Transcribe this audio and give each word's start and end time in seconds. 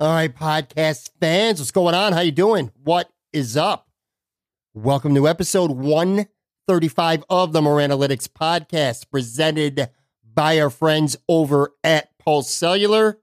All 0.00 0.12
right, 0.12 0.34
podcast 0.34 1.10
fans, 1.20 1.60
what's 1.60 1.70
going 1.70 1.94
on? 1.94 2.14
How 2.14 2.20
you 2.20 2.32
doing? 2.32 2.72
What 2.82 3.12
is 3.32 3.56
up? 3.56 3.88
Welcome 4.74 5.14
to 5.14 5.28
episode 5.28 5.70
135 5.70 7.22
of 7.30 7.52
the 7.52 7.62
Moran 7.62 7.92
Analytics 7.92 8.26
podcast, 8.26 9.08
presented 9.08 9.90
by 10.34 10.58
our 10.58 10.68
friends 10.68 11.16
over 11.28 11.74
at 11.84 12.08
Pulse 12.18 12.50
Cellular. 12.50 13.20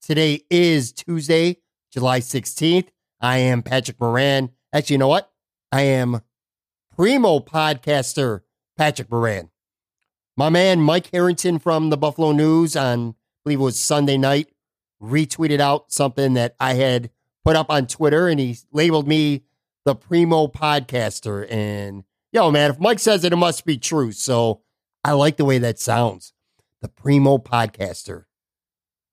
Today 0.00 0.42
is 0.48 0.92
Tuesday, 0.92 1.56
July 1.92 2.20
16th. 2.20 2.86
I 3.20 3.38
am 3.38 3.64
Patrick 3.64 4.00
Moran. 4.00 4.50
Actually, 4.72 4.94
you 4.94 4.98
know 4.98 5.08
what? 5.08 5.32
I 5.72 5.82
am 5.82 6.20
primo 6.94 7.40
podcaster 7.40 8.42
Patrick 8.78 9.10
Moran. 9.10 9.50
My 10.36 10.50
man 10.50 10.80
Mike 10.80 11.10
Harrington 11.12 11.58
from 11.58 11.90
the 11.90 11.96
Buffalo 11.96 12.30
News 12.30 12.76
on, 12.76 13.08
I 13.08 13.14
believe 13.42 13.58
it 13.58 13.64
was 13.64 13.80
Sunday 13.80 14.16
night, 14.16 14.50
retweeted 15.02 15.60
out 15.60 15.92
something 15.92 16.34
that 16.34 16.54
I 16.58 16.74
had 16.74 17.10
put 17.44 17.56
up 17.56 17.70
on 17.70 17.86
Twitter 17.86 18.28
and 18.28 18.40
he 18.40 18.58
labeled 18.72 19.06
me 19.06 19.44
the 19.84 19.94
primo 19.94 20.48
podcaster. 20.48 21.46
And 21.50 22.04
yo, 22.32 22.50
man, 22.50 22.70
if 22.70 22.78
Mike 22.78 22.98
says 22.98 23.24
it, 23.24 23.32
it 23.32 23.36
must 23.36 23.64
be 23.64 23.78
true. 23.78 24.12
So 24.12 24.62
I 25.04 25.12
like 25.12 25.36
the 25.36 25.44
way 25.44 25.58
that 25.58 25.78
sounds. 25.78 26.32
The 26.82 26.88
primo 26.88 27.38
podcaster, 27.38 28.24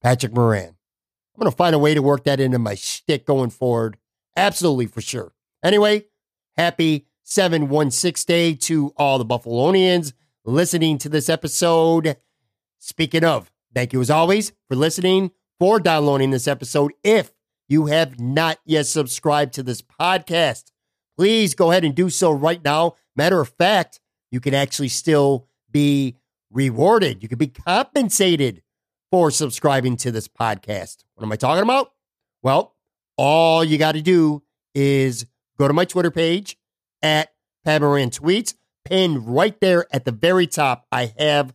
Patrick 0.01 0.33
Moran. 0.33 0.69
I'm 1.35 1.39
going 1.39 1.51
to 1.51 1.55
find 1.55 1.73
a 1.73 1.79
way 1.79 1.93
to 1.93 2.01
work 2.01 2.25
that 2.25 2.39
into 2.39 2.59
my 2.59 2.75
shtick 2.75 3.25
going 3.25 3.49
forward. 3.49 3.97
Absolutely, 4.35 4.85
for 4.87 5.01
sure. 5.01 5.33
Anyway, 5.63 6.05
happy 6.57 7.07
716 7.23 8.25
day 8.27 8.53
to 8.53 8.93
all 8.97 9.17
the 9.17 9.25
Buffalonians 9.25 10.13
listening 10.45 10.97
to 10.99 11.09
this 11.09 11.29
episode. 11.29 12.17
Speaking 12.79 13.23
of, 13.23 13.51
thank 13.73 13.93
you 13.93 14.01
as 14.01 14.09
always 14.09 14.51
for 14.67 14.75
listening, 14.75 15.31
for 15.59 15.79
downloading 15.79 16.31
this 16.31 16.47
episode. 16.47 16.93
If 17.03 17.31
you 17.67 17.87
have 17.87 18.19
not 18.19 18.59
yet 18.65 18.85
subscribed 18.87 19.53
to 19.53 19.63
this 19.63 19.81
podcast, 19.81 20.71
please 21.17 21.55
go 21.55 21.71
ahead 21.71 21.83
and 21.83 21.95
do 21.95 22.09
so 22.09 22.31
right 22.31 22.63
now. 22.63 22.95
Matter 23.15 23.39
of 23.39 23.49
fact, 23.49 23.99
you 24.31 24.39
can 24.39 24.53
actually 24.53 24.89
still 24.89 25.47
be 25.71 26.15
rewarded. 26.51 27.23
You 27.23 27.29
can 27.29 27.37
be 27.37 27.47
compensated 27.47 28.61
for 29.11 29.31
subscribing 29.31 29.97
to 29.97 30.11
this 30.11 30.27
podcast. 30.27 31.03
What 31.15 31.23
am 31.23 31.31
I 31.31 31.35
talking 31.35 31.63
about? 31.63 31.91
Well, 32.41 32.75
all 33.17 33.63
you 33.63 33.77
got 33.77 33.93
to 33.93 34.01
do 34.01 34.43
is 34.73 35.25
go 35.57 35.67
to 35.67 35.73
my 35.73 35.85
Twitter 35.85 36.11
page 36.11 36.57
at 37.01 37.33
Pat 37.63 37.81
Moran 37.81 38.09
Tweets. 38.09 38.55
Pinned 38.85 39.27
right 39.27 39.57
there 39.61 39.85
at 39.95 40.03
the 40.03 40.11
very 40.11 40.45
top, 40.45 40.87
I 40.91 41.13
have 41.17 41.53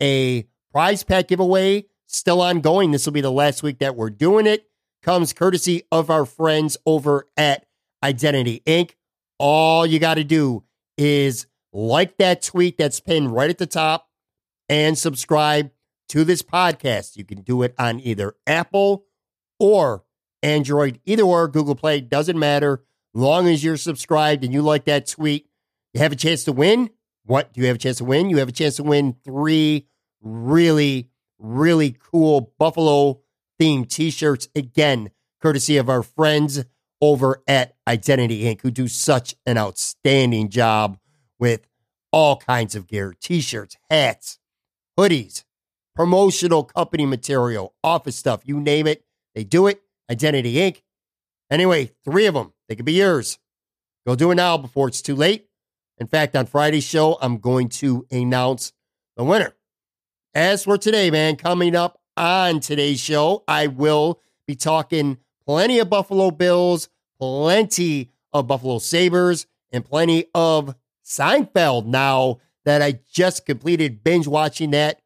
a 0.00 0.46
prize 0.72 1.02
pack 1.02 1.28
giveaway 1.28 1.84
still 2.16 2.40
ongoing. 2.40 2.90
This 2.90 3.06
will 3.06 3.12
be 3.12 3.20
the 3.20 3.30
last 3.30 3.62
week 3.62 3.78
that 3.78 3.96
we're 3.96 4.10
doing 4.10 4.46
it. 4.46 4.66
Comes 5.02 5.32
courtesy 5.32 5.82
of 5.90 6.10
our 6.10 6.26
friends 6.26 6.76
over 6.84 7.26
at 7.36 7.66
Identity 8.02 8.62
Inc. 8.66 8.92
All 9.38 9.86
you 9.86 9.98
got 9.98 10.14
to 10.14 10.24
do 10.24 10.64
is 10.98 11.46
like 11.72 12.18
that 12.18 12.42
tweet 12.42 12.76
that's 12.76 13.00
pinned 13.00 13.32
right 13.32 13.48
at 13.48 13.58
the 13.58 13.66
top 13.66 14.08
and 14.68 14.98
subscribe 14.98 15.70
to 16.08 16.24
this 16.24 16.42
podcast. 16.42 17.16
You 17.16 17.24
can 17.24 17.40
do 17.42 17.62
it 17.62 17.74
on 17.78 18.00
either 18.00 18.34
Apple 18.46 19.06
or 19.58 20.04
Android, 20.42 21.00
either 21.04 21.22
or 21.22 21.48
Google 21.48 21.74
Play, 21.74 22.00
doesn't 22.00 22.38
matter. 22.38 22.82
Long 23.14 23.48
as 23.48 23.64
you're 23.64 23.76
subscribed 23.76 24.44
and 24.44 24.52
you 24.52 24.62
like 24.62 24.84
that 24.84 25.06
tweet, 25.06 25.48
you 25.92 26.00
have 26.00 26.12
a 26.12 26.16
chance 26.16 26.44
to 26.44 26.52
win. 26.52 26.90
What 27.24 27.52
do 27.52 27.60
you 27.60 27.66
have 27.66 27.76
a 27.76 27.78
chance 27.78 27.98
to 27.98 28.04
win? 28.04 28.30
You 28.30 28.38
have 28.38 28.48
a 28.48 28.52
chance 28.52 28.76
to 28.76 28.82
win 28.82 29.16
three 29.24 29.86
really, 30.22 31.09
really 31.40 31.96
cool 32.12 32.52
Buffalo 32.58 33.20
themed 33.60 33.88
t 33.88 34.10
shirts. 34.10 34.48
Again, 34.54 35.10
courtesy 35.40 35.76
of 35.76 35.88
our 35.88 36.02
friends 36.02 36.64
over 37.00 37.42
at 37.48 37.76
Identity 37.88 38.44
Inc., 38.44 38.60
who 38.60 38.70
do 38.70 38.88
such 38.88 39.34
an 39.46 39.56
outstanding 39.56 40.50
job 40.50 40.98
with 41.38 41.66
all 42.12 42.36
kinds 42.36 42.74
of 42.74 42.86
gear 42.86 43.14
t 43.20 43.40
shirts, 43.40 43.76
hats, 43.88 44.38
hoodies, 44.98 45.44
promotional 45.94 46.64
company 46.64 47.06
material, 47.06 47.74
office 47.82 48.16
stuff, 48.16 48.42
you 48.44 48.60
name 48.60 48.86
it. 48.86 49.04
They 49.34 49.44
do 49.44 49.66
it. 49.66 49.82
Identity 50.10 50.54
Inc. 50.54 50.82
Anyway, 51.50 51.92
three 52.04 52.26
of 52.26 52.34
them. 52.34 52.52
They 52.68 52.76
could 52.76 52.84
be 52.84 52.94
yours. 52.94 53.38
Go 54.06 54.14
do 54.14 54.30
it 54.30 54.36
now 54.36 54.56
before 54.56 54.88
it's 54.88 55.02
too 55.02 55.14
late. 55.16 55.46
In 55.98 56.06
fact, 56.06 56.34
on 56.34 56.46
Friday's 56.46 56.84
show, 56.84 57.18
I'm 57.20 57.38
going 57.38 57.68
to 57.68 58.06
announce 58.10 58.72
the 59.16 59.24
winner. 59.24 59.54
As 60.34 60.62
for 60.62 60.78
today, 60.78 61.10
man, 61.10 61.34
coming 61.34 61.74
up 61.74 62.00
on 62.16 62.60
today's 62.60 63.00
show, 63.00 63.42
I 63.48 63.66
will 63.66 64.20
be 64.46 64.54
talking 64.54 65.18
plenty 65.44 65.80
of 65.80 65.90
Buffalo 65.90 66.30
Bills, 66.30 66.88
plenty 67.18 68.10
of 68.32 68.46
Buffalo 68.46 68.78
Sabres, 68.78 69.46
and 69.72 69.84
plenty 69.84 70.26
of 70.32 70.76
Seinfeld 71.04 71.86
now 71.86 72.38
that 72.64 72.80
I 72.80 73.00
just 73.12 73.44
completed 73.44 74.04
binge 74.04 74.28
watching 74.28 74.70
that. 74.70 75.00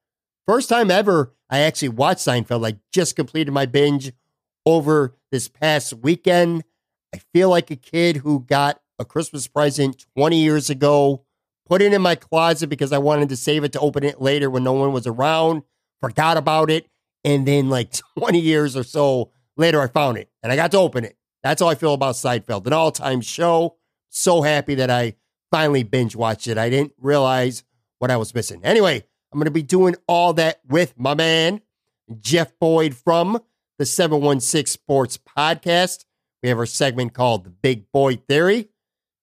First 0.46 0.68
time 0.68 0.90
ever 0.90 1.32
I 1.48 1.60
actually 1.60 1.88
watched 1.88 2.20
Seinfeld. 2.20 2.66
I 2.66 2.78
just 2.92 3.16
completed 3.16 3.52
my 3.52 3.64
binge 3.64 4.12
over 4.66 5.14
this 5.30 5.48
past 5.48 5.94
weekend. 5.94 6.64
I 7.14 7.18
feel 7.32 7.48
like 7.48 7.70
a 7.70 7.76
kid 7.76 8.18
who 8.18 8.40
got 8.40 8.82
a 8.98 9.06
Christmas 9.06 9.48
present 9.48 10.04
20 10.16 10.38
years 10.38 10.68
ago, 10.68 11.23
put 11.66 11.82
it 11.82 11.92
in 11.92 12.02
my 12.02 12.14
closet 12.14 12.68
because 12.68 12.92
I 12.92 12.98
wanted 12.98 13.28
to 13.30 13.36
save 13.36 13.64
it 13.64 13.72
to 13.72 13.80
open 13.80 14.04
it 14.04 14.20
later 14.20 14.50
when 14.50 14.64
no 14.64 14.72
one 14.72 14.92
was 14.92 15.06
around, 15.06 15.62
forgot 16.00 16.36
about 16.36 16.70
it. 16.70 16.88
And 17.24 17.46
then, 17.46 17.70
like 17.70 17.92
20 18.18 18.38
years 18.38 18.76
or 18.76 18.84
so 18.84 19.30
later, 19.56 19.80
I 19.80 19.88
found 19.88 20.18
it 20.18 20.30
and 20.42 20.52
I 20.52 20.56
got 20.56 20.70
to 20.72 20.78
open 20.78 21.04
it. 21.04 21.16
That's 21.42 21.60
how 21.60 21.68
I 21.68 21.74
feel 21.74 21.94
about 21.94 22.14
Seinfeld, 22.14 22.66
an 22.66 22.72
all 22.72 22.90
time 22.90 23.20
show. 23.20 23.76
So 24.10 24.42
happy 24.42 24.76
that 24.76 24.90
I 24.90 25.14
finally 25.50 25.82
binge 25.82 26.16
watched 26.16 26.46
it. 26.46 26.56
I 26.56 26.70
didn't 26.70 26.92
realize 26.98 27.64
what 27.98 28.10
I 28.10 28.16
was 28.16 28.34
missing. 28.34 28.60
Anyway, 28.64 29.04
I'm 29.32 29.38
going 29.38 29.46
to 29.46 29.50
be 29.50 29.62
doing 29.62 29.96
all 30.06 30.32
that 30.34 30.60
with 30.68 30.98
my 30.98 31.14
man, 31.14 31.60
Jeff 32.20 32.52
Boyd 32.60 32.94
from 32.94 33.40
the 33.78 33.86
716 33.86 34.66
Sports 34.66 35.18
Podcast. 35.18 36.04
We 36.42 36.48
have 36.48 36.58
our 36.58 36.66
segment 36.66 37.14
called 37.14 37.44
The 37.44 37.50
Big 37.50 37.90
Boy 37.90 38.16
Theory. 38.16 38.68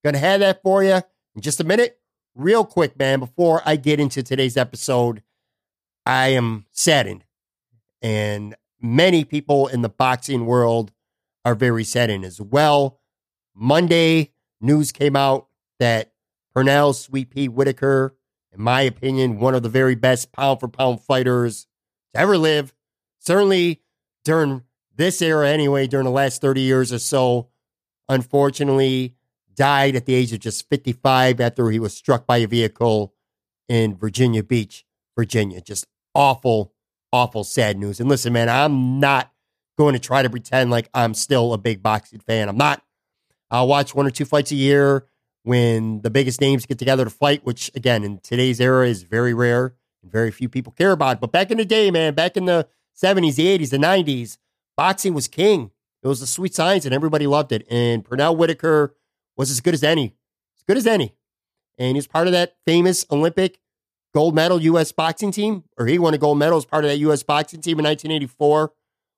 Gonna 0.03 0.17
have 0.17 0.39
that 0.39 0.61
for 0.63 0.83
you 0.83 1.01
in 1.35 1.41
just 1.41 1.59
a 1.59 1.63
minute. 1.63 2.00
Real 2.35 2.63
quick, 2.63 2.97
man, 2.97 3.19
before 3.19 3.61
I 3.65 3.75
get 3.75 3.99
into 3.99 4.23
today's 4.23 4.55
episode, 4.55 5.21
I 6.05 6.29
am 6.29 6.65
saddened. 6.71 7.25
And 8.01 8.55
many 8.81 9.25
people 9.25 9.67
in 9.67 9.81
the 9.81 9.89
boxing 9.89 10.45
world 10.45 10.91
are 11.43 11.55
very 11.55 11.83
saddened 11.83 12.23
as 12.23 12.39
well. 12.39 12.99
Monday, 13.53 14.31
news 14.61 14.91
came 14.93 15.15
out 15.15 15.47
that 15.79 16.13
Pernell 16.55 16.95
Sweet 16.95 17.31
Pea 17.31 17.49
Whitaker, 17.49 18.15
in 18.53 18.61
my 18.61 18.81
opinion, 18.81 19.39
one 19.39 19.53
of 19.53 19.63
the 19.63 19.69
very 19.69 19.95
best 19.95 20.31
pound 20.31 20.59
for 20.61 20.69
pound 20.69 21.01
fighters 21.01 21.67
to 22.13 22.21
ever 22.21 22.37
live, 22.37 22.73
certainly 23.19 23.81
during 24.23 24.63
this 24.95 25.21
era 25.21 25.49
anyway, 25.49 25.85
during 25.85 26.05
the 26.05 26.11
last 26.11 26.41
30 26.41 26.61
years 26.61 26.93
or 26.93 26.99
so, 26.99 27.49
unfortunately 28.07 29.15
died 29.55 29.95
at 29.95 30.05
the 30.05 30.13
age 30.13 30.33
of 30.33 30.39
just 30.39 30.67
55 30.69 31.39
after 31.39 31.69
he 31.69 31.79
was 31.79 31.93
struck 31.93 32.25
by 32.25 32.37
a 32.37 32.47
vehicle 32.47 33.13
in 33.67 33.95
Virginia 33.95 34.43
Beach. 34.43 34.85
Virginia. 35.15 35.61
Just 35.61 35.85
awful, 36.15 36.73
awful, 37.11 37.43
sad 37.43 37.77
news. 37.77 37.99
And 37.99 38.09
listen, 38.09 38.33
man, 38.33 38.49
I'm 38.49 38.99
not 38.99 39.31
going 39.77 39.93
to 39.93 39.99
try 39.99 40.21
to 40.21 40.29
pretend 40.29 40.71
like 40.71 40.89
I'm 40.93 41.13
still 41.13 41.53
a 41.53 41.57
big 41.57 41.81
boxing 41.81 42.19
fan. 42.19 42.49
I'm 42.49 42.57
not. 42.57 42.83
I'll 43.49 43.67
watch 43.67 43.93
one 43.93 44.07
or 44.07 44.11
two 44.11 44.25
fights 44.25 44.51
a 44.51 44.55
year 44.55 45.07
when 45.43 46.01
the 46.01 46.09
biggest 46.09 46.39
names 46.39 46.65
get 46.65 46.79
together 46.79 47.03
to 47.03 47.09
fight, 47.09 47.45
which 47.45 47.71
again 47.75 48.03
in 48.03 48.19
today's 48.19 48.61
era 48.61 48.87
is 48.87 49.03
very 49.03 49.33
rare 49.33 49.75
and 50.01 50.11
very 50.11 50.31
few 50.31 50.47
people 50.47 50.71
care 50.71 50.91
about. 50.91 51.19
But 51.19 51.31
back 51.31 51.51
in 51.51 51.57
the 51.57 51.65
day, 51.65 51.91
man, 51.91 52.13
back 52.13 52.37
in 52.37 52.45
the 52.45 52.67
70s, 52.95 53.35
the 53.35 53.57
80s, 53.57 53.69
the 53.71 53.77
90s, 53.77 54.37
boxing 54.77 55.13
was 55.13 55.27
king. 55.27 55.71
It 56.03 56.07
was 56.07 56.21
a 56.21 56.27
sweet 56.27 56.55
science 56.55 56.85
and 56.85 56.93
everybody 56.93 57.27
loved 57.27 57.51
it. 57.51 57.65
And 57.69 58.03
Pernell 58.03 58.37
Whitaker 58.37 58.95
was 59.37 59.51
as 59.51 59.61
good 59.61 59.73
as 59.73 59.83
any, 59.83 60.15
as 60.57 60.63
good 60.67 60.77
as 60.77 60.87
any. 60.87 61.15
And 61.77 61.95
he's 61.95 62.07
part 62.07 62.27
of 62.27 62.33
that 62.33 62.55
famous 62.65 63.05
Olympic 63.11 63.59
gold 64.13 64.35
medal 64.35 64.61
U.S. 64.61 64.91
boxing 64.91 65.31
team, 65.31 65.63
or 65.77 65.87
he 65.87 65.97
won 65.97 66.13
a 66.13 66.17
gold 66.17 66.37
medal 66.37 66.57
as 66.57 66.65
part 66.65 66.83
of 66.83 66.91
that 66.91 66.97
U.S. 66.97 67.23
boxing 67.23 67.61
team 67.61 67.79
in 67.79 67.85
1984. 67.85 68.73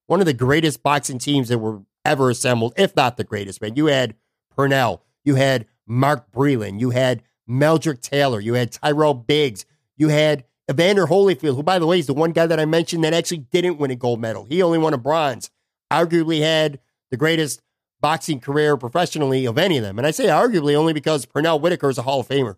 One 0.07 0.19
of 0.19 0.25
the 0.25 0.33
greatest 0.33 0.83
boxing 0.83 1.17
teams 1.17 1.49
that 1.49 1.57
were 1.57 1.81
ever 2.05 2.29
assembled, 2.29 2.73
if 2.77 2.95
not 2.95 3.17
the 3.17 3.23
greatest, 3.23 3.61
man. 3.61 3.75
You 3.75 3.87
had 3.87 4.15
Pernell, 4.55 5.01
you 5.23 5.35
had 5.35 5.65
Mark 5.87 6.31
Breland, 6.31 6.79
you 6.79 6.91
had 6.91 7.23
Meldrick 7.49 8.01
Taylor, 8.01 8.39
you 8.39 8.53
had 8.53 8.71
Tyrell 8.71 9.13
Biggs, 9.13 9.65
you 9.97 10.09
had 10.09 10.43
Evander 10.69 11.07
Holyfield, 11.07 11.55
who, 11.55 11.63
by 11.63 11.79
the 11.79 11.87
way, 11.87 11.99
is 11.99 12.07
the 12.07 12.13
one 12.13 12.31
guy 12.31 12.45
that 12.45 12.59
I 12.59 12.65
mentioned 12.65 13.03
that 13.03 13.13
actually 13.13 13.39
didn't 13.39 13.77
win 13.77 13.91
a 13.91 13.95
gold 13.95 14.21
medal. 14.21 14.45
He 14.45 14.61
only 14.61 14.77
won 14.77 14.93
a 14.93 14.97
bronze. 14.97 15.49
Arguably 15.91 16.39
had 16.39 16.79
the 17.11 17.17
greatest 17.17 17.61
boxing 18.03 18.41
career 18.41 18.75
professionally 18.75 19.45
of 19.45 19.57
any 19.57 19.77
of 19.77 19.83
them. 19.83 19.97
And 19.97 20.05
I 20.05 20.11
say 20.11 20.25
arguably 20.25 20.75
only 20.75 20.91
because 20.91 21.25
Pernell 21.25 21.61
Whitaker 21.61 21.89
is 21.89 21.97
a 21.97 22.01
Hall 22.01 22.19
of 22.19 22.27
Famer. 22.27 22.57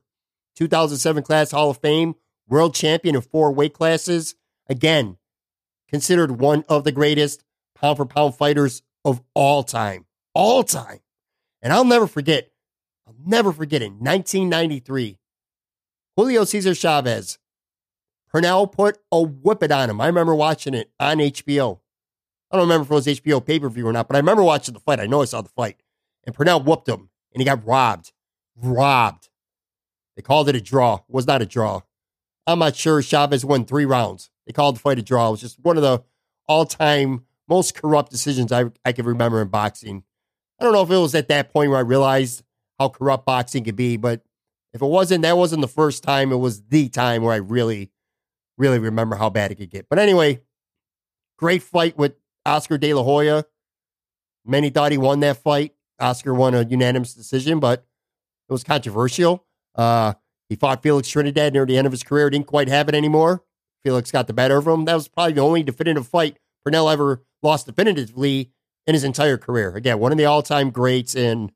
2007 0.55 1.21
class 1.21 1.51
Hall 1.51 1.69
of 1.69 1.77
Fame, 1.77 2.15
world 2.49 2.73
champion 2.73 3.15
in 3.15 3.21
four 3.21 3.51
weight 3.51 3.73
classes. 3.73 4.33
Again, 4.67 5.17
considered 5.87 6.39
one 6.39 6.65
of 6.67 6.83
the 6.83 6.91
greatest 6.91 7.43
pound 7.75 7.97
for 7.97 8.07
pound 8.07 8.33
fighters 8.35 8.81
of 9.05 9.21
all 9.35 9.61
time. 9.61 10.07
All 10.33 10.63
time. 10.63 11.01
And 11.61 11.71
I'll 11.71 11.85
never 11.85 12.07
forget, 12.07 12.49
I'll 13.05 13.15
never 13.23 13.53
forget 13.53 13.83
in 13.83 13.99
1993, 13.99 15.19
Julio 16.17 16.43
Cesar 16.43 16.73
Chavez 16.73 17.37
Pernell 18.33 18.71
put 18.71 18.97
a 19.11 19.21
whipping 19.21 19.71
on 19.71 19.89
him. 19.89 20.01
I 20.01 20.07
remember 20.07 20.33
watching 20.33 20.73
it 20.73 20.91
on 20.99 21.19
HBO. 21.19 21.81
I 22.55 22.59
don't 22.59 22.69
remember 22.69 22.85
if 22.85 22.91
it 22.91 22.93
was 22.93 23.19
HBO 23.19 23.45
pay 23.45 23.59
per 23.59 23.69
view 23.69 23.85
or 23.87 23.91
not, 23.93 24.07
but 24.07 24.15
I 24.15 24.19
remember 24.19 24.43
watching 24.43 24.73
the 24.73 24.79
fight. 24.79 24.99
I 24.99 25.07
know 25.07 25.21
I 25.21 25.25
saw 25.25 25.41
the 25.41 25.49
fight. 25.49 25.77
And 26.25 26.35
Pernell 26.35 26.63
whooped 26.63 26.87
him, 26.87 27.09
and 27.33 27.41
he 27.41 27.45
got 27.45 27.65
robbed. 27.65 28.13
Robbed. 28.55 29.29
They 30.15 30.21
called 30.21 30.47
it 30.47 30.55
a 30.55 30.61
draw. 30.61 30.95
It 30.95 31.01
was 31.09 31.27
not 31.27 31.41
a 31.41 31.45
draw. 31.45 31.81
I'm 32.47 32.59
not 32.59 32.75
sure 32.75 33.01
Chavez 33.01 33.43
won 33.43 33.65
three 33.65 33.85
rounds. 33.85 34.29
They 34.47 34.53
called 34.53 34.77
the 34.77 34.79
fight 34.79 34.99
a 34.99 35.01
draw. 35.01 35.27
It 35.27 35.31
was 35.31 35.41
just 35.41 35.59
one 35.59 35.75
of 35.75 35.83
the 35.83 36.03
all 36.47 36.65
time 36.65 37.25
most 37.49 37.75
corrupt 37.75 38.11
decisions 38.11 38.51
I, 38.51 38.65
I 38.85 38.93
can 38.93 39.05
remember 39.05 39.41
in 39.41 39.49
boxing. 39.49 40.03
I 40.59 40.63
don't 40.63 40.73
know 40.73 40.83
if 40.83 40.89
it 40.89 40.97
was 40.97 41.13
at 41.13 41.27
that 41.27 41.51
point 41.51 41.69
where 41.69 41.79
I 41.79 41.83
realized 41.83 42.43
how 42.79 42.89
corrupt 42.89 43.25
boxing 43.25 43.65
could 43.65 43.75
be, 43.75 43.97
but 43.97 44.21
if 44.73 44.81
it 44.81 44.85
wasn't, 44.85 45.23
that 45.23 45.37
wasn't 45.37 45.61
the 45.61 45.67
first 45.67 46.03
time. 46.03 46.31
It 46.31 46.37
was 46.37 46.61
the 46.63 46.87
time 46.87 47.21
where 47.21 47.33
I 47.33 47.37
really 47.37 47.91
really 48.57 48.79
remember 48.79 49.15
how 49.17 49.29
bad 49.29 49.51
it 49.51 49.55
could 49.55 49.69
get. 49.69 49.87
But 49.89 49.99
anyway, 49.99 50.41
great 51.37 51.61
fight 51.61 51.97
with 51.97 52.13
Oscar 52.45 52.77
De 52.77 52.93
La 52.93 53.03
Hoya. 53.03 53.45
Many 54.45 54.69
thought 54.69 54.91
he 54.91 54.97
won 54.97 55.21
that 55.21 55.37
fight. 55.37 55.73
Oscar 55.99 56.33
won 56.33 56.53
a 56.53 56.63
unanimous 56.63 57.13
decision, 57.13 57.59
but 57.59 57.85
it 58.49 58.53
was 58.53 58.63
controversial. 58.63 59.45
Uh, 59.73 60.13
he 60.49 60.55
fought 60.55 60.83
Felix 60.83 61.07
Trinidad 61.09 61.53
near 61.53 61.65
the 61.65 61.77
end 61.77 61.87
of 61.87 61.93
his 61.93 62.03
career, 62.03 62.29
didn't 62.29 62.47
quite 62.47 62.67
have 62.67 62.87
it 62.87 62.95
anymore. 62.95 63.43
Felix 63.83 64.11
got 64.11 64.27
the 64.27 64.33
better 64.33 64.57
of 64.57 64.67
him. 64.67 64.85
That 64.85 64.95
was 64.95 65.07
probably 65.07 65.33
the 65.33 65.41
only 65.41 65.63
definitive 65.63 66.07
fight 66.07 66.37
Pernell 66.65 66.91
ever 66.91 67.23
lost 67.41 67.65
definitively 67.65 68.51
in 68.87 68.93
his 68.93 69.03
entire 69.03 69.37
career. 69.37 69.75
Again, 69.75 69.99
one 69.99 70.11
of 70.11 70.17
the 70.17 70.25
all-time 70.25 70.69
greats, 70.69 71.15
and 71.15 71.51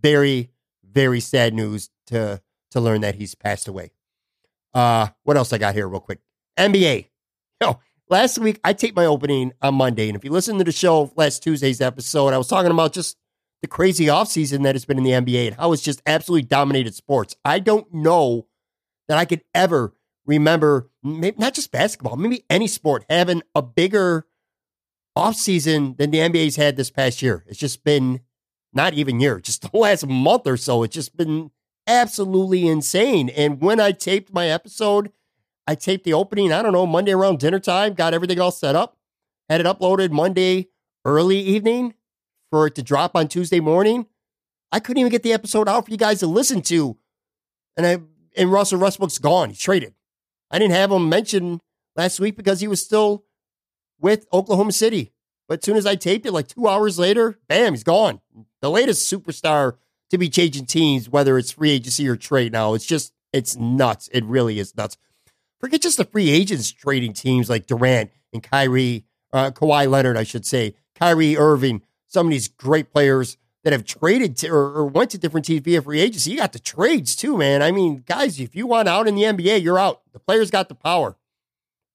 very, 0.00 0.50
very 0.84 1.20
sad 1.20 1.54
news 1.54 1.90
to 2.08 2.40
to 2.70 2.80
learn 2.80 3.00
that 3.00 3.14
he's 3.14 3.34
passed 3.34 3.68
away. 3.68 3.92
Uh, 4.74 5.08
what 5.22 5.36
else 5.36 5.52
I 5.52 5.58
got 5.58 5.74
here, 5.74 5.88
real 5.88 6.00
quick? 6.00 6.20
NBA. 6.58 7.08
Yo, 7.62 7.80
last 8.08 8.38
week 8.38 8.60
I 8.64 8.72
taped 8.72 8.96
my 8.96 9.06
opening 9.06 9.52
on 9.62 9.74
Monday, 9.74 10.08
and 10.08 10.16
if 10.16 10.24
you 10.24 10.30
listen 10.30 10.58
to 10.58 10.64
the 10.64 10.72
show 10.72 11.12
last 11.16 11.42
Tuesday's 11.42 11.80
episode, 11.80 12.32
I 12.32 12.38
was 12.38 12.48
talking 12.48 12.70
about 12.70 12.92
just 12.92 13.16
the 13.62 13.68
crazy 13.68 14.06
offseason 14.06 14.62
that 14.64 14.74
has 14.74 14.84
been 14.84 14.98
in 14.98 15.04
the 15.04 15.10
NBA 15.10 15.48
and 15.48 15.56
how 15.56 15.72
it's 15.72 15.82
just 15.82 16.02
absolutely 16.06 16.46
dominated 16.46 16.94
sports. 16.94 17.34
I 17.44 17.58
don't 17.58 17.92
know 17.92 18.46
that 19.08 19.18
I 19.18 19.24
could 19.24 19.42
ever 19.54 19.94
remember, 20.26 20.90
maybe 21.02 21.36
not 21.38 21.54
just 21.54 21.72
basketball, 21.72 22.16
maybe 22.16 22.44
any 22.50 22.66
sport 22.66 23.04
having 23.08 23.42
a 23.54 23.62
bigger 23.62 24.26
offseason 25.16 25.96
than 25.96 26.10
the 26.10 26.18
NBA's 26.18 26.56
had 26.56 26.76
this 26.76 26.90
past 26.90 27.22
year. 27.22 27.44
It's 27.46 27.58
just 27.58 27.84
been 27.84 28.20
not 28.72 28.94
even 28.94 29.20
year, 29.20 29.40
just 29.40 29.62
the 29.72 29.76
last 29.76 30.06
month 30.06 30.46
or 30.46 30.56
so. 30.56 30.82
It's 30.82 30.94
just 30.94 31.16
been 31.16 31.50
absolutely 31.86 32.66
insane. 32.66 33.28
And 33.30 33.60
when 33.60 33.80
I 33.80 33.92
taped 33.92 34.34
my 34.34 34.48
episode, 34.48 35.12
I 35.66 35.74
taped 35.74 36.04
the 36.04 36.12
opening, 36.12 36.52
I 36.52 36.62
don't 36.62 36.72
know, 36.72 36.86
Monday 36.86 37.12
around 37.12 37.38
dinner 37.38 37.58
time, 37.58 37.94
got 37.94 38.14
everything 38.14 38.40
all 38.40 38.50
set 38.50 38.76
up, 38.76 38.96
had 39.48 39.60
it 39.60 39.66
uploaded 39.66 40.10
Monday 40.10 40.68
early 41.04 41.38
evening 41.38 41.94
for 42.50 42.66
it 42.66 42.74
to 42.76 42.82
drop 42.82 43.16
on 43.16 43.28
Tuesday 43.28 43.60
morning. 43.60 44.06
I 44.72 44.80
couldn't 44.80 45.00
even 45.00 45.10
get 45.10 45.22
the 45.22 45.32
episode 45.32 45.68
out 45.68 45.86
for 45.86 45.90
you 45.90 45.96
guys 45.96 46.20
to 46.20 46.26
listen 46.26 46.62
to. 46.62 46.96
And 47.76 47.86
I 47.86 47.98
and 48.36 48.52
Russell 48.52 48.78
Westbrook's 48.78 49.18
gone. 49.18 49.50
He's 49.50 49.58
traded. 49.58 49.94
I 50.50 50.58
didn't 50.58 50.74
have 50.74 50.92
him 50.92 51.08
mentioned 51.08 51.60
last 51.96 52.20
week 52.20 52.36
because 52.36 52.60
he 52.60 52.68
was 52.68 52.84
still 52.84 53.24
with 53.98 54.26
Oklahoma 54.32 54.72
City. 54.72 55.12
But 55.48 55.60
as 55.60 55.64
soon 55.64 55.76
as 55.76 55.86
I 55.86 55.96
taped 55.96 56.26
it, 56.26 56.32
like 56.32 56.48
two 56.48 56.68
hours 56.68 56.98
later, 56.98 57.38
bam, 57.48 57.72
he's 57.72 57.84
gone. 57.84 58.20
The 58.60 58.70
latest 58.70 59.10
superstar 59.10 59.76
to 60.10 60.18
be 60.18 60.28
changing 60.28 60.66
teams, 60.66 61.08
whether 61.08 61.38
it's 61.38 61.52
free 61.52 61.70
agency 61.70 62.06
or 62.08 62.16
trade 62.16 62.52
now. 62.52 62.74
It's 62.74 62.86
just, 62.86 63.12
it's 63.32 63.56
nuts. 63.56 64.08
It 64.12 64.24
really 64.24 64.58
is 64.58 64.76
nuts. 64.76 64.96
Forget 65.66 65.82
just 65.82 65.96
the 65.96 66.04
free 66.04 66.30
agents 66.30 66.70
trading 66.70 67.12
teams 67.12 67.50
like 67.50 67.66
Durant 67.66 68.12
and 68.32 68.40
Kyrie, 68.40 69.04
uh, 69.32 69.50
Kawhi 69.50 69.90
Leonard, 69.90 70.16
I 70.16 70.22
should 70.22 70.46
say, 70.46 70.76
Kyrie 70.94 71.36
Irving, 71.36 71.82
some 72.06 72.28
of 72.28 72.30
these 72.30 72.46
great 72.46 72.92
players 72.92 73.36
that 73.64 73.72
have 73.72 73.84
traded 73.84 74.36
to, 74.36 74.48
or, 74.50 74.72
or, 74.72 74.86
went 74.86 75.10
to 75.10 75.18
different 75.18 75.44
teams 75.44 75.62
via 75.62 75.82
free 75.82 75.98
agency. 75.98 76.30
You 76.30 76.36
got 76.36 76.52
the 76.52 76.60
trades 76.60 77.16
too, 77.16 77.36
man. 77.36 77.62
I 77.62 77.72
mean, 77.72 78.04
guys, 78.06 78.38
if 78.38 78.54
you 78.54 78.68
want 78.68 78.86
out 78.86 79.08
in 79.08 79.16
the 79.16 79.24
NBA, 79.24 79.60
you're 79.60 79.76
out. 79.76 80.02
The 80.12 80.20
players 80.20 80.52
got 80.52 80.68
the 80.68 80.76
power. 80.76 81.16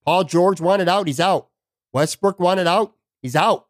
Paul 0.03 0.25
George 0.25 0.59
wanted 0.59 0.89
out, 0.89 1.07
he's 1.07 1.21
out. 1.21 1.47
Westbrook 1.93 2.41
wanted 2.41 2.67
out, 2.67 2.93
he's 3.21 3.37
out. 3.37 3.67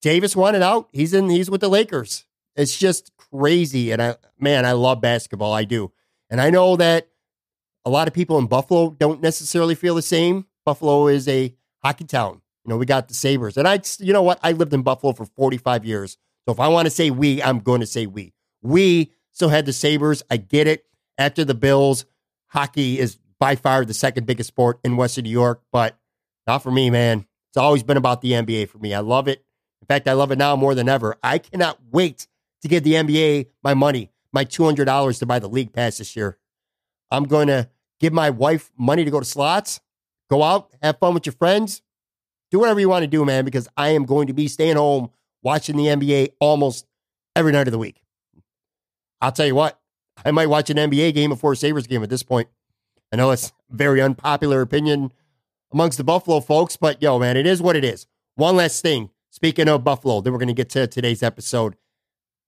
Davis 0.00 0.36
wanted 0.36 0.62
out, 0.62 0.88
he's 0.92 1.12
in. 1.12 1.28
He's 1.28 1.50
with 1.50 1.60
the 1.60 1.68
Lakers. 1.68 2.24
It's 2.54 2.78
just 2.78 3.10
crazy, 3.16 3.90
and 3.90 4.00
I, 4.00 4.14
man, 4.38 4.64
I 4.64 4.72
love 4.72 5.00
basketball. 5.00 5.52
I 5.52 5.64
do, 5.64 5.90
and 6.30 6.40
I 6.40 6.50
know 6.50 6.76
that 6.76 7.08
a 7.88 7.90
lot 7.90 8.06
of 8.06 8.12
people 8.12 8.36
in 8.36 8.46
Buffalo 8.46 8.90
don't 8.90 9.22
necessarily 9.22 9.74
feel 9.74 9.94
the 9.94 10.02
same. 10.02 10.44
Buffalo 10.66 11.06
is 11.08 11.26
a 11.26 11.54
hockey 11.82 12.04
town. 12.04 12.42
You 12.64 12.70
know, 12.70 12.76
we 12.76 12.84
got 12.84 13.08
the 13.08 13.14
Sabres. 13.14 13.56
And 13.56 13.66
I, 13.66 13.80
you 13.98 14.12
know 14.12 14.22
what? 14.22 14.38
I 14.42 14.52
lived 14.52 14.74
in 14.74 14.82
Buffalo 14.82 15.14
for 15.14 15.24
45 15.24 15.86
years. 15.86 16.18
So 16.46 16.52
if 16.52 16.60
I 16.60 16.68
want 16.68 16.84
to 16.84 16.90
say 16.90 17.10
we, 17.10 17.42
I'm 17.42 17.60
going 17.60 17.80
to 17.80 17.86
say 17.86 18.04
we. 18.04 18.34
We 18.60 19.10
still 19.32 19.48
had 19.48 19.64
the 19.64 19.72
Sabres. 19.72 20.22
I 20.30 20.36
get 20.36 20.66
it. 20.66 20.84
After 21.16 21.46
the 21.46 21.54
Bills, 21.54 22.04
hockey 22.48 22.98
is 22.98 23.18
by 23.38 23.56
far 23.56 23.86
the 23.86 23.94
second 23.94 24.26
biggest 24.26 24.48
sport 24.48 24.80
in 24.84 24.98
Western 24.98 25.24
New 25.24 25.30
York, 25.30 25.62
but 25.72 25.98
not 26.46 26.58
for 26.58 26.70
me, 26.70 26.90
man. 26.90 27.24
It's 27.48 27.56
always 27.56 27.82
been 27.82 27.96
about 27.96 28.20
the 28.20 28.32
NBA 28.32 28.68
for 28.68 28.76
me. 28.76 28.92
I 28.92 29.00
love 29.00 29.28
it. 29.28 29.42
In 29.80 29.86
fact, 29.86 30.06
I 30.06 30.12
love 30.12 30.30
it 30.30 30.36
now 30.36 30.56
more 30.56 30.74
than 30.74 30.90
ever. 30.90 31.16
I 31.22 31.38
cannot 31.38 31.78
wait 31.90 32.26
to 32.60 32.68
give 32.68 32.82
the 32.82 32.92
NBA 32.92 33.46
my 33.64 33.72
money, 33.72 34.10
my 34.30 34.44
$200 34.44 35.18
to 35.20 35.26
buy 35.26 35.38
the 35.38 35.48
league 35.48 35.72
pass 35.72 35.96
this 35.96 36.14
year. 36.14 36.36
I'm 37.10 37.24
going 37.24 37.48
to 37.48 37.70
give 38.00 38.12
my 38.12 38.30
wife 38.30 38.70
money 38.76 39.04
to 39.04 39.10
go 39.10 39.20
to 39.20 39.26
slots, 39.26 39.80
go 40.30 40.42
out, 40.42 40.70
have 40.82 40.98
fun 40.98 41.14
with 41.14 41.26
your 41.26 41.32
friends, 41.34 41.82
do 42.50 42.58
whatever 42.58 42.80
you 42.80 42.88
want 42.88 43.02
to 43.02 43.08
do, 43.08 43.24
man, 43.24 43.44
because 43.44 43.68
I 43.76 43.90
am 43.90 44.04
going 44.04 44.26
to 44.28 44.32
be 44.32 44.48
staying 44.48 44.76
home 44.76 45.10
watching 45.42 45.76
the 45.76 45.86
NBA 45.86 46.32
almost 46.40 46.86
every 47.36 47.52
night 47.52 47.68
of 47.68 47.72
the 47.72 47.78
week. 47.78 48.02
I'll 49.20 49.32
tell 49.32 49.46
you 49.46 49.54
what, 49.54 49.80
I 50.24 50.30
might 50.30 50.46
watch 50.46 50.70
an 50.70 50.76
NBA 50.76 51.14
game 51.14 51.30
before 51.30 51.52
a 51.52 51.56
Sabres 51.56 51.86
game 51.86 52.02
at 52.02 52.10
this 52.10 52.22
point. 52.22 52.48
I 53.12 53.16
know 53.16 53.30
it's 53.30 53.52
very 53.70 54.00
unpopular 54.00 54.60
opinion 54.60 55.12
amongst 55.72 55.98
the 55.98 56.04
Buffalo 56.04 56.40
folks, 56.40 56.76
but 56.76 57.02
yo, 57.02 57.18
man, 57.18 57.36
it 57.36 57.46
is 57.46 57.60
what 57.60 57.76
it 57.76 57.84
is. 57.84 58.06
One 58.34 58.56
last 58.56 58.82
thing. 58.82 59.10
Speaking 59.30 59.68
of 59.68 59.84
Buffalo, 59.84 60.20
then 60.20 60.32
we're 60.32 60.38
going 60.38 60.48
to 60.48 60.54
get 60.54 60.70
to 60.70 60.86
today's 60.86 61.22
episode. 61.22 61.76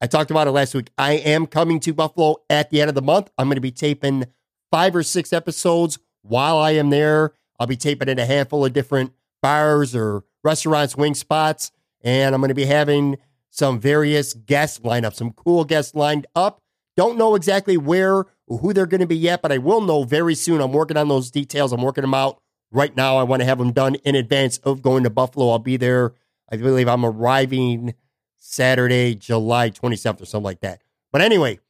I 0.00 0.06
talked 0.06 0.30
about 0.30 0.46
it 0.46 0.52
last 0.52 0.74
week. 0.74 0.90
I 0.96 1.12
am 1.12 1.46
coming 1.46 1.78
to 1.80 1.92
Buffalo 1.92 2.36
at 2.48 2.70
the 2.70 2.80
end 2.80 2.88
of 2.88 2.94
the 2.94 3.02
month. 3.02 3.30
I'm 3.36 3.48
going 3.48 3.56
to 3.56 3.60
be 3.60 3.70
taping 3.70 4.24
five 4.70 4.94
or 4.94 5.02
six 5.02 5.32
episodes 5.32 5.98
while 6.22 6.58
I 6.58 6.72
am 6.72 6.90
there. 6.90 7.32
I'll 7.58 7.66
be 7.66 7.76
taping 7.76 8.08
in 8.08 8.18
a 8.18 8.26
handful 8.26 8.64
of 8.64 8.72
different 8.72 9.12
bars 9.42 9.94
or 9.94 10.24
restaurants, 10.42 10.96
wing 10.96 11.14
spots, 11.14 11.72
and 12.02 12.34
I'm 12.34 12.40
going 12.40 12.48
to 12.48 12.54
be 12.54 12.66
having 12.66 13.18
some 13.50 13.80
various 13.80 14.32
guests 14.34 14.80
lined 14.82 15.04
up, 15.04 15.14
some 15.14 15.32
cool 15.32 15.64
guests 15.64 15.94
lined 15.94 16.26
up. 16.34 16.62
Don't 16.96 17.18
know 17.18 17.34
exactly 17.34 17.76
where 17.76 18.26
or 18.46 18.58
who 18.58 18.72
they're 18.72 18.86
going 18.86 19.00
to 19.00 19.06
be 19.06 19.16
yet, 19.16 19.42
but 19.42 19.52
I 19.52 19.58
will 19.58 19.80
know 19.80 20.04
very 20.04 20.34
soon. 20.34 20.60
I'm 20.60 20.72
working 20.72 20.96
on 20.96 21.08
those 21.08 21.30
details. 21.30 21.72
I'm 21.72 21.82
working 21.82 22.02
them 22.02 22.14
out 22.14 22.40
right 22.70 22.94
now. 22.96 23.16
I 23.16 23.22
want 23.22 23.40
to 23.40 23.46
have 23.46 23.58
them 23.58 23.72
done 23.72 23.96
in 23.96 24.14
advance 24.14 24.58
of 24.58 24.82
going 24.82 25.04
to 25.04 25.10
Buffalo. 25.10 25.50
I'll 25.50 25.58
be 25.58 25.76
there. 25.76 26.14
I 26.50 26.56
believe 26.56 26.88
I'm 26.88 27.04
arriving 27.04 27.94
Saturday, 28.36 29.14
July 29.14 29.70
27th 29.70 30.22
or 30.22 30.26
something 30.26 30.44
like 30.44 30.60
that. 30.60 30.82
But 31.12 31.22
anyway, 31.22 31.60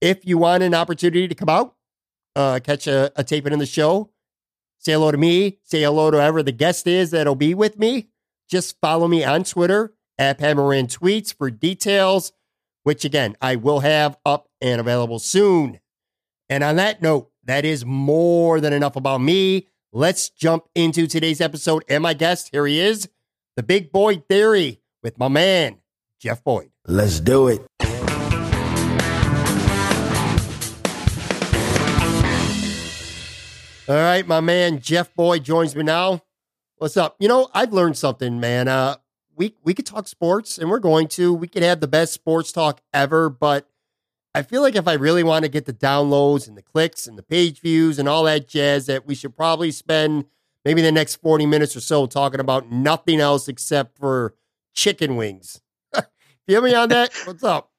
if 0.00 0.26
you 0.26 0.38
want 0.38 0.62
an 0.62 0.74
opportunity 0.74 1.28
to 1.28 1.34
come 1.34 1.48
out, 1.48 1.74
uh, 2.38 2.60
catch 2.60 2.86
a, 2.86 3.10
a 3.16 3.24
taping 3.24 3.52
in 3.52 3.58
the 3.58 3.66
show, 3.66 4.10
say 4.78 4.92
hello 4.92 5.10
to 5.10 5.18
me, 5.18 5.58
say 5.64 5.82
hello 5.82 6.10
to 6.10 6.16
whoever 6.16 6.42
the 6.42 6.52
guest 6.52 6.86
is 6.86 7.10
that'll 7.10 7.34
be 7.34 7.52
with 7.52 7.78
me. 7.78 8.08
Just 8.48 8.80
follow 8.80 9.08
me 9.08 9.24
on 9.24 9.42
Twitter 9.42 9.92
at 10.16 10.38
Pat 10.38 10.56
Moran 10.56 10.86
Tweets 10.86 11.34
for 11.34 11.50
details, 11.50 12.32
which 12.84 13.04
again, 13.04 13.36
I 13.42 13.56
will 13.56 13.80
have 13.80 14.16
up 14.24 14.48
and 14.60 14.80
available 14.80 15.18
soon. 15.18 15.80
And 16.48 16.62
on 16.62 16.76
that 16.76 17.02
note, 17.02 17.30
that 17.44 17.64
is 17.64 17.84
more 17.84 18.60
than 18.60 18.72
enough 18.72 18.94
about 18.94 19.20
me. 19.20 19.66
Let's 19.92 20.28
jump 20.28 20.68
into 20.76 21.08
today's 21.08 21.40
episode 21.40 21.84
and 21.88 22.02
my 22.04 22.14
guest. 22.14 22.50
Here 22.52 22.66
he 22.66 22.78
is, 22.78 23.08
the 23.56 23.64
Big 23.64 23.90
Boy 23.90 24.18
Theory 24.28 24.80
with 25.02 25.18
my 25.18 25.28
man, 25.28 25.78
Jeff 26.20 26.44
Boyd. 26.44 26.70
Let's 26.86 27.18
do 27.18 27.48
it. 27.48 27.66
All 33.88 33.96
right, 33.96 34.26
my 34.26 34.40
man 34.40 34.80
Jeff 34.80 35.14
Boyd 35.14 35.44
joins 35.44 35.74
me 35.74 35.82
now. 35.82 36.22
What's 36.76 36.98
up? 36.98 37.16
You 37.18 37.26
know, 37.26 37.48
I've 37.54 37.72
learned 37.72 37.96
something, 37.96 38.38
man. 38.38 38.68
Uh, 38.68 38.96
we 39.34 39.54
we 39.64 39.72
could 39.72 39.86
talk 39.86 40.06
sports, 40.08 40.58
and 40.58 40.68
we're 40.68 40.78
going 40.78 41.08
to. 41.08 41.32
We 41.32 41.48
could 41.48 41.62
have 41.62 41.80
the 41.80 41.88
best 41.88 42.12
sports 42.12 42.52
talk 42.52 42.82
ever, 42.92 43.30
but 43.30 43.66
I 44.34 44.42
feel 44.42 44.60
like 44.60 44.76
if 44.76 44.86
I 44.86 44.92
really 44.92 45.22
want 45.22 45.46
to 45.46 45.48
get 45.48 45.64
the 45.64 45.72
downloads 45.72 46.46
and 46.46 46.54
the 46.54 46.60
clicks 46.60 47.06
and 47.06 47.16
the 47.16 47.22
page 47.22 47.62
views 47.62 47.98
and 47.98 48.10
all 48.10 48.24
that 48.24 48.46
jazz, 48.46 48.84
that 48.86 49.06
we 49.06 49.14
should 49.14 49.34
probably 49.34 49.70
spend 49.70 50.26
maybe 50.66 50.82
the 50.82 50.92
next 50.92 51.16
forty 51.16 51.46
minutes 51.46 51.74
or 51.74 51.80
so 51.80 52.04
talking 52.04 52.40
about 52.40 52.70
nothing 52.70 53.20
else 53.20 53.48
except 53.48 53.96
for 53.96 54.34
chicken 54.74 55.16
wings. 55.16 55.62
Feel 56.46 56.60
me 56.60 56.74
on 56.74 56.90
that? 56.90 57.10
What's 57.24 57.42
up? 57.42 57.70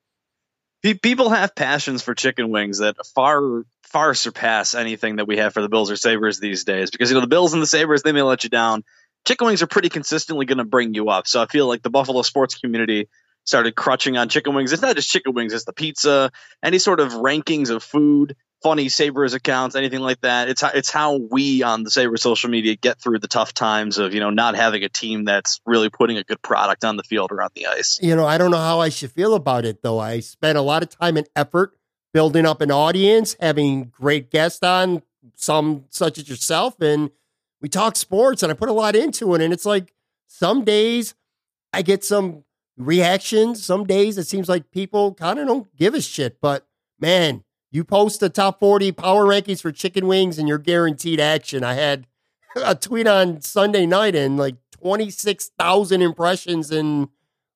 People 0.82 1.30
have 1.30 1.56
passions 1.56 2.02
for 2.02 2.16
chicken 2.16 2.52
wings 2.52 2.78
that 2.80 2.96
far 3.14 3.64
far 3.84 4.14
surpass 4.14 4.76
anything 4.76 5.18
that 5.18 5.28
we 5.28 5.38
have 5.38 5.54
for 5.54 5.62
the 5.62 5.70
Bills 5.70 5.92
or 5.92 5.96
Sabres 5.96 6.40
these 6.40 6.64
days. 6.64 6.92
Because 6.92 7.10
you 7.10 7.16
know 7.16 7.22
the 7.22 7.28
Bills 7.28 7.54
and 7.54 7.62
the 7.62 7.68
Sabres 7.68 8.04
they 8.04 8.12
may 8.12 8.22
let 8.22 8.44
you 8.44 8.50
down. 8.50 8.84
Chicken 9.28 9.48
wings 9.48 9.62
are 9.62 9.68
pretty 9.68 9.90
consistently 9.90 10.46
going 10.46 10.60
to 10.60 10.64
bring 10.64 10.94
you 10.94 11.10
up. 11.10 11.28
So 11.28 11.42
I 11.42 11.48
feel 11.48 11.68
like 11.68 11.82
the 11.82 11.90
Buffalo 11.90 12.22
sports 12.22 12.56
community 12.56 13.10
started 13.44 13.76
crutching 13.76 14.16
on 14.16 14.30
chicken 14.30 14.54
wings. 14.54 14.72
It's 14.72 14.82
not 14.82 14.96
just 14.96 15.10
chicken 15.10 15.34
wings; 15.34 15.54
it's 15.54 15.66
the 15.66 15.74
pizza, 15.74 16.32
any 16.64 16.80
sort 16.80 17.00
of 17.00 17.12
rankings 17.14 17.70
of 17.70 17.84
food 17.84 18.36
funny 18.62 18.90
Sabres 18.90 19.34
accounts, 19.34 19.76
anything 19.76 20.00
like 20.00 20.22
that. 20.22 20.50
It's 20.50 20.62
how, 20.62 20.70
it's 20.74 20.90
how 20.90 21.16
we 21.16 21.64
on 21.64 21.84
the 21.84 21.92
Sabres 21.92 22.22
social 22.22 22.50
media 22.50 22.76
get 22.76 23.00
through 23.02 23.20
the 23.20 23.28
tough 23.28 23.54
times 23.54 23.98
of, 23.98 24.14
you 24.14 24.20
know, 24.20 24.30
not 24.30 24.56
having 24.56 24.84
a 24.84 24.90
team 24.90 25.26
that's 25.26 25.62
really 25.66 25.90
putting 25.90 26.18
a 26.18 26.24
good 26.24 26.42
product 26.42 26.84
on 26.84 26.98
the 26.98 27.04
field 27.04 27.32
or 27.32 27.42
on 27.42 27.50
the 27.56 27.68
ice. 27.68 28.00
You 28.02 28.16
know, 28.16 28.26
I 28.26 28.38
don't 28.38 28.52
know 28.52 28.58
how 28.58 28.80
I 28.80 28.90
should 28.90 29.12
feel 29.12 29.34
about 29.34 29.66
it 29.66 29.82
though. 29.82 30.00
I 30.00 30.20
spent 30.20 30.58
a 30.58 30.62
lot 30.62 30.84
of 30.84 30.90
time 30.90 31.18
and 31.18 31.28
effort 31.36 31.74
building 32.14 32.46
up 32.46 32.62
an 32.62 32.72
audience, 32.72 33.36
having 33.40 33.86
great 33.86 34.32
guests 34.32 34.64
on, 34.64 35.04
some 35.36 35.86
such 35.90 36.18
as 36.18 36.28
yourself, 36.28 36.82
and 36.82 37.12
we 37.62 37.70
talk 37.70 37.96
sports 37.96 38.44
and 38.44 38.52
I 38.52 38.56
put 38.56 38.70
a 38.70 38.74
lot 38.74 38.96
into 38.96 39.34
it. 39.36 39.42
And 39.42 39.54
it's 39.54 39.66
like 39.66 39.94
some 40.28 40.64
days 40.64 41.16
I 41.72 41.82
get 41.82 42.04
some 42.04 42.44
reactions. 42.78 43.64
Some 43.64 43.86
days 43.86 44.18
it 44.18 44.28
seems 44.28 44.50
like 44.50 44.72
people 44.72 45.14
kind 45.14 45.40
of 45.40 45.48
don't 45.48 45.76
give 45.76 45.94
a 45.94 46.02
shit. 46.02 46.40
But 46.42 46.68
man, 47.00 47.44
you 47.72 47.84
post 47.84 48.20
the 48.20 48.30
top 48.30 48.60
40 48.60 48.92
power 48.94 49.26
rankings 49.26 49.62
for 49.62 49.72
chicken 49.72 50.08
wings 50.08 50.40
and 50.40 50.48
you're 50.48 50.58
guaranteed 50.58 51.20
action. 51.20 51.64
I 51.64 51.76
had 51.76 52.08
a 52.56 52.76
tweet 52.76 53.08
on 53.08 53.42
Sunday 53.42 53.86
night 53.86 54.16
and 54.16 54.38
like 54.38 54.56
26,000 54.72 56.02
impressions 56.02 56.72
and 56.72 57.10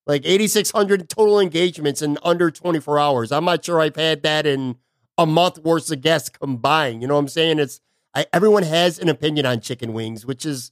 like 0.05 0.24
8,600 0.25 1.10
total 1.10 1.39
engagements 1.39 2.01
in 2.01 2.17
under 2.24 2.51
24 2.51 3.00
hours. 3.00 3.32
I'm 3.32 3.46
not 3.46 3.65
sure 3.65 3.79
I've 3.79 3.96
had 3.96 4.24
that 4.24 4.46
in 4.46 4.75
a 5.17 5.25
month 5.25 5.60
worth 5.60 5.91
of 5.91 6.01
guests 6.01 6.29
combined. 6.29 7.01
You 7.01 7.08
know 7.08 7.15
what 7.15 7.22
I'm 7.22 7.27
saying? 7.27 7.60
It's 7.60 7.79
I, 8.13 8.25
everyone 8.32 8.63
has 8.63 9.00
an 9.00 9.10
opinion 9.10 9.46
on 9.46 9.62
chicken 9.62 9.93
wings, 9.93 10.25
which 10.25 10.46
is 10.46 10.72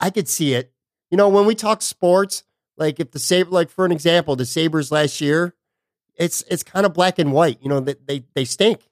I 0.00 0.10
could 0.10 0.28
see 0.28 0.54
it. 0.54 0.72
You 1.10 1.16
know, 1.16 1.28
when 1.28 1.46
we 1.46 1.54
talk 1.54 1.82
sports, 1.82 2.44
like 2.76 2.98
if 2.98 3.12
the 3.12 3.18
Sabre, 3.18 3.50
like 3.50 3.70
for 3.70 3.84
an 3.84 3.92
example, 3.92 4.34
the 4.34 4.46
Sabres 4.46 4.90
last 4.90 5.20
year, 5.20 5.54
it's 6.16 6.42
it's 6.48 6.62
kind 6.62 6.86
of 6.86 6.94
black 6.94 7.18
and 7.18 7.32
white. 7.32 7.58
You 7.60 7.68
know, 7.68 7.80
they 7.80 7.94
they, 8.06 8.24
they 8.34 8.44
stink. 8.44 8.88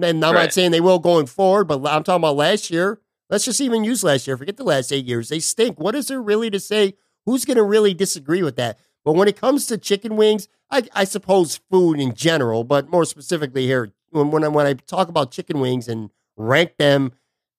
And 0.00 0.24
I'm 0.24 0.34
right. 0.34 0.42
not 0.44 0.52
saying 0.52 0.70
they 0.70 0.80
will 0.80 1.00
going 1.00 1.26
forward, 1.26 1.64
but 1.64 1.84
I'm 1.86 2.04
talking 2.04 2.20
about 2.20 2.36
last 2.36 2.70
year. 2.70 3.00
Let's 3.28 3.44
just 3.44 3.60
even 3.60 3.84
use 3.84 4.04
last 4.04 4.26
year. 4.26 4.36
Forget 4.36 4.56
the 4.56 4.64
last 4.64 4.92
eight 4.92 5.04
years. 5.04 5.28
They 5.28 5.40
stink. 5.40 5.80
What 5.80 5.94
is 5.94 6.08
there 6.08 6.22
really 6.22 6.50
to 6.50 6.60
say? 6.60 6.94
Who's 7.26 7.44
going 7.44 7.56
to 7.56 7.62
really 7.62 7.94
disagree 7.94 8.42
with 8.42 8.56
that? 8.56 8.78
But 9.04 9.14
when 9.14 9.28
it 9.28 9.36
comes 9.36 9.66
to 9.66 9.78
chicken 9.78 10.16
wings, 10.16 10.48
I, 10.70 10.84
I 10.94 11.04
suppose 11.04 11.60
food 11.70 11.98
in 11.98 12.14
general, 12.14 12.64
but 12.64 12.90
more 12.90 13.04
specifically 13.04 13.66
here, 13.66 13.92
when 14.10 14.30
when 14.30 14.44
I, 14.44 14.48
when 14.48 14.66
I 14.66 14.74
talk 14.74 15.08
about 15.08 15.30
chicken 15.30 15.60
wings 15.60 15.88
and 15.88 16.10
rank 16.36 16.76
them, 16.78 17.12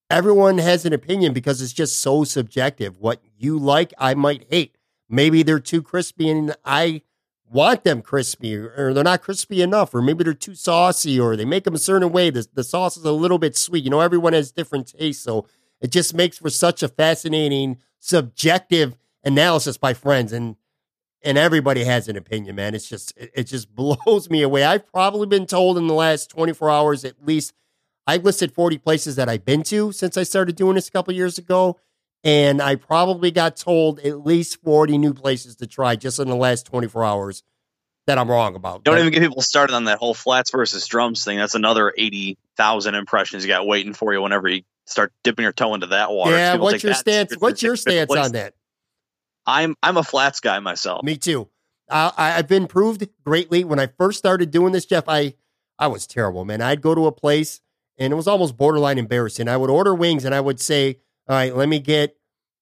everyone 0.09 0.57
has 0.57 0.85
an 0.85 0.93
opinion 0.93 1.33
because 1.33 1.61
it's 1.61 1.73
just 1.73 2.01
so 2.01 2.23
subjective. 2.23 2.97
What 2.99 3.21
you 3.37 3.57
like, 3.57 3.93
I 3.97 4.13
might 4.13 4.45
hate. 4.49 4.77
Maybe 5.09 5.43
they're 5.43 5.59
too 5.59 5.81
crispy, 5.81 6.29
and 6.29 6.55
I 6.63 7.01
want 7.51 7.83
them 7.83 8.01
crispy 8.01 8.55
or 8.55 8.93
they're 8.93 9.03
not 9.03 9.21
crispy 9.21 9.61
enough 9.61 9.93
or 9.93 10.01
maybe 10.01 10.23
they're 10.23 10.33
too 10.33 10.55
saucy 10.55 11.19
or 11.19 11.35
they 11.35 11.45
make 11.45 11.65
them 11.65 11.75
a 11.75 11.79
certain 11.79 12.11
way. 12.11 12.29
The, 12.29 12.47
the 12.53 12.63
sauce 12.63 12.97
is 12.97 13.03
a 13.03 13.11
little 13.11 13.37
bit 13.37 13.57
sweet. 13.57 13.83
You 13.83 13.89
know 13.89 13.99
everyone 13.99 14.33
has 14.33 14.51
different 14.51 14.87
tastes 14.97 15.23
so 15.23 15.45
it 15.81 15.91
just 15.91 16.13
makes 16.13 16.37
for 16.37 16.49
such 16.49 16.81
a 16.81 16.87
fascinating 16.87 17.77
subjective 17.99 18.95
analysis 19.23 19.77
by 19.77 19.93
friends 19.93 20.31
and 20.33 20.55
and 21.23 21.37
everybody 21.37 21.83
has 21.83 22.07
an 22.07 22.17
opinion 22.17 22.55
man. 22.55 22.73
It's 22.73 22.89
just 22.89 23.15
it, 23.17 23.31
it 23.35 23.43
just 23.43 23.75
blows 23.75 24.29
me 24.29 24.41
away. 24.41 24.63
I've 24.63 24.87
probably 24.87 25.27
been 25.27 25.45
told 25.45 25.77
in 25.77 25.87
the 25.87 25.93
last 25.93 26.29
24 26.29 26.69
hours 26.69 27.05
at 27.05 27.25
least 27.25 27.53
i've 28.07 28.23
listed 28.23 28.51
40 28.51 28.77
places 28.79 29.15
that 29.15 29.29
i've 29.29 29.45
been 29.45 29.63
to 29.63 29.91
since 29.91 30.17
i 30.17 30.23
started 30.23 30.55
doing 30.55 30.75
this 30.75 30.87
a 30.87 30.91
couple 30.91 31.13
years 31.13 31.37
ago 31.37 31.77
and 32.23 32.61
I 32.61 32.75
probably 32.75 33.31
got 33.31 33.55
told 33.55 33.99
at 33.99 34.25
least 34.25 34.61
40 34.63 34.97
new 34.97 35.13
places 35.13 35.55
to 35.57 35.67
try 35.67 35.95
just 35.95 36.19
in 36.19 36.27
the 36.27 36.35
last 36.35 36.65
24 36.65 37.03
hours 37.03 37.43
that 38.07 38.17
I'm 38.17 38.29
wrong 38.29 38.55
about. 38.55 38.83
Don't 38.83 38.95
but, 38.95 38.99
even 39.01 39.13
get 39.13 39.21
people 39.21 39.41
started 39.41 39.73
on 39.73 39.85
that 39.85 39.99
whole 39.99 40.13
flats 40.13 40.51
versus 40.51 40.85
drums 40.87 41.23
thing. 41.23 41.37
That's 41.37 41.55
another 41.55 41.93
80,000 41.97 42.95
impressions 42.95 43.43
you 43.43 43.47
got 43.47 43.65
waiting 43.65 43.93
for 43.93 44.13
you 44.13 44.21
whenever 44.21 44.49
you 44.49 44.63
start 44.85 45.13
dipping 45.23 45.43
your 45.43 45.53
toe 45.53 45.73
into 45.73 45.87
that 45.87 46.11
water. 46.11 46.35
Yeah, 46.35 46.55
what's 46.57 46.83
your 46.83 46.93
stance? 46.93 47.35
What's 47.37 47.61
your 47.61 47.75
stance 47.75 48.11
on 48.11 48.33
that? 48.33 48.53
I'm 49.45 49.75
I'm 49.81 49.97
a 49.97 50.03
flats 50.03 50.39
guy 50.39 50.59
myself. 50.59 51.03
Me 51.03 51.17
too. 51.17 51.49
Uh, 51.89 52.11
I, 52.15 52.37
I've 52.37 52.47
been 52.47 52.67
proved 52.67 53.07
greatly 53.25 53.63
when 53.63 53.79
I 53.79 53.87
first 53.87 54.19
started 54.19 54.51
doing 54.51 54.71
this, 54.71 54.85
Jeff. 54.85 55.05
I 55.07 55.33
I 55.79 55.87
was 55.87 56.05
terrible, 56.05 56.45
man. 56.45 56.61
I'd 56.61 56.81
go 56.81 56.93
to 56.93 57.07
a 57.07 57.11
place 57.11 57.59
and 57.97 58.13
it 58.13 58.15
was 58.15 58.27
almost 58.27 58.55
borderline 58.55 58.97
embarrassing. 58.97 59.47
I 59.47 59.57
would 59.57 59.69
order 59.69 59.95
wings 59.95 60.25
and 60.25 60.33
I 60.33 60.41
would 60.41 60.59
say, 60.59 60.99
all 61.31 61.37
right, 61.37 61.55
let 61.55 61.69
me 61.69 61.79
get 61.79 62.17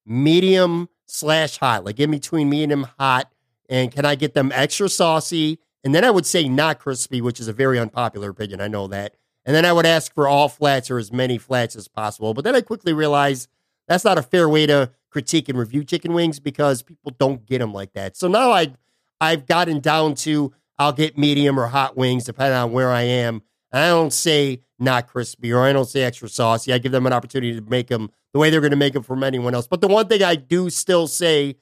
medium 0.05 0.89
slash 1.07 1.57
hot, 1.57 1.83
like 1.83 1.99
in 1.99 2.11
between 2.11 2.51
medium 2.51 2.85
hot. 2.99 3.31
And 3.67 3.91
can 3.91 4.05
I 4.05 4.13
get 4.13 4.35
them 4.35 4.51
extra 4.53 4.87
saucy? 4.87 5.57
And 5.83 5.95
then 5.95 6.05
I 6.05 6.11
would 6.11 6.27
say 6.27 6.47
not 6.47 6.77
crispy, 6.77 7.19
which 7.19 7.39
is 7.39 7.47
a 7.47 7.53
very 7.53 7.79
unpopular 7.79 8.29
opinion. 8.29 8.61
I 8.61 8.67
know 8.67 8.85
that. 8.87 9.15
And 9.43 9.55
then 9.55 9.65
I 9.65 9.73
would 9.73 9.87
ask 9.87 10.13
for 10.13 10.27
all 10.27 10.49
flats 10.49 10.91
or 10.91 10.99
as 10.99 11.11
many 11.11 11.39
flats 11.39 11.75
as 11.75 11.87
possible. 11.87 12.35
But 12.35 12.43
then 12.43 12.55
I 12.55 12.61
quickly 12.61 12.93
realized 12.93 13.49
that's 13.87 14.05
not 14.05 14.19
a 14.19 14.21
fair 14.21 14.47
way 14.47 14.67
to 14.67 14.91
critique 15.09 15.49
and 15.49 15.57
review 15.57 15.83
chicken 15.83 16.13
wings 16.13 16.39
because 16.39 16.83
people 16.83 17.11
don't 17.17 17.47
get 17.47 17.57
them 17.57 17.73
like 17.73 17.93
that. 17.93 18.15
So 18.17 18.27
now 18.27 18.51
I 18.51 18.75
I've 19.19 19.47
gotten 19.47 19.79
down 19.79 20.13
to 20.15 20.53
I'll 20.77 20.93
get 20.93 21.17
medium 21.17 21.59
or 21.59 21.65
hot 21.65 21.97
wings 21.97 22.25
depending 22.25 22.59
on 22.59 22.71
where 22.71 22.91
I 22.91 23.01
am. 23.01 23.41
And 23.71 23.83
I 23.83 23.87
don't 23.87 24.13
say 24.13 24.61
not 24.79 25.07
crispy 25.07 25.51
or 25.51 25.63
I 25.63 25.73
don't 25.73 25.87
say 25.87 26.03
extra 26.03 26.29
saucy. 26.29 26.73
I 26.73 26.77
give 26.77 26.91
them 26.91 27.05
an 27.05 27.13
opportunity 27.13 27.53
to 27.59 27.61
make 27.61 27.87
them 27.87 28.09
the 28.33 28.39
way 28.39 28.49
they're 28.49 28.61
going 28.61 28.71
to 28.71 28.77
make 28.77 28.93
them 28.93 29.03
from 29.03 29.23
anyone 29.23 29.53
else. 29.53 29.67
But 29.67 29.81
the 29.81 29.87
one 29.87 30.07
thing 30.07 30.23
I 30.23 30.35
do 30.35 30.69
still 30.69 31.07
say, 31.07 31.57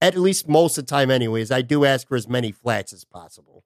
at 0.00 0.16
least 0.16 0.48
most 0.48 0.78
of 0.78 0.86
the 0.86 0.90
time, 0.90 1.10
anyways, 1.10 1.50
I 1.50 1.62
do 1.62 1.84
ask 1.84 2.08
for 2.08 2.16
as 2.16 2.28
many 2.28 2.52
flats 2.52 2.92
as 2.92 3.04
possible. 3.04 3.64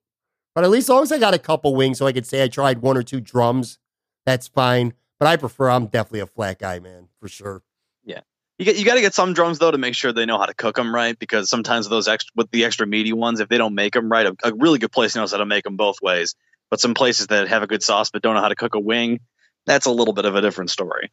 But 0.55 0.65
at 0.65 0.71
least 0.71 0.87
as 0.87 0.91
long 0.91 1.03
as 1.03 1.13
I 1.13 1.19
got 1.19 1.35
a 1.35 1.39
couple 1.39 1.75
wings, 1.75 1.99
so 1.99 2.07
I 2.07 2.13
could 2.13 2.27
say 2.27 2.43
I 2.43 2.49
tried 2.49 2.83
one 2.83 2.97
or 2.97 3.03
two 3.03 3.21
drums, 3.21 3.79
that's 4.27 4.49
fine. 4.49 4.95
But 5.19 5.29
I 5.29 5.37
prefer, 5.37 5.71
I'm 5.71 5.87
definitely 5.87 6.21
a 6.21 6.27
flat 6.27 6.59
guy, 6.59 6.79
man, 6.79 7.09
for 7.21 7.29
sure. 7.29 7.63
Yeah. 8.05 8.21
You, 8.59 8.73
you 8.73 8.85
got 8.85 8.95
to 8.95 9.01
get 9.01 9.15
some 9.15 9.33
drums 9.33 9.59
though 9.59 9.71
to 9.71 9.79
make 9.79 9.95
sure 9.95 10.13
they 10.13 10.27
know 10.27 10.39
how 10.39 10.47
to 10.47 10.55
cook 10.55 10.77
them 10.77 10.95
right 10.95 11.19
because 11.19 11.49
sometimes 11.49 11.89
those 11.89 12.09
extra 12.09 12.33
with 12.37 12.51
the 12.51 12.65
extra 12.65 12.87
meaty 12.87 13.13
ones 13.13 13.41
if 13.41 13.49
they 13.49 13.59
don't 13.59 13.75
make 13.75 13.95
them 13.95 14.11
right 14.11 14.27
a, 14.27 14.37
a 14.45 14.53
really 14.55 14.79
good 14.79 14.93
place 14.93 15.17
knows 15.17 15.33
how 15.33 15.39
to 15.39 15.47
make 15.47 15.65
them 15.65 15.77
both 15.77 16.03
ways 16.03 16.35
but 16.73 16.81
some 16.81 16.95
places 16.95 17.27
that 17.27 17.47
have 17.47 17.63
a 17.63 17.67
good 17.67 17.83
sauce 17.83 18.11
but 18.11 18.23
don't 18.23 18.35
know 18.35 18.41
how 18.41 18.49
to 18.49 18.57
cook 18.57 18.75
a 18.75 18.81
wing 18.81 19.21
that's 19.67 19.87
a 19.87 19.93
little 19.93 20.15
bit 20.15 20.25
of 20.25 20.35
a 20.35 20.41
different 20.41 20.71
story 20.71 21.13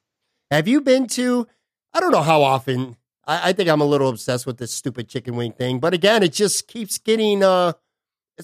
have 0.51 0.67
you 0.67 0.81
been 0.81 1.07
to? 1.07 1.47
I 1.93 1.99
don't 1.99 2.11
know 2.11 2.23
how 2.23 2.41
often. 2.41 2.97
I, 3.25 3.49
I, 3.49 3.53
think 3.53 3.69
I'm 3.69 3.81
a 3.81 3.85
little 3.85 4.09
obsessed 4.09 4.47
with 4.47 4.57
this 4.57 4.71
stupid 4.71 5.07
chicken 5.07 5.35
wing 5.35 5.51
thing. 5.51 5.79
But 5.79 5.93
again, 5.93 6.23
it 6.23 6.33
just 6.33 6.67
keeps 6.67 6.97
getting. 6.97 7.43
uh 7.43 7.73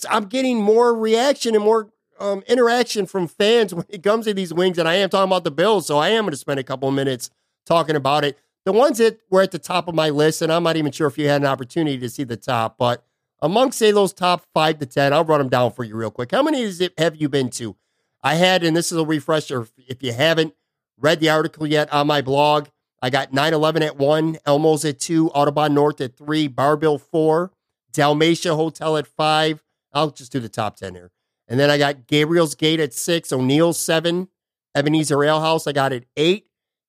I'm 0.09 0.25
getting 0.25 0.61
more 0.61 0.93
reaction 0.93 1.55
and 1.55 1.63
more 1.63 1.89
um, 2.19 2.43
interaction 2.47 3.05
from 3.05 3.27
fans 3.27 3.73
when 3.73 3.85
it 3.87 4.03
comes 4.03 4.25
to 4.25 4.33
these 4.33 4.53
wings, 4.53 4.77
and 4.77 4.87
I 4.87 4.95
am 4.95 5.09
talking 5.09 5.29
about 5.29 5.45
the 5.45 5.51
Bills, 5.51 5.87
so 5.87 5.97
I 5.97 6.09
am 6.09 6.25
going 6.25 6.31
to 6.31 6.37
spend 6.37 6.59
a 6.59 6.63
couple 6.63 6.89
of 6.89 6.95
minutes 6.95 7.29
talking 7.65 7.95
about 7.95 8.25
it. 8.25 8.37
The 8.65 8.73
ones 8.73 8.97
that 8.97 9.19
were 9.29 9.41
at 9.41 9.51
the 9.51 9.59
top 9.59 9.87
of 9.87 9.95
my 9.95 10.09
list, 10.09 10.41
and 10.41 10.51
I'm 10.51 10.63
not 10.63 10.75
even 10.75 10.91
sure 10.91 11.07
if 11.07 11.17
you 11.17 11.29
had 11.29 11.41
an 11.41 11.47
opportunity 11.47 11.97
to 11.99 12.09
see 12.09 12.23
the 12.23 12.35
top, 12.35 12.77
but 12.77 13.05
amongst 13.41 13.79
say 13.79 13.91
those 13.91 14.13
top 14.13 14.45
five 14.53 14.79
to 14.79 14.85
ten, 14.85 15.13
I'll 15.13 15.25
run 15.25 15.39
them 15.39 15.49
down 15.49 15.71
for 15.71 15.83
you 15.83 15.95
real 15.95 16.11
quick. 16.11 16.31
How 16.31 16.43
many 16.43 16.61
is 16.61 16.81
it 16.81 16.93
have 16.97 17.15
you 17.15 17.29
been 17.29 17.49
to? 17.51 17.75
I 18.23 18.35
had, 18.35 18.63
and 18.63 18.75
this 18.75 18.91
is 18.91 18.97
a 18.97 19.05
refresher. 19.05 19.67
If 19.77 20.01
you 20.01 20.13
haven't 20.13 20.53
read 20.97 21.19
the 21.19 21.29
article 21.29 21.67
yet 21.67 21.91
on 21.93 22.07
my 22.07 22.21
blog, 22.21 22.67
I 23.01 23.09
got 23.09 23.33
911 23.33 23.83
at 23.83 23.97
one, 23.97 24.37
Elmo's 24.45 24.83
at 24.83 24.99
two, 24.99 25.29
Audubon 25.29 25.73
North 25.73 26.01
at 26.01 26.17
three, 26.17 26.47
Bar-Bill 26.47 26.97
four, 26.97 27.51
Dalmatia 27.91 28.55
Hotel 28.55 28.97
at 28.97 29.05
five. 29.05 29.63
I'll 29.93 30.09
just 30.09 30.31
do 30.31 30.39
the 30.39 30.49
top 30.49 30.77
10 30.77 30.95
here. 30.95 31.11
And 31.47 31.59
then 31.59 31.69
I 31.69 31.77
got 31.77 32.07
Gabriel's 32.07 32.55
Gate 32.55 32.79
at 32.79 32.93
six, 32.93 33.31
O'Neill's 33.31 33.79
seven, 33.79 34.29
Ebenezer 34.73 35.23
Ale 35.23 35.41
House, 35.41 35.67
I 35.67 35.71
got 35.71 35.93
at 35.93 36.05
eight, 36.17 36.47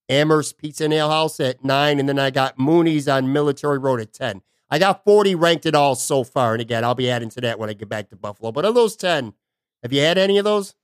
Amherst 0.08 0.56
Pizza 0.58 0.84
and 0.84 0.94
Ale 0.94 1.10
House 1.10 1.38
at 1.40 1.64
nine, 1.64 2.00
and 2.00 2.08
then 2.08 2.18
I 2.18 2.30
got 2.30 2.58
Mooney's 2.58 3.08
on 3.08 3.32
Military 3.32 3.78
Road 3.78 4.00
at 4.00 4.12
10. 4.12 4.42
I 4.70 4.78
got 4.78 5.04
40 5.04 5.34
ranked 5.34 5.66
at 5.66 5.74
all 5.74 5.94
so 5.94 6.24
far. 6.24 6.52
And 6.52 6.60
again, 6.60 6.84
I'll 6.84 6.94
be 6.94 7.10
adding 7.10 7.30
to 7.30 7.40
that 7.42 7.58
when 7.58 7.70
I 7.70 7.72
get 7.72 7.88
back 7.88 8.10
to 8.10 8.16
Buffalo. 8.16 8.52
But 8.52 8.64
of 8.64 8.74
those 8.74 8.96
10, 8.96 9.32
have 9.82 9.92
you 9.92 10.00
had 10.00 10.18
any 10.18 10.38
of 10.38 10.44
those? 10.44 10.74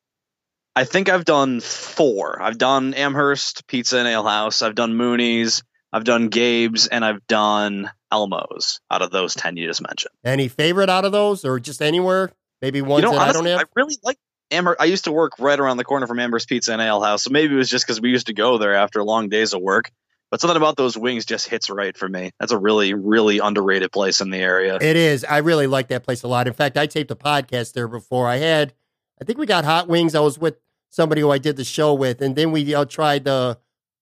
I 0.74 0.84
think 0.84 1.08
I've 1.08 1.24
done 1.24 1.60
four. 1.60 2.40
I've 2.40 2.58
done 2.58 2.94
Amherst 2.94 3.66
Pizza 3.66 3.98
and 3.98 4.08
Ale 4.08 4.24
House. 4.24 4.62
I've 4.62 4.74
done 4.74 4.94
Mooney's. 4.94 5.62
I've 5.92 6.04
done 6.04 6.28
Gabe's, 6.28 6.86
and 6.86 7.04
I've 7.04 7.26
done 7.26 7.90
Elmo's. 8.10 8.80
Out 8.90 9.02
of 9.02 9.10
those 9.10 9.34
ten 9.34 9.56
you 9.56 9.68
just 9.68 9.82
mentioned, 9.82 10.14
any 10.24 10.48
favorite 10.48 10.88
out 10.88 11.04
of 11.04 11.12
those, 11.12 11.44
or 11.44 11.60
just 11.60 11.82
anywhere? 11.82 12.32
Maybe 12.62 12.80
one 12.80 13.02
you 13.02 13.06
know, 13.06 13.12
that 13.12 13.20
honestly, 13.20 13.40
I 13.40 13.42
don't 13.42 13.58
have. 13.58 13.68
I 13.68 13.70
really 13.76 13.96
like 14.02 14.16
Amherst. 14.50 14.80
I 14.80 14.84
used 14.86 15.04
to 15.04 15.12
work 15.12 15.32
right 15.38 15.58
around 15.58 15.76
the 15.76 15.84
corner 15.84 16.06
from 16.06 16.18
Amherst 16.18 16.48
Pizza 16.48 16.72
and 16.72 16.80
Ale 16.80 17.02
House, 17.02 17.24
so 17.24 17.30
maybe 17.30 17.52
it 17.52 17.58
was 17.58 17.68
just 17.68 17.86
because 17.86 18.00
we 18.00 18.08
used 18.08 18.28
to 18.28 18.32
go 18.32 18.56
there 18.56 18.74
after 18.74 19.04
long 19.04 19.28
days 19.28 19.52
of 19.52 19.60
work. 19.60 19.90
But 20.32 20.40
something 20.40 20.56
about 20.56 20.78
those 20.78 20.96
wings 20.96 21.26
just 21.26 21.46
hits 21.46 21.68
right 21.68 21.94
for 21.94 22.08
me. 22.08 22.30
That's 22.40 22.52
a 22.52 22.58
really, 22.58 22.94
really 22.94 23.38
underrated 23.38 23.92
place 23.92 24.22
in 24.22 24.30
the 24.30 24.38
area. 24.38 24.78
It 24.80 24.96
is. 24.96 25.24
I 25.24 25.38
really 25.38 25.66
like 25.66 25.88
that 25.88 26.04
place 26.04 26.22
a 26.22 26.26
lot. 26.26 26.46
In 26.46 26.54
fact, 26.54 26.78
I 26.78 26.86
taped 26.86 27.10
a 27.10 27.14
podcast 27.14 27.74
there 27.74 27.86
before. 27.86 28.26
I 28.26 28.36
had, 28.36 28.72
I 29.20 29.26
think 29.26 29.38
we 29.38 29.44
got 29.44 29.66
hot 29.66 29.88
wings. 29.88 30.14
I 30.14 30.20
was 30.20 30.38
with 30.38 30.56
somebody 30.88 31.20
who 31.20 31.30
I 31.30 31.36
did 31.36 31.56
the 31.56 31.64
show 31.64 31.92
with, 31.92 32.22
and 32.22 32.34
then 32.34 32.50
we 32.50 32.74
uh, 32.74 32.86
tried 32.86 33.24
the 33.24 33.58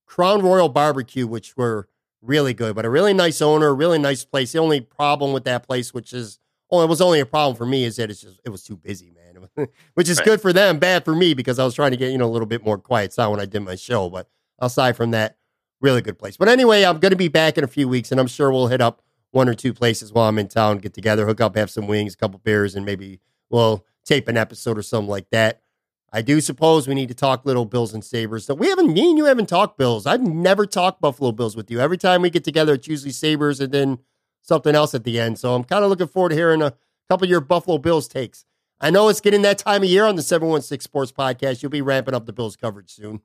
Crown 0.06 0.40
Royal 0.40 0.68
Barbecue, 0.68 1.26
which 1.26 1.56
were 1.56 1.88
really 2.22 2.54
good, 2.54 2.76
but 2.76 2.84
a 2.84 2.90
really 2.90 3.12
nice 3.12 3.42
owner, 3.42 3.74
really 3.74 3.98
nice 3.98 4.24
place. 4.24 4.52
The 4.52 4.60
only 4.60 4.80
problem 4.80 5.32
with 5.32 5.42
that 5.46 5.66
place, 5.66 5.92
which 5.92 6.12
is, 6.12 6.38
oh, 6.70 6.80
it 6.84 6.88
was 6.88 7.00
only 7.00 7.18
a 7.18 7.26
problem 7.26 7.56
for 7.56 7.66
me, 7.66 7.82
is 7.82 7.96
that 7.96 8.08
it's 8.08 8.20
just 8.20 8.40
it 8.44 8.50
was 8.50 8.62
too 8.62 8.76
busy, 8.76 9.10
man. 9.10 9.48
which 9.94 10.08
is 10.08 10.18
right. 10.18 10.26
good 10.26 10.40
for 10.40 10.52
them, 10.52 10.78
bad 10.78 11.04
for 11.04 11.16
me 11.16 11.34
because 11.34 11.58
I 11.58 11.64
was 11.64 11.74
trying 11.74 11.90
to 11.90 11.96
get 11.96 12.12
you 12.12 12.18
know 12.18 12.26
a 12.26 12.30
little 12.30 12.46
bit 12.46 12.64
more 12.64 12.78
quiet 12.78 13.12
sound 13.12 13.32
when 13.32 13.40
I 13.40 13.46
did 13.46 13.60
my 13.64 13.74
show. 13.74 14.08
But 14.08 14.28
aside 14.60 14.96
from 14.96 15.10
that, 15.10 15.38
really 15.80 16.02
good 16.02 16.18
place. 16.18 16.36
But 16.36 16.48
anyway, 16.48 16.84
I'm 16.84 16.98
going 16.98 17.10
to 17.10 17.16
be 17.16 17.28
back 17.28 17.58
in 17.58 17.64
a 17.64 17.68
few 17.68 17.88
weeks, 17.88 18.10
and 18.10 18.20
I'm 18.20 18.26
sure 18.26 18.50
we'll 18.50 18.68
hit 18.68 18.80
up 18.80 19.02
one 19.30 19.48
or 19.48 19.54
two 19.54 19.72
places 19.72 20.12
while 20.12 20.28
I'm 20.28 20.38
in 20.38 20.48
town, 20.48 20.78
get 20.78 20.94
together, 20.94 21.26
hook 21.26 21.40
up, 21.40 21.56
have 21.56 21.70
some 21.70 21.86
wings, 21.86 22.14
a 22.14 22.16
couple 22.16 22.40
beers, 22.40 22.74
and 22.74 22.84
maybe 22.84 23.20
we'll 23.48 23.84
tape 24.04 24.28
an 24.28 24.36
episode 24.36 24.76
or 24.76 24.82
something 24.82 25.08
like 25.08 25.30
that. 25.30 25.62
I 26.12 26.22
do 26.22 26.40
suppose 26.40 26.88
we 26.88 26.94
need 26.94 27.08
to 27.08 27.14
talk 27.14 27.46
little 27.46 27.64
Bills 27.64 27.94
and 27.94 28.04
Sabres. 28.04 28.44
So 28.44 28.54
we 28.54 28.68
haven't, 28.68 28.92
me 28.92 29.10
and 29.10 29.18
you 29.18 29.26
haven't 29.26 29.48
talked 29.48 29.78
Bills. 29.78 30.06
I've 30.06 30.22
never 30.22 30.66
talked 30.66 31.00
Buffalo 31.00 31.30
Bills 31.30 31.54
with 31.54 31.70
you. 31.70 31.78
Every 31.80 31.98
time 31.98 32.22
we 32.22 32.30
get 32.30 32.42
together, 32.42 32.74
it's 32.74 32.88
usually 32.88 33.12
Sabres 33.12 33.60
and 33.60 33.72
then 33.72 33.98
something 34.42 34.74
else 34.74 34.92
at 34.92 35.04
the 35.04 35.20
end. 35.20 35.38
So 35.38 35.54
I'm 35.54 35.62
kind 35.62 35.84
of 35.84 35.90
looking 35.90 36.08
forward 36.08 36.30
to 36.30 36.34
hearing 36.34 36.62
a 36.62 36.74
couple 37.08 37.26
of 37.26 37.30
your 37.30 37.40
Buffalo 37.40 37.78
Bills 37.78 38.08
takes. 38.08 38.44
I 38.80 38.90
know 38.90 39.08
it's 39.08 39.20
getting 39.20 39.42
that 39.42 39.58
time 39.58 39.82
of 39.82 39.88
year 39.88 40.04
on 40.04 40.16
the 40.16 40.22
716 40.22 40.80
Sports 40.80 41.12
Podcast. 41.12 41.62
You'll 41.62 41.70
be 41.70 41.82
ramping 41.82 42.14
up 42.14 42.26
the 42.26 42.32
Bills 42.32 42.56
coverage 42.56 42.90
soon. 42.90 43.20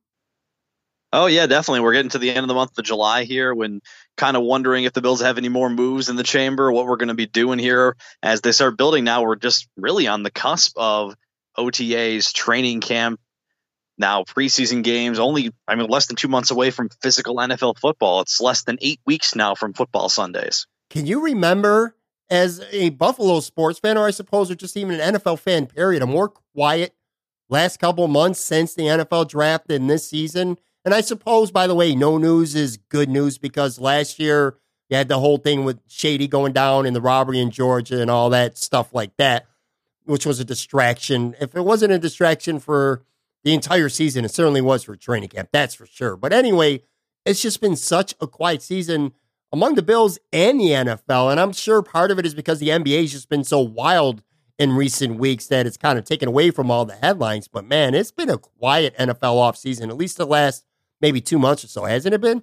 Oh 1.17 1.27
yeah, 1.27 1.47
definitely. 1.47 1.79
We're 1.79 1.93
getting 1.93 2.09
to 2.09 2.19
the 2.19 2.29
end 2.29 2.39
of 2.39 2.49
the 2.49 2.55
month 2.55 2.77
of 2.77 2.83
July 2.83 3.23
here 3.23 3.55
when 3.55 3.79
kind 4.17 4.35
of 4.35 4.43
wondering 4.43 4.83
if 4.83 4.91
the 4.91 5.01
Bills 5.01 5.21
have 5.21 5.37
any 5.37 5.47
more 5.47 5.69
moves 5.69 6.09
in 6.09 6.17
the 6.17 6.23
chamber, 6.23 6.69
what 6.73 6.87
we're 6.87 6.97
going 6.97 7.07
to 7.07 7.13
be 7.13 7.25
doing 7.25 7.57
here 7.57 7.95
as 8.21 8.41
they 8.41 8.51
start 8.51 8.75
building 8.75 9.05
now. 9.05 9.23
We're 9.23 9.37
just 9.37 9.69
really 9.77 10.07
on 10.07 10.23
the 10.23 10.29
cusp 10.29 10.73
of 10.75 11.15
OTAs, 11.57 12.33
training 12.33 12.81
camp, 12.81 13.21
now 13.97 14.23
preseason 14.23 14.83
games, 14.83 15.17
only 15.17 15.51
I 15.69 15.75
mean 15.75 15.87
less 15.87 16.07
than 16.07 16.17
2 16.17 16.27
months 16.27 16.51
away 16.51 16.69
from 16.69 16.89
physical 17.01 17.37
NFL 17.37 17.79
football. 17.79 18.19
It's 18.19 18.41
less 18.41 18.63
than 18.63 18.77
8 18.81 18.99
weeks 19.05 19.35
now 19.35 19.55
from 19.55 19.71
football 19.71 20.09
Sundays. 20.09 20.67
Can 20.89 21.05
you 21.05 21.23
remember 21.23 21.95
as 22.29 22.61
a 22.73 22.89
Buffalo 22.89 23.39
sports 23.39 23.79
fan 23.79 23.97
or 23.97 24.05
I 24.05 24.11
suppose 24.11 24.51
or 24.51 24.55
just 24.55 24.75
even 24.75 24.99
an 24.99 25.15
NFL 25.15 25.39
fan 25.39 25.67
period, 25.67 26.03
a 26.03 26.07
more 26.07 26.27
quiet 26.27 26.93
last 27.47 27.79
couple 27.79 28.05
months 28.09 28.41
since 28.41 28.73
the 28.73 28.83
NFL 28.83 29.29
draft 29.29 29.71
in 29.71 29.87
this 29.87 30.09
season? 30.09 30.57
And 30.85 30.93
I 30.93 31.01
suppose, 31.01 31.49
by 31.49 31.65
the 31.65 31.75
way, 31.75 31.95
no 31.95 32.19
news 32.19 32.53
is 32.53 32.77
good 32.77 33.09
news 33.09 33.39
because 33.39 33.79
last 33.79 34.19
year 34.19 34.57
you 34.87 34.97
had 34.97 35.07
the 35.07 35.19
whole 35.19 35.37
thing 35.37 35.65
with 35.65 35.79
Shady 35.87 36.27
going 36.27 36.53
down 36.53 36.85
and 36.85 36.95
the 36.95 37.01
robbery 37.01 37.39
in 37.39 37.49
Georgia 37.49 37.99
and 37.99 38.11
all 38.11 38.29
that 38.29 38.55
stuff 38.55 38.93
like 38.93 39.17
that, 39.17 39.47
which 40.05 40.27
was 40.27 40.39
a 40.39 40.45
distraction. 40.45 41.35
If 41.41 41.55
it 41.55 41.61
wasn't 41.61 41.93
a 41.93 41.99
distraction 41.99 42.59
for 42.59 43.03
the 43.43 43.53
entire 43.53 43.89
season, 43.89 44.25
it 44.25 44.31
certainly 44.31 44.61
was 44.61 44.83
for 44.83 44.95
training 44.95 45.29
camp. 45.29 45.49
That's 45.51 45.73
for 45.73 45.87
sure. 45.87 46.15
But 46.15 46.33
anyway, 46.33 46.83
it's 47.25 47.41
just 47.41 47.61
been 47.61 47.75
such 47.75 48.13
a 48.21 48.27
quiet 48.27 48.61
season 48.61 49.13
among 49.51 49.73
the 49.73 49.81
Bills 49.81 50.19
and 50.31 50.59
the 50.59 50.69
NFL. 50.69 51.31
And 51.31 51.39
I'm 51.39 51.51
sure 51.53 51.81
part 51.81 52.11
of 52.11 52.19
it 52.19 52.27
is 52.27 52.35
because 52.35 52.59
the 52.59 52.69
NBA 52.69 53.01
has 53.01 53.11
just 53.11 53.29
been 53.29 53.43
so 53.43 53.59
wild 53.59 54.21
in 54.59 54.73
recent 54.73 55.17
weeks 55.17 55.47
that 55.47 55.65
it's 55.65 55.77
kind 55.77 55.97
of 55.97 56.05
taken 56.05 56.27
away 56.27 56.51
from 56.51 56.69
all 56.69 56.85
the 56.85 56.95
headlines. 56.95 57.47
But 57.47 57.65
man, 57.65 57.95
it's 57.95 58.11
been 58.11 58.29
a 58.29 58.37
quiet 58.37 58.95
NFL 58.97 59.19
offseason, 59.19 59.89
at 59.89 59.97
least 59.97 60.17
the 60.17 60.27
last 60.27 60.63
maybe 61.05 61.21
two 61.21 61.37
months 61.37 61.63
or 61.63 61.67
so, 61.67 61.83
hasn't 61.83 62.15
it 62.15 62.21
been? 62.21 62.41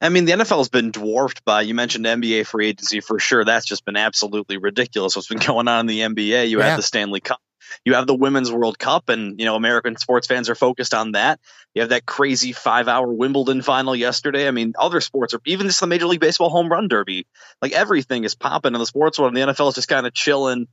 I 0.00 0.08
mean, 0.08 0.26
the 0.26 0.32
NFL 0.32 0.58
has 0.58 0.68
been 0.68 0.92
dwarfed 0.92 1.44
by, 1.44 1.62
you 1.62 1.74
mentioned 1.74 2.04
NBA 2.04 2.46
free 2.46 2.68
agency 2.68 3.00
for 3.00 3.18
sure. 3.18 3.44
That's 3.44 3.66
just 3.66 3.84
been 3.84 3.96
absolutely 3.96 4.58
ridiculous 4.58 5.16
what's 5.16 5.26
been 5.26 5.38
going 5.46 5.66
on 5.66 5.80
in 5.80 5.86
the 5.86 6.00
NBA. 6.00 6.48
You 6.48 6.60
yeah. 6.60 6.66
have 6.66 6.76
the 6.76 6.84
Stanley 6.84 7.18
Cup, 7.18 7.40
you 7.84 7.94
have 7.94 8.06
the 8.06 8.14
Women's 8.14 8.52
World 8.52 8.78
Cup, 8.78 9.08
and, 9.08 9.40
you 9.40 9.44
know, 9.44 9.56
American 9.56 9.96
sports 9.96 10.28
fans 10.28 10.48
are 10.48 10.54
focused 10.54 10.94
on 10.94 11.12
that. 11.12 11.40
You 11.74 11.82
have 11.82 11.88
that 11.88 12.06
crazy 12.06 12.52
five 12.52 12.86
hour 12.86 13.12
Wimbledon 13.12 13.60
final 13.60 13.96
yesterday. 13.96 14.46
I 14.46 14.52
mean, 14.52 14.74
other 14.78 15.00
sports 15.00 15.34
are, 15.34 15.40
even 15.46 15.66
just 15.66 15.80
the 15.80 15.88
Major 15.88 16.06
League 16.06 16.20
Baseball 16.20 16.50
home 16.50 16.68
run 16.68 16.86
derby, 16.86 17.26
like 17.60 17.72
everything 17.72 18.22
is 18.22 18.36
popping 18.36 18.74
in 18.74 18.78
the 18.78 18.86
sports 18.86 19.18
world. 19.18 19.34
And 19.34 19.48
the 19.48 19.52
NFL 19.52 19.70
is 19.70 19.74
just 19.74 19.88
kind 19.88 20.06
of 20.06 20.14
chilling 20.14 20.68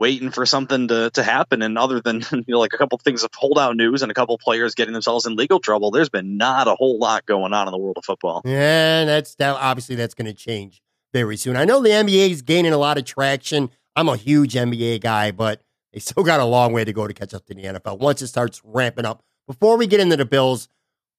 waiting 0.00 0.30
for 0.30 0.46
something 0.46 0.88
to, 0.88 1.10
to 1.10 1.22
happen. 1.22 1.62
And 1.62 1.78
other 1.78 2.00
than 2.00 2.22
you 2.32 2.44
know, 2.48 2.58
like 2.58 2.72
a 2.72 2.78
couple 2.78 2.96
of 2.96 3.02
things 3.02 3.22
of 3.22 3.30
holdout 3.34 3.76
news 3.76 4.02
and 4.02 4.10
a 4.10 4.14
couple 4.14 4.36
players 4.38 4.74
getting 4.74 4.94
themselves 4.94 5.26
in 5.26 5.36
legal 5.36 5.60
trouble, 5.60 5.90
there's 5.90 6.08
been 6.08 6.36
not 6.36 6.66
a 6.66 6.74
whole 6.74 6.98
lot 6.98 7.26
going 7.26 7.52
on 7.52 7.68
in 7.68 7.72
the 7.72 7.78
world 7.78 7.98
of 7.98 8.04
football. 8.04 8.42
Yeah, 8.44 9.04
that's 9.04 9.34
that. 9.36 9.54
Obviously, 9.56 9.94
that's 9.94 10.14
going 10.14 10.26
to 10.26 10.34
change 10.34 10.82
very 11.12 11.36
soon. 11.36 11.56
I 11.56 11.64
know 11.64 11.80
the 11.82 11.90
NBA 11.90 12.30
is 12.30 12.42
gaining 12.42 12.72
a 12.72 12.78
lot 12.78 12.98
of 12.98 13.04
traction. 13.04 13.70
I'm 13.94 14.08
a 14.08 14.16
huge 14.16 14.54
NBA 14.54 15.02
guy, 15.02 15.30
but 15.30 15.62
they 15.92 16.00
still 16.00 16.24
got 16.24 16.40
a 16.40 16.44
long 16.44 16.72
way 16.72 16.84
to 16.84 16.92
go 16.92 17.06
to 17.06 17.14
catch 17.14 17.34
up 17.34 17.44
to 17.46 17.54
the 17.54 17.64
NFL 17.64 17.98
once 17.98 18.22
it 18.22 18.28
starts 18.28 18.60
ramping 18.64 19.04
up. 19.04 19.22
Before 19.46 19.76
we 19.76 19.86
get 19.86 20.00
into 20.00 20.16
the 20.16 20.24
Bills, 20.24 20.68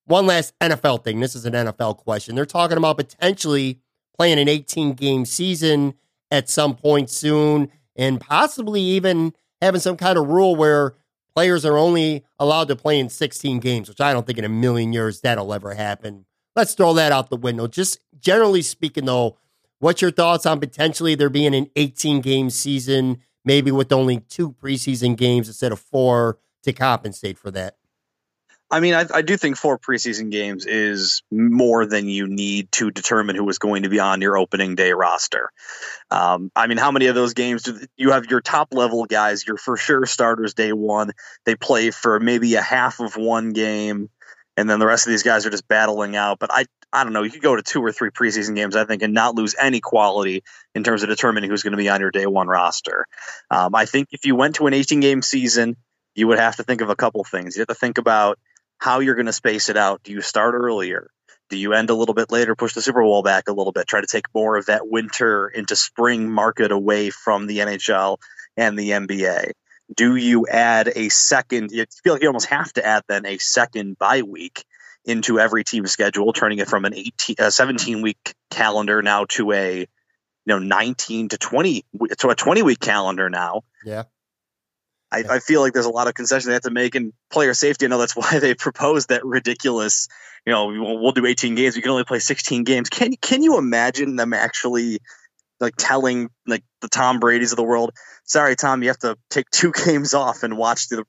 one 0.05 0.25
last 0.25 0.57
NFL 0.59 1.03
thing. 1.03 1.19
This 1.19 1.35
is 1.35 1.45
an 1.45 1.53
NFL 1.53 1.97
question. 1.97 2.35
They're 2.35 2.45
talking 2.45 2.77
about 2.77 2.97
potentially 2.97 3.79
playing 4.17 4.39
an 4.39 4.47
18 4.47 4.93
game 4.93 5.25
season 5.25 5.93
at 6.31 6.49
some 6.49 6.75
point 6.75 7.09
soon 7.09 7.69
and 8.01 8.19
possibly 8.19 8.81
even 8.81 9.31
having 9.61 9.79
some 9.79 9.95
kind 9.95 10.17
of 10.17 10.27
rule 10.27 10.55
where 10.55 10.95
players 11.35 11.63
are 11.63 11.77
only 11.77 12.25
allowed 12.39 12.67
to 12.67 12.75
play 12.75 12.99
in 12.99 13.09
16 13.09 13.59
games, 13.59 13.87
which 13.87 14.01
I 14.01 14.11
don't 14.11 14.25
think 14.25 14.39
in 14.39 14.43
a 14.43 14.49
million 14.49 14.91
years 14.91 15.21
that'll 15.21 15.53
ever 15.53 15.75
happen. 15.75 16.25
Let's 16.55 16.73
throw 16.73 16.93
that 16.95 17.11
out 17.11 17.29
the 17.29 17.37
window. 17.37 17.67
Just 17.67 17.99
generally 18.19 18.63
speaking, 18.63 19.05
though, 19.05 19.37
what's 19.77 20.01
your 20.01 20.09
thoughts 20.09 20.47
on 20.47 20.59
potentially 20.59 21.13
there 21.13 21.29
being 21.29 21.53
an 21.53 21.69
18 21.75 22.21
game 22.21 22.49
season, 22.49 23.19
maybe 23.45 23.71
with 23.71 23.91
only 23.91 24.17
two 24.17 24.51
preseason 24.51 25.15
games 25.15 25.47
instead 25.47 25.71
of 25.71 25.79
four 25.79 26.39
to 26.63 26.73
compensate 26.73 27.37
for 27.37 27.51
that? 27.51 27.75
I 28.71 28.79
mean, 28.79 28.93
I, 28.93 29.05
I, 29.13 29.21
do 29.21 29.35
think 29.35 29.57
four 29.57 29.77
preseason 29.77 30.31
games 30.31 30.65
is 30.65 31.23
more 31.29 31.85
than 31.85 32.07
you 32.07 32.25
need 32.25 32.71
to 32.73 32.89
determine 32.89 33.35
who 33.35 33.47
is 33.49 33.59
going 33.59 33.83
to 33.83 33.89
be 33.89 33.99
on 33.99 34.21
your 34.21 34.37
opening 34.37 34.75
day 34.75 34.93
roster. 34.93 35.51
Um, 36.09 36.51
I 36.55 36.67
mean, 36.67 36.77
how 36.77 36.91
many 36.91 37.07
of 37.07 37.15
those 37.15 37.33
games 37.33 37.63
do 37.63 37.79
you 37.97 38.11
have 38.11 38.27
your 38.27 38.39
top 38.39 38.73
level 38.73 39.05
guys, 39.05 39.45
your 39.45 39.57
for 39.57 39.75
sure 39.75 40.05
starters 40.05 40.53
day 40.53 40.71
one? 40.71 41.11
They 41.45 41.55
play 41.55 41.91
for 41.91 42.21
maybe 42.21 42.55
a 42.55 42.61
half 42.61 43.01
of 43.01 43.17
one 43.17 43.51
game, 43.51 44.09
and 44.55 44.69
then 44.69 44.79
the 44.79 44.87
rest 44.87 45.05
of 45.05 45.11
these 45.11 45.23
guys 45.23 45.45
are 45.45 45.49
just 45.49 45.67
battling 45.67 46.15
out. 46.15 46.39
But 46.39 46.51
I, 46.53 46.65
I 46.93 47.03
don't 47.03 47.11
know. 47.11 47.23
You 47.23 47.31
could 47.31 47.41
go 47.41 47.57
to 47.57 47.63
two 47.63 47.83
or 47.83 47.91
three 47.91 48.09
preseason 48.09 48.55
games, 48.55 48.77
I 48.77 48.85
think, 48.85 49.01
and 49.01 49.13
not 49.13 49.35
lose 49.35 49.53
any 49.59 49.81
quality 49.81 50.43
in 50.73 50.85
terms 50.85 51.03
of 51.03 51.09
determining 51.09 51.49
who's 51.49 51.63
going 51.63 51.71
to 51.71 51.77
be 51.77 51.89
on 51.89 51.99
your 51.99 52.11
day 52.11 52.25
one 52.25 52.47
roster. 52.47 53.05
Um, 53.49 53.75
I 53.75 53.85
think 53.85 54.09
if 54.11 54.23
you 54.23 54.37
went 54.37 54.55
to 54.55 54.67
an 54.67 54.73
18 54.73 55.01
game 55.01 55.21
season, 55.21 55.75
you 56.15 56.27
would 56.27 56.39
have 56.39 56.55
to 56.55 56.63
think 56.63 56.79
of 56.79 56.89
a 56.89 56.95
couple 56.95 57.23
things. 57.25 57.55
You 57.55 57.61
have 57.61 57.67
to 57.67 57.75
think 57.75 57.97
about 57.97 58.39
how 58.81 58.99
you're 58.99 59.15
going 59.15 59.27
to 59.27 59.33
space 59.33 59.69
it 59.69 59.77
out. 59.77 60.03
Do 60.03 60.11
you 60.11 60.21
start 60.21 60.55
earlier? 60.55 61.09
Do 61.49 61.57
you 61.57 61.73
end 61.73 61.89
a 61.89 61.95
little 61.95 62.15
bit 62.15 62.31
later, 62.31 62.55
push 62.55 62.73
the 62.73 62.81
Super 62.81 63.01
Bowl 63.01 63.23
back 63.23 63.47
a 63.47 63.53
little 63.53 63.73
bit, 63.73 63.87
try 63.87 64.01
to 64.01 64.07
take 64.07 64.25
more 64.33 64.57
of 64.57 64.65
that 64.65 64.87
winter 64.89 65.47
into 65.47 65.75
spring 65.75 66.29
market 66.29 66.71
away 66.71 67.09
from 67.09 67.47
the 67.47 67.59
NHL 67.59 68.17
and 68.57 68.77
the 68.77 68.91
NBA? 68.91 69.51
do 69.95 70.15
you 70.15 70.47
add 70.47 70.91
a 70.95 71.09
second? 71.09 71.71
You 71.71 71.85
feel 72.03 72.13
like 72.13 72.21
you 72.21 72.29
almost 72.29 72.47
have 72.47 72.71
to 72.73 72.85
add 72.85 73.03
then 73.07 73.25
a 73.25 73.37
second 73.37 73.97
bye 73.97 74.21
week 74.21 74.63
into 75.05 75.39
every 75.39 75.63
team 75.63 75.87
schedule, 75.87 76.31
turning 76.33 76.59
it 76.59 76.67
from 76.67 76.85
an 76.85 76.93
18, 76.93 77.35
uh, 77.39 77.49
17 77.49 78.01
week 78.01 78.33
calendar 78.49 79.01
now 79.01 79.25
to 79.29 79.51
a 79.51 79.79
you 79.79 79.87
know 80.45 80.59
19 80.59 81.29
to 81.29 81.37
20 81.37 81.85
to 82.17 82.29
a 82.29 82.35
20 82.35 82.61
week 82.63 82.79
calendar 82.79 83.29
now. 83.29 83.63
Yeah. 83.83 84.03
I, 85.11 85.23
I, 85.29 85.39
feel 85.39 85.61
like 85.61 85.73
there's 85.73 85.85
a 85.85 85.91
lot 85.91 86.07
of 86.07 86.13
concessions 86.13 86.45
they 86.45 86.53
have 86.53 86.61
to 86.63 86.71
make 86.71 86.95
in 86.95 87.11
player 87.31 87.53
safety. 87.53 87.85
I 87.85 87.89
know 87.89 87.97
that's 87.97 88.15
why 88.15 88.39
they 88.39 88.53
proposed 88.53 89.09
that 89.09 89.25
ridiculous, 89.25 90.07
you 90.45 90.53
know, 90.53 90.67
we'll, 90.67 90.99
we'll 90.99 91.11
do 91.11 91.25
18 91.25 91.55
games. 91.55 91.75
We 91.75 91.81
can 91.81 91.91
only 91.91 92.03
play 92.03 92.19
16 92.19 92.63
games. 92.63 92.89
Can 92.89 93.13
can 93.21 93.43
you 93.43 93.57
imagine 93.57 94.15
them 94.15 94.33
actually 94.33 94.99
like 95.59 95.75
telling 95.77 96.29
like 96.47 96.63
the 96.81 96.87
Tom 96.87 97.19
Brady's 97.19 97.51
of 97.51 97.57
the 97.57 97.63
world, 97.63 97.91
sorry, 98.23 98.55
Tom, 98.55 98.81
you 98.81 98.89
have 98.89 98.99
to 98.99 99.15
take 99.29 99.49
two 99.51 99.71
games 99.85 100.13
off 100.13 100.43
and 100.43 100.57
watch 100.57 100.89
the 100.89 101.05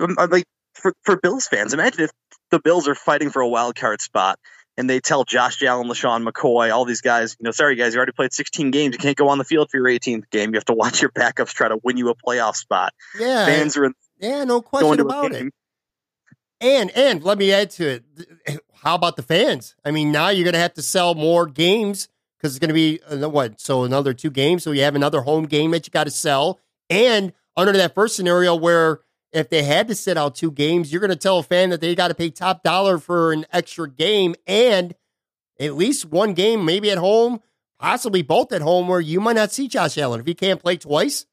um, 0.00 0.16
uh, 0.18 0.28
like 0.30 0.44
for, 0.74 0.94
for 1.02 1.16
Bills 1.16 1.46
fans. 1.46 1.74
Imagine 1.74 2.04
if 2.04 2.10
the 2.50 2.60
Bills 2.60 2.88
are 2.88 2.94
fighting 2.94 3.30
for 3.30 3.42
a 3.42 3.48
wild 3.48 3.76
card 3.76 4.00
spot 4.00 4.38
and 4.76 4.88
they 4.88 5.00
tell 5.00 5.24
Josh 5.24 5.62
Allen, 5.62 5.88
LeSean 5.88 6.28
McCoy, 6.28 6.72
all 6.72 6.84
these 6.84 7.00
guys, 7.00 7.36
you 7.38 7.44
know, 7.44 7.50
sorry 7.50 7.76
guys, 7.76 7.94
you 7.94 7.98
already 7.98 8.12
played 8.12 8.32
16 8.32 8.70
games. 8.70 8.94
You 8.94 8.98
can't 8.98 9.16
go 9.16 9.28
on 9.28 9.38
the 9.38 9.44
field 9.44 9.70
for 9.70 9.78
your 9.78 9.86
18th 9.86 10.30
game. 10.30 10.50
You 10.50 10.56
have 10.56 10.64
to 10.66 10.74
watch 10.74 11.00
your 11.00 11.10
backups 11.10 11.52
try 11.52 11.68
to 11.68 11.78
win 11.82 11.96
you 11.96 12.10
a 12.10 12.14
playoff 12.14 12.56
spot. 12.56 12.92
Yeah, 13.18 13.46
fans 13.46 13.76
are 13.76 13.86
in, 13.86 13.94
yeah, 14.18 14.44
no 14.44 14.60
question 14.60 15.00
about 15.00 15.32
it. 15.32 15.52
And 16.60 16.90
and 16.96 17.22
let 17.22 17.38
me 17.38 17.52
add 17.52 17.70
to 17.72 17.86
it. 17.86 18.62
How 18.82 18.94
about 18.94 19.16
the 19.16 19.22
fans? 19.22 19.74
I 19.84 19.90
mean, 19.90 20.12
now 20.12 20.28
you're 20.28 20.44
going 20.44 20.54
to 20.54 20.60
have 20.60 20.74
to 20.74 20.82
sell 20.82 21.14
more 21.14 21.46
games 21.46 22.08
because 22.38 22.54
it's 22.54 22.60
going 22.60 22.68
to 22.68 22.74
be 22.74 23.00
uh, 23.02 23.28
what? 23.28 23.60
So 23.60 23.84
another 23.84 24.14
two 24.14 24.30
games. 24.30 24.62
So 24.62 24.72
you 24.72 24.82
have 24.82 24.94
another 24.94 25.22
home 25.22 25.46
game 25.46 25.72
that 25.72 25.86
you 25.86 25.90
got 25.90 26.04
to 26.04 26.10
sell. 26.10 26.60
And 26.88 27.32
under 27.56 27.72
that 27.72 27.94
first 27.94 28.16
scenario 28.16 28.54
where 28.54 29.00
if 29.36 29.50
they 29.50 29.62
had 29.62 29.88
to 29.88 29.94
sit 29.94 30.16
out 30.16 30.34
two 30.34 30.50
games, 30.50 30.90
you're 30.90 31.00
going 31.00 31.10
to 31.10 31.16
tell 31.16 31.38
a 31.38 31.42
fan 31.42 31.68
that 31.68 31.82
they 31.82 31.94
got 31.94 32.08
to 32.08 32.14
pay 32.14 32.30
top 32.30 32.62
dollar 32.62 32.98
for 32.98 33.32
an 33.32 33.44
extra 33.52 33.88
game 33.88 34.34
and 34.46 34.94
at 35.60 35.74
least 35.74 36.06
one 36.06 36.32
game, 36.32 36.64
maybe 36.64 36.90
at 36.90 36.96
home, 36.96 37.40
possibly 37.78 38.22
both 38.22 38.50
at 38.52 38.62
home, 38.62 38.88
where 38.88 39.00
you 39.00 39.20
might 39.20 39.36
not 39.36 39.52
see 39.52 39.68
Josh 39.68 39.98
Allen. 39.98 40.20
If 40.20 40.26
he 40.26 40.34
can't 40.34 40.60
play 40.60 40.78
twice, 40.78 41.26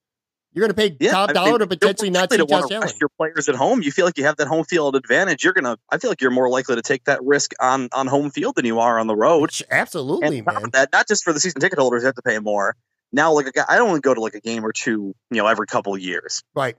you're 0.52 0.68
going 0.68 0.76
to 0.76 0.76
pay 0.76 0.98
yeah, 1.00 1.12
top 1.12 1.30
I 1.30 1.34
dollar 1.34 1.60
to 1.60 1.68
potentially 1.68 2.10
not 2.10 2.30
see 2.30 2.46
Josh 2.46 2.72
Allen. 2.72 2.90
Your 3.00 3.10
players 3.18 3.48
at 3.48 3.56
home, 3.56 3.82
you 3.82 3.92
feel 3.92 4.06
like 4.06 4.18
you 4.18 4.26
have 4.26 4.36
that 4.36 4.48
home 4.48 4.66
field 4.66 4.98
advantage. 4.98 5.46
You're 5.46 5.54
going 5.54 5.64
to, 5.64 5.78
I 5.90 5.98
feel 5.98 6.12
like 6.12 6.20
you're 6.20 6.32
more 6.32 6.50
likely 6.50 6.76
to 6.76 6.82
take 6.82 7.06
that 7.06 7.24
risk 7.24 7.54
on 7.62 7.88
on 7.94 8.08
home 8.08 8.32
field 8.32 8.56
than 8.56 8.66
you 8.66 8.80
are 8.80 9.00
on 9.00 9.08
the 9.08 9.16
road. 9.16 9.50
Absolutely, 9.72 10.42
man. 10.42 10.72
That, 10.74 10.90
not 10.92 11.08
just 11.08 11.24
for 11.24 11.32
the 11.32 11.40
season 11.40 11.62
ticket 11.62 11.80
holders, 11.80 12.04
you 12.04 12.08
have 12.08 12.16
to 12.16 12.22
pay 12.22 12.38
more. 12.40 12.76
Now, 13.14 13.32
like 13.34 13.48
I 13.70 13.78
don't 13.78 13.88
only 13.90 14.02
go 14.02 14.14
to 14.14 14.20
like 14.20 14.36
a 14.36 14.42
game 14.42 14.66
or 14.66 14.74
two, 14.74 15.16
you 15.32 15.38
know, 15.38 15.48
every 15.48 15.68
couple 15.68 15.98
years. 15.98 16.44
Right 16.54 16.76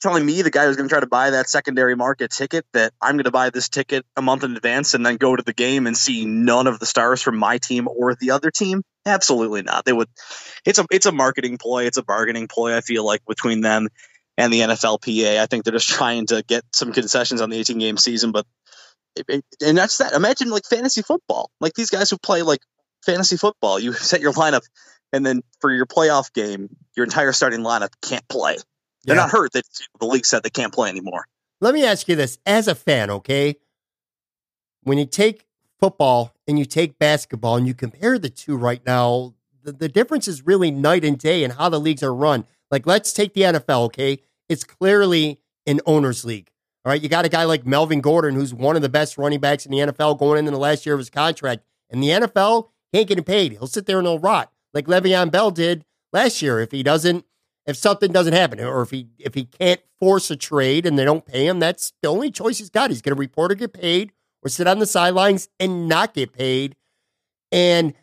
telling 0.00 0.24
me 0.24 0.42
the 0.42 0.50
guy 0.50 0.64
who's 0.64 0.76
going 0.76 0.88
to 0.88 0.92
try 0.92 1.00
to 1.00 1.06
buy 1.06 1.30
that 1.30 1.48
secondary 1.48 1.94
market 1.94 2.30
ticket 2.30 2.64
that 2.72 2.92
I'm 3.00 3.16
going 3.16 3.24
to 3.24 3.30
buy 3.30 3.50
this 3.50 3.68
ticket 3.68 4.04
a 4.16 4.22
month 4.22 4.44
in 4.44 4.56
advance 4.56 4.94
and 4.94 5.04
then 5.04 5.16
go 5.16 5.36
to 5.36 5.42
the 5.42 5.52
game 5.52 5.86
and 5.86 5.96
see 5.96 6.24
none 6.24 6.66
of 6.66 6.78
the 6.78 6.86
stars 6.86 7.22
from 7.22 7.36
my 7.36 7.58
team 7.58 7.86
or 7.88 8.14
the 8.14 8.30
other 8.30 8.50
team? 8.50 8.82
Absolutely 9.06 9.62
not. 9.62 9.84
They 9.84 9.92
would. 9.92 10.08
It's 10.64 10.78
a 10.78 10.86
it's 10.90 11.06
a 11.06 11.12
marketing 11.12 11.58
ploy. 11.58 11.84
It's 11.84 11.96
a 11.96 12.02
bargaining 12.02 12.48
ploy. 12.48 12.76
I 12.76 12.80
feel 12.80 13.04
like 13.04 13.22
between 13.26 13.60
them 13.60 13.88
and 14.36 14.52
the 14.52 14.60
NFLPA, 14.60 15.38
I 15.38 15.46
think 15.46 15.64
they're 15.64 15.72
just 15.72 15.88
trying 15.90 16.26
to 16.26 16.42
get 16.46 16.64
some 16.74 16.92
concessions 16.92 17.40
on 17.40 17.50
the 17.50 17.58
18 17.58 17.78
game 17.78 17.96
season. 17.96 18.32
But 18.32 18.46
and 19.28 19.76
that's 19.76 19.98
that. 19.98 20.12
Imagine 20.12 20.50
like 20.50 20.64
fantasy 20.64 21.02
football, 21.02 21.50
like 21.60 21.74
these 21.74 21.90
guys 21.90 22.10
who 22.10 22.18
play 22.18 22.42
like 22.42 22.60
fantasy 23.04 23.36
football. 23.36 23.78
You 23.78 23.92
set 23.94 24.20
your 24.20 24.32
lineup, 24.32 24.62
and 25.12 25.24
then 25.24 25.42
for 25.60 25.72
your 25.72 25.86
playoff 25.86 26.32
game, 26.32 26.68
your 26.96 27.04
entire 27.04 27.32
starting 27.32 27.60
lineup 27.60 27.90
can't 28.02 28.26
play 28.28 28.56
they're 29.04 29.16
yeah. 29.16 29.22
not 29.22 29.30
hurt 29.30 29.52
that 29.52 29.64
the 29.98 30.06
league 30.06 30.26
said 30.26 30.42
they 30.42 30.50
can't 30.50 30.72
play 30.72 30.88
anymore. 30.88 31.26
Let 31.60 31.74
me 31.74 31.84
ask 31.84 32.08
you 32.08 32.16
this 32.16 32.38
as 32.46 32.68
a 32.68 32.74
fan, 32.74 33.10
okay? 33.10 33.56
When 34.82 34.98
you 34.98 35.06
take 35.06 35.46
football 35.78 36.34
and 36.46 36.58
you 36.58 36.64
take 36.64 36.98
basketball 36.98 37.56
and 37.56 37.66
you 37.66 37.74
compare 37.74 38.18
the 38.18 38.30
two 38.30 38.56
right 38.56 38.84
now, 38.86 39.34
the, 39.62 39.72
the 39.72 39.88
difference 39.88 40.26
is 40.26 40.46
really 40.46 40.70
night 40.70 41.04
and 41.04 41.18
day 41.18 41.44
in 41.44 41.52
how 41.52 41.68
the 41.68 41.80
leagues 41.80 42.02
are 42.02 42.14
run. 42.14 42.46
Like, 42.70 42.86
let's 42.86 43.12
take 43.12 43.34
the 43.34 43.42
NFL, 43.42 43.86
okay? 43.86 44.20
It's 44.48 44.64
clearly 44.64 45.40
an 45.66 45.80
owner's 45.84 46.24
league. 46.24 46.50
All 46.84 46.92
right. 46.92 47.02
You 47.02 47.10
got 47.10 47.26
a 47.26 47.28
guy 47.28 47.44
like 47.44 47.66
Melvin 47.66 48.00
Gordon, 48.00 48.34
who's 48.34 48.54
one 48.54 48.74
of 48.74 48.80
the 48.80 48.88
best 48.88 49.18
running 49.18 49.38
backs 49.38 49.66
in 49.66 49.72
the 49.72 49.78
NFL 49.78 50.18
going 50.18 50.38
into 50.38 50.50
the 50.50 50.56
last 50.56 50.86
year 50.86 50.94
of 50.94 50.98
his 50.98 51.10
contract. 51.10 51.62
And 51.90 52.02
the 52.02 52.08
NFL, 52.08 52.68
he 52.90 53.00
ain't 53.00 53.08
getting 53.08 53.24
paid. 53.24 53.52
He'll 53.52 53.66
sit 53.66 53.84
there 53.84 53.98
and 53.98 54.06
he'll 54.06 54.18
rot 54.18 54.50
like 54.72 54.86
Le'Veon 54.86 55.30
Bell 55.30 55.50
did 55.50 55.84
last 56.12 56.42
year 56.42 56.60
if 56.60 56.70
he 56.70 56.82
doesn't 56.82 57.24
if 57.70 57.76
something 57.76 58.12
doesn't 58.12 58.32
happen 58.32 58.60
or 58.60 58.82
if 58.82 58.90
he 58.90 59.08
if 59.18 59.34
he 59.34 59.44
can't 59.44 59.80
force 59.98 60.30
a 60.30 60.36
trade 60.36 60.84
and 60.84 60.98
they 60.98 61.04
don't 61.04 61.24
pay 61.24 61.46
him, 61.46 61.60
that's 61.60 61.92
the 62.02 62.08
only 62.08 62.30
choice 62.30 62.58
he's 62.58 62.70
got. 62.70 62.90
He's 62.90 63.00
going 63.00 63.14
to 63.14 63.18
report 63.18 63.52
or 63.52 63.54
get 63.54 63.72
paid 63.72 64.12
or 64.42 64.48
sit 64.48 64.66
on 64.66 64.80
the 64.80 64.86
sidelines 64.86 65.48
and 65.58 65.88
not 65.88 66.12
get 66.12 66.32
paid. 66.32 66.76
And 67.52 67.94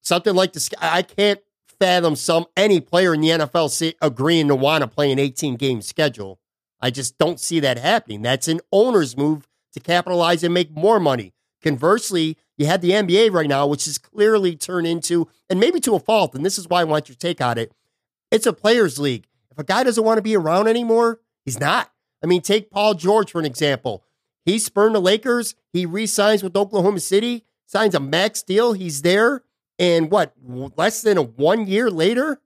something 0.00 0.34
like 0.34 0.54
this, 0.54 0.70
I 0.80 1.02
can't 1.02 1.40
fathom 1.78 2.16
some 2.16 2.46
any 2.56 2.80
player 2.80 3.12
in 3.12 3.20
the 3.20 3.28
NFL 3.28 3.94
agreeing 4.00 4.48
to 4.48 4.54
want 4.54 4.82
to 4.82 4.88
play 4.88 5.12
an 5.12 5.18
18 5.18 5.56
game 5.56 5.82
schedule. 5.82 6.40
I 6.80 6.90
just 6.90 7.18
don't 7.18 7.38
see 7.38 7.60
that 7.60 7.78
happening. 7.78 8.22
That's 8.22 8.48
an 8.48 8.60
owner's 8.72 9.16
move 9.16 9.46
to 9.74 9.80
capitalize 9.80 10.42
and 10.42 10.54
make 10.54 10.70
more 10.70 10.98
money. 10.98 11.32
Conversely, 11.62 12.36
you 12.56 12.66
had 12.66 12.82
the 12.82 12.90
NBA 12.90 13.32
right 13.32 13.48
now, 13.48 13.66
which 13.66 13.86
is 13.86 13.98
clearly 13.98 14.56
turned 14.56 14.86
into, 14.86 15.28
and 15.48 15.60
maybe 15.60 15.78
to 15.80 15.94
a 15.94 16.00
fault, 16.00 16.34
and 16.34 16.44
this 16.44 16.58
is 16.58 16.68
why 16.68 16.80
I 16.80 16.84
want 16.84 17.08
your 17.08 17.14
take 17.14 17.40
on 17.40 17.56
it 17.56 17.72
it's 18.32 18.46
a 18.46 18.52
players' 18.52 18.98
league. 18.98 19.26
If 19.50 19.58
a 19.58 19.64
guy 19.64 19.84
doesn't 19.84 20.02
want 20.02 20.18
to 20.18 20.22
be 20.22 20.36
around 20.36 20.66
anymore, 20.66 21.20
he's 21.44 21.60
not. 21.60 21.92
I 22.22 22.26
mean, 22.26 22.40
take 22.40 22.70
Paul 22.70 22.94
George 22.94 23.30
for 23.30 23.38
an 23.38 23.44
example. 23.44 24.02
He 24.44 24.58
spurned 24.58 24.94
the 24.94 25.00
Lakers. 25.00 25.54
He 25.72 25.86
re-signs 25.86 26.42
with 26.42 26.56
Oklahoma 26.56 27.00
City, 27.00 27.44
signs 27.66 27.94
a 27.94 28.00
max 28.00 28.42
deal. 28.42 28.72
He's 28.72 29.02
there, 29.02 29.42
and 29.78 30.10
what? 30.10 30.34
Less 30.44 31.02
than 31.02 31.18
a 31.18 31.22
one 31.22 31.66
year 31.66 31.90
later, 31.90 32.40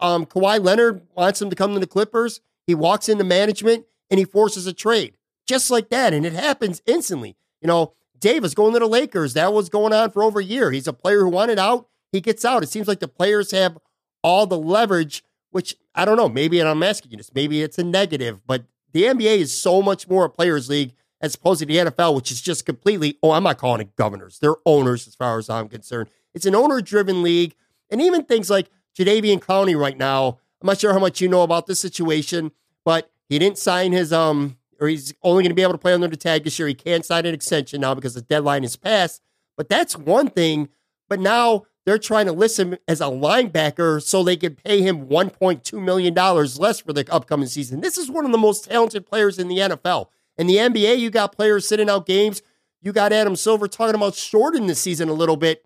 um, 0.00 0.26
Kawhi 0.26 0.62
Leonard 0.62 1.02
wants 1.14 1.40
him 1.40 1.48
to 1.48 1.56
come 1.56 1.72
to 1.72 1.80
the 1.80 1.86
Clippers. 1.86 2.40
He 2.66 2.74
walks 2.74 3.08
into 3.08 3.24
management 3.24 3.86
and 4.10 4.18
he 4.18 4.24
forces 4.24 4.66
a 4.66 4.72
trade 4.72 5.14
just 5.48 5.70
like 5.70 5.88
that, 5.88 6.12
and 6.12 6.26
it 6.26 6.34
happens 6.34 6.82
instantly. 6.86 7.34
You 7.60 7.68
know, 7.68 7.94
Davis 8.20 8.54
going 8.54 8.74
to 8.74 8.78
the 8.78 8.86
Lakers. 8.86 9.32
That 9.32 9.52
was 9.52 9.68
going 9.68 9.92
on 9.92 10.10
for 10.10 10.22
over 10.22 10.38
a 10.38 10.44
year. 10.44 10.70
He's 10.70 10.86
a 10.86 10.92
player 10.92 11.20
who 11.20 11.30
wanted 11.30 11.58
out. 11.58 11.88
He 12.12 12.20
gets 12.20 12.44
out. 12.44 12.62
It 12.62 12.68
seems 12.68 12.86
like 12.86 13.00
the 13.00 13.08
players 13.08 13.50
have 13.50 13.78
all 14.22 14.46
the 14.46 14.58
leverage, 14.58 15.24
which 15.50 15.76
I 15.94 16.04
don't 16.04 16.16
know, 16.16 16.28
maybe 16.28 16.60
I'm 16.60 16.82
asking 16.82 17.12
you 17.12 17.16
this, 17.16 17.34
maybe 17.34 17.62
it's 17.62 17.78
a 17.78 17.84
negative, 17.84 18.46
but 18.46 18.64
the 18.92 19.04
NBA 19.04 19.38
is 19.38 19.60
so 19.60 19.82
much 19.82 20.08
more 20.08 20.24
a 20.24 20.30
players' 20.30 20.68
league 20.68 20.94
as 21.20 21.34
opposed 21.34 21.60
to 21.60 21.66
the 21.66 21.76
NFL, 21.76 22.14
which 22.14 22.30
is 22.30 22.40
just 22.40 22.64
completely, 22.64 23.18
oh, 23.22 23.32
I'm 23.32 23.42
not 23.42 23.58
calling 23.58 23.80
it 23.80 23.96
governors. 23.96 24.38
They're 24.38 24.56
owners 24.64 25.06
as 25.06 25.14
far 25.14 25.38
as 25.38 25.50
I'm 25.50 25.68
concerned. 25.68 26.08
It's 26.34 26.46
an 26.46 26.54
owner 26.54 26.80
driven 26.80 27.22
league. 27.22 27.54
And 27.90 28.00
even 28.00 28.24
things 28.24 28.50
like 28.50 28.70
Jadeveon 28.96 29.40
Clowney 29.40 29.78
right 29.78 29.96
now, 29.96 30.38
I'm 30.60 30.66
not 30.66 30.78
sure 30.78 30.92
how 30.92 30.98
much 30.98 31.20
you 31.20 31.28
know 31.28 31.42
about 31.42 31.66
this 31.66 31.80
situation, 31.80 32.52
but 32.84 33.10
he 33.28 33.38
didn't 33.38 33.58
sign 33.58 33.92
his, 33.92 34.12
um, 34.12 34.58
or 34.80 34.88
he's 34.88 35.12
only 35.22 35.42
going 35.42 35.50
to 35.50 35.54
be 35.54 35.62
able 35.62 35.72
to 35.72 35.78
play 35.78 35.92
under 35.92 36.08
the 36.08 36.16
tag 36.16 36.44
this 36.44 36.58
year. 36.58 36.68
He 36.68 36.74
can't 36.74 37.04
sign 37.04 37.26
an 37.26 37.34
extension 37.34 37.80
now 37.80 37.94
because 37.94 38.14
the 38.14 38.22
deadline 38.22 38.64
is 38.64 38.76
passed. 38.76 39.22
But 39.56 39.68
that's 39.68 39.96
one 39.96 40.28
thing. 40.28 40.68
But 41.08 41.20
now 41.20 41.64
they're 41.88 41.98
trying 41.98 42.26
to 42.26 42.32
list 42.32 42.58
him 42.58 42.76
as 42.86 43.00
a 43.00 43.04
linebacker 43.04 44.02
so 44.02 44.22
they 44.22 44.36
can 44.36 44.54
pay 44.54 44.82
him 44.82 45.06
$1.2 45.06 45.82
million 45.82 46.14
less 46.14 46.80
for 46.80 46.92
the 46.92 47.10
upcoming 47.10 47.48
season. 47.48 47.80
This 47.80 47.96
is 47.96 48.10
one 48.10 48.26
of 48.26 48.30
the 48.32 48.36
most 48.36 48.68
talented 48.68 49.06
players 49.06 49.38
in 49.38 49.48
the 49.48 49.56
NFL. 49.56 50.08
In 50.36 50.46
the 50.46 50.56
NBA, 50.56 50.98
you 50.98 51.08
got 51.08 51.34
players 51.34 51.66
sitting 51.66 51.88
out 51.88 52.04
games. 52.04 52.42
You 52.82 52.92
got 52.92 53.14
Adam 53.14 53.36
Silver 53.36 53.68
talking 53.68 53.94
about 53.94 54.14
shorting 54.14 54.66
the 54.66 54.74
season 54.74 55.08
a 55.08 55.14
little 55.14 55.38
bit 55.38 55.64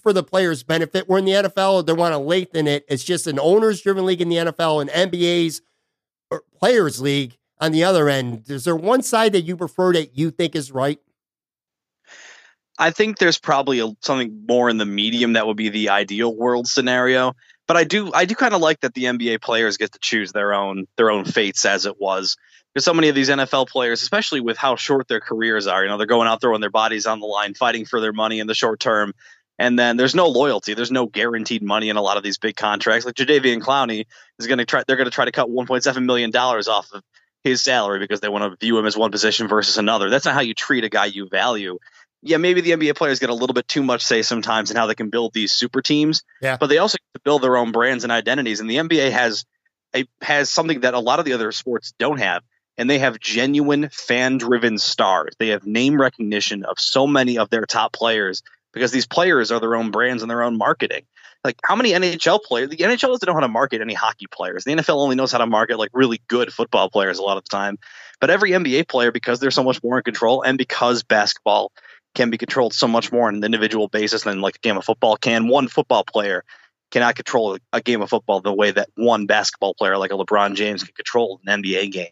for 0.00 0.12
the 0.12 0.22
players' 0.22 0.62
benefit. 0.62 1.08
We're 1.08 1.18
in 1.18 1.24
the 1.24 1.32
NFL, 1.32 1.84
they 1.86 1.92
want 1.92 2.12
to 2.12 2.18
lengthen 2.18 2.68
it. 2.68 2.84
It's 2.88 3.02
just 3.02 3.26
an 3.26 3.40
owners 3.40 3.82
driven 3.82 4.06
league 4.06 4.20
in 4.20 4.28
the 4.28 4.36
NFL 4.36 4.80
and 4.80 5.12
NBA's 5.12 5.60
players' 6.56 7.00
league 7.00 7.36
on 7.60 7.72
the 7.72 7.82
other 7.82 8.08
end. 8.08 8.48
Is 8.48 8.62
there 8.62 8.76
one 8.76 9.02
side 9.02 9.32
that 9.32 9.42
you 9.42 9.56
prefer 9.56 9.92
that 9.94 10.16
you 10.16 10.30
think 10.30 10.54
is 10.54 10.70
right? 10.70 11.00
I 12.78 12.92
think 12.92 13.18
there's 13.18 13.38
probably 13.38 13.80
a, 13.80 13.88
something 14.00 14.46
more 14.48 14.70
in 14.70 14.78
the 14.78 14.86
medium 14.86 15.32
that 15.32 15.46
would 15.46 15.56
be 15.56 15.68
the 15.68 15.88
ideal 15.90 16.34
world 16.34 16.68
scenario. 16.68 17.34
But 17.66 17.76
I 17.76 17.84
do 17.84 18.12
I 18.14 18.24
do 18.24 18.34
kind 18.34 18.54
of 18.54 18.60
like 18.60 18.80
that 18.80 18.94
the 18.94 19.04
NBA 19.04 19.42
players 19.42 19.76
get 19.76 19.92
to 19.92 19.98
choose 20.00 20.32
their 20.32 20.54
own 20.54 20.86
their 20.96 21.10
own 21.10 21.24
fates 21.24 21.64
as 21.64 21.84
it 21.84 22.00
was. 22.00 22.36
Because 22.72 22.84
so 22.84 22.94
many 22.94 23.08
of 23.08 23.14
these 23.14 23.28
NFL 23.28 23.68
players, 23.68 24.02
especially 24.02 24.40
with 24.40 24.56
how 24.56 24.76
short 24.76 25.08
their 25.08 25.20
careers 25.20 25.66
are, 25.66 25.82
you 25.82 25.88
know, 25.88 25.96
they're 25.96 26.06
going 26.06 26.28
out 26.28 26.40
throwing 26.40 26.60
their 26.60 26.70
bodies 26.70 27.06
on 27.06 27.18
the 27.20 27.26
line, 27.26 27.54
fighting 27.54 27.84
for 27.84 28.00
their 28.00 28.12
money 28.12 28.40
in 28.40 28.46
the 28.46 28.54
short 28.54 28.78
term. 28.78 29.12
And 29.58 29.76
then 29.76 29.96
there's 29.96 30.14
no 30.14 30.28
loyalty. 30.28 30.74
There's 30.74 30.92
no 30.92 31.06
guaranteed 31.06 31.62
money 31.62 31.88
in 31.88 31.96
a 31.96 32.02
lot 32.02 32.16
of 32.16 32.22
these 32.22 32.38
big 32.38 32.54
contracts. 32.54 33.04
Like 33.04 33.16
Jadeveon 33.16 33.60
Clowney 33.60 34.06
is 34.38 34.46
going 34.46 34.58
to 34.58 34.64
try. 34.64 34.84
They're 34.86 34.96
going 34.96 35.06
to 35.06 35.10
try 35.10 35.24
to 35.24 35.32
cut 35.32 35.48
1.7 35.48 36.04
million 36.04 36.30
dollars 36.30 36.68
off 36.68 36.92
of 36.92 37.02
his 37.42 37.60
salary 37.60 37.98
because 37.98 38.20
they 38.20 38.28
want 38.28 38.44
to 38.44 38.64
view 38.64 38.78
him 38.78 38.86
as 38.86 38.96
one 38.96 39.10
position 39.10 39.48
versus 39.48 39.76
another. 39.76 40.10
That's 40.10 40.24
not 40.24 40.34
how 40.34 40.40
you 40.40 40.54
treat 40.54 40.84
a 40.84 40.88
guy 40.88 41.06
you 41.06 41.28
value 41.28 41.78
yeah, 42.22 42.36
maybe 42.36 42.60
the 42.60 42.72
NBA 42.72 42.96
players 42.96 43.20
get 43.20 43.30
a 43.30 43.34
little 43.34 43.54
bit 43.54 43.68
too 43.68 43.82
much 43.82 44.02
say 44.02 44.22
sometimes 44.22 44.70
in 44.70 44.76
how 44.76 44.86
they 44.86 44.94
can 44.94 45.08
build 45.08 45.32
these 45.32 45.52
super 45.52 45.82
teams. 45.82 46.22
Yeah. 46.40 46.56
But 46.58 46.68
they 46.68 46.78
also 46.78 46.98
build 47.24 47.42
their 47.42 47.56
own 47.56 47.72
brands 47.72 48.04
and 48.04 48.12
identities. 48.12 48.60
And 48.60 48.68
the 48.68 48.76
NBA 48.76 49.10
has 49.12 49.44
a, 49.94 50.04
has 50.20 50.50
something 50.50 50.80
that 50.80 50.94
a 50.94 50.98
lot 50.98 51.18
of 51.18 51.24
the 51.24 51.32
other 51.32 51.52
sports 51.52 51.92
don't 51.98 52.18
have, 52.18 52.42
and 52.76 52.90
they 52.90 52.98
have 52.98 53.20
genuine 53.20 53.88
fan-driven 53.90 54.78
stars. 54.78 55.34
They 55.38 55.48
have 55.48 55.66
name 55.66 56.00
recognition 56.00 56.64
of 56.64 56.78
so 56.78 57.06
many 57.06 57.38
of 57.38 57.50
their 57.50 57.66
top 57.66 57.92
players 57.92 58.42
because 58.72 58.92
these 58.92 59.06
players 59.06 59.50
are 59.50 59.60
their 59.60 59.76
own 59.76 59.90
brands 59.90 60.22
and 60.22 60.30
their 60.30 60.42
own 60.42 60.58
marketing. 60.58 61.04
Like 61.44 61.56
how 61.64 61.76
many 61.76 61.92
NHL 61.92 62.42
players? 62.42 62.70
The 62.70 62.76
NHL 62.76 63.08
doesn't 63.08 63.26
know 63.26 63.34
how 63.34 63.40
to 63.40 63.48
market 63.48 63.80
any 63.80 63.94
hockey 63.94 64.26
players. 64.26 64.64
The 64.64 64.72
NFL 64.72 64.96
only 64.96 65.14
knows 65.14 65.30
how 65.30 65.38
to 65.38 65.46
market 65.46 65.78
like 65.78 65.90
really 65.92 66.20
good 66.26 66.52
football 66.52 66.90
players 66.90 67.18
a 67.18 67.22
lot 67.22 67.36
of 67.36 67.44
the 67.44 67.48
time. 67.48 67.78
But 68.20 68.30
every 68.30 68.50
NBA 68.50 68.88
player, 68.88 69.12
because 69.12 69.38
they're 69.38 69.52
so 69.52 69.62
much 69.62 69.82
more 69.82 69.98
in 69.98 70.02
control, 70.02 70.42
and 70.42 70.58
because 70.58 71.04
basketball 71.04 71.70
can 72.14 72.30
be 72.30 72.38
controlled 72.38 72.74
so 72.74 72.88
much 72.88 73.12
more 73.12 73.28
on 73.28 73.36
an 73.36 73.44
individual 73.44 73.88
basis 73.88 74.22
than 74.22 74.40
like 74.40 74.56
a 74.56 74.58
game 74.60 74.76
of 74.76 74.84
football 74.84 75.16
can, 75.16 75.48
one 75.48 75.68
football 75.68 76.04
player 76.04 76.44
cannot 76.90 77.14
control 77.14 77.58
a 77.72 77.80
game 77.80 78.00
of 78.02 78.08
football 78.08 78.40
the 78.40 78.52
way 78.52 78.70
that 78.70 78.88
one 78.94 79.26
basketball 79.26 79.74
player 79.74 79.98
like 79.98 80.10
a 80.10 80.14
LeBron 80.14 80.54
James 80.54 80.82
can 80.82 80.94
control 80.94 81.40
an 81.46 81.62
NBA 81.62 81.92
game. 81.92 82.06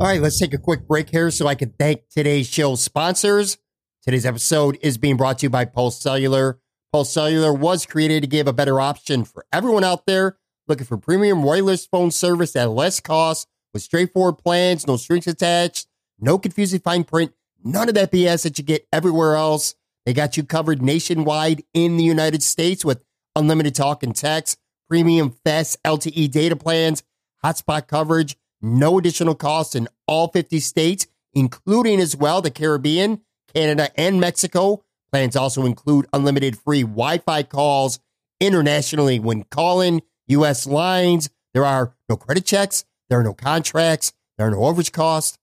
All 0.00 0.06
right, 0.06 0.20
let's 0.20 0.38
take 0.38 0.54
a 0.54 0.58
quick 0.58 0.88
break 0.88 1.10
here 1.10 1.30
so 1.30 1.46
I 1.46 1.54
can 1.54 1.74
thank 1.78 2.08
today's 2.08 2.48
show 2.48 2.74
sponsors. 2.74 3.58
Today's 4.02 4.24
episode 4.24 4.78
is 4.80 4.96
being 4.96 5.18
brought 5.18 5.40
to 5.40 5.46
you 5.46 5.50
by 5.50 5.66
Pulse 5.66 6.00
Cellular. 6.00 6.58
Pulse 6.90 7.12
Cellular 7.12 7.52
was 7.52 7.84
created 7.84 8.22
to 8.22 8.26
give 8.26 8.48
a 8.48 8.52
better 8.52 8.80
option 8.80 9.24
for 9.24 9.44
everyone 9.52 9.84
out 9.84 10.06
there 10.06 10.38
looking 10.70 10.86
for 10.86 10.96
premium 10.96 11.42
wireless 11.42 11.84
phone 11.84 12.10
service 12.10 12.56
at 12.56 12.70
less 12.70 13.00
cost 13.00 13.48
with 13.74 13.82
straightforward 13.82 14.38
plans, 14.38 14.86
no 14.86 14.96
strings 14.96 15.26
attached, 15.26 15.86
no 16.20 16.38
confusing 16.38 16.80
fine 16.80 17.04
print, 17.04 17.32
none 17.62 17.88
of 17.88 17.94
that 17.94 18.12
BS 18.12 18.42
that 18.42 18.58
you 18.58 18.64
get 18.64 18.86
everywhere 18.92 19.34
else. 19.34 19.74
They 20.06 20.12
got 20.12 20.36
you 20.36 20.44
covered 20.44 20.82
nationwide 20.82 21.62
in 21.74 21.96
the 21.96 22.04
United 22.04 22.42
States 22.42 22.84
with 22.84 23.02
unlimited 23.36 23.74
talk 23.74 24.02
and 24.02 24.14
text, 24.14 24.58
premium 24.88 25.34
fast 25.44 25.82
LTE 25.82 26.30
data 26.30 26.56
plans, 26.56 27.02
hotspot 27.44 27.86
coverage, 27.86 28.36
no 28.62 28.98
additional 28.98 29.34
costs 29.34 29.74
in 29.74 29.88
all 30.06 30.28
50 30.28 30.60
states, 30.60 31.06
including 31.32 32.00
as 32.00 32.16
well 32.16 32.42
the 32.42 32.50
Caribbean, 32.50 33.20
Canada, 33.54 33.90
and 33.96 34.20
Mexico. 34.20 34.82
Plans 35.12 35.36
also 35.36 35.64
include 35.64 36.06
unlimited 36.12 36.58
free 36.58 36.82
Wi 36.82 37.18
Fi 37.18 37.42
calls 37.42 38.00
internationally 38.38 39.18
when 39.18 39.44
calling 39.44 40.02
U.S. 40.28 40.66
lines. 40.66 41.30
There 41.52 41.64
are 41.64 41.94
no 42.08 42.16
credit 42.16 42.44
checks, 42.44 42.84
there 43.08 43.18
are 43.18 43.24
no 43.24 43.34
contracts, 43.34 44.12
there 44.38 44.46
are 44.46 44.50
no 44.50 44.58
overage 44.58 44.92
costs. 44.92 45.38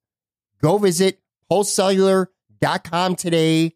Go 0.62 0.78
visit 0.78 1.20
pulsecellular.com 1.52 3.16
today. 3.16 3.74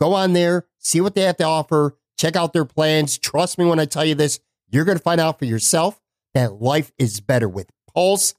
Go 0.00 0.14
on 0.14 0.32
there, 0.32 0.66
see 0.78 1.00
what 1.00 1.14
they 1.14 1.22
have 1.22 1.36
to 1.36 1.44
offer, 1.44 1.96
check 2.18 2.34
out 2.34 2.52
their 2.52 2.64
plans. 2.64 3.18
Trust 3.18 3.58
me 3.58 3.64
when 3.64 3.78
I 3.78 3.84
tell 3.84 4.04
you 4.04 4.14
this, 4.14 4.40
you're 4.68 4.84
going 4.84 4.98
to 4.98 5.02
find 5.02 5.20
out 5.20 5.38
for 5.38 5.44
yourself 5.44 6.00
that 6.34 6.60
life 6.60 6.92
is 6.98 7.20
better 7.20 7.48
with 7.48 7.70
Pulse. 7.92 8.34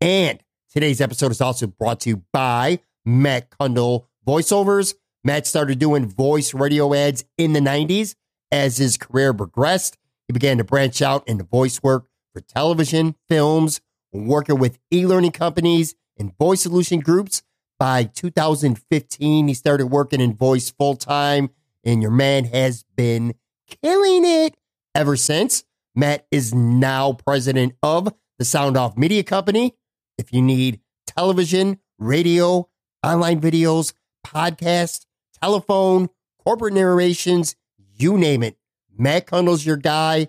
And 0.00 0.40
today's 0.72 1.00
episode 1.00 1.30
is 1.30 1.40
also 1.40 1.66
brought 1.66 2.00
to 2.00 2.10
you 2.10 2.22
by 2.32 2.80
Matt 3.04 3.50
Cundill 3.50 4.06
Voiceovers. 4.26 4.94
Matt 5.24 5.46
started 5.46 5.78
doing 5.78 6.06
voice 6.06 6.54
radio 6.54 6.94
ads 6.94 7.24
in 7.36 7.52
the 7.52 7.60
90s. 7.60 8.14
As 8.50 8.76
his 8.76 8.96
career 8.98 9.32
progressed, 9.32 9.96
he 10.26 10.32
began 10.32 10.58
to 10.58 10.64
branch 10.64 11.00
out 11.00 11.26
into 11.26 11.44
voice 11.44 11.82
work 11.82 12.06
for 12.34 12.40
television, 12.40 13.14
films, 13.28 13.80
working 14.12 14.58
with 14.58 14.78
e 14.92 15.06
learning 15.06 15.32
companies 15.32 15.94
and 16.22 16.38
voice 16.38 16.62
solution 16.62 17.00
groups. 17.00 17.42
By 17.78 18.04
2015, 18.04 19.48
he 19.48 19.54
started 19.54 19.88
working 19.88 20.20
in 20.20 20.36
voice 20.36 20.70
full 20.70 20.94
time, 20.94 21.50
and 21.84 22.00
your 22.00 22.12
man 22.12 22.44
has 22.44 22.84
been 22.96 23.34
killing 23.82 24.24
it 24.24 24.54
ever 24.94 25.16
since. 25.16 25.64
Matt 25.94 26.26
is 26.30 26.54
now 26.54 27.12
president 27.12 27.74
of 27.82 28.14
the 28.38 28.44
Sound 28.44 28.76
Off 28.76 28.96
Media 28.96 29.24
Company, 29.24 29.74
if 30.16 30.32
you 30.32 30.40
need 30.40 30.80
television, 31.06 31.80
radio, 31.98 32.68
online 33.04 33.40
videos, 33.40 33.92
podcast, 34.24 35.06
telephone, 35.42 36.08
corporate 36.38 36.74
narrations, 36.74 37.56
you 37.96 38.16
name 38.16 38.42
it, 38.42 38.56
Matt 38.96 39.26
Cundill's 39.26 39.66
your 39.66 39.76
guy. 39.76 40.28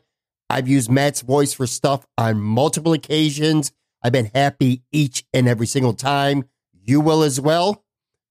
I've 0.49 0.67
used 0.67 0.89
Matt's 0.89 1.21
voice 1.21 1.53
for 1.53 1.67
stuff 1.67 2.05
on 2.17 2.41
multiple 2.41 2.93
occasions. 2.93 3.71
I've 4.03 4.11
been 4.11 4.31
happy 4.33 4.83
each 4.91 5.23
and 5.33 5.47
every 5.47 5.65
single 5.65 5.93
time. 5.93 6.43
You 6.73 6.99
will 6.99 7.23
as 7.23 7.39
well. 7.39 7.85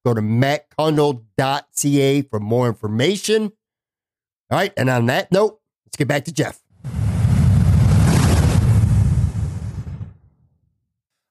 Go 0.04 0.12
to 0.12 0.20
mattcundill.ca 0.20 2.22
for 2.22 2.40
more 2.40 2.68
information. 2.68 3.52
All 4.50 4.58
right. 4.58 4.72
And 4.76 4.90
on 4.90 5.06
that 5.06 5.32
note, 5.32 5.60
let's 5.86 5.96
get 5.96 6.08
back 6.08 6.26
to 6.26 6.32
Jeff. 6.32 6.60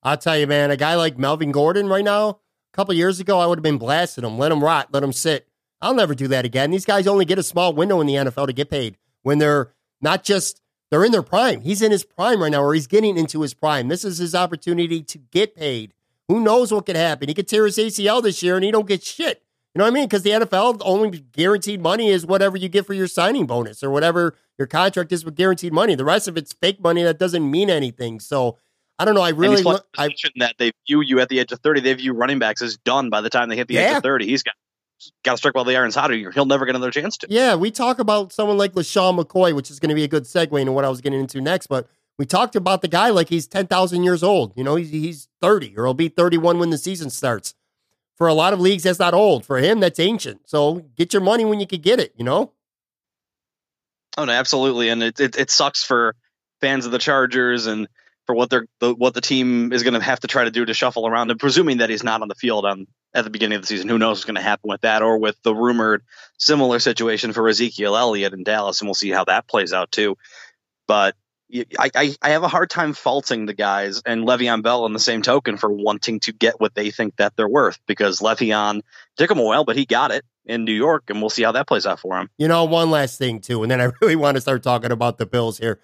I'll 0.03 0.17
tell 0.17 0.37
you, 0.37 0.47
man, 0.47 0.71
a 0.71 0.77
guy 0.77 0.95
like 0.95 1.19
Melvin 1.19 1.51
Gordon 1.51 1.87
right 1.87 2.03
now, 2.03 2.29
a 2.29 2.37
couple 2.73 2.95
years 2.95 3.19
ago, 3.19 3.39
I 3.39 3.45
would 3.45 3.59
have 3.59 3.63
been 3.63 3.77
blasting 3.77 4.23
him. 4.23 4.39
Let 4.39 4.51
him 4.51 4.63
rot, 4.63 4.87
let 4.91 5.03
him 5.03 5.13
sit. 5.13 5.47
I'll 5.79 5.93
never 5.93 6.15
do 6.15 6.27
that 6.29 6.45
again. 6.45 6.71
These 6.71 6.85
guys 6.85 7.05
only 7.05 7.25
get 7.25 7.37
a 7.37 7.43
small 7.43 7.73
window 7.73 8.01
in 8.01 8.07
the 8.07 8.15
NFL 8.15 8.47
to 8.47 8.53
get 8.53 8.71
paid 8.71 8.97
when 9.21 9.37
they're 9.37 9.73
not 9.99 10.23
just 10.23 10.61
they're 10.91 11.03
in 11.05 11.11
their 11.11 11.23
prime. 11.23 11.61
He's 11.61 11.81
in 11.81 11.91
his 11.91 12.03
prime 12.03 12.41
right 12.41 12.51
now, 12.51 12.61
or 12.61 12.73
he's 12.73 12.87
getting 12.87 13.17
into 13.17 13.41
his 13.41 13.53
prime. 13.53 13.87
This 13.87 14.05
is 14.05 14.17
his 14.19 14.35
opportunity 14.35 15.01
to 15.01 15.17
get 15.17 15.55
paid. 15.55 15.93
Who 16.27 16.39
knows 16.41 16.71
what 16.71 16.85
could 16.85 16.95
happen? 16.95 17.27
He 17.29 17.33
could 17.33 17.47
tear 17.47 17.65
his 17.65 17.77
ACL 17.77 18.21
this 18.21 18.43
year 18.43 18.55
and 18.55 18.63
he 18.63 18.71
don't 18.71 18.87
get 18.87 19.03
shit. 19.03 19.41
You 19.73 19.79
know 19.79 19.85
what 19.85 19.91
I 19.91 19.93
mean? 19.93 20.05
Because 20.05 20.23
the 20.23 20.31
NFL 20.31 20.81
only 20.83 21.19
guaranteed 21.31 21.81
money 21.81 22.09
is 22.09 22.25
whatever 22.25 22.57
you 22.57 22.67
get 22.69 22.85
for 22.85 22.93
your 22.93 23.07
signing 23.07 23.45
bonus 23.45 23.81
or 23.83 23.89
whatever 23.89 24.35
your 24.57 24.67
contract 24.67 25.11
is 25.13 25.23
with 25.23 25.35
guaranteed 25.35 25.71
money. 25.73 25.95
The 25.95 26.03
rest 26.05 26.27
of 26.27 26.35
it's 26.37 26.51
fake 26.53 26.81
money 26.81 27.03
that 27.03 27.17
doesn't 27.17 27.49
mean 27.49 27.69
anything. 27.69 28.19
So 28.19 28.57
I 28.99 29.05
don't 29.05 29.15
know. 29.15 29.21
I 29.21 29.29
really 29.29 29.63
look. 29.63 29.87
I, 29.97 30.09
that 30.37 30.55
they 30.57 30.71
view 30.87 31.01
you 31.01 31.21
at 31.21 31.29
the 31.29 31.39
age 31.39 31.51
of 31.53 31.59
thirty. 31.59 31.79
They 31.79 31.93
view 31.93 32.13
running 32.13 32.37
backs 32.37 32.61
as 32.61 32.77
done 32.77 33.09
by 33.09 33.21
the 33.21 33.29
time 33.29 33.47
they 33.49 33.55
hit 33.55 33.67
the 33.69 33.75
Yeah. 33.75 33.91
age 33.91 33.97
of 33.97 34.03
thirty. 34.03 34.27
He's 34.27 34.43
got 34.43 34.53
got 35.23 35.31
to 35.31 35.37
strike 35.37 35.55
while 35.55 35.63
the 35.63 35.75
iron's 35.75 35.95
hot. 35.95 36.11
Or 36.11 36.31
he'll 36.31 36.45
never 36.45 36.65
get 36.65 36.75
another 36.75 36.91
chance 36.91 37.17
to. 37.17 37.27
Yeah, 37.29 37.55
we 37.55 37.71
talk 37.71 37.99
about 37.99 38.31
someone 38.31 38.57
like 38.57 38.73
LeSean 38.73 39.19
McCoy, 39.19 39.55
which 39.55 39.71
is 39.71 39.79
going 39.79 39.89
to 39.89 39.95
be 39.95 40.03
a 40.03 40.07
good 40.07 40.23
segue 40.23 40.59
into 40.59 40.71
what 40.71 40.85
I 40.85 40.89
was 40.89 41.01
getting 41.01 41.19
into 41.19 41.41
next. 41.41 41.67
But 41.67 41.87
we 42.17 42.25
talked 42.25 42.55
about 42.55 42.81
the 42.81 42.87
guy 42.87 43.09
like 43.09 43.29
he's 43.29 43.47
10,000 43.47 44.03
years 44.03 44.23
old. 44.23 44.53
You 44.55 44.63
know, 44.63 44.75
he's, 44.75 44.91
he's 44.91 45.27
30 45.41 45.77
or 45.77 45.85
he'll 45.85 45.93
be 45.93 46.09
31 46.09 46.59
when 46.59 46.69
the 46.69 46.77
season 46.77 47.09
starts. 47.09 47.55
For 48.15 48.27
a 48.27 48.33
lot 48.33 48.53
of 48.53 48.59
leagues, 48.59 48.83
that's 48.83 48.99
not 48.99 49.15
old. 49.15 49.45
For 49.45 49.57
him, 49.57 49.79
that's 49.79 49.99
ancient. 49.99 50.47
So 50.47 50.85
get 50.95 51.13
your 51.13 51.23
money 51.23 51.45
when 51.45 51.59
you 51.59 51.65
can 51.65 51.81
get 51.81 51.99
it, 51.99 52.13
you 52.15 52.23
know? 52.23 52.53
Oh 54.17 54.25
no, 54.25 54.33
absolutely, 54.33 54.89
and 54.89 55.01
it 55.01 55.19
it, 55.19 55.37
it 55.37 55.49
sucks 55.49 55.83
for 55.83 56.15
fans 56.59 56.85
of 56.85 56.91
the 56.91 56.99
Chargers 56.99 57.65
and 57.65 57.87
for 58.31 58.35
what 58.35 58.49
they're 58.49 58.65
the, 58.79 58.95
what 58.95 59.13
the 59.13 59.19
team 59.19 59.73
is 59.73 59.83
going 59.83 59.93
to 59.93 59.99
have 59.99 60.21
to 60.21 60.27
try 60.27 60.45
to 60.45 60.51
do 60.51 60.63
to 60.63 60.73
shuffle 60.73 61.05
around 61.05 61.29
him, 61.29 61.37
presuming 61.37 61.79
that 61.79 61.89
he's 61.89 62.03
not 62.03 62.21
on 62.21 62.29
the 62.29 62.35
field 62.35 62.65
on 62.65 62.87
at 63.13 63.25
the 63.25 63.29
beginning 63.29 63.57
of 63.57 63.61
the 63.63 63.67
season. 63.67 63.89
Who 63.89 63.97
knows 63.97 64.19
what's 64.19 64.25
going 64.25 64.35
to 64.35 64.41
happen 64.41 64.69
with 64.69 64.81
that, 64.81 65.01
or 65.01 65.17
with 65.17 65.35
the 65.43 65.53
rumored 65.53 66.03
similar 66.37 66.79
situation 66.79 67.33
for 67.33 67.49
Ezekiel 67.49 67.97
Elliott 67.97 68.31
in 68.31 68.43
Dallas, 68.43 68.79
and 68.79 68.87
we'll 68.87 68.93
see 68.93 69.09
how 69.09 69.25
that 69.25 69.49
plays 69.49 69.73
out 69.73 69.91
too. 69.91 70.17
But 70.87 71.15
I 71.77 72.15
have 72.23 72.43
a 72.43 72.47
hard 72.47 72.69
time 72.69 72.93
faulting 72.93 73.45
the 73.45 73.53
guys 73.53 74.01
and 74.05 74.25
Le'Veon 74.25 74.63
Bell 74.63 74.85
in 74.85 74.93
the 74.93 74.99
same 74.99 75.21
token 75.21 75.57
for 75.57 75.69
wanting 75.69 76.21
to 76.21 76.31
get 76.31 76.61
what 76.61 76.73
they 76.73 76.89
think 76.89 77.17
that 77.17 77.35
they're 77.35 77.49
worth 77.49 77.79
because 77.85 78.21
Le'Veon 78.21 78.81
took 79.17 79.29
him 79.29 79.39
a 79.39 79.43
while, 79.43 79.65
but 79.65 79.75
he 79.75 79.85
got 79.85 80.11
it 80.11 80.23
in 80.45 80.63
New 80.63 80.71
York, 80.71 81.03
and 81.09 81.19
we'll 81.19 81.29
see 81.29 81.43
how 81.43 81.51
that 81.51 81.67
plays 81.67 81.85
out 81.85 81.99
for 81.99 82.17
him. 82.17 82.29
You 82.37 82.47
know, 82.47 82.63
one 82.63 82.91
last 82.91 83.17
thing, 83.17 83.41
too. 83.41 83.63
And 83.63 83.71
then 83.71 83.81
I 83.81 83.91
really 84.01 84.15
want 84.15 84.35
to 84.37 84.41
start 84.41 84.63
talking 84.63 84.91
about 84.91 85.17
the 85.17 85.25
Bills 85.25 85.57
here. 85.57 85.81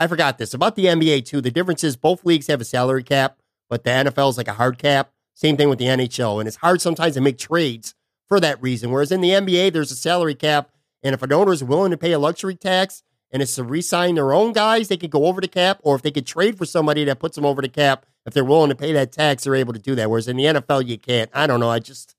I 0.00 0.06
forgot 0.06 0.38
this 0.38 0.54
about 0.54 0.76
the 0.76 0.86
NBA, 0.86 1.24
too. 1.24 1.40
The 1.40 1.50
difference 1.50 1.82
is 1.82 1.96
both 1.96 2.24
leagues 2.24 2.46
have 2.46 2.60
a 2.60 2.64
salary 2.64 3.02
cap, 3.02 3.38
but 3.68 3.84
the 3.84 3.90
NFL 3.90 4.30
is 4.30 4.38
like 4.38 4.48
a 4.48 4.54
hard 4.54 4.78
cap. 4.78 5.12
Same 5.34 5.56
thing 5.56 5.68
with 5.68 5.78
the 5.78 5.86
NHL. 5.86 6.40
And 6.40 6.48
it's 6.48 6.56
hard 6.56 6.80
sometimes 6.80 7.14
to 7.14 7.20
make 7.20 7.38
trades 7.38 7.94
for 8.26 8.40
that 8.40 8.60
reason. 8.62 8.90
Whereas 8.90 9.12
in 9.12 9.20
the 9.20 9.30
NBA, 9.30 9.72
there's 9.72 9.92
a 9.92 9.96
salary 9.96 10.34
cap. 10.34 10.70
And 11.02 11.14
if 11.14 11.22
an 11.22 11.32
owner 11.32 11.52
is 11.52 11.62
willing 11.62 11.90
to 11.90 11.96
pay 11.96 12.12
a 12.12 12.18
luxury 12.18 12.56
tax 12.56 13.02
and 13.30 13.42
it's 13.42 13.54
to 13.54 13.62
re 13.62 13.80
sign 13.80 14.16
their 14.16 14.32
own 14.32 14.52
guys, 14.52 14.88
they 14.88 14.96
could 14.96 15.10
go 15.10 15.26
over 15.26 15.40
the 15.40 15.48
cap. 15.48 15.78
Or 15.82 15.94
if 15.94 16.02
they 16.02 16.10
could 16.10 16.26
trade 16.26 16.58
for 16.58 16.64
somebody 16.64 17.04
that 17.04 17.20
puts 17.20 17.36
them 17.36 17.46
over 17.46 17.62
the 17.62 17.68
cap, 17.68 18.04
if 18.26 18.34
they're 18.34 18.44
willing 18.44 18.70
to 18.70 18.74
pay 18.74 18.92
that 18.92 19.12
tax, 19.12 19.44
they're 19.44 19.54
able 19.54 19.72
to 19.72 19.78
do 19.78 19.94
that. 19.94 20.10
Whereas 20.10 20.28
in 20.28 20.36
the 20.36 20.44
NFL, 20.44 20.86
you 20.86 20.98
can't. 20.98 21.30
I 21.32 21.46
don't 21.46 21.60
know. 21.60 21.70
I 21.70 21.78
just 21.78 22.14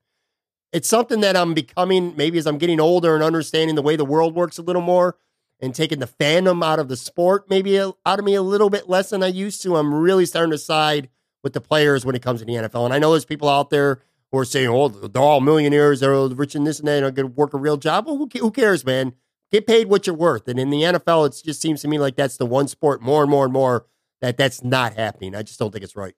it's 0.71 0.87
something 0.87 1.19
that 1.21 1.35
I'm 1.35 1.53
becoming 1.53 2.15
maybe 2.15 2.37
as 2.37 2.47
I'm 2.47 2.57
getting 2.57 2.79
older 2.79 3.15
and 3.15 3.23
understanding 3.23 3.75
the 3.75 3.81
way 3.81 3.95
the 3.95 4.05
world 4.05 4.35
works 4.35 4.57
a 4.57 4.61
little 4.61 4.81
more 4.81 5.17
and 5.61 5.75
taking 5.75 5.99
the 5.99 6.07
fandom 6.07 6.63
out 6.63 6.79
of 6.79 6.87
the 6.87 6.95
sport 6.95 7.49
maybe 7.49 7.77
out 7.79 7.95
of 8.05 8.23
me 8.23 8.35
a 8.35 8.41
little 8.41 8.69
bit 8.69 8.89
less 8.89 9.09
than 9.09 9.23
I 9.23 9.27
used 9.27 9.61
to. 9.63 9.75
I'm 9.75 9.93
really 9.93 10.25
starting 10.25 10.51
to 10.51 10.57
side 10.57 11.09
with 11.43 11.53
the 11.53 11.61
players 11.61 12.05
when 12.05 12.15
it 12.15 12.21
comes 12.21 12.39
to 12.39 12.45
the 12.45 12.53
NFL. 12.53 12.85
And 12.85 12.93
I 12.93 12.99
know 12.99 13.11
there's 13.11 13.25
people 13.25 13.49
out 13.49 13.69
there 13.69 14.01
who 14.31 14.37
are 14.37 14.45
saying, 14.45 14.69
oh, 14.69 14.89
they're 14.89 15.21
all 15.21 15.41
millionaires, 15.41 15.99
they're 15.99 16.13
all 16.13 16.29
rich 16.29 16.55
and 16.55 16.65
this 16.65 16.79
and 16.79 16.87
that, 16.87 16.97
and 16.97 17.05
are 17.05 17.11
going 17.11 17.27
to 17.27 17.33
work 17.33 17.53
a 17.53 17.57
real 17.57 17.77
job. 17.77 18.05
Well, 18.05 18.17
who 18.17 18.51
cares, 18.51 18.85
man? 18.85 19.13
Get 19.51 19.65
paid 19.65 19.87
what 19.87 20.05
you're 20.05 20.15
worth. 20.15 20.47
And 20.47 20.59
in 20.59 20.69
the 20.69 20.83
NFL, 20.83 21.27
it 21.27 21.41
just 21.43 21.61
seems 21.61 21.81
to 21.81 21.87
me 21.87 21.97
like 21.97 22.15
that's 22.15 22.37
the 22.37 22.45
one 22.45 22.67
sport 22.67 23.01
more 23.01 23.23
and 23.23 23.31
more 23.31 23.43
and 23.43 23.53
more 23.53 23.87
that 24.21 24.37
that's 24.37 24.63
not 24.63 24.93
happening. 24.93 25.33
I 25.33 25.41
just 25.41 25.57
don't 25.57 25.71
think 25.71 25.83
it's 25.83 25.95
right. 25.95 26.13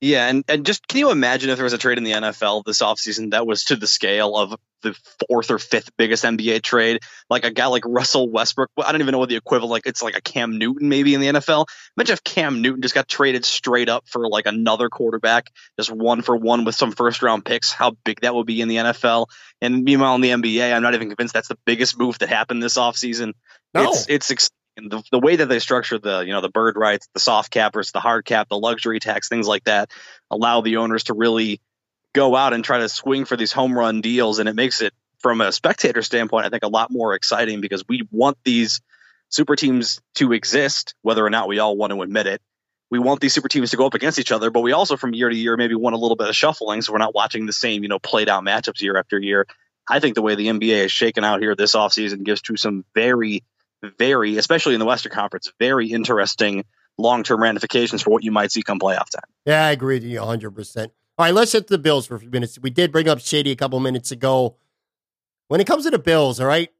Yeah, 0.00 0.28
and, 0.28 0.44
and 0.46 0.66
just 0.66 0.86
can 0.86 0.98
you 0.98 1.10
imagine 1.10 1.48
if 1.48 1.56
there 1.56 1.64
was 1.64 1.72
a 1.72 1.78
trade 1.78 1.96
in 1.96 2.04
the 2.04 2.12
NFL 2.12 2.64
this 2.64 2.82
offseason 2.82 3.30
that 3.30 3.46
was 3.46 3.64
to 3.64 3.76
the 3.76 3.86
scale 3.86 4.36
of 4.36 4.54
the 4.82 4.94
fourth 5.26 5.50
or 5.50 5.58
fifth 5.58 5.90
biggest 5.96 6.22
NBA 6.22 6.62
trade? 6.62 7.00
Like 7.30 7.44
a 7.46 7.50
guy 7.50 7.66
like 7.66 7.84
Russell 7.86 8.28
Westbrook. 8.28 8.70
I 8.76 8.92
don't 8.92 9.00
even 9.00 9.12
know 9.12 9.18
what 9.18 9.30
the 9.30 9.36
equivalent 9.36 9.70
like 9.70 9.86
it's 9.86 10.02
like 10.02 10.14
a 10.14 10.20
Cam 10.20 10.58
Newton 10.58 10.90
maybe 10.90 11.14
in 11.14 11.22
the 11.22 11.28
NFL. 11.28 11.66
Imagine 11.96 12.12
if 12.12 12.24
Cam 12.24 12.60
Newton 12.60 12.82
just 12.82 12.94
got 12.94 13.08
traded 13.08 13.46
straight 13.46 13.88
up 13.88 14.06
for 14.06 14.28
like 14.28 14.44
another 14.44 14.90
quarterback, 14.90 15.50
just 15.78 15.90
one 15.90 16.20
for 16.20 16.36
one 16.36 16.66
with 16.66 16.74
some 16.74 16.92
first 16.92 17.22
round 17.22 17.46
picks, 17.46 17.72
how 17.72 17.96
big 18.04 18.20
that 18.20 18.34
would 18.34 18.46
be 18.46 18.60
in 18.60 18.68
the 18.68 18.76
NFL. 18.76 19.28
And 19.62 19.82
meanwhile 19.82 20.14
in 20.14 20.20
the 20.20 20.30
NBA, 20.30 20.74
I'm 20.74 20.82
not 20.82 20.94
even 20.94 21.08
convinced 21.08 21.32
that's 21.32 21.48
the 21.48 21.58
biggest 21.64 21.98
move 21.98 22.18
that 22.18 22.28
happened 22.28 22.62
this 22.62 22.76
offseason. 22.76 23.32
No. 23.72 23.90
It's 23.90 24.06
it's 24.10 24.50
the, 24.76 25.02
the 25.10 25.18
way 25.18 25.36
that 25.36 25.46
they 25.46 25.58
structure 25.58 25.98
the 25.98 26.20
you 26.20 26.32
know 26.32 26.40
the 26.40 26.48
bird 26.48 26.76
rights 26.76 27.08
the 27.14 27.20
soft 27.20 27.50
cap 27.50 27.72
versus 27.72 27.92
the 27.92 28.00
hard 28.00 28.24
cap 28.24 28.48
the 28.48 28.58
luxury 28.58 29.00
tax 29.00 29.28
things 29.28 29.48
like 29.48 29.64
that 29.64 29.90
allow 30.30 30.60
the 30.60 30.76
owners 30.76 31.04
to 31.04 31.14
really 31.14 31.60
go 32.16 32.34
out 32.34 32.54
and 32.54 32.64
try 32.64 32.78
to 32.78 32.88
swing 32.88 33.26
for 33.26 33.36
these 33.36 33.52
home 33.52 33.78
run 33.78 34.00
deals. 34.00 34.38
And 34.38 34.48
it 34.48 34.54
makes 34.54 34.80
it 34.80 34.94
from 35.18 35.42
a 35.42 35.52
spectator 35.52 36.02
standpoint 36.02 36.46
i 36.46 36.48
think 36.48 36.62
a 36.62 36.68
lot 36.68 36.90
more 36.90 37.14
exciting 37.14 37.60
because 37.60 37.84
we 37.88 38.06
want 38.10 38.38
these 38.44 38.80
super 39.28 39.56
teams 39.56 40.00
to 40.14 40.32
exist 40.32 40.94
whether 41.02 41.24
or 41.24 41.30
not 41.30 41.48
we 41.48 41.58
all 41.58 41.76
want 41.76 41.92
to 41.92 42.00
admit 42.02 42.26
it. 42.26 42.40
We 42.90 43.00
want 43.00 43.20
these 43.20 43.34
super 43.34 43.48
teams 43.48 43.70
to 43.72 43.76
go 43.76 43.86
up 43.86 43.94
against 43.94 44.18
each 44.18 44.30
other 44.30 44.50
but 44.50 44.60
we 44.60 44.72
also 44.72 44.96
from 44.96 45.14
year 45.14 45.28
to 45.28 45.36
year 45.36 45.56
maybe 45.56 45.74
want 45.74 45.96
a 45.96 45.98
little 45.98 46.16
bit 46.16 46.28
of 46.28 46.36
shuffling. 46.36 46.82
So 46.82 46.92
we're 46.92 46.98
not 46.98 47.14
watching 47.14 47.46
the 47.46 47.52
same 47.52 47.82
you 47.82 47.88
know 47.88 47.98
played 47.98 48.28
out 48.28 48.44
matchups 48.44 48.80
year 48.80 48.96
after 48.96 49.18
year. 49.18 49.46
I 49.88 50.00
think 50.00 50.14
the 50.14 50.22
way 50.22 50.34
the 50.34 50.48
nba 50.48 50.84
is 50.84 50.92
shaken 50.92 51.24
out 51.24 51.40
here 51.40 51.54
this 51.54 51.74
offseason 51.74 52.24
gives 52.24 52.42
to 52.42 52.56
some 52.56 52.84
very 52.94 53.42
very, 53.98 54.36
especially 54.36 54.74
in 54.74 54.80
the 54.80 54.86
Western 54.86 55.12
Conference, 55.12 55.52
very 55.58 55.88
interesting 55.88 56.64
long 56.98 57.22
term 57.22 57.42
ramifications 57.42 58.02
for 58.02 58.10
what 58.10 58.24
you 58.24 58.32
might 58.32 58.52
see 58.52 58.62
come 58.62 58.78
playoff 58.78 59.10
time. 59.10 59.24
Yeah, 59.44 59.66
I 59.66 59.70
agree 59.70 59.96
with 59.96 60.04
you 60.04 60.20
100%. 60.20 60.90
All 61.18 61.24
right, 61.24 61.34
let's 61.34 61.52
hit 61.52 61.68
the 61.68 61.78
Bills 61.78 62.06
for 62.06 62.14
a 62.14 62.20
few 62.20 62.30
minutes. 62.30 62.58
We 62.58 62.70
did 62.70 62.92
bring 62.92 63.08
up 63.08 63.20
Shady 63.20 63.50
a 63.50 63.56
couple 63.56 63.80
minutes 63.80 64.10
ago. 64.10 64.56
When 65.48 65.60
it 65.60 65.66
comes 65.66 65.84
to 65.84 65.90
the 65.90 65.98
Bills, 65.98 66.40
all 66.40 66.46
right, 66.46 66.70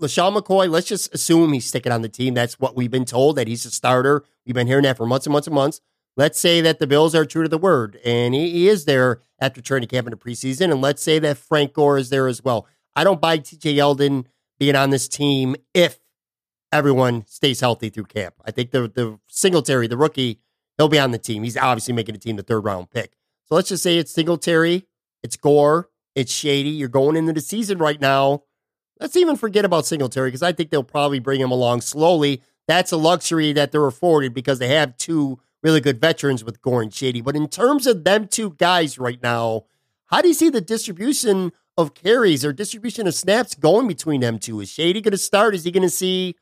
LeSean 0.00 0.36
McCoy, 0.36 0.68
let's 0.68 0.86
just 0.86 1.14
assume 1.14 1.52
he's 1.52 1.66
sticking 1.66 1.92
on 1.92 2.02
the 2.02 2.08
team. 2.08 2.34
That's 2.34 2.58
what 2.58 2.76
we've 2.76 2.90
been 2.90 3.04
told, 3.04 3.36
that 3.36 3.48
he's 3.48 3.64
a 3.64 3.70
starter. 3.70 4.24
We've 4.44 4.54
been 4.54 4.66
hearing 4.66 4.84
that 4.84 4.96
for 4.96 5.06
months 5.06 5.26
and 5.26 5.32
months 5.32 5.46
and 5.46 5.54
months. 5.54 5.80
Let's 6.16 6.40
say 6.40 6.60
that 6.60 6.78
the 6.78 6.86
Bills 6.86 7.14
are 7.14 7.24
true 7.24 7.44
to 7.44 7.48
the 7.48 7.58
word, 7.58 7.98
and 8.04 8.34
he, 8.34 8.50
he 8.50 8.68
is 8.68 8.84
there 8.84 9.20
after 9.40 9.62
training 9.62 9.88
camp 9.88 10.06
in 10.06 10.10
the 10.10 10.16
preseason. 10.16 10.70
And 10.70 10.80
let's 10.80 11.02
say 11.02 11.18
that 11.20 11.38
Frank 11.38 11.72
Gore 11.72 11.98
is 11.98 12.10
there 12.10 12.26
as 12.26 12.42
well. 12.42 12.66
I 12.96 13.04
don't 13.04 13.20
buy 13.20 13.38
TJ 13.38 13.76
Yeldon 13.76 14.26
being 14.58 14.76
on 14.76 14.90
this 14.90 15.08
team 15.08 15.56
if 15.72 16.00
everyone 16.72 17.24
stays 17.26 17.60
healthy 17.60 17.88
through 17.88 18.04
camp. 18.04 18.34
I 18.44 18.50
think 18.50 18.70
the 18.70 18.88
the 18.88 19.18
Singletary, 19.28 19.86
the 19.86 19.96
rookie, 19.96 20.40
he'll 20.76 20.88
be 20.88 20.98
on 20.98 21.10
the 21.10 21.18
team. 21.18 21.42
He's 21.42 21.56
obviously 21.56 21.94
making 21.94 22.14
the 22.14 22.20
team 22.20 22.36
the 22.36 22.42
third 22.42 22.60
round 22.60 22.90
pick. 22.90 23.16
So 23.46 23.54
let's 23.54 23.68
just 23.68 23.82
say 23.82 23.98
it's 23.98 24.12
Singletary, 24.12 24.86
it's 25.22 25.36
Gore, 25.36 25.90
it's 26.14 26.32
Shady. 26.32 26.70
You're 26.70 26.88
going 26.88 27.16
into 27.16 27.32
the 27.32 27.40
season 27.40 27.78
right 27.78 28.00
now. 28.00 28.44
Let's 29.00 29.16
even 29.16 29.36
forget 29.36 29.64
about 29.64 29.86
Singletary 29.86 30.28
because 30.28 30.42
I 30.42 30.52
think 30.52 30.70
they'll 30.70 30.82
probably 30.82 31.20
bring 31.20 31.40
him 31.40 31.50
along 31.50 31.80
slowly. 31.80 32.42
That's 32.68 32.92
a 32.92 32.96
luxury 32.96 33.52
that 33.54 33.72
they're 33.72 33.86
afforded 33.86 34.34
because 34.34 34.58
they 34.58 34.68
have 34.68 34.96
two 34.96 35.40
really 35.62 35.80
good 35.80 36.00
veterans 36.00 36.44
with 36.44 36.62
Gore 36.62 36.82
and 36.82 36.92
Shady. 36.92 37.20
But 37.20 37.36
in 37.36 37.48
terms 37.48 37.86
of 37.86 38.04
them 38.04 38.28
two 38.28 38.50
guys 38.50 38.98
right 38.98 39.20
now, 39.22 39.64
how 40.06 40.20
do 40.20 40.28
you 40.28 40.34
see 40.34 40.50
the 40.50 40.60
distribution 40.60 41.52
of 41.76 41.94
carries 41.94 42.44
or 42.44 42.52
distribution 42.52 43.06
of 43.06 43.14
snaps 43.14 43.54
going 43.54 43.88
between 43.88 44.20
them 44.20 44.38
two? 44.38 44.60
Is 44.60 44.70
Shady 44.70 45.00
going 45.00 45.12
to 45.12 45.18
start? 45.18 45.54
Is 45.54 45.64
he 45.64 45.70
going 45.70 45.82
to 45.82 45.90
see 45.90 46.36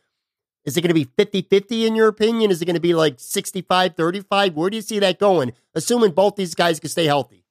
is 0.65 0.77
it 0.77 0.83
going 0.83 0.89
to 0.89 0.95
be 0.95 1.09
50 1.17 1.43
50 1.43 1.87
in 1.87 1.97
your 1.97 2.09
opinion? 2.09 2.51
Is 2.51 2.61
it 2.61 2.67
going 2.67 2.75
to 2.75 2.81
be 2.81 2.95
like 2.95 3.15
65 3.19 3.95
35? 3.97 4.55
Where 4.55 4.71
do 4.71 4.77
you 4.77 4.83
see 4.83 4.99
that 4.99 5.19
going, 5.19 5.53
assuming 5.75 6.13
both 6.13 6.37
these 6.37 6.55
guys 6.55 6.81
can 6.81 6.91
stay 6.91 7.07
healthy? 7.07 7.45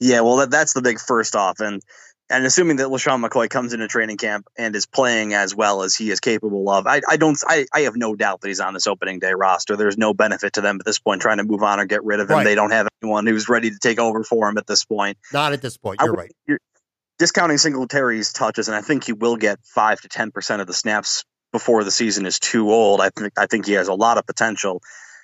Yeah, 0.00 0.20
well, 0.20 0.36
that, 0.36 0.50
that's 0.50 0.74
the 0.74 0.82
big 0.82 1.00
first 1.00 1.36
off. 1.36 1.60
And 1.60 1.82
and 2.30 2.46
assuming 2.46 2.76
that 2.76 2.88
LeSean 2.88 3.24
McCoy 3.24 3.50
comes 3.50 3.74
into 3.74 3.86
training 3.86 4.16
camp 4.16 4.46
and 4.56 4.74
is 4.74 4.86
playing 4.86 5.34
as 5.34 5.54
well 5.54 5.82
as 5.82 5.94
he 5.94 6.10
is 6.10 6.20
capable 6.20 6.70
of, 6.70 6.86
I, 6.86 7.02
I 7.08 7.16
don't 7.16 7.38
I, 7.46 7.66
I 7.72 7.80
have 7.82 7.96
no 7.96 8.14
doubt 8.14 8.40
that 8.40 8.48
he's 8.48 8.60
on 8.60 8.74
this 8.74 8.86
opening 8.86 9.18
day 9.18 9.32
roster. 9.32 9.76
There's 9.76 9.98
no 9.98 10.14
benefit 10.14 10.54
to 10.54 10.60
them 10.60 10.76
at 10.80 10.86
this 10.86 10.98
point 10.98 11.22
trying 11.22 11.38
to 11.38 11.44
move 11.44 11.62
on 11.62 11.80
or 11.80 11.84
get 11.84 12.02
rid 12.04 12.20
of 12.20 12.28
him. 12.28 12.36
Right. 12.36 12.44
They 12.44 12.54
don't 12.54 12.72
have 12.72 12.88
anyone 13.02 13.26
who's 13.26 13.48
ready 13.48 13.70
to 13.70 13.78
take 13.78 13.98
over 13.98 14.24
for 14.24 14.48
him 14.48 14.58
at 14.58 14.66
this 14.66 14.84
point. 14.84 15.18
Not 15.32 15.52
at 15.52 15.62
this 15.62 15.76
point. 15.76 16.00
You're 16.02 16.12
right. 16.12 16.32
You're 16.46 16.60
discounting 17.18 17.58
Singletary's 17.58 18.32
touches, 18.32 18.68
and 18.68 18.76
I 18.76 18.80
think 18.80 19.04
he 19.04 19.12
will 19.12 19.36
get 19.36 19.58
five 19.62 20.00
to 20.00 20.08
ten 20.08 20.30
percent 20.30 20.60
of 20.60 20.66
the 20.66 20.74
snaps 20.74 21.24
before 21.54 21.84
the 21.84 21.90
season 21.92 22.26
is 22.26 22.40
too 22.40 22.72
old. 22.72 23.00
I 23.00 23.10
think 23.10 23.32
I 23.38 23.46
think 23.46 23.64
he 23.64 23.74
has 23.74 23.86
a 23.86 23.94
lot 23.94 24.18
of 24.18 24.26
potential. 24.26 24.82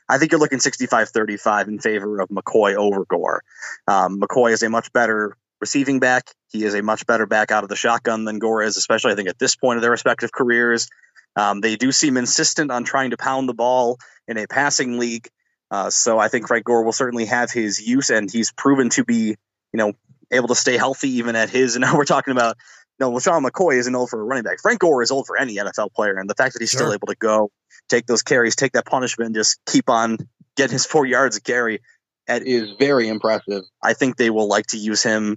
I 0.09 0.17
think 0.17 0.31
you're 0.31 0.41
looking 0.41 0.61
65-35 0.61 1.67
in 1.67 1.79
favor 1.81 2.21
of 2.21 2.29
McCoy 2.29 2.77
over 2.77 3.05
Gore. 3.05 3.43
Um, 3.89 4.21
McCoy 4.21 4.53
is 4.53 4.63
a 4.63 4.71
much 4.71 4.93
better 4.93 5.37
receiving 5.61 5.99
back. 5.99 6.31
He 6.53 6.63
is 6.63 6.75
a 6.75 6.83
much 6.83 7.05
better 7.05 7.27
back 7.27 7.51
out 7.51 7.65
of 7.65 7.69
the 7.69 7.75
shotgun 7.75 8.25
than 8.25 8.39
Gore 8.39 8.63
is, 8.63 8.77
especially 8.77 9.13
I 9.13 9.17
think 9.17 9.29
at 9.29 9.41
this 9.41 9.57
point 9.57 9.77
of 9.77 9.83
their 9.83 9.91
respective 9.91 10.31
careers. 10.31 10.89
Um, 11.35 11.61
they 11.61 11.75
do 11.75 11.91
seem 11.91 12.17
insistent 12.17 12.71
on 12.71 12.85
trying 12.85 13.11
to 13.11 13.17
pound 13.17 13.49
the 13.49 13.55
ball 13.55 13.99
in 14.29 14.39
a 14.39 14.47
passing 14.47 14.99
league. 14.99 15.29
Uh, 15.69 15.91
so 15.91 16.19
I 16.21 16.29
think 16.29 16.47
Frank 16.47 16.65
Gore 16.65 16.85
will 16.85 16.93
certainly 16.93 17.27
have 17.27 17.51
his 17.51 17.81
use, 17.81 18.11
and 18.11 18.31
he's 18.31 18.53
proven 18.53 18.89
to 18.91 19.05
be, 19.05 19.37
you 19.73 19.79
know, 19.79 19.95
able 20.31 20.49
to 20.49 20.55
stay 20.55 20.77
healthy 20.77 21.11
even 21.19 21.35
at 21.35 21.51
his. 21.51 21.75
And 21.75 21.83
now 21.83 21.97
we're 21.97 22.05
talking 22.05 22.33
about 22.33 22.57
no, 23.01 23.11
LeSean 23.11 23.45
McCoy 23.45 23.79
isn't 23.79 23.95
old 23.95 24.11
for 24.11 24.21
a 24.21 24.25
running 24.25 24.45
back. 24.45 24.61
Frank 24.61 24.79
Gore 24.81 25.03
is 25.03 25.11
old 25.11 25.27
for 25.27 25.39
any 25.39 25.57
NFL 25.57 25.93
player, 25.95 26.19
and 26.19 26.29
the 26.29 26.35
fact 26.35 26.53
that 26.53 26.61
he's 26.61 26.71
sure. 26.71 26.81
still 26.81 26.93
able 26.93 27.07
to 27.07 27.17
go 27.17 27.51
take 27.89 28.07
those 28.07 28.23
carries, 28.23 28.55
take 28.55 28.73
that 28.73 28.87
punishment, 28.87 29.27
and 29.27 29.35
just 29.35 29.59
keep 29.67 29.89
on 29.89 30.19
getting 30.57 30.75
his 30.75 30.87
four 30.87 31.07
yards 31.07 31.37
of 31.37 31.43
carry, 31.43 31.81
that 32.27 32.47
is 32.47 32.71
very 32.79 33.09
impressive. 33.09 33.65
I 33.83 33.95
think 33.95 34.17
they 34.17 34.31
will 34.31 34.47
like 34.47 34.67
to 34.69 34.79
use 34.79 35.03
him. 35.03 35.37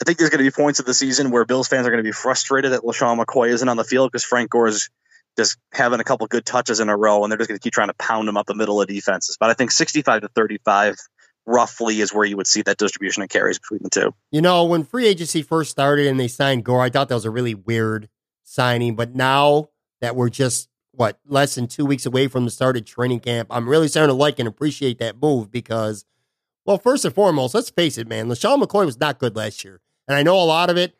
I 0.00 0.04
think 0.04 0.18
there's 0.18 0.30
going 0.30 0.44
to 0.44 0.50
be 0.50 0.54
points 0.54 0.78
of 0.78 0.86
the 0.86 0.94
season 0.94 1.30
where 1.30 1.44
Bills 1.44 1.68
fans 1.68 1.86
are 1.86 1.90
going 1.90 2.02
to 2.02 2.08
be 2.08 2.12
frustrated 2.12 2.72
that 2.72 2.82
LeSean 2.82 3.22
McCoy 3.22 3.48
isn't 3.48 3.68
on 3.68 3.76
the 3.76 3.84
field 3.84 4.12
because 4.12 4.24
Frank 4.24 4.50
Gore 4.50 4.68
is 4.68 4.88
just 5.36 5.58
having 5.72 6.00
a 6.00 6.04
couple 6.04 6.26
good 6.26 6.46
touches 6.46 6.80
in 6.80 6.88
a 6.88 6.96
row, 6.96 7.22
and 7.22 7.30
they're 7.30 7.38
just 7.38 7.48
going 7.48 7.58
to 7.58 7.62
keep 7.62 7.72
trying 7.72 7.88
to 7.88 7.94
pound 7.94 8.28
him 8.28 8.36
up 8.36 8.46
the 8.46 8.54
middle 8.54 8.80
of 8.80 8.88
defenses. 8.88 9.36
But 9.38 9.50
I 9.50 9.54
think 9.54 9.70
65 9.70 10.22
to 10.22 10.28
35 10.28 10.96
roughly 11.46 12.00
is 12.00 12.12
where 12.12 12.24
you 12.24 12.36
would 12.36 12.46
see 12.46 12.62
that 12.62 12.76
distribution 12.76 13.22
of 13.22 13.28
carries 13.28 13.58
between 13.58 13.80
the 13.82 13.90
two. 13.90 14.14
You 14.30 14.40
know, 14.40 14.64
when 14.64 14.84
free 14.84 15.06
agency 15.06 15.42
first 15.42 15.70
started 15.70 16.06
and 16.06 16.18
they 16.18 16.28
signed 16.28 16.64
Gore, 16.64 16.82
I 16.82 16.90
thought 16.90 17.08
that 17.08 17.14
was 17.14 17.24
a 17.24 17.30
really 17.30 17.54
weird 17.54 18.08
signing. 18.42 18.96
But 18.96 19.14
now 19.14 19.70
that 20.00 20.16
we're 20.16 20.28
just 20.28 20.68
what 20.92 21.18
less 21.26 21.54
than 21.54 21.66
two 21.66 21.84
weeks 21.84 22.06
away 22.06 22.26
from 22.26 22.44
the 22.44 22.50
start 22.50 22.76
of 22.76 22.84
training 22.84 23.20
camp, 23.20 23.48
I'm 23.50 23.68
really 23.68 23.88
starting 23.88 24.08
to 24.08 24.18
like 24.18 24.38
and 24.38 24.48
appreciate 24.48 24.98
that 24.98 25.20
move 25.20 25.50
because, 25.50 26.04
well, 26.64 26.78
first 26.78 27.04
and 27.04 27.14
foremost, 27.14 27.54
let's 27.54 27.70
face 27.70 27.98
it, 27.98 28.08
man, 28.08 28.28
LeSean 28.28 28.62
McCoy 28.62 28.86
was 28.86 28.98
not 28.98 29.18
good 29.18 29.36
last 29.36 29.62
year, 29.64 29.80
and 30.08 30.16
I 30.16 30.22
know 30.22 30.36
a 30.36 30.44
lot 30.44 30.70
of 30.70 30.76
it 30.76 30.96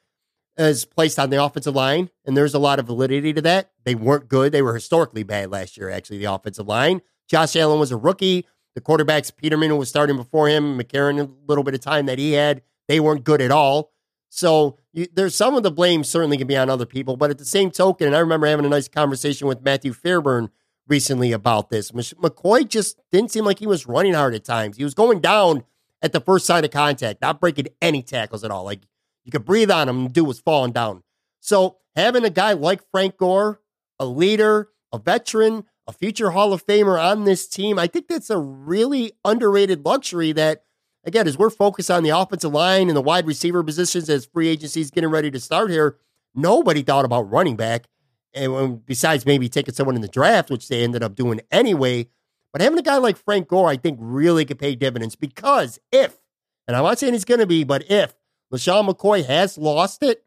is 0.59 0.85
placed 0.85 1.19
on 1.19 1.31
the 1.31 1.43
offensive 1.43 1.75
line, 1.75 2.11
and 2.25 2.37
there's 2.37 2.55
a 2.55 2.59
lot 2.59 2.79
of 2.79 2.87
validity 2.87 3.33
to 3.33 3.43
that. 3.43 3.71
They 3.85 3.95
weren't 3.95 4.29
good; 4.29 4.53
they 4.53 4.63
were 4.63 4.75
historically 4.75 5.23
bad 5.23 5.51
last 5.51 5.77
year. 5.77 5.91
Actually, 5.91 6.19
the 6.19 6.33
offensive 6.33 6.67
line. 6.67 7.03
Josh 7.29 7.57
Allen 7.57 7.81
was 7.81 7.91
a 7.91 7.97
rookie. 7.97 8.47
The 8.77 8.83
quarterbacks, 8.83 9.35
Peterman, 9.35 9.77
was 9.79 9.89
starting 9.89 10.17
before 10.17 10.49
him, 10.49 10.79
McCarron, 10.79 11.19
a 11.19 11.29
little 11.49 11.65
bit 11.65 11.75
of 11.75 11.81
time 11.81 12.07
that 12.07 12.19
he 12.19 12.33
had, 12.33 12.63
they 12.89 13.01
weren't 13.01 13.25
good 13.25 13.41
at 13.41 13.51
all. 13.51 13.91
So 14.29 14.79
you, 14.93 15.07
there's 15.13 15.35
some 15.35 15.55
of 15.55 15.63
the 15.63 15.71
blame 15.71 16.05
certainly 16.05 16.37
can 16.37 16.47
be 16.47 16.59
on 16.59 16.69
other 16.69 16.85
people, 16.85 17.17
but 17.17 17.31
at 17.31 17.39
the 17.39 17.45
same 17.47 17.71
token, 17.71 18.07
and 18.07 18.15
I 18.15 18.19
remember 18.19 18.47
having 18.47 18.67
a 18.67 18.69
nice 18.69 18.87
conversation 18.87 19.49
with 19.49 19.63
Matthew 19.63 19.95
Fairburn 19.95 20.51
recently 20.87 21.33
about 21.33 21.71
this. 21.71 21.91
McCoy 21.93 22.69
just 22.69 23.01
didn't 23.11 23.31
seem 23.31 23.47
like 23.47 23.61
he 23.61 23.67
was 23.67 23.87
running 23.87 24.13
hard 24.13 24.35
at 24.35 24.45
times. 24.45 24.77
He 24.77 24.85
was 24.85 24.95
going 24.95 25.21
down 25.21 25.65
at 26.03 26.13
the 26.13 26.21
first 26.21 26.45
sign 26.45 26.63
of 26.63 26.71
contact, 26.71 27.23
not 27.23 27.41
breaking 27.41 27.69
any 27.81 28.03
tackles 28.03 28.45
at 28.45 28.51
all. 28.51 28.65
Like 28.65 28.83
you 29.25 29.33
could 29.33 29.47
breathe 29.47 29.71
on 29.71 29.89
him 29.89 30.07
and 30.07 30.13
dude 30.13 30.27
was 30.27 30.41
falling 30.41 30.73
down. 30.73 31.03
So 31.41 31.79
having 31.95 32.25
a 32.25 32.31
guy 32.31 32.53
like 32.53 32.83
Frank 32.91 33.17
Gore, 33.17 33.61
a 33.99 34.05
leader, 34.05 34.69
a 34.93 34.99
veteran, 34.99 35.65
a 35.87 35.93
future 35.93 36.31
Hall 36.31 36.53
of 36.53 36.67
Famer 36.67 37.03
on 37.03 37.25
this 37.25 37.47
team. 37.47 37.79
I 37.79 37.87
think 37.87 38.09
that's 38.09 38.31
a 38.31 38.39
really 38.39 39.13
underrated 39.25 39.85
luxury 39.85 40.33
that, 40.33 40.65
again, 41.05 41.29
as 41.29 41.39
we're 41.39 41.51
focused 41.51 41.91
on 41.91 42.03
the 42.03 42.11
offensive 42.11 42.53
line 42.53 42.89
and 42.89 42.97
the 42.97 43.03
wide 43.03 43.27
receiver 43.27 43.63
positions 43.63 44.11
as 44.11 44.27
free 44.27 44.49
agency 44.49 44.81
is 44.81 44.91
getting 44.91 45.11
ready 45.11 45.31
to 45.31 45.41
start 45.41 45.71
here, 45.71 45.97
nobody 46.35 46.83
thought 46.83 47.05
about 47.05 47.31
running 47.31 47.57
back. 47.57 47.87
And 48.35 48.85
besides 48.85 49.25
maybe 49.25 49.49
taking 49.49 49.75
someone 49.75 49.97
in 49.97 50.03
the 50.03 50.09
draft, 50.09 50.51
which 50.51 50.69
they 50.69 50.85
ended 50.85 51.03
up 51.03 51.15
doing 51.15 51.41
anyway. 51.51 52.09
But 52.53 52.61
having 52.61 52.79
a 52.79 52.83
guy 52.83 52.99
like 52.99 53.17
Frank 53.17 53.49
Gore, 53.49 53.69
I 53.69 53.77
think, 53.77 53.99
really 54.01 54.45
could 54.45 54.59
pay 54.59 54.75
dividends 54.75 55.15
because 55.15 55.79
if, 55.91 56.19
and 56.67 56.77
I'm 56.77 56.85
not 56.85 56.99
saying 56.99 57.15
he's 57.15 57.25
going 57.25 57.41
to 57.41 57.47
be, 57.47 57.65
but 57.65 57.91
if 57.91 58.15
LeSean 58.53 58.89
McCoy 58.89 59.25
has 59.25 59.57
lost 59.57 60.03
it, 60.03 60.25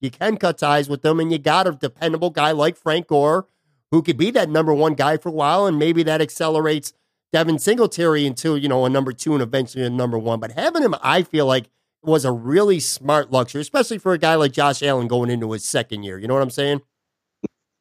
you 0.00 0.10
can 0.10 0.36
cut 0.36 0.58
ties 0.58 0.88
with 0.88 1.02
them, 1.02 1.18
and 1.18 1.32
you 1.32 1.38
got 1.38 1.66
a 1.66 1.72
dependable 1.72 2.30
guy 2.30 2.52
like 2.52 2.76
Frank 2.76 3.08
Gore 3.08 3.46
who 3.90 4.02
could 4.02 4.16
be 4.16 4.30
that 4.32 4.50
number 4.50 4.74
one 4.74 4.94
guy 4.94 5.16
for 5.16 5.28
a 5.28 5.32
while, 5.32 5.66
and 5.66 5.78
maybe 5.78 6.02
that 6.02 6.20
accelerates 6.20 6.92
Devin 7.32 7.58
Singletary 7.58 8.26
into, 8.26 8.56
you 8.56 8.68
know, 8.68 8.84
a 8.84 8.90
number 8.90 9.12
two 9.12 9.32
and 9.34 9.42
eventually 9.42 9.84
a 9.84 9.90
number 9.90 10.18
one. 10.18 10.40
But 10.40 10.52
having 10.52 10.82
him, 10.82 10.94
I 11.02 11.22
feel 11.22 11.46
like 11.46 11.68
was 12.02 12.24
a 12.24 12.32
really 12.32 12.80
smart 12.80 13.30
luxury, 13.30 13.60
especially 13.60 13.98
for 13.98 14.12
a 14.12 14.18
guy 14.18 14.34
like 14.36 14.52
Josh 14.52 14.82
Allen 14.82 15.08
going 15.08 15.30
into 15.30 15.50
his 15.52 15.64
second 15.64 16.04
year. 16.04 16.18
You 16.18 16.28
know 16.28 16.34
what 16.34 16.42
I'm 16.42 16.50
saying? 16.50 16.82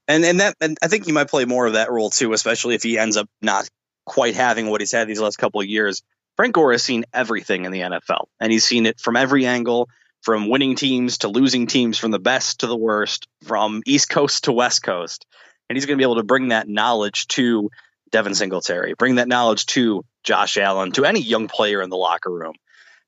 And 0.07 0.23
and 0.23 0.39
that 0.39 0.55
and 0.61 0.77
I 0.81 0.87
think 0.87 1.05
he 1.05 1.11
might 1.11 1.29
play 1.29 1.45
more 1.45 1.67
of 1.67 1.73
that 1.73 1.91
role 1.91 2.09
too, 2.09 2.33
especially 2.33 2.75
if 2.75 2.83
he 2.83 2.97
ends 2.97 3.17
up 3.17 3.29
not 3.41 3.69
quite 4.05 4.35
having 4.35 4.69
what 4.69 4.81
he's 4.81 4.91
had 4.91 5.07
these 5.07 5.19
last 5.19 5.37
couple 5.37 5.61
of 5.61 5.67
years. 5.67 6.01
Frank 6.35 6.53
Gore 6.53 6.71
has 6.71 6.83
seen 6.83 7.03
everything 7.13 7.65
in 7.65 7.71
the 7.71 7.81
NFL, 7.81 8.25
and 8.39 8.51
he's 8.51 8.63
seen 8.63 8.85
it 8.85 8.99
from 8.99 9.15
every 9.15 9.45
angle 9.45 9.89
from 10.21 10.49
winning 10.49 10.75
teams 10.75 11.19
to 11.19 11.27
losing 11.27 11.67
teams, 11.67 11.97
from 11.97 12.11
the 12.11 12.19
best 12.19 12.61
to 12.61 12.67
the 12.67 12.75
worst, 12.75 13.27
from 13.43 13.81
East 13.85 14.09
Coast 14.09 14.45
to 14.45 14.51
West 14.51 14.83
Coast. 14.83 15.25
And 15.69 15.75
he's 15.75 15.85
going 15.85 15.97
to 15.97 16.01
be 16.01 16.05
able 16.05 16.15
to 16.15 16.23
bring 16.23 16.49
that 16.49 16.67
knowledge 16.67 17.27
to 17.29 17.69
Devin 18.11 18.35
Singletary, 18.35 18.93
bring 18.93 19.15
that 19.15 19.27
knowledge 19.27 19.65
to 19.67 20.05
Josh 20.23 20.57
Allen, 20.57 20.91
to 20.93 21.05
any 21.05 21.19
young 21.19 21.47
player 21.47 21.81
in 21.81 21.89
the 21.89 21.97
locker 21.97 22.31
room. 22.31 22.53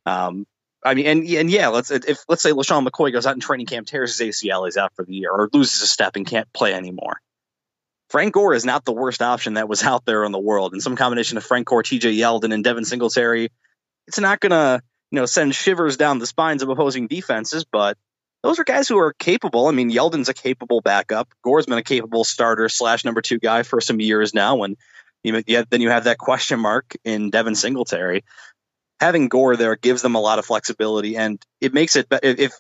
Um, 0.05 0.45
I 0.83 0.93
mean, 0.93 1.05
and 1.07 1.27
and 1.27 1.49
yeah, 1.49 1.67
let's 1.67 1.91
if 1.91 2.19
let's 2.27 2.41
say 2.41 2.51
LeSean 2.51 2.87
McCoy 2.87 3.11
goes 3.11 3.25
out 3.25 3.35
in 3.35 3.41
training 3.41 3.65
camp, 3.65 3.87
tears 3.87 4.17
his 4.17 4.35
ACL, 4.35 4.65
he's 4.65 4.77
out 4.77 4.93
for 4.95 5.03
the 5.03 5.13
year, 5.13 5.31
or 5.31 5.49
loses 5.51 5.81
a 5.81 5.87
step 5.87 6.15
and 6.15 6.25
can't 6.25 6.51
play 6.53 6.73
anymore. 6.73 7.19
Frank 8.09 8.33
Gore 8.33 8.53
is 8.53 8.65
not 8.65 8.85
the 8.85 8.93
worst 8.93 9.21
option 9.21 9.53
that 9.53 9.69
was 9.69 9.83
out 9.83 10.05
there 10.05 10.23
in 10.23 10.31
the 10.31 10.39
world. 10.39 10.73
And 10.73 10.81
some 10.81 10.95
combination 10.95 11.37
of 11.37 11.43
Frank 11.43 11.67
Gore, 11.67 11.83
TJ 11.83 12.17
Yeldon, 12.17 12.53
and 12.53 12.63
Devin 12.63 12.85
Singletary, 12.85 13.51
it's 14.07 14.19
not 14.19 14.39
gonna, 14.39 14.81
you 15.11 15.19
know, 15.19 15.25
send 15.25 15.53
shivers 15.53 15.97
down 15.97 16.17
the 16.17 16.25
spines 16.25 16.63
of 16.63 16.69
opposing 16.69 17.07
defenses, 17.07 17.65
but 17.65 17.97
those 18.43 18.59
are 18.59 18.63
guys 18.63 18.87
who 18.87 18.97
are 18.97 19.13
capable. 19.13 19.67
I 19.67 19.71
mean, 19.71 19.91
Yeldon's 19.91 20.29
a 20.29 20.33
capable 20.33 20.81
backup. 20.81 21.29
Gore's 21.43 21.65
been 21.65 21.77
a 21.77 21.83
capable 21.83 22.23
starter 22.23 22.69
slash 22.69 23.03
number 23.03 23.21
two 23.21 23.39
guy 23.39 23.63
for 23.63 23.81
some 23.81 23.99
years 23.99 24.33
now. 24.33 24.63
And 24.63 24.77
you, 25.23 25.43
then 25.43 25.81
you 25.81 25.89
have 25.89 26.05
that 26.05 26.17
question 26.17 26.59
mark 26.59 26.95
in 27.03 27.29
Devin 27.29 27.55
Singletary. 27.55 28.23
Having 29.01 29.29
Gore 29.29 29.55
there 29.55 29.75
gives 29.75 30.01
them 30.01 30.15
a 30.15 30.21
lot 30.21 30.39
of 30.39 30.45
flexibility, 30.45 31.15
and 31.15 31.43
it 31.61 31.73
makes 31.73 31.95
it 31.95 32.07
if 32.21 32.53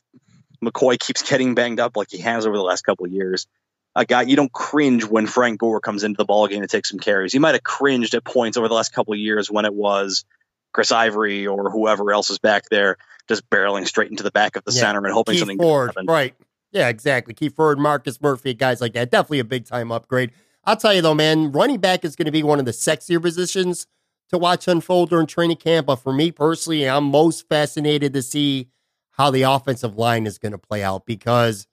McCoy 0.63 0.97
keeps 0.97 1.21
getting 1.21 1.53
banged 1.53 1.79
up 1.79 1.97
like 1.97 2.09
he 2.11 2.19
has 2.19 2.45
over 2.45 2.55
the 2.55 2.63
last 2.63 2.83
couple 2.83 3.05
of 3.05 3.11
years. 3.11 3.47
A 3.95 4.05
guy 4.05 4.21
you 4.21 4.35
don't 4.35 4.51
cringe 4.51 5.03
when 5.03 5.25
Frank 5.25 5.59
Gore 5.59 5.81
comes 5.81 6.03
into 6.03 6.17
the 6.17 6.25
ball 6.25 6.47
game 6.47 6.61
to 6.61 6.67
take 6.67 6.85
some 6.85 6.99
carries. 6.99 7.33
You 7.33 7.39
might 7.39 7.55
have 7.55 7.63
cringed 7.63 8.13
at 8.13 8.23
points 8.23 8.55
over 8.55 8.67
the 8.67 8.73
last 8.73 8.93
couple 8.93 9.13
of 9.13 9.19
years 9.19 9.51
when 9.51 9.65
it 9.65 9.73
was 9.73 10.23
Chris 10.71 10.91
Ivory 10.91 11.47
or 11.47 11.69
whoever 11.69 12.11
else 12.11 12.29
is 12.29 12.39
back 12.39 12.63
there 12.69 12.97
just 13.27 13.49
barreling 13.49 13.87
straight 13.87 14.09
into 14.09 14.23
the 14.23 14.31
back 14.31 14.55
of 14.55 14.63
the 14.65 14.71
yeah. 14.71 14.81
center 14.81 15.05
and 15.05 15.13
hoping 15.13 15.33
Keith 15.33 15.39
something 15.41 15.57
Ford, 15.57 15.91
right? 16.05 16.33
Yeah, 16.71 16.89
exactly. 16.89 17.33
Keith 17.33 17.55
Ford, 17.55 17.79
Marcus 17.79 18.19
Murphy, 18.21 18.53
guys 18.53 18.81
like 18.81 18.93
that. 18.93 19.11
Definitely 19.11 19.39
a 19.39 19.45
big 19.45 19.65
time 19.65 19.91
upgrade. 19.91 20.31
I'll 20.65 20.75
tell 20.75 20.93
you 20.93 21.01
though, 21.01 21.15
man, 21.15 21.51
running 21.51 21.79
back 21.79 22.03
is 22.03 22.15
going 22.15 22.25
to 22.25 22.31
be 22.31 22.43
one 22.43 22.59
of 22.59 22.65
the 22.65 22.71
sexier 22.71 23.21
positions 23.21 23.87
to 24.29 24.37
watch 24.37 24.67
unfold 24.67 25.09
during 25.09 25.27
training 25.27 25.57
camp. 25.57 25.87
But 25.87 25.97
for 25.97 26.13
me 26.13 26.31
personally, 26.31 26.87
I'm 26.87 27.05
most 27.05 27.47
fascinated 27.47 28.13
to 28.13 28.21
see 28.21 28.69
how 29.11 29.31
the 29.31 29.43
offensive 29.43 29.97
line 29.97 30.25
is 30.25 30.37
going 30.37 30.51
to 30.51 30.57
play 30.57 30.83
out 30.83 31.05
because 31.05 31.67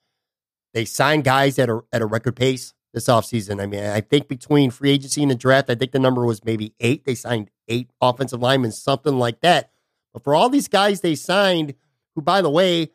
they 0.73 0.85
signed 0.85 1.23
guys 1.23 1.57
at 1.59 1.69
a 1.69 1.81
at 1.91 2.01
a 2.01 2.05
record 2.05 2.35
pace 2.35 2.73
this 2.93 3.07
offseason. 3.07 3.61
I 3.61 3.65
mean, 3.65 3.83
I 3.83 4.01
think 4.01 4.27
between 4.27 4.71
free 4.71 4.91
agency 4.91 5.21
and 5.21 5.31
the 5.31 5.35
draft, 5.35 5.69
I 5.69 5.75
think 5.75 5.91
the 5.91 5.99
number 5.99 6.25
was 6.25 6.43
maybe 6.43 6.73
eight. 6.79 7.05
They 7.05 7.15
signed 7.15 7.51
eight 7.67 7.89
offensive 8.01 8.41
linemen, 8.41 8.71
something 8.71 9.17
like 9.17 9.41
that. 9.41 9.71
But 10.13 10.23
for 10.23 10.33
all 10.35 10.49
these 10.49 10.67
guys 10.67 11.01
they 11.01 11.15
signed, 11.15 11.75
who 12.15 12.21
by 12.21 12.41
the 12.41 12.49
way 12.49 12.91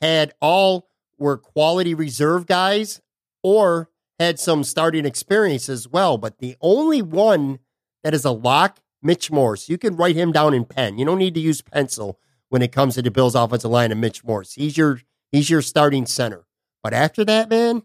had 0.00 0.34
all 0.40 0.88
were 1.18 1.36
quality 1.36 1.94
reserve 1.94 2.46
guys 2.46 3.00
or 3.42 3.88
had 4.18 4.38
some 4.38 4.64
starting 4.64 5.04
experience 5.04 5.68
as 5.68 5.88
well. 5.88 6.18
But 6.18 6.38
the 6.38 6.56
only 6.60 7.02
one 7.02 7.58
that 8.02 8.14
is 8.14 8.24
a 8.24 8.30
lock, 8.30 8.80
Mitch 9.02 9.30
Morse. 9.30 9.68
You 9.68 9.78
can 9.78 9.96
write 9.96 10.16
him 10.16 10.32
down 10.32 10.54
in 10.54 10.64
pen. 10.64 10.98
You 10.98 11.04
don't 11.04 11.18
need 11.18 11.34
to 11.34 11.40
use 11.40 11.62
pencil 11.62 12.18
when 12.48 12.62
it 12.62 12.72
comes 12.72 12.94
to 12.94 13.02
the 13.02 13.10
Bills 13.10 13.34
offensive 13.34 13.70
line 13.70 13.92
and 13.92 14.00
Mitch 14.00 14.24
Morse. 14.24 14.54
He's 14.54 14.76
your 14.76 15.00
he's 15.30 15.50
your 15.50 15.62
starting 15.62 16.06
center. 16.06 16.46
But 16.82 16.94
after 16.94 17.24
that, 17.24 17.50
man, 17.50 17.82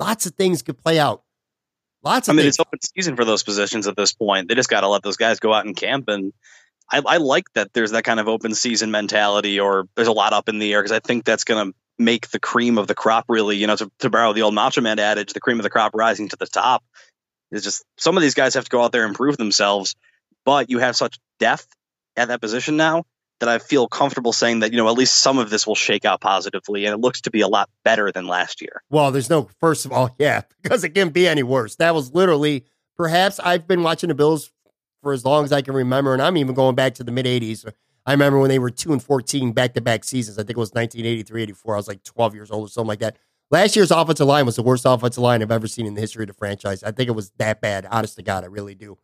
lots 0.00 0.26
of 0.26 0.34
things 0.34 0.62
could 0.62 0.78
play 0.78 0.98
out. 0.98 1.22
Lots 2.02 2.28
of 2.28 2.32
I 2.32 2.36
mean, 2.36 2.44
things. 2.44 2.54
it's 2.54 2.60
open 2.60 2.78
season 2.80 3.14
for 3.14 3.24
those 3.24 3.42
positions 3.42 3.86
at 3.86 3.96
this 3.96 4.12
point. 4.12 4.48
They 4.48 4.54
just 4.54 4.70
got 4.70 4.80
to 4.80 4.88
let 4.88 5.02
those 5.02 5.18
guys 5.18 5.38
go 5.38 5.52
out 5.52 5.66
and 5.66 5.76
camp. 5.76 6.08
And 6.08 6.32
I, 6.90 7.02
I, 7.04 7.16
like 7.18 7.44
that 7.54 7.74
there's 7.74 7.90
that 7.90 8.04
kind 8.04 8.18
of 8.18 8.26
open 8.26 8.54
season 8.54 8.90
mentality, 8.90 9.60
or 9.60 9.86
there's 9.96 10.08
a 10.08 10.12
lot 10.12 10.32
up 10.32 10.48
in 10.48 10.58
the 10.58 10.72
air 10.72 10.82
because 10.82 10.96
I 10.96 11.00
think 11.00 11.24
that's 11.24 11.44
going 11.44 11.70
to 11.70 11.76
make 11.98 12.30
the 12.30 12.40
cream 12.40 12.78
of 12.78 12.86
the 12.86 12.94
crop 12.94 13.26
really, 13.28 13.58
you 13.58 13.66
know, 13.66 13.76
to, 13.76 13.92
to 13.98 14.08
borrow 14.08 14.32
the 14.32 14.42
old 14.42 14.54
Macho 14.54 14.80
Man 14.80 14.98
adage, 14.98 15.34
the 15.34 15.40
cream 15.40 15.58
of 15.58 15.62
the 15.62 15.70
crop 15.70 15.92
rising 15.94 16.30
to 16.30 16.36
the 16.36 16.46
top. 16.46 16.82
It's 17.52 17.64
just 17.64 17.84
some 17.98 18.16
of 18.16 18.22
these 18.22 18.34
guys 18.34 18.54
have 18.54 18.64
to 18.64 18.70
go 18.70 18.82
out 18.82 18.92
there 18.92 19.04
and 19.04 19.14
prove 19.14 19.36
themselves, 19.36 19.94
but 20.46 20.70
you 20.70 20.78
have 20.78 20.96
such 20.96 21.18
depth 21.38 21.66
at 22.16 22.28
that 22.28 22.40
position 22.40 22.78
now 22.78 23.04
that 23.40 23.48
I 23.48 23.58
feel 23.58 23.88
comfortable 23.88 24.32
saying 24.32 24.60
that, 24.60 24.72
you 24.72 24.78
know, 24.78 24.88
at 24.88 24.94
least 24.94 25.16
some 25.16 25.38
of 25.38 25.50
this 25.50 25.66
will 25.66 25.74
shake 25.74 26.04
out 26.04 26.20
positively 26.20 26.86
and 26.86 26.94
it 26.94 26.98
looks 26.98 27.20
to 27.22 27.30
be 27.30 27.40
a 27.40 27.48
lot 27.48 27.68
better 27.84 28.12
than 28.12 28.26
last 28.26 28.60
year. 28.60 28.82
Well, 28.90 29.10
there's 29.10 29.30
no, 29.30 29.48
first 29.58 29.84
of 29.84 29.92
all, 29.92 30.14
yeah, 30.18 30.42
because 30.62 30.84
it 30.84 30.90
can't 30.90 31.12
be 31.12 31.26
any 31.26 31.42
worse. 31.42 31.76
That 31.76 31.94
was 31.94 32.12
literally, 32.14 32.64
perhaps 32.96 33.40
I've 33.40 33.66
been 33.66 33.82
watching 33.82 34.08
the 34.08 34.14
Bills 34.14 34.50
for 35.02 35.12
as 35.12 35.24
long 35.24 35.44
as 35.44 35.52
I 35.52 35.62
can 35.62 35.74
remember, 35.74 36.12
and 36.12 36.22
I'm 36.22 36.36
even 36.36 36.54
going 36.54 36.74
back 36.74 36.94
to 36.94 37.04
the 37.04 37.12
mid 37.12 37.26
80s 37.26 37.70
I 38.06 38.12
remember 38.12 38.38
when 38.38 38.48
they 38.48 38.58
were 38.58 38.70
2 38.70 38.92
and 38.92 39.02
14 39.02 39.52
back 39.52 39.74
to 39.74 39.80
back 39.80 40.04
seasons. 40.04 40.38
I 40.38 40.42
think 40.42 40.56
it 40.56 40.58
was 40.58 40.72
1983, 40.72 41.42
84. 41.42 41.74
I 41.74 41.76
was 41.76 41.88
like 41.88 42.02
12 42.02 42.34
years 42.34 42.50
old 42.50 42.68
or 42.68 42.70
something 42.70 42.88
like 42.88 43.00
that. 43.00 43.16
Last 43.50 43.76
year's 43.76 43.90
offensive 43.90 44.26
line 44.26 44.46
was 44.46 44.56
the 44.56 44.62
worst 44.62 44.84
offensive 44.86 45.22
line 45.22 45.42
I've 45.42 45.50
ever 45.50 45.66
seen 45.66 45.86
in 45.86 45.94
the 45.94 46.00
history 46.00 46.22
of 46.22 46.28
the 46.28 46.34
franchise. 46.34 46.82
I 46.82 46.92
think 46.92 47.08
it 47.08 47.14
was 47.14 47.30
that 47.38 47.60
bad. 47.60 47.86
Honest 47.90 48.16
to 48.16 48.22
God, 48.22 48.44
I 48.44 48.46
really 48.46 48.74
do. 48.74 48.96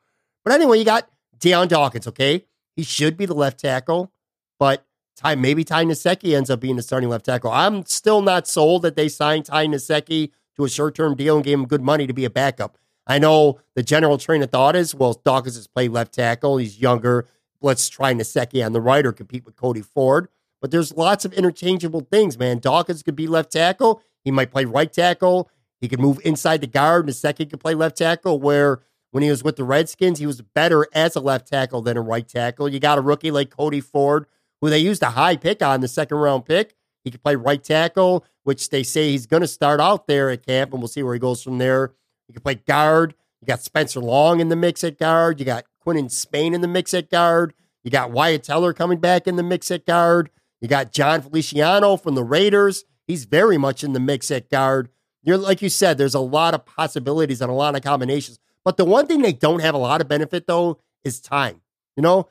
But 0.45 0.55
anyway, 0.55 0.79
you 0.79 0.85
got 0.85 1.09
Dion 1.39 1.69
Dawkins, 1.69 2.07
okay? 2.07 2.45
He 2.75 2.85
should 2.85 3.17
be 3.17 3.27
the 3.27 3.35
left 3.35 3.61
tackle, 3.61 4.13
but 4.59 4.87
Ty, 5.17 5.37
maybe 5.37 5.65
Ty 5.65 5.85
Nsekhe 5.87 6.37
ends 6.37 6.51
up 6.51 6.61
being 6.61 6.77
the 6.77 6.83
starting 6.83 7.09
left 7.09 7.25
tackle. 7.25 7.51
I'm 7.51 7.87
still 7.87 8.21
not 8.21 8.47
sold 8.47 8.83
that 8.83 8.97
they 8.97 9.09
signed 9.09 9.47
Ty 9.47 9.67
Nsekhe 9.69 10.31
to 10.57 10.65
a 10.65 10.69
short 10.69 10.95
term 10.95 11.15
deal 11.17 11.37
and 11.37 11.45
gave 11.45 11.59
him 11.59 11.67
good 11.67 11.83
money 11.83 12.07
to 12.07 12.13
be 12.13 12.25
a 12.25 12.31
backup. 12.31 12.77
I 13.07 13.19
know 13.19 13.61
the 13.75 13.83
general 13.83 14.19
train 14.19 14.43
of 14.43 14.51
thought 14.51 14.77
is, 14.77 14.95
well, 14.95 15.15
Dawkins 15.25 15.57
has 15.57 15.67
played 15.67 15.93
left 15.93 16.13
tackle. 16.13 16.59
He's 16.59 16.81
younger 16.81 17.27
let's 17.61 17.89
try 17.89 18.13
Nsekhe 18.13 18.65
on 18.65 18.73
the 18.73 18.81
right 18.81 19.05
or 19.05 19.13
compete 19.13 19.45
with 19.45 19.57
Cody 19.57 19.83
Ford. 19.83 20.29
But 20.61 20.71
there's 20.71 20.97
lots 20.97 21.25
of 21.25 21.33
interchangeable 21.35 22.07
things, 22.11 22.39
man. 22.39 22.59
Dawkins 22.59 23.03
could 23.03 23.17
be 23.17 23.27
left 23.27 23.53
tackle. 23.53 24.03
He 24.25 24.31
might 24.31 24.51
play 24.51 24.65
right 24.65 24.93
tackle. 24.93 25.51
He 25.81 25.89
could 25.89 26.01
move 26.01 26.19
inside 26.25 26.61
the 26.63 26.67
guard. 26.67 27.07
Nsekhe 27.07 27.49
could 27.51 27.61
play 27.61 27.75
left 27.75 27.99
tackle, 27.99 28.41
where 28.41 28.81
when 29.11 29.23
he 29.23 29.31
was 29.31 29.45
with 29.45 29.57
the 29.57 29.65
Redskins, 29.65 30.19
he 30.19 30.27
was 30.27 30.41
better 30.41 30.87
as 30.95 31.15
a 31.15 31.21
left 31.21 31.47
tackle 31.47 31.83
than 31.83 31.97
a 31.97 32.03
right 32.03 32.27
tackle. 32.27 32.69
You 32.69 32.81
got 32.81 32.99
a 32.99 33.03
rookie 33.03 33.31
like 33.31 33.51
Cody 33.51 33.81
Ford, 33.81 34.27
who 34.61 34.71
they 34.71 34.79
used 34.79 35.03
a 35.03 35.11
high 35.11 35.37
pick 35.37 35.63
on, 35.63 35.81
the 35.81 35.89
second 35.89 36.19
round 36.19 36.45
pick. 36.45 36.75
He 37.05 37.11
could 37.11 37.23
play 37.23 37.37
right 37.37 37.63
tackle, 37.63 38.25
which 38.43 38.71
they 38.71 38.83
say 38.83 39.11
he's 39.11 39.27
going 39.27 39.43
to 39.43 39.47
start 39.47 39.81
out 39.81 40.07
there 40.07 40.31
at 40.31 40.45
camp, 40.45 40.73
and 40.73 40.81
we'll 40.81 40.89
see 40.89 41.03
where 41.03 41.15
he 41.15 41.21
goes 41.21 41.43
from 41.43 41.59
there. 41.59 41.93
He 42.27 42.33
could 42.33 42.43
play 42.43 42.57
guard. 42.57 43.15
You 43.41 43.47
got 43.47 43.63
Spencer 43.63 44.01
Long 44.01 44.41
in 44.41 44.49
the 44.49 44.57
mix 44.57 44.83
at 44.83 44.99
guard. 44.99 45.39
You 45.39 45.47
got 45.47 45.67
Quinton 45.81 46.09
Spain 46.09 46.53
in 46.53 46.63
the 46.63 46.69
mix 46.69 46.95
at 46.95 47.11
guard. 47.11 47.55
You 47.85 47.91
got 47.91 48.11
Wyatt 48.11 48.43
Teller 48.43 48.73
coming 48.73 48.99
back 48.99 49.29
in 49.29 49.37
the 49.37 49.45
mix 49.45 49.71
at 49.71 49.87
guard. 49.87 50.31
You 50.61 50.67
got 50.67 50.93
Jon 50.93 51.23
Feliciano 51.23 51.97
from 51.97 52.17
the 52.17 52.25
Raiders. 52.25 52.85
He's 53.07 53.25
very 53.25 53.57
much 53.57 53.85
in 53.85 53.93
the 53.93 54.01
mix 54.01 54.31
at 54.33 54.51
guard. 54.51 54.89
You're 55.23 55.39
like 55.39 55.63
you 55.63 55.69
said, 55.69 55.99
there's 55.99 56.15
a 56.15 56.21
lot 56.21 56.55
of 56.55 56.65
possibilities 56.65 57.41
and 57.41 57.51
a 57.51 57.55
lot 57.55 57.77
of 57.77 57.83
combinations. 57.83 58.39
But 58.65 58.77
the 58.77 58.85
one 58.85 59.07
thing 59.07 59.23
they 59.23 59.33
don't 59.33 59.61
have 59.61 59.75
a 59.75 59.79
lot 59.79 60.01
of 60.01 60.09
benefit 60.09 60.47
though 60.49 60.81
is 61.05 61.21
time. 61.21 61.61
You 61.97 62.03
know, 62.03 62.29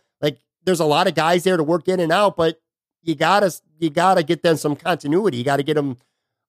there's 0.66 0.80
a 0.80 0.86
lot 0.86 1.08
of 1.08 1.16
guys 1.16 1.44
there 1.44 1.58
to 1.58 1.64
work 1.64 1.88
in 1.88 2.00
and 2.00 2.12
out, 2.12 2.36
but 2.36 2.60
you 3.02 3.16
gotta 3.16 3.54
you 3.80 3.90
gotta 3.90 4.24
get 4.24 4.44
them 4.44 4.58
some 4.58 4.76
continuity. 4.76 5.38
You 5.38 5.44
gotta 5.44 5.64
get 5.64 5.76
them 5.76 5.98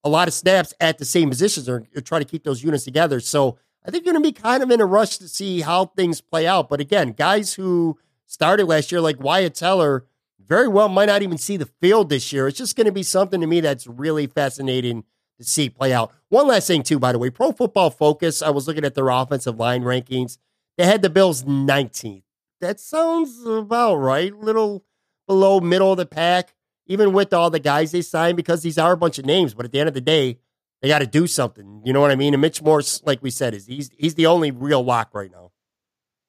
a 0.05 0.09
lot 0.09 0.29
of 0.29 0.35
snaps 0.35 0.73
at 0.81 0.99
the 0.99 1.05
same 1.05 1.29
positions 1.29 1.69
or, 1.69 1.87
or 1.95 2.01
try 2.01 2.19
to 2.19 2.25
keep 2.25 2.45
those 2.45 2.63
units 2.63 2.85
together. 2.85 3.21
So 3.21 3.59
I 3.85 3.91
think 3.91 4.05
you're 4.05 4.15
to 4.15 4.21
be 4.21 4.33
kind 4.33 4.63
of 4.63 4.71
in 4.71 4.81
a 4.81 4.87
rush 4.87 5.19
to 5.19 5.29
see 5.29 5.61
how 5.61 5.87
things 5.87 6.21
play 6.21 6.47
out. 6.47 6.69
But 6.69 6.81
again, 6.81 7.13
guys 7.13 7.55
who 7.55 7.99
started 8.25 8.67
last 8.67 8.91
year, 8.91 9.01
like 9.01 9.21
Wyatt 9.21 9.55
Teller, 9.55 10.07
very 10.45 10.69
well 10.69 10.89
might 10.89 11.07
not 11.07 11.23
even 11.23 11.39
see 11.39 11.57
the 11.57 11.67
field 11.81 12.09
this 12.09 12.33
year. 12.33 12.49
It's 12.49 12.59
just 12.59 12.77
to 12.77 12.93
be 12.93 13.03
something 13.03 13.41
to 13.41 13.47
me 13.47 13.61
that's 13.61 13.87
really 13.87 14.27
fascinating 14.27 15.05
to 15.39 15.45
see 15.45 15.69
play 15.69 15.93
out. 15.93 16.13
One 16.29 16.47
last 16.47 16.67
thing, 16.67 16.83
too, 16.83 16.99
by 16.99 17.13
the 17.13 17.19
way, 17.19 17.31
Pro 17.31 17.53
Football 17.53 17.91
Focus, 17.91 18.43
I 18.43 18.51
was 18.51 18.67
looking 18.67 18.85
at 18.85 18.95
their 18.95 19.09
offensive 19.09 19.59
line 19.59 19.83
rankings. 19.83 20.39
They 20.77 20.87
had 20.87 21.03
the 21.03 21.11
Bills 21.11 21.45
19th. 21.45 22.23
That 22.61 22.81
sounds 22.81 23.45
about 23.45 23.97
right. 23.97 24.35
Little 24.35 24.85
below 25.27 25.61
middle 25.61 25.93
of 25.93 25.99
the 25.99 26.07
pack, 26.07 26.55
even 26.87 27.13
with 27.13 27.33
all 27.33 27.51
the 27.51 27.59
guys 27.59 27.93
they 27.93 28.03
signed, 28.03 28.37
because 28.37 28.63
these 28.63 28.79
are 28.79 28.93
a 28.93 28.97
bunch 28.97 29.19
of 29.19 29.27
names. 29.27 29.55
But 29.55 29.67
at 29.67 29.73
the 29.73 29.81
end 29.81 29.89
of 29.89 29.95
the 29.95 30.01
day, 30.01 30.39
they 30.81 30.89
got 30.89 31.01
to 31.01 31.07
do 31.07 31.27
something. 31.27 31.83
You 31.85 31.93
know 31.93 32.01
what 32.01 32.11
I 32.11 32.17
mean? 32.17 32.35
And 32.35 32.41
Mitch 32.41 32.63
Morse, 32.63 33.03
like 33.05 33.23
we 33.23 33.31
said, 33.31 33.55
is 33.55 33.67
he's 33.67 33.91
he's 33.99 34.15
the 34.15 34.27
only 34.27 34.51
real 34.51 34.83
lock 34.83 35.15
right 35.15 35.31
now. 35.31 35.51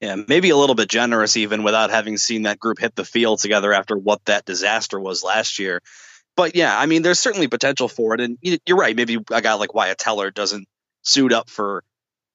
Yeah, 0.01 0.15
maybe 0.27 0.51
a 0.51 0.57
little 0.57 0.75
bit 0.75 0.89
generous 0.89 1.37
even 1.37 1.63
without 1.63 1.89
having 1.89 2.17
seen 2.17 2.43
that 2.43 2.59
group 2.59 2.79
hit 2.79 2.95
the 2.95 3.05
field 3.05 3.39
together 3.39 3.73
after 3.73 3.97
what 3.97 4.23
that 4.25 4.45
disaster 4.45 4.99
was 4.99 5.23
last 5.23 5.57
year. 5.57 5.81
But 6.35 6.55
yeah, 6.55 6.77
I 6.77 6.85
mean, 6.85 7.01
there's 7.01 7.19
certainly 7.19 7.47
potential 7.47 7.87
for 7.87 8.13
it, 8.13 8.21
and 8.21 8.37
you're 8.41 8.77
right. 8.77 8.95
Maybe 8.95 9.17
a 9.31 9.41
guy 9.41 9.53
like 9.55 9.73
Wyatt 9.73 9.97
Teller 9.97 10.29
doesn't 10.29 10.67
suit 11.01 11.33
up 11.33 11.49
for 11.49 11.83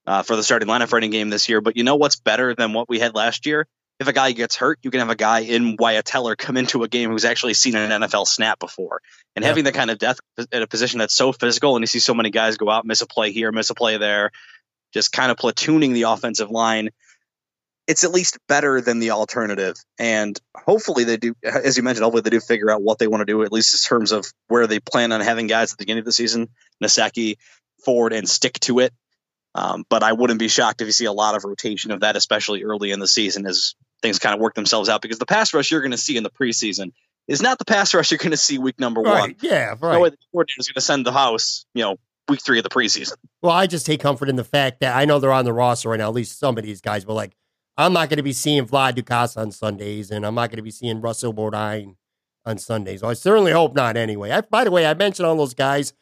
uh, 0.07 0.23
for 0.23 0.35
the 0.35 0.43
starting 0.43 0.69
lineup 0.69 0.89
for 0.89 0.97
any 0.97 1.09
game 1.09 1.31
this 1.31 1.49
year. 1.49 1.61
But 1.61 1.77
you 1.77 1.85
know 1.85 1.97
what's 1.97 2.17
better 2.17 2.55
than 2.55 2.73
what 2.73 2.89
we 2.89 2.99
had 2.99 3.15
last 3.15 3.47
year? 3.47 3.69
If 4.01 4.09
a 4.09 4.13
guy 4.13 4.33
gets 4.33 4.57
hurt, 4.57 4.81
you 4.83 4.91
can 4.91 5.01
have 5.01 5.11
a 5.11 5.15
guy 5.15 5.41
in 5.41 5.77
Wyatt 5.79 6.05
Teller 6.05 6.35
come 6.35 6.57
into 6.57 6.83
a 6.83 6.89
game 6.89 7.11
who's 7.11 7.25
actually 7.25 7.55
seen 7.55 7.77
an 7.77 8.03
NFL 8.03 8.27
snap 8.27 8.59
before, 8.59 9.01
and 9.37 9.45
having 9.45 9.65
the 9.65 9.73
kind 9.73 9.91
of 9.91 9.99
depth 9.99 10.21
at 10.39 10.63
a 10.63 10.67
position 10.67 10.99
that's 10.99 11.15
so 11.15 11.33
physical, 11.33 11.77
and 11.77 11.83
you 11.83 11.87
see 11.87 12.01
so 12.01 12.15
many 12.15 12.31
guys 12.31 12.57
go 12.57 12.69
out, 12.69 12.85
miss 12.85 13.01
a 13.01 13.07
play 13.07 13.31
here, 13.31 13.53
miss 13.53 13.71
a 13.71 13.75
play 13.75 13.99
there, 13.99 14.33
just 14.93 15.13
kind 15.13 15.31
of 15.31 15.37
platooning 15.37 15.93
the 15.93 16.03
offensive 16.03 16.51
line 16.51 16.91
it's 17.89 18.05
at 18.05 18.13
least 18.13 18.39
better 18.49 18.81
than 18.81 19.01
the 19.01 19.11
alternative. 19.11 19.77
And 19.99 20.41
hopefully 20.57 21.05
they 21.05 21.17
do, 21.17 21.35
as 21.43 21.77
you 21.77 21.83
mentioned, 21.83 22.05
hopefully 22.05 22.23
they 22.23 22.31
do 22.31 22.41
figure 22.41 22.71
out 22.71 22.83
what 22.83 22.99
they 22.99 23.07
want 23.07 23.23
to 23.23 23.25
do, 23.27 23.43
at 23.43 23.53
least 23.53 23.75
in 23.75 23.89
terms 23.89 24.13
of 24.13 24.27
where 24.49 24.67
they 24.67 24.81
plan 24.81 25.13
on 25.13 25.21
having 25.21 25.47
guys 25.47 25.73
at 25.73 25.79
the 25.79 25.83
beginning 25.83 26.01
of 26.01 26.05
the 26.07 26.13
season, 26.13 26.49
Nsekhe, 26.83 27.37
Ford, 27.85 28.13
and 28.13 28.29
stick 28.29 28.59
to 28.61 28.79
it. 28.79 28.93
Um, 29.55 29.85
but 29.89 30.03
I 30.03 30.13
wouldn't 30.13 30.39
be 30.39 30.49
shocked 30.49 30.81
if 30.81 30.87
you 30.87 30.93
see 30.93 31.05
a 31.05 31.13
lot 31.13 31.35
of 31.35 31.45
rotation 31.45 31.91
of 31.91 32.01
that, 32.01 32.17
especially 32.17 32.65
early 32.65 32.91
in 32.91 33.01
the 33.01 33.09
season 33.09 33.47
as 33.47 33.75
things 34.01 34.19
kind 34.19 34.35
of 34.35 34.41
work 34.41 34.55
themselves 34.55 34.89
out. 34.89 35.03
Because 35.03 35.19
the 35.19 35.27
pass 35.27 35.53
rush 35.53 35.71
you're 35.71 35.83
going 35.83 35.91
to 35.91 35.99
see 35.99 36.17
in 36.17 36.23
the 36.23 36.31
preseason 36.31 36.93
is 37.29 37.43
not 37.43 37.59
the 37.59 37.65
pass 37.65 37.93
rush 37.95 38.11
you're 38.11 38.19
going 38.19 38.31
to 38.31 38.37
see 38.37 38.59
week 38.59 38.81
number 38.81 39.03
Right. 39.03 39.21
one. 39.21 39.37
Yeah. 39.43 39.75
Right. 39.81 39.93
No 39.95 40.01
way 40.01 40.09
the 40.11 40.17
coordinator 40.33 40.61
is 40.61 40.69
going 40.69 40.75
to 40.75 40.81
send 40.81 41.05
the 41.07 41.13
house, 41.13 41.67
you 41.75 41.83
know, 41.83 41.97
week 42.29 42.41
three 42.43 42.59
of 42.59 42.63
the 42.65 42.71
preseason. 42.71 43.15
Well, 43.43 43.53
I 43.53 43.67
just 43.67 43.85
take 43.85 44.01
comfort 44.01 44.29
in 44.31 44.37
the 44.37 44.45
fact 44.45 44.81
that 44.81 44.97
I 44.97 45.05
know 45.05 45.19
they're 45.19 45.33
on 45.33 45.45
the 45.45 45.53
roster 45.53 45.91
right 45.91 45.99
now, 45.99 46.09
at 46.09 46.15
least 46.15 46.39
some 46.39 46.57
of 46.57 46.65
these 46.65 46.81
guys, 46.81 47.05
but 47.05 47.15
like, 47.15 47.33
I'm 47.77 47.93
not 47.95 48.11
going 48.11 48.19
to 48.19 48.23
be 48.23 48.33
seeing 48.35 48.67
Vlad 48.67 48.95
Ducasse 48.97 49.37
on 49.37 49.51
Sundays, 49.51 50.11
and 50.11 50.27
I'm 50.27 50.35
not 50.35 50.51
going 50.51 50.59
to 50.59 50.63
be 50.63 50.71
seeing 50.71 51.01
Russell 51.01 51.33
Bodine 51.33 51.97
on 52.45 52.59
Sundays. 52.59 53.01
Well, 53.03 53.11
I 53.11 53.15
certainly 53.15 53.53
hope 53.53 53.75
not 53.75 53.97
anyway. 53.97 54.31
I, 54.31 54.43
by 54.43 54.65
the 54.65 54.71
way, 54.71 54.85
I 54.87 54.93
mentioned 54.93 55.27
all 55.27 55.37
those 55.37 55.55
guys. 55.55 55.95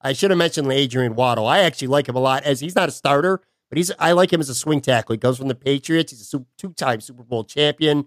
I 0.00 0.12
should 0.12 0.30
have 0.30 0.38
mentioned 0.38 0.70
Adrian 0.70 1.14
Waddle. 1.14 1.46
I 1.46 1.60
actually 1.60 1.88
like 1.88 2.08
him 2.08 2.16
a 2.16 2.20
lot 2.20 2.44
as 2.44 2.60
he's 2.60 2.76
not 2.76 2.88
a 2.88 2.92
starter, 2.92 3.40
but 3.68 3.76
he's 3.76 3.90
I 3.98 4.12
like 4.12 4.32
him 4.32 4.40
as 4.40 4.48
a 4.48 4.54
swing 4.54 4.80
tackle. 4.80 5.14
He 5.14 5.18
comes 5.18 5.38
from 5.38 5.48
the 5.48 5.54
Patriots. 5.54 6.12
He's 6.12 6.34
a 6.34 6.44
two 6.56 6.72
time 6.74 7.00
Super 7.00 7.22
Bowl 7.22 7.44
champion. 7.44 8.06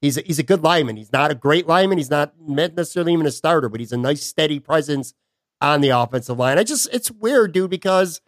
He's 0.00 0.18
a, 0.18 0.20
he's 0.20 0.38
a 0.38 0.42
good 0.42 0.62
lineman. 0.62 0.96
He's 0.96 1.12
not 1.12 1.30
a 1.30 1.34
great 1.34 1.66
lineman. 1.66 1.98
He's 1.98 2.10
not 2.10 2.34
necessarily 2.38 3.12
even 3.12 3.26
a 3.26 3.30
starter, 3.30 3.68
but 3.68 3.80
he's 3.80 3.92
a 3.92 3.96
nice 3.96 4.22
steady 4.22 4.60
presence 4.60 5.14
on 5.60 5.80
the 5.80 5.88
offensive 5.88 6.38
line. 6.38 6.58
I 6.58 6.62
just 6.62 6.88
it's 6.92 7.10
weird, 7.10 7.52
dude, 7.52 7.70
because 7.70 8.20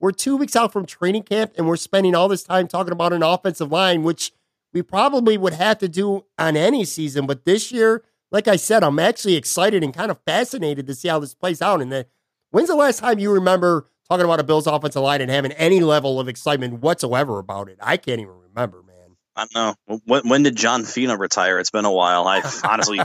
we're 0.00 0.10
two 0.10 0.36
weeks 0.36 0.56
out 0.56 0.72
from 0.72 0.84
training 0.84 1.22
camp 1.22 1.52
and 1.56 1.66
we're 1.66 1.76
spending 1.76 2.14
all 2.14 2.28
this 2.28 2.42
time 2.42 2.66
talking 2.66 2.92
about 2.92 3.12
an 3.12 3.22
offensive 3.22 3.70
line, 3.70 4.02
which 4.02 4.32
we 4.72 4.82
probably 4.82 5.38
would 5.38 5.52
have 5.52 5.78
to 5.78 5.88
do 5.88 6.24
on 6.38 6.56
any 6.56 6.84
season. 6.84 7.26
But 7.26 7.44
this 7.44 7.70
year, 7.70 8.02
like 8.32 8.48
I 8.48 8.56
said, 8.56 8.82
I'm 8.82 8.98
actually 8.98 9.36
excited 9.36 9.84
and 9.84 9.94
kind 9.94 10.10
of 10.10 10.18
fascinated 10.26 10.86
to 10.88 10.94
see 10.94 11.08
how 11.08 11.20
this 11.20 11.34
plays 11.34 11.62
out. 11.62 11.80
And 11.80 11.92
then, 11.92 12.06
when's 12.52 12.68
the 12.68 12.76
last 12.76 13.00
time 13.00 13.18
you 13.18 13.32
remember 13.32 13.86
talking 14.08 14.24
about 14.24 14.40
a 14.40 14.44
Bills 14.44 14.66
offensive 14.66 15.02
line 15.02 15.20
and 15.20 15.30
having 15.30 15.52
any 15.52 15.80
level 15.80 16.20
of 16.20 16.28
excitement 16.28 16.80
whatsoever 16.80 17.38
about 17.38 17.68
it? 17.68 17.78
I 17.80 17.96
can't 17.96 18.20
even 18.20 18.34
remember, 18.34 18.82
man. 18.82 19.16
I 19.34 19.46
don't 19.46 19.76
know. 19.88 19.98
When, 20.04 20.28
when 20.28 20.42
did 20.42 20.56
John 20.56 20.84
Fina 20.84 21.16
retire? 21.16 21.58
It's 21.58 21.70
been 21.70 21.84
a 21.84 21.92
while. 21.92 22.26
I 22.28 22.42
honestly, 22.64 23.00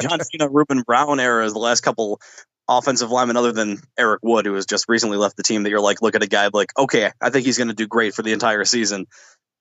John 0.00 0.20
Fina, 0.20 0.48
Ruben 0.48 0.82
Brown 0.82 1.20
era 1.20 1.44
is 1.44 1.52
the 1.52 1.58
last 1.58 1.82
couple 1.82 2.20
offensive 2.68 3.10
linemen 3.10 3.36
other 3.36 3.52
than 3.52 3.78
Eric 3.98 4.20
Wood, 4.22 4.46
who 4.46 4.54
has 4.54 4.66
just 4.66 4.86
recently 4.88 5.18
left 5.18 5.36
the 5.36 5.42
team 5.42 5.64
that 5.64 5.70
you're 5.70 5.80
like, 5.80 6.00
look 6.00 6.14
at 6.14 6.22
a 6.22 6.26
guy 6.26 6.48
like, 6.52 6.70
okay, 6.78 7.10
I 7.20 7.30
think 7.30 7.44
he's 7.44 7.58
going 7.58 7.68
to 7.68 7.74
do 7.74 7.86
great 7.86 8.14
for 8.14 8.22
the 8.22 8.32
entire 8.32 8.64
season. 8.64 9.06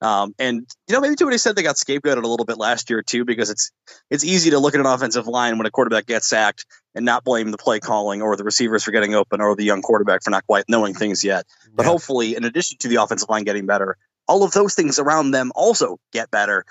Um, 0.01 0.33
and 0.37 0.67
you 0.87 0.93
know, 0.93 0.99
maybe 0.99 1.15
to 1.15 1.23
what 1.23 1.33
he 1.33 1.37
said, 1.37 1.55
they 1.55 1.63
got 1.63 1.77
scapegoated 1.77 2.23
a 2.23 2.27
little 2.27 2.45
bit 2.45 2.57
last 2.57 2.89
year 2.89 3.01
too, 3.01 3.23
because 3.23 3.49
it's 3.49 3.71
it's 4.09 4.23
easy 4.25 4.49
to 4.49 4.59
look 4.59 4.73
at 4.73 4.79
an 4.81 4.85
offensive 4.85 5.27
line 5.27 5.57
when 5.57 5.65
a 5.65 5.71
quarterback 5.71 6.05
gets 6.05 6.27
sacked 6.27 6.65
and 6.93 7.05
not 7.05 7.23
blame 7.23 7.51
the 7.51 7.57
play 7.57 7.79
calling 7.79 8.21
or 8.21 8.35
the 8.35 8.43
receivers 8.43 8.83
for 8.83 8.91
getting 8.91 9.15
open 9.15 9.39
or 9.39 9.55
the 9.55 9.63
young 9.63 9.81
quarterback 9.81 10.23
for 10.23 10.29
not 10.29 10.45
quite 10.45 10.65
knowing 10.67 10.93
things 10.93 11.23
yet. 11.23 11.45
But 11.73 11.83
Yeah. 11.83 11.91
hopefully, 11.91 12.35
in 12.35 12.43
addition 12.43 12.77
to 12.79 12.87
the 12.89 12.97
offensive 12.97 13.29
line 13.29 13.45
getting 13.45 13.65
better, 13.65 13.97
all 14.27 14.43
of 14.43 14.51
those 14.51 14.75
things 14.75 14.99
around 14.99 15.31
them 15.31 15.51
also 15.55 15.97
get 16.11 16.29
better, 16.31 16.65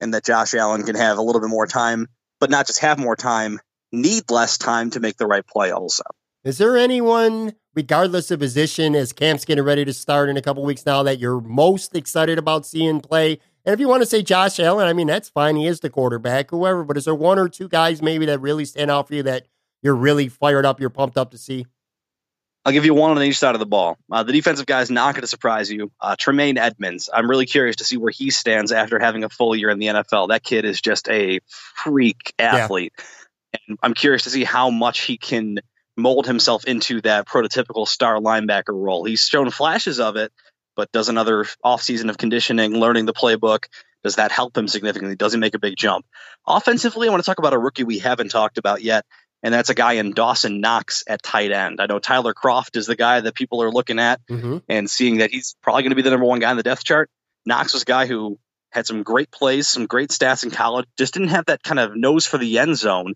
and 0.00 0.14
that 0.14 0.24
Josh 0.24 0.54
Allen 0.54 0.84
can 0.84 0.94
have 0.94 1.18
a 1.18 1.22
little 1.22 1.40
bit 1.40 1.50
more 1.50 1.66
time, 1.66 2.06
but 2.38 2.50
not 2.50 2.66
just 2.66 2.80
have 2.80 2.98
more 2.98 3.16
time, 3.16 3.58
need 3.92 4.30
less 4.30 4.58
time 4.58 4.90
to 4.90 5.00
make 5.00 5.16
the 5.16 5.26
right 5.26 5.46
play. 5.46 5.70
Also, 5.72 6.04
Is 6.46 6.58
there 6.58 6.76
anyone, 6.76 7.54
regardless 7.74 8.30
of 8.30 8.38
position, 8.38 8.94
as 8.94 9.12
camp's 9.12 9.44
getting 9.44 9.64
ready 9.64 9.84
to 9.84 9.92
start 9.92 10.28
in 10.28 10.36
a 10.36 10.40
couple 10.40 10.62
weeks 10.62 10.86
now, 10.86 11.02
that 11.02 11.18
you're 11.18 11.40
most 11.40 11.96
excited 11.96 12.38
about 12.38 12.64
seeing 12.64 13.00
play? 13.00 13.40
And 13.64 13.72
if 13.72 13.80
you 13.80 13.88
want 13.88 14.02
to 14.02 14.06
say 14.06 14.22
Josh 14.22 14.60
Allen, 14.60 14.86
I 14.86 14.92
mean, 14.92 15.08
that's 15.08 15.28
fine. 15.28 15.56
He 15.56 15.66
is 15.66 15.80
the 15.80 15.90
quarterback, 15.90 16.52
whoever. 16.52 16.84
But 16.84 16.98
is 16.98 17.06
there 17.06 17.16
one 17.16 17.40
or 17.40 17.48
two 17.48 17.66
guys 17.66 18.00
maybe 18.00 18.26
that 18.26 18.38
really 18.38 18.64
stand 18.64 18.92
out 18.92 19.08
for 19.08 19.16
you 19.16 19.24
that 19.24 19.48
you're 19.82 19.96
really 19.96 20.28
fired 20.28 20.64
up, 20.64 20.78
you're 20.78 20.88
pumped 20.88 21.18
up 21.18 21.32
to 21.32 21.38
see? 21.38 21.66
I'll 22.64 22.72
give 22.72 22.84
you 22.84 22.94
one 22.94 23.10
on 23.10 23.22
each 23.24 23.38
side 23.38 23.56
of 23.56 23.58
the 23.58 23.66
ball. 23.66 23.98
Uh, 24.08 24.22
the 24.22 24.32
defensive 24.32 24.66
guy 24.66 24.82
is 24.82 24.90
not 24.90 25.14
going 25.14 25.22
to 25.22 25.26
surprise 25.26 25.68
you. 25.68 25.90
Uh, 26.00 26.14
Tremaine 26.16 26.58
Edmunds. 26.58 27.10
I'm 27.12 27.28
really 27.28 27.46
curious 27.46 27.74
to 27.76 27.84
see 27.84 27.96
where 27.96 28.12
he 28.12 28.30
stands 28.30 28.70
after 28.70 29.00
having 29.00 29.24
a 29.24 29.28
full 29.28 29.56
year 29.56 29.70
in 29.70 29.80
the 29.80 29.86
NFL. 29.86 30.28
That 30.28 30.44
kid 30.44 30.64
is 30.64 30.80
just 30.80 31.08
a 31.08 31.40
freak 31.74 32.34
athlete. 32.38 32.92
And 33.68 33.78
I'm 33.82 33.94
curious 33.94 34.22
to 34.24 34.30
see 34.30 34.44
how 34.44 34.70
much 34.70 35.00
he 35.00 35.18
can 35.18 35.58
mold 35.96 36.26
himself 36.26 36.64
into 36.64 37.00
that 37.02 37.26
prototypical 37.26 37.88
star 37.88 38.18
linebacker 38.18 38.74
role. 38.74 39.04
He's 39.04 39.22
shown 39.22 39.50
flashes 39.50 39.98
of 40.00 40.16
it, 40.16 40.32
but 40.76 40.92
does 40.92 41.08
another 41.08 41.44
offseason 41.64 42.10
of 42.10 42.18
conditioning, 42.18 42.72
learning 42.78 43.06
the 43.06 43.14
playbook, 43.14 43.64
does 44.04 44.16
that 44.16 44.30
help 44.30 44.56
him 44.56 44.68
significantly? 44.68 45.16
Does 45.16 45.32
he 45.32 45.38
make 45.38 45.54
a 45.54 45.58
big 45.58 45.76
jump? 45.76 46.06
Offensively, 46.46 47.08
I 47.08 47.10
want 47.10 47.22
to 47.22 47.26
talk 47.26 47.38
about 47.38 47.54
a 47.54 47.58
rookie 47.58 47.84
we 47.84 47.98
haven't 47.98 48.30
talked 48.30 48.58
about 48.58 48.82
yet, 48.82 49.04
and 49.42 49.52
that's 49.52 49.70
a 49.70 49.74
guy 49.74 49.94
in 49.94 50.12
Dawson 50.12 50.60
Knox 50.60 51.02
at 51.08 51.22
tight 51.22 51.50
end. 51.50 51.80
I 51.80 51.86
know 51.86 51.98
Tyler 51.98 52.34
Kroft 52.34 52.76
is 52.76 52.86
the 52.86 52.96
guy 52.96 53.20
that 53.20 53.34
people 53.34 53.62
are 53.62 53.70
looking 53.70 53.98
at 53.98 54.20
Mm-hmm. 54.28 54.58
and 54.68 54.88
seeing 54.88 55.18
that 55.18 55.30
he's 55.30 55.56
probably 55.62 55.82
going 55.82 55.90
to 55.90 55.96
be 55.96 56.02
the 56.02 56.10
number 56.10 56.26
one 56.26 56.40
guy 56.40 56.50
on 56.50 56.56
the 56.56 56.62
depth 56.62 56.84
chart. 56.84 57.10
Knox 57.44 57.72
was 57.72 57.82
a 57.82 57.86
guy 57.86 58.06
who 58.06 58.38
had 58.70 58.86
some 58.86 59.02
great 59.02 59.30
plays, 59.30 59.68
some 59.68 59.86
great 59.86 60.10
stats 60.10 60.44
in 60.44 60.50
college, 60.50 60.86
just 60.98 61.14
didn't 61.14 61.28
have 61.28 61.46
that 61.46 61.62
kind 61.62 61.80
of 61.80 61.96
nose 61.96 62.26
for 62.26 62.38
the 62.38 62.58
end 62.58 62.76
zone. 62.76 63.14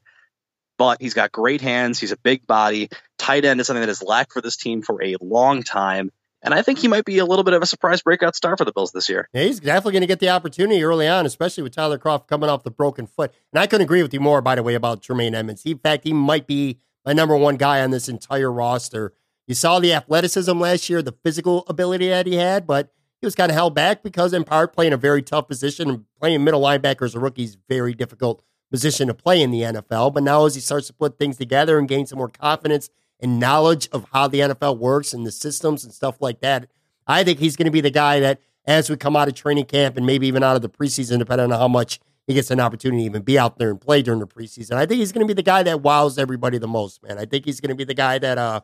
But 0.81 1.03
he's 1.03 1.12
got 1.12 1.31
great 1.31 1.61
hands. 1.61 2.01
He's 2.01 2.11
a 2.11 2.16
big 2.16 2.47
body. 2.47 2.89
Tight 3.18 3.45
end 3.45 3.61
is 3.61 3.66
something 3.66 3.83
that 3.83 3.89
has 3.91 4.03
lacked 4.03 4.33
for 4.33 4.41
this 4.41 4.57
team 4.57 4.81
for 4.81 5.05
a 5.05 5.16
long 5.20 5.62
time. 5.62 6.11
And 6.41 6.55
I 6.55 6.62
think 6.62 6.78
he 6.78 6.89
might 6.89 7.05
be 7.05 7.18
a 7.18 7.26
little 7.26 7.45
bit 7.45 7.53
of 7.53 7.61
a 7.61 7.66
surprise 7.66 8.01
breakout 8.01 8.35
star 8.35 8.57
for 8.57 8.64
the 8.64 8.72
Bills 8.72 8.91
this 8.91 9.07
year. 9.07 9.28
Yeah, 9.35 9.43
he's 9.43 9.61
definitely 9.61 9.93
going 9.93 10.01
to 10.01 10.07
get 10.07 10.20
the 10.20 10.31
opportunity 10.31 10.83
early 10.83 11.07
on, 11.07 11.26
especially 11.26 11.64
with 11.64 11.74
Tyler 11.74 11.99
Kroft 11.99 12.28
coming 12.28 12.49
off 12.49 12.62
the 12.62 12.70
broken 12.70 13.07
foot. 13.07 13.31
And 13.53 13.61
I 13.61 13.66
couldn't 13.66 13.85
agree 13.85 14.01
with 14.01 14.14
you 14.14 14.20
more, 14.20 14.41
by 14.41 14.55
the 14.55 14.62
way, 14.62 14.72
about 14.72 15.03
Tremaine 15.03 15.35
Edmunds. 15.35 15.66
In 15.66 15.76
fact, 15.76 16.05
he 16.05 16.14
might 16.14 16.47
be 16.47 16.78
my 17.05 17.12
number 17.12 17.37
one 17.37 17.59
guy 17.59 17.83
on 17.83 17.91
this 17.91 18.09
entire 18.09 18.51
roster. 18.51 19.12
You 19.47 19.57
saw 19.57 19.81
the 19.81 19.93
athleticism 19.93 20.59
last 20.59 20.89
year, 20.89 21.03
the 21.03 21.12
physical 21.22 21.64
ability 21.68 22.09
that 22.09 22.24
he 22.24 22.37
had, 22.37 22.66
but 22.66 22.91
he 23.20 23.26
was 23.26 23.35
kind 23.35 23.51
of 23.51 23.55
held 23.55 23.74
back 23.74 24.03
because, 24.03 24.33
in 24.33 24.45
part, 24.45 24.72
playing 24.72 24.95
a 24.95 24.97
very 24.97 25.20
tough 25.20 25.47
position 25.47 25.91
and 25.91 26.05
playing 26.18 26.43
middle 26.43 26.62
linebacker 26.62 27.05
as 27.05 27.14
a 27.14 27.20
rookie 27.20 27.45
is 27.45 27.59
very 27.68 27.93
difficult 27.93 28.43
position 28.70 29.08
to 29.08 29.14
play 29.14 29.42
in 29.42 29.50
the 29.50 29.62
NFL. 29.62 30.14
But 30.14 30.22
now, 30.22 30.46
as 30.46 30.54
he 30.54 30.60
starts 30.60 30.86
to 30.86 30.92
put 30.92 31.18
things 31.18 31.36
together 31.36 31.78
and 31.78 31.88
gain 31.88 32.06
some 32.06 32.18
more 32.18 32.28
confidence 32.28 32.90
and 33.18 33.38
knowledge 33.38 33.88
of 33.92 34.06
how 34.12 34.28
the 34.28 34.40
NFL 34.40 34.78
works 34.78 35.12
and 35.12 35.26
the 35.26 35.32
systems 35.32 35.84
and 35.84 35.92
stuff 35.92 36.20
like 36.20 36.40
that, 36.40 36.68
I 37.06 37.24
think 37.24 37.38
he's 37.38 37.56
going 37.56 37.66
to 37.66 37.72
be 37.72 37.80
the 37.80 37.90
guy 37.90 38.20
that, 38.20 38.40
as 38.64 38.88
we 38.88 38.96
come 38.96 39.16
out 39.16 39.28
of 39.28 39.34
training 39.34 39.64
camp 39.64 39.96
and 39.96 40.06
maybe 40.06 40.26
even 40.26 40.42
out 40.42 40.56
of 40.56 40.62
the 40.62 40.68
preseason, 40.68 41.18
depending 41.18 41.52
on 41.52 41.58
how 41.58 41.68
much 41.68 41.98
he 42.26 42.34
gets 42.34 42.50
an 42.50 42.60
opportunity 42.60 43.02
to 43.02 43.06
even 43.06 43.22
be 43.22 43.38
out 43.38 43.58
there 43.58 43.70
and 43.70 43.80
play 43.80 44.02
during 44.02 44.20
the 44.20 44.26
preseason, 44.26 44.74
I 44.74 44.86
think 44.86 45.00
he's 45.00 45.12
going 45.12 45.26
to 45.26 45.30
be 45.30 45.34
the 45.34 45.42
guy 45.42 45.62
that 45.64 45.82
wows 45.82 46.18
everybody 46.18 46.58
the 46.58 46.68
most, 46.68 47.02
man. 47.02 47.18
I 47.18 47.24
think 47.24 47.44
he's 47.44 47.60
going 47.60 47.70
to 47.70 47.74
be 47.74 47.84
the 47.84 47.94
guy 47.94 48.18
that 48.18 48.38
uh 48.38 48.60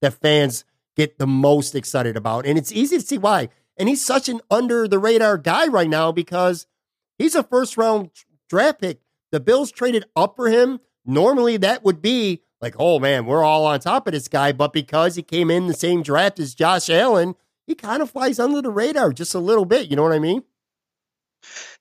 that 0.00 0.14
fans 0.14 0.64
get 0.96 1.18
the 1.18 1.26
most 1.26 1.74
excited 1.74 2.16
about, 2.16 2.46
and 2.46 2.58
it's 2.58 2.72
easy 2.72 2.98
to 2.98 3.06
see 3.06 3.18
why. 3.18 3.48
And 3.76 3.88
he's 3.88 4.04
such 4.04 4.28
an 4.28 4.40
under 4.50 4.86
the 4.88 4.98
radar 4.98 5.38
guy 5.38 5.66
right 5.66 5.88
now 5.88 6.12
because 6.12 6.66
he's 7.18 7.34
a 7.34 7.42
first 7.42 7.76
round 7.76 8.10
draft 8.48 8.80
pick. 8.80 9.00
The 9.32 9.40
Bills 9.40 9.72
traded 9.72 10.04
up 10.14 10.36
for 10.36 10.48
him. 10.48 10.78
Normally, 11.04 11.56
that 11.56 11.84
would 11.84 12.00
be 12.00 12.42
like, 12.60 12.76
oh 12.78 13.00
man, 13.00 13.26
we're 13.26 13.42
all 13.42 13.66
on 13.66 13.80
top 13.80 14.06
of 14.06 14.12
this 14.12 14.28
guy. 14.28 14.52
But 14.52 14.72
because 14.72 15.16
he 15.16 15.22
came 15.22 15.50
in 15.50 15.66
the 15.66 15.74
same 15.74 16.02
draft 16.02 16.38
as 16.38 16.54
Josh 16.54 16.88
Allen, 16.88 17.34
he 17.66 17.74
kind 17.74 18.02
of 18.02 18.10
flies 18.10 18.38
under 18.38 18.62
the 18.62 18.70
radar 18.70 19.12
just 19.12 19.34
a 19.34 19.40
little 19.40 19.64
bit. 19.64 19.90
You 19.90 19.96
know 19.96 20.04
what 20.04 20.12
I 20.12 20.20
mean? 20.20 20.44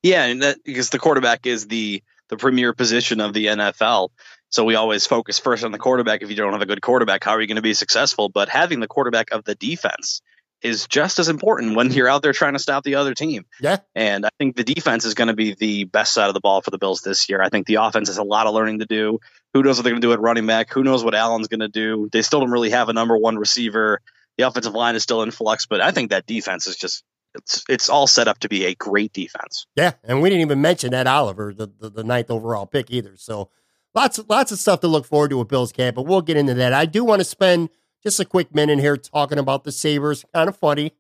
Yeah, 0.02 0.26
and 0.26 0.42
that 0.42 0.58
because 0.66 0.90
the 0.90 0.98
quarterback 0.98 1.46
is 1.46 1.68
the 1.68 2.02
the 2.30 2.38
premier 2.38 2.74
position 2.74 3.20
of 3.20 3.34
the 3.34 3.48
NFL. 3.48 4.10
So 4.50 4.64
we 4.66 4.76
always 4.76 5.06
focus 5.06 5.38
first 5.38 5.64
on 5.64 5.72
the 5.72 5.78
quarterback. 5.78 6.24
If 6.24 6.30
you 6.30 6.36
don't 6.36 6.54
have 6.54 6.62
a 6.62 6.66
good 6.66 6.82
quarterback, 6.82 7.24
how 7.24 7.32
are 7.32 7.42
you 7.42 7.48
going 7.48 7.58
to 7.58 7.62
be 7.62 7.74
successful? 7.74 8.30
But 8.30 8.50
having 8.50 8.80
the 8.80 8.88
quarterback 8.88 9.32
of 9.32 9.44
the 9.44 9.56
defense 9.56 10.22
is 10.62 10.88
just 10.88 11.20
as 11.20 11.30
important 11.30 11.76
when 11.76 11.92
you're 11.92 12.08
out 12.08 12.22
there 12.22 12.34
trying 12.34 12.54
to 12.54 12.60
stop 12.60 12.84
the 12.84 12.96
other 12.96 13.14
team. 13.14 13.46
Yeah. 13.60 13.78
And 13.96 14.26
I 14.26 14.30
think 14.38 14.56
the 14.56 14.64
defense 14.64 15.06
is 15.06 15.14
going 15.14 15.28
to 15.28 15.36
be 15.36 15.54
the 15.54 15.86
best 15.86 16.14
side 16.14 16.28
of 16.28 16.34
the 16.34 16.40
ball 16.40 16.62
for 16.62 16.72
the 16.72 16.78
Bills 16.78 17.02
this 17.02 17.30
year. 17.30 17.42
I 17.42 17.50
think 17.50 17.68
the 17.68 17.76
offense 17.76 18.10
has 18.10 18.18
a 18.18 18.24
lot 18.24 18.48
of 18.48 18.54
learning 18.54 18.80
to 18.80 18.86
do. 18.86 19.20
Who 19.54 19.64
knows 19.64 19.78
what 19.78 19.84
they're 19.84 19.92
going 19.92 20.02
to 20.02 20.08
do 20.08 20.14
at 20.14 20.20
running 20.20 20.46
back? 20.46 20.72
Who 20.74 20.84
knows 20.84 21.04
what 21.04 21.16
Allen's 21.16 21.48
going 21.48 21.62
to 21.62 21.68
do? 21.68 22.10
They 22.12 22.22
still 22.22 22.40
don't 22.40 22.52
really 22.52 22.70
have 22.70 22.90
a 22.90 22.94
number 22.94 23.18
one 23.18 23.38
receiver. 23.38 24.02
The 24.38 24.48
offensive 24.48 24.74
line 24.74 24.96
is 24.96 25.04
still 25.04 25.24
in 25.24 25.32
flux, 25.32 25.66
but 25.66 25.82
I 25.82 25.92
think 25.92 26.12
that 26.12 26.26
defense 26.26 26.68
is 26.68 26.78
just 26.78 27.04
it's 27.36 27.64
it's 27.70 27.90
all 27.90 28.08
set 28.08 28.28
up 28.28 28.40
to 28.40 28.50
be 28.50 28.66
a 28.66 28.76
great 28.76 29.14
defense. 29.14 29.66
Yeah, 29.76 29.94
and 30.04 30.22
we 30.22 30.30
didn't 30.30 30.42
even 30.42 30.62
mention 30.62 30.94
Ed 30.94 31.08
Oliver, 31.08 31.54
the, 31.54 31.68
the 31.80 31.90
the 31.90 32.04
ninth 32.04 32.30
overall 32.30 32.66
pick 32.66 32.92
either. 32.92 33.16
So 33.18 33.50
lots 33.94 34.20
lots 34.28 34.52
of 34.52 34.60
stuff 34.60 34.80
to 34.82 34.88
look 34.88 35.06
forward 35.06 35.30
to 35.30 35.38
with 35.38 35.48
Bills 35.48 35.72
camp, 35.72 35.96
but 35.96 36.04
we'll 36.04 36.22
get 36.22 36.38
into 36.38 36.54
that. 36.56 36.74
I 36.74 36.86
do 36.86 37.04
want 37.04 37.20
to 37.20 37.26
spend 37.26 37.70
just 38.04 38.20
a 38.20 38.26
quick 38.26 38.54
minute 38.54 38.80
here 38.80 38.98
talking 38.98 39.38
about 39.38 39.64
the 39.64 39.72
Sabres. 39.72 40.26
Kind 40.34 40.50
of 40.50 40.58
funny. 40.58 40.94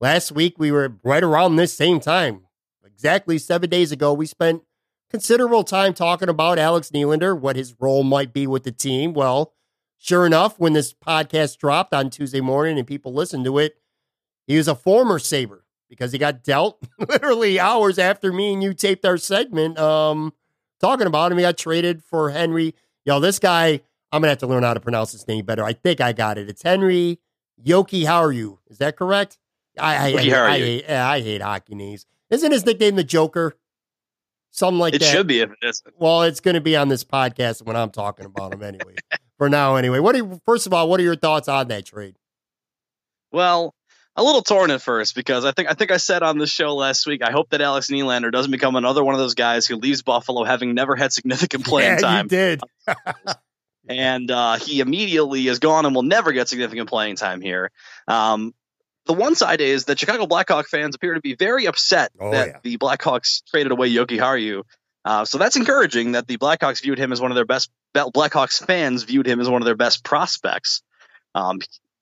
Last 0.00 0.32
week 0.32 0.58
we 0.58 0.70
were 0.70 0.96
right 1.02 1.22
around 1.22 1.56
this 1.56 1.72
same 1.74 2.00
time, 2.00 2.42
exactly 2.84 3.38
seven 3.38 3.70
days 3.70 3.92
ago. 3.92 4.12
We 4.12 4.26
spent 4.26 4.62
considerable 5.10 5.64
time 5.64 5.94
talking 5.94 6.28
about 6.28 6.58
Alex 6.58 6.90
Nylander, 6.90 7.38
what 7.38 7.56
his 7.56 7.74
role 7.80 8.04
might 8.04 8.32
be 8.32 8.46
with 8.46 8.64
the 8.64 8.72
team. 8.72 9.12
Well, 9.12 9.54
sure 9.96 10.26
enough, 10.26 10.58
when 10.58 10.72
this 10.72 10.92
podcast 10.92 11.58
dropped 11.58 11.94
on 11.94 12.10
Tuesday 12.10 12.40
morning 12.40 12.78
and 12.78 12.86
people 12.86 13.12
listened 13.12 13.44
to 13.46 13.58
it, 13.58 13.76
he 14.46 14.56
was 14.56 14.68
a 14.68 14.74
former 14.74 15.18
Sabre 15.18 15.64
because 15.88 16.12
he 16.12 16.18
got 16.18 16.44
dealt 16.44 16.82
literally 16.98 17.58
hours 17.58 17.98
after 17.98 18.32
me 18.32 18.52
and 18.52 18.62
you 18.62 18.74
taped 18.74 19.04
our 19.04 19.16
segment 19.16 19.78
um, 19.78 20.32
talking 20.80 21.06
about 21.06 21.32
him. 21.32 21.38
He 21.38 21.42
got 21.42 21.56
traded 21.56 22.04
for 22.04 22.30
Henry. 22.30 22.74
Yo, 23.04 23.20
this 23.20 23.38
guy, 23.38 23.80
I'm 24.12 24.22
gonna 24.22 24.30
have 24.30 24.38
to 24.38 24.46
learn 24.46 24.62
how 24.62 24.74
to 24.74 24.80
pronounce 24.80 25.12
his 25.12 25.26
name 25.28 25.44
better. 25.44 25.64
I 25.64 25.72
think 25.72 26.00
I 26.00 26.12
got 26.12 26.38
it. 26.38 26.48
It's 26.48 26.62
Henry 26.62 27.20
Yoki. 27.64 28.06
How 28.06 28.22
are 28.22 28.32
you? 28.32 28.58
Is 28.68 28.78
that 28.78 28.96
correct? 28.96 29.38
I, 29.78 30.08
I, 30.08 30.12
Yoki, 30.12 30.32
how 30.32 30.42
are 30.42 30.48
I, 30.48 30.56
you? 30.56 30.64
hate, 30.64 30.90
I 30.90 31.20
hate 31.20 31.42
hockey 31.42 31.74
names. 31.74 32.06
Isn't 32.30 32.52
his 32.52 32.64
nickname 32.66 32.96
the 32.96 33.04
Joker? 33.04 33.56
Something 34.50 34.78
like 34.78 34.94
it 34.94 35.00
that. 35.00 35.06
It 35.06 35.12
should 35.12 35.26
be 35.26 35.40
if 35.40 35.50
it 35.50 35.58
isn't. 35.62 35.94
Well, 35.98 36.22
it's 36.22 36.40
going 36.40 36.54
to 36.54 36.60
be 36.60 36.76
on 36.76 36.88
this 36.88 37.04
podcast 37.04 37.62
when 37.62 37.76
I'm 37.76 37.90
talking 37.90 38.26
about 38.26 38.54
him 38.54 38.62
anyway. 38.62 38.96
For 39.38 39.48
now, 39.48 39.76
anyway. 39.76 40.00
What? 40.00 40.14
Are 40.14 40.18
you, 40.18 40.40
first 40.44 40.66
of 40.66 40.72
all, 40.72 40.88
what 40.88 40.98
are 40.98 41.04
your 41.04 41.16
thoughts 41.16 41.48
on 41.48 41.68
that 41.68 41.86
trade? 41.86 42.16
Well, 43.30 43.74
a 44.16 44.22
little 44.22 44.42
torn 44.42 44.70
at 44.72 44.82
first 44.82 45.14
because 45.14 45.44
I 45.44 45.52
think 45.52 45.70
I 45.70 45.74
think 45.74 45.92
I 45.92 45.98
said 45.98 46.24
on 46.24 46.38
the 46.38 46.46
show 46.46 46.74
last 46.74 47.06
week. 47.06 47.22
I 47.22 47.30
hope 47.30 47.50
that 47.50 47.60
Alex 47.60 47.88
Nylander 47.88 48.32
doesn't 48.32 48.50
become 48.50 48.74
another 48.74 49.04
one 49.04 49.14
of 49.14 49.20
those 49.20 49.34
guys 49.34 49.66
who 49.66 49.76
leaves 49.76 50.02
Buffalo 50.02 50.42
having 50.42 50.74
never 50.74 50.96
had 50.96 51.12
significant 51.12 51.64
playing 51.64 51.92
yeah, 51.92 51.98
time. 51.98 52.24
You 52.24 52.28
did. 52.28 52.60
and 53.88 54.30
uh, 54.30 54.56
he 54.56 54.80
immediately 54.80 55.48
is 55.48 55.58
gone 55.58 55.86
and 55.86 55.94
will 55.94 56.02
never 56.02 56.32
get 56.32 56.48
significant 56.48 56.88
playing 56.88 57.16
time 57.16 57.40
here. 57.40 57.70
Um, 58.06 58.54
the 59.06 59.14
one 59.14 59.34
side 59.34 59.60
is 59.60 59.86
that 59.86 59.98
Chicago 59.98 60.26
Blackhawk 60.26 60.66
fans 60.68 60.94
appear 60.94 61.14
to 61.14 61.20
be 61.20 61.34
very 61.34 61.66
upset 61.66 62.12
Oh, 62.20 62.30
that 62.30 62.48
yeah. 62.48 62.56
the 62.62 62.76
Blackhawks 62.78 63.42
traded 63.50 63.72
away 63.72 63.90
Jokiharju. 63.90 64.62
Uh, 65.04 65.24
so 65.24 65.38
that's 65.38 65.56
encouraging 65.56 66.12
that 66.12 66.26
the 66.26 66.36
Blackhawks 66.36 66.82
viewed 66.82 66.98
him 66.98 67.12
as 67.12 67.20
one 67.20 67.30
of 67.30 67.34
their 67.34 67.46
best. 67.46 67.70
Blackhawks 67.94 68.64
fans 68.64 69.04
viewed 69.04 69.26
him 69.26 69.40
as 69.40 69.48
one 69.48 69.62
of 69.62 69.66
their 69.66 69.76
best 69.76 70.04
prospects. 70.04 70.82
Um, 71.34 71.60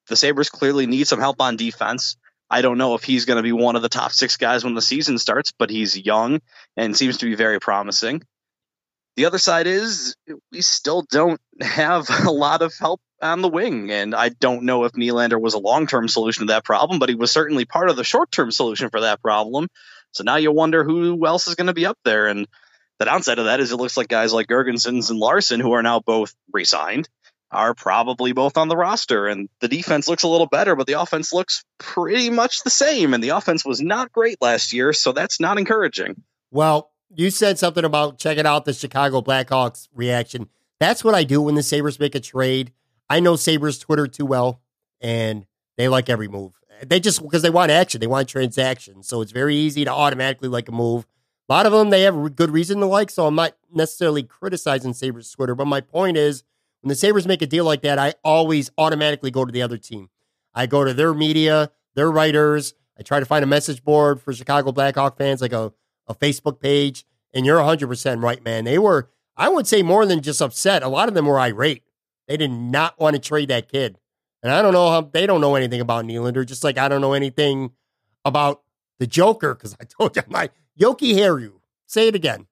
the 0.09 0.16
Sabres 0.16 0.51
clearly 0.51 0.87
need 0.87 1.07
some 1.07 1.20
help 1.20 1.41
on 1.41 1.57
defense. 1.57 2.16
I 2.51 2.62
don't 2.62 2.78
know 2.78 2.95
if 2.95 3.05
he's 3.05 3.24
going 3.24 3.37
to 3.39 3.43
be 3.43 3.53
one 3.53 3.76
of 3.76 3.82
the 3.82 3.89
top 3.89 4.12
six 4.12 4.37
guys 4.37 4.64
when 4.64 4.74
the 4.74 4.82
season 4.82 5.18
starts, 5.18 5.53
but 5.53 5.70
he's 5.70 5.97
young 5.97 6.41
and 6.76 6.97
seems 6.97 7.18
to 7.18 7.26
be 7.26 7.34
very 7.34 7.61
promising. 7.61 8.22
The 9.16 9.24
other 9.24 9.38
side 9.38 9.66
is 9.66 10.14
we 10.52 10.60
still 10.60 11.02
don't 11.10 11.40
have 11.60 12.06
a 12.26 12.30
lot 12.30 12.62
of 12.62 12.74
help 12.78 13.00
on 13.22 13.40
the 13.40 13.48
wing, 13.48 13.90
and 13.90 14.14
I 14.14 14.28
don't 14.28 14.64
know 14.64 14.84
if 14.84 14.92
Nylander 14.92 15.40
was 15.40 15.54
a 15.54 15.58
long-term 15.58 16.08
solution 16.08 16.46
to 16.46 16.52
that 16.52 16.64
problem, 16.64 16.98
but 16.98 17.08
he 17.08 17.14
was 17.14 17.32
certainly 17.32 17.64
part 17.64 17.88
of 17.88 17.96
the 17.96 18.04
short-term 18.04 18.50
solution 18.50 18.90
for 18.90 19.00
that 19.00 19.22
problem. 19.22 19.68
So 20.12 20.22
now 20.22 20.36
you 20.36 20.52
wonder 20.52 20.84
who 20.84 21.26
else 21.26 21.48
is 21.48 21.54
going 21.54 21.68
to 21.68 21.72
be 21.72 21.86
up 21.86 21.98
there, 22.04 22.26
and 22.26 22.46
the 22.98 23.06
downside 23.06 23.38
of 23.38 23.46
that 23.46 23.60
is 23.60 23.72
it 23.72 23.76
looks 23.76 23.96
like 23.96 24.08
guys 24.08 24.34
like 24.34 24.48
Girgensons 24.48 25.10
and 25.10 25.18
Larsson, 25.18 25.60
who 25.60 25.72
are 25.72 25.82
now 25.82 26.00
both 26.00 26.34
resigned, 26.52 27.08
are 27.50 27.74
probably 27.74 28.32
both 28.32 28.58
on 28.58 28.68
the 28.68 28.76
roster, 28.76 29.26
and 29.26 29.48
the 29.60 29.68
defense 29.68 30.08
looks 30.08 30.24
a 30.24 30.28
little 30.28 30.46
better, 30.46 30.76
but 30.76 30.86
the 30.86 31.00
offense 31.00 31.32
looks 31.32 31.64
pretty 31.78 32.28
much 32.28 32.64
the 32.64 32.70
same, 32.70 33.14
and 33.14 33.24
the 33.24 33.30
offense 33.30 33.64
was 33.64 33.80
not 33.80 34.12
great 34.12 34.36
last 34.42 34.74
year, 34.74 34.92
so 34.92 35.12
that's 35.12 35.40
not 35.40 35.58
encouraging. 35.58 36.22
Well, 36.50 36.90
you 37.14 37.30
said 37.30 37.59
something 37.59 37.84
about 37.84 38.18
checking 38.18 38.46
out 38.46 38.64
the 38.64 38.72
Chicago 38.72 39.20
Blackhawks 39.20 39.88
reaction. 39.94 40.48
That's 40.80 41.04
what 41.04 41.14
I 41.14 41.24
do 41.24 41.40
when 41.42 41.54
the 41.54 41.62
Sabres 41.62 41.98
make 41.98 42.14
a 42.14 42.20
trade. 42.20 42.72
I 43.09 43.20
know 43.20 43.36
Sabres 43.36 43.78
Twitter 43.78 44.07
too 44.07 44.26
well, 44.26 44.61
and 45.00 45.46
they 45.76 45.88
like 45.88 46.09
every 46.09 46.28
move. 46.28 46.61
They 46.84 47.00
just 47.00 47.22
because 47.22 47.42
they 47.42 47.50
want 47.50 47.70
action, 47.70 48.00
they 48.00 48.07
want 48.07 48.28
transactions. 48.28 49.09
So 49.09 49.22
it's 49.22 49.32
very 49.32 49.57
easy 49.57 49.84
to 49.84 49.90
automatically 49.90 50.48
like 50.48 50.68
a 50.68 50.72
move. 50.72 51.07
A 51.48 51.52
lot 51.52 51.64
of 51.64 51.72
them 51.72 51.90
they 51.90 52.02
have 52.02 52.34
good 52.34 52.50
reason 52.50 52.80
to 52.80 52.86
like, 52.86 53.11
so 53.11 53.26
I'm 53.26 53.36
not 53.36 53.57
necessarily 53.72 54.22
criticizing 54.22 54.92
Sabres 54.92 55.30
Twitter. 55.30 55.54
But 55.54 55.66
my 55.66 55.80
point 55.80 56.16
is, 56.16 56.42
when 56.82 56.88
the 56.88 56.94
Sabres 56.94 57.26
make 57.26 57.40
a 57.40 57.46
deal 57.46 57.64
like 57.64 57.82
that, 57.82 57.98
I 57.98 58.14
always 58.24 58.70
automatically 58.76 59.30
go 59.30 59.44
to 59.44 59.52
the 59.52 59.62
other 59.62 59.78
team. 59.78 60.11
I 60.54 60.66
go 60.66 60.84
to 60.84 60.92
their 60.92 61.14
media, 61.14 61.70
their 61.94 62.11
writers. 62.11 62.74
I 62.98 63.02
try 63.02 63.20
to 63.20 63.26
find 63.26 63.42
a 63.42 63.46
message 63.46 63.84
board 63.84 64.20
for 64.20 64.32
Chicago 64.32 64.72
Blackhawk 64.72 65.16
fans, 65.16 65.40
like 65.40 65.52
a, 65.52 65.72
a 66.07 66.14
Facebook 66.14 66.61
page. 66.61 67.07
And 67.34 67.44
you're 67.44 67.59
100% 67.59 68.22
right, 68.22 68.42
man. 68.42 68.64
They 68.64 68.78
were, 68.78 69.11
I 69.36 69.48
would 69.48 69.66
say, 69.66 69.82
more 69.82 70.07
than 70.07 70.22
just 70.22 70.40
upset. 70.40 70.82
A 70.82 70.88
lot 70.88 71.09
of 71.09 71.14
them 71.14 71.26
were 71.26 71.38
irate. 71.38 71.82
They 72.28 72.36
did 72.36 72.50
not 72.50 72.98
want 72.98 73.14
to 73.14 73.20
trade 73.20 73.48
that 73.48 73.68
kid. 73.68 73.98
And 74.42 74.52
I 74.52 74.62
don't 74.62 74.72
know 74.72 74.90
how 74.90 75.00
they 75.02 75.26
don't 75.26 75.40
know 75.40 75.54
anything 75.54 75.80
about 75.80 76.04
Nylander, 76.04 76.46
just 76.46 76.64
like 76.64 76.78
I 76.78 76.88
don't 76.88 77.00
know 77.00 77.14
anything 77.14 77.72
about 78.24 78.62
the 78.98 79.07
Joker, 79.07 79.54
because 79.54 79.76
I 79.80 79.84
told 79.98 80.16
you, 80.16 80.22
my 80.28 80.50
Jokiharju. 80.78 81.52
Say 81.86 82.09
it 82.09 82.14
again. 82.14 82.46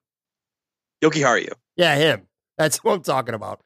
Jokiharju. 1.01 1.53
Yeah, 1.75 1.95
him. 1.95 2.27
That's 2.57 2.77
what 2.83 2.93
I'm 2.93 3.01
talking 3.01 3.35
about. 3.35 3.61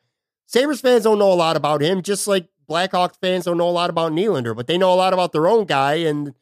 Sabres 0.45 0.81
fans 0.81 1.03
don't 1.03 1.19
know 1.19 1.31
a 1.31 1.35
lot 1.35 1.55
about 1.55 1.81
him, 1.81 2.01
just 2.01 2.27
like 2.27 2.49
Blackhawks 2.69 3.19
fans 3.21 3.45
don't 3.45 3.57
know 3.57 3.69
a 3.69 3.71
lot 3.71 3.89
about 3.89 4.11
Nylander, 4.11 4.55
but 4.55 4.67
they 4.67 4.77
know 4.77 4.93
a 4.93 4.95
lot 4.95 5.13
about 5.13 5.31
their 5.31 5.47
own 5.47 5.65
guy, 5.65 5.95
and 5.95 6.33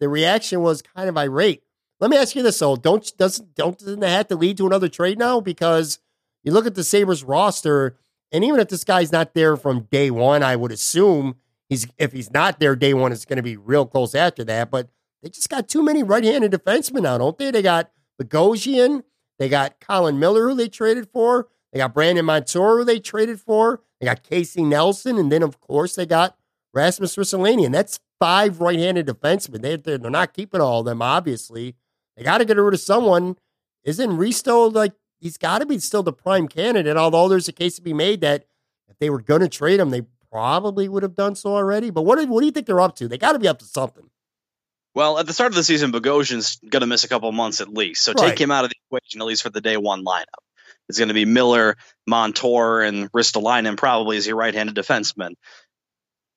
the 0.00 0.08
reaction 0.08 0.60
was 0.60 0.82
kind 0.82 1.08
of 1.08 1.16
irate. 1.16 1.62
Let 2.00 2.10
me 2.10 2.16
ask 2.16 2.34
you 2.34 2.42
this, 2.42 2.58
though. 2.58 2.76
Don't 2.76 3.16
doesn't 3.16 3.54
don't 3.54 3.78
doesn't 3.78 4.00
that 4.00 4.08
have 4.08 4.28
to 4.28 4.36
lead 4.36 4.56
to 4.58 4.66
another 4.66 4.88
trade 4.88 5.18
now? 5.18 5.40
Because 5.40 5.98
you 6.42 6.52
look 6.52 6.66
at 6.66 6.74
the 6.74 6.84
Sabres 6.84 7.24
roster, 7.24 7.96
and 8.32 8.44
even 8.44 8.60
if 8.60 8.68
this 8.68 8.84
guy's 8.84 9.12
not 9.12 9.34
there 9.34 9.56
from 9.56 9.88
day 9.90 10.10
one, 10.10 10.42
I 10.42 10.56
would 10.56 10.72
assume 10.72 11.36
he's 11.68 11.86
if 11.96 12.12
he's 12.12 12.30
not 12.30 12.58
there 12.58 12.76
day 12.76 12.94
one, 12.94 13.12
it's 13.12 13.24
going 13.24 13.36
to 13.36 13.42
be 13.42 13.56
real 13.56 13.86
close 13.86 14.14
after 14.14 14.44
that. 14.44 14.70
But 14.70 14.90
they 15.22 15.30
just 15.30 15.48
got 15.48 15.68
too 15.68 15.82
many 15.82 16.02
right-handed 16.02 16.52
defensemen 16.52 17.02
now, 17.02 17.16
don't 17.18 17.38
they? 17.38 17.50
They 17.50 17.62
got 17.62 17.90
Bogosian, 18.20 19.04
they 19.38 19.48
got 19.48 19.80
Colin 19.80 20.18
Miller, 20.18 20.48
who 20.48 20.54
they 20.54 20.68
traded 20.68 21.08
for. 21.08 21.48
They 21.72 21.78
got 21.78 21.94
Brandon 21.94 22.24
Montour, 22.24 22.78
who 22.78 22.84
they 22.84 23.00
traded 23.00 23.40
for. 23.40 23.80
They 24.00 24.06
got 24.06 24.22
Casey 24.22 24.62
Nelson, 24.62 25.16
and 25.16 25.32
then 25.32 25.42
of 25.42 25.60
course 25.60 25.94
they 25.94 26.06
got 26.06 26.36
Rasmus 26.74 27.16
Ristolainen. 27.16 27.72
That's 27.72 28.00
five 28.18 28.60
right-handed 28.60 29.06
defensemen. 29.06 29.62
They 29.62 29.76
they're, 29.76 29.98
they're 29.98 30.10
not 30.10 30.34
keeping 30.34 30.60
all 30.60 30.80
of 30.80 30.86
them. 30.86 31.00
Obviously, 31.00 31.76
they 32.16 32.22
got 32.22 32.38
to 32.38 32.44
get 32.44 32.56
rid 32.56 32.74
of 32.74 32.80
someone. 32.80 33.36
Isn't 33.84 34.10
Risto 34.10 34.72
like 34.72 34.92
he's 35.20 35.36
got 35.36 35.58
to 35.58 35.66
be 35.66 35.78
still 35.78 36.02
the 36.02 36.12
prime 36.12 36.48
candidate? 36.48 36.96
Although 36.96 37.28
there's 37.28 37.48
a 37.48 37.52
case 37.52 37.76
to 37.76 37.82
be 37.82 37.92
made 37.92 38.20
that 38.22 38.46
if 38.88 38.98
they 38.98 39.10
were 39.10 39.20
going 39.20 39.40
to 39.40 39.48
trade 39.48 39.80
him, 39.80 39.90
they 39.90 40.02
probably 40.30 40.88
would 40.88 41.02
have 41.02 41.14
done 41.14 41.34
so 41.34 41.54
already. 41.54 41.90
But 41.90 42.02
what 42.02 42.18
do, 42.18 42.26
what 42.26 42.40
do 42.40 42.46
you 42.46 42.52
think 42.52 42.66
they're 42.66 42.80
up 42.80 42.96
to? 42.96 43.08
They 43.08 43.18
got 43.18 43.32
to 43.32 43.38
be 43.38 43.48
up 43.48 43.58
to 43.60 43.64
something. 43.64 44.10
Well, 44.94 45.18
at 45.18 45.26
the 45.26 45.32
start 45.32 45.50
of 45.52 45.56
the 45.56 45.64
season, 45.64 45.90
Bogosian's 45.92 46.58
going 46.68 46.80
to 46.80 46.86
miss 46.86 47.04
a 47.04 47.08
couple 47.08 47.30
months 47.32 47.60
at 47.60 47.68
least. 47.68 48.04
So 48.04 48.12
Right. 48.12 48.30
take 48.30 48.40
him 48.40 48.50
out 48.50 48.64
of 48.64 48.70
the 48.70 48.76
equation, 48.86 49.20
at 49.20 49.26
least 49.26 49.42
for 49.42 49.50
the 49.50 49.60
day 49.60 49.76
one 49.76 50.04
lineup. 50.04 50.24
It's 50.88 50.98
going 50.98 51.08
to 51.08 51.14
be 51.14 51.24
Miller, 51.24 51.76
Montour, 52.06 52.82
and 52.82 53.10
Ristolainen 53.12 53.76
probably 53.76 54.18
as 54.18 54.26
your 54.26 54.36
right-handed 54.36 54.76
defenseman. 54.76 55.34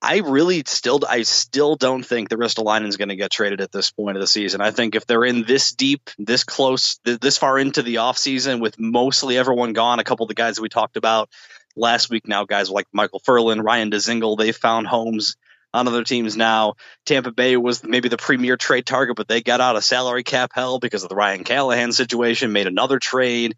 I 0.01 0.17
really 0.19 0.63
still, 0.65 1.01
I 1.09 1.23
still 1.23 1.75
don't 1.75 2.03
think 2.03 2.29
that 2.29 2.37
Ristolainen 2.37 2.87
is 2.87 2.97
going 2.97 3.09
to 3.09 3.15
get 3.15 3.31
traded 3.31 3.61
at 3.61 3.71
this 3.71 3.89
point 3.89 4.15
of 4.15 4.21
the 4.21 4.27
season. 4.27 4.61
I 4.61 4.71
think 4.71 4.95
if 4.95 5.07
they're 5.07 5.25
in 5.25 5.43
this 5.43 5.71
deep, 5.71 6.09
this 6.19 6.43
close, 6.43 6.99
th- 6.99 7.19
this 7.19 7.37
far 7.37 7.57
into 7.57 7.81
the 7.81 7.95
offseason 7.95 8.61
with 8.61 8.79
mostly 8.79 9.37
everyone 9.37 9.73
gone, 9.73 9.99
a 9.99 10.03
couple 10.03 10.25
of 10.25 10.27
the 10.27 10.35
guys 10.35 10.55
that 10.55 10.61
we 10.61 10.69
talked 10.69 10.97
about 10.97 11.29
last 11.75 12.09
week 12.11 12.27
now, 12.27 12.45
guys 12.45 12.69
like 12.69 12.87
Michael 12.91 13.19
Ferland, 13.19 13.63
Ryan 13.63 13.89
Dzingel, 13.89 14.37
they 14.37 14.51
found 14.51 14.85
homes 14.85 15.35
on 15.73 15.87
other 15.87 16.03
teams 16.03 16.37
now. 16.37 16.75
Tampa 17.05 17.31
Bay 17.31 17.57
was 17.57 17.83
maybe 17.83 18.09
the 18.09 18.17
premier 18.17 18.55
trade 18.55 18.85
target, 18.85 19.15
but 19.15 19.27
they 19.27 19.41
got 19.41 19.61
out 19.61 19.75
of 19.75 19.83
salary 19.83 20.23
cap 20.23 20.51
hell 20.53 20.79
because 20.79 21.03
of 21.03 21.09
the 21.09 21.15
Ryan 21.15 21.43
Callahan 21.43 21.91
situation, 21.91 22.51
made 22.51 22.67
another 22.67 22.99
trade. 22.99 23.55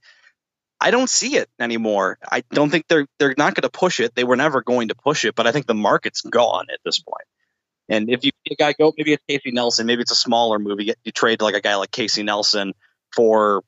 I 0.82 0.92
don't 0.92 1.10
see 1.10 1.36
it 1.36 1.50
anymore. 1.60 2.18
I 2.30 2.44
don't 2.52 2.70
think 2.70 2.88
they're 2.88 3.08
they're 3.18 3.36
not 3.38 3.56
going 3.56 3.64
to 3.64 3.70
push 3.70 4.00
it. 4.00 4.16
They 4.16 4.24
were 4.24 4.36
never 4.36 4.62
going 4.62 4.90
to 4.90 4.96
push 4.96 5.26
it, 5.26 5.36
but 5.36 5.46
I 5.46 5.52
think 5.52 5.68
the 5.68 5.74
market's 5.74 6.22
gone 6.22 6.68
at 6.72 6.80
this 6.86 7.00
point. 7.00 7.26
And 7.90 8.10
if 8.10 8.24
you 8.24 8.32
a 8.50 8.56
guy 8.56 8.74
go, 8.74 8.94
maybe 8.98 9.14
it's 9.14 9.24
Casey 9.28 9.52
Nelson, 9.52 9.86
maybe 9.88 10.02
it's 10.02 10.12
a 10.12 10.16
smaller 10.16 10.60
movie. 10.60 10.94
You, 11.04 11.12
trade 11.12 11.42
like 11.42 11.56
a 11.56 11.62
guy 11.62 11.76
like 11.76 11.92
Casey 11.92 12.24
Nelson 12.24 12.74
for 13.14 13.64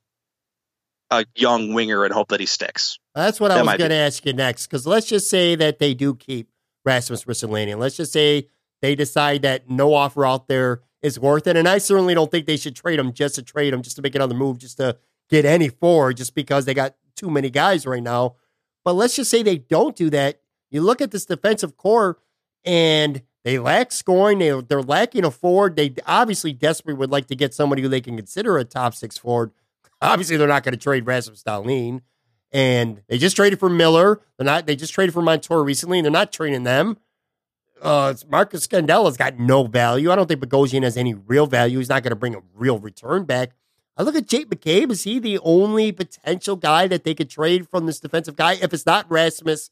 a 1.09 1.26
young 1.36 1.74
winger 1.74 2.05
and 2.05 2.14
hope 2.14 2.30
that 2.30 2.39
he 2.39 2.45
sticks. 2.45 2.99
That's 3.16 3.39
what 3.39 3.51
I 3.51 3.62
was 3.62 3.78
going 3.78 3.89
to 3.89 3.95
ask 3.95 4.26
you 4.26 4.34
next. 4.34 4.68
Because 4.68 4.88
let's 4.88 5.07
just 5.07 5.30
say 5.30 5.55
that 5.55 5.80
they 5.80 5.93
do 5.93 6.16
keep 6.16 6.49
Rasmus 6.86 7.26
Ristolainen. 7.26 7.78
Let's 7.78 7.97
just 7.97 8.14
say 8.14 8.47
they 8.82 8.95
decide 8.95 9.41
that 9.41 9.70
no 9.70 9.93
offer 9.93 10.26
out 10.26 10.47
there 10.47 10.82
is 11.01 11.20
worth 11.20 11.47
it. 11.47 11.57
And 11.57 11.68
I 11.68 11.80
certainly 11.80 12.14
don't 12.14 12.32
think 12.32 12.45
they 12.45 12.57
should 12.57 12.76
trade 12.76 12.99
him 12.99 13.14
just 13.14 13.36
to 13.36 13.43
trade 13.43 13.74
him, 13.74 13.82
just 13.82 13.95
to 13.97 14.01
make 14.01 14.16
another 14.16 14.36
move, 14.36 14.59
just 14.59 14.78
to 14.78 14.97
get 15.30 15.45
any 15.45 15.70
forward, 15.70 16.18
just 16.18 16.36
because 16.36 16.66
they 16.66 16.74
got 16.74 16.95
too 17.16 17.30
many 17.30 17.49
guys 17.49 17.86
right 17.86 18.03
now. 18.03 18.36
But 18.84 18.93
let's 18.93 19.16
just 19.16 19.30
say 19.30 19.43
they 19.43 19.57
don't 19.57 19.95
do 19.95 20.09
that. 20.09 20.41
You 20.70 20.82
look 20.82 21.01
at 21.01 21.12
this 21.12 21.26
defensive 21.26 21.78
core 21.78 22.18
and 22.66 23.22
they 23.43 23.59
lack 23.59 23.91
scoring. 23.91 24.39
They, 24.39 24.59
they're 24.62 24.82
lacking 24.82 25.26
a 25.26 25.32
forward. 25.32 25.76
They 25.76 25.93
obviously 26.05 26.53
desperately 26.53 26.97
would 26.99 27.12
like 27.12 27.28
to 27.28 27.36
get 27.36 27.53
somebody 27.53 27.82
who 27.82 27.88
they 27.88 28.01
can 28.01 28.16
consider 28.16 28.57
a 28.57 28.64
top 28.64 28.93
six 28.93 29.18
forward. 29.18 29.51
Obviously, 30.01 30.36
they're 30.36 30.47
not 30.47 30.64
going 30.64 30.74
to 30.74 30.80
trade 30.80 31.05
Rasmus 31.05 31.43
Dahlin. 31.43 32.01
And 32.51 33.03
they 33.07 33.20
just 33.20 33.36
traded 33.36 33.59
for 33.59 33.70
Miller. 33.70 34.20
They're 34.38 34.45
not. 34.45 34.66
They 34.66 34.76
just 34.76 34.93
traded 34.93 35.14
for 35.14 35.22
Montour 35.22 35.64
recently, 35.64 35.99
and 35.99 36.05
they're 36.05 36.12
not 36.12 36.34
trading 36.34 36.64
them. 36.64 36.97
Uh, 37.82 38.14
Marcus 38.28 38.68
Scandella's 38.68 39.16
got 39.16 39.39
no 39.39 39.66
value. 39.66 40.12
I 40.12 40.16
don't 40.16 40.28
think 40.28 40.41
Bogosian 40.41 40.84
has 40.84 40.97
any 40.97 41.14
real 41.14 41.47
value. 41.47 41.78
He's 41.78 41.89
not 41.89 42.03
going 42.03 42.12
to 42.12 42.16
bring 42.16 42.36
a 42.36 42.41
real 42.53 42.78
return 42.78 43.24
back. 43.24 43.51
I 43.98 44.04
look 44.04 44.16
at 44.16 44.28
Jake 44.28 44.50
McCabe. 44.50 44.92
Is 44.92 45.04
he 45.04 45.20
the 45.20 45.39
only 45.39 45.92
potential 45.92 46.56
guy 46.56 46.88
that 46.88 47.04
they 47.04 47.14
could 47.14 47.30
trade 47.30 47.68
from 47.70 47.86
this 47.86 48.00
defensive 48.00 48.36
guy? 48.36 48.54
If 48.54 48.74
it's 48.74 48.86
not 48.86 49.10
Rasmus, 49.10 49.70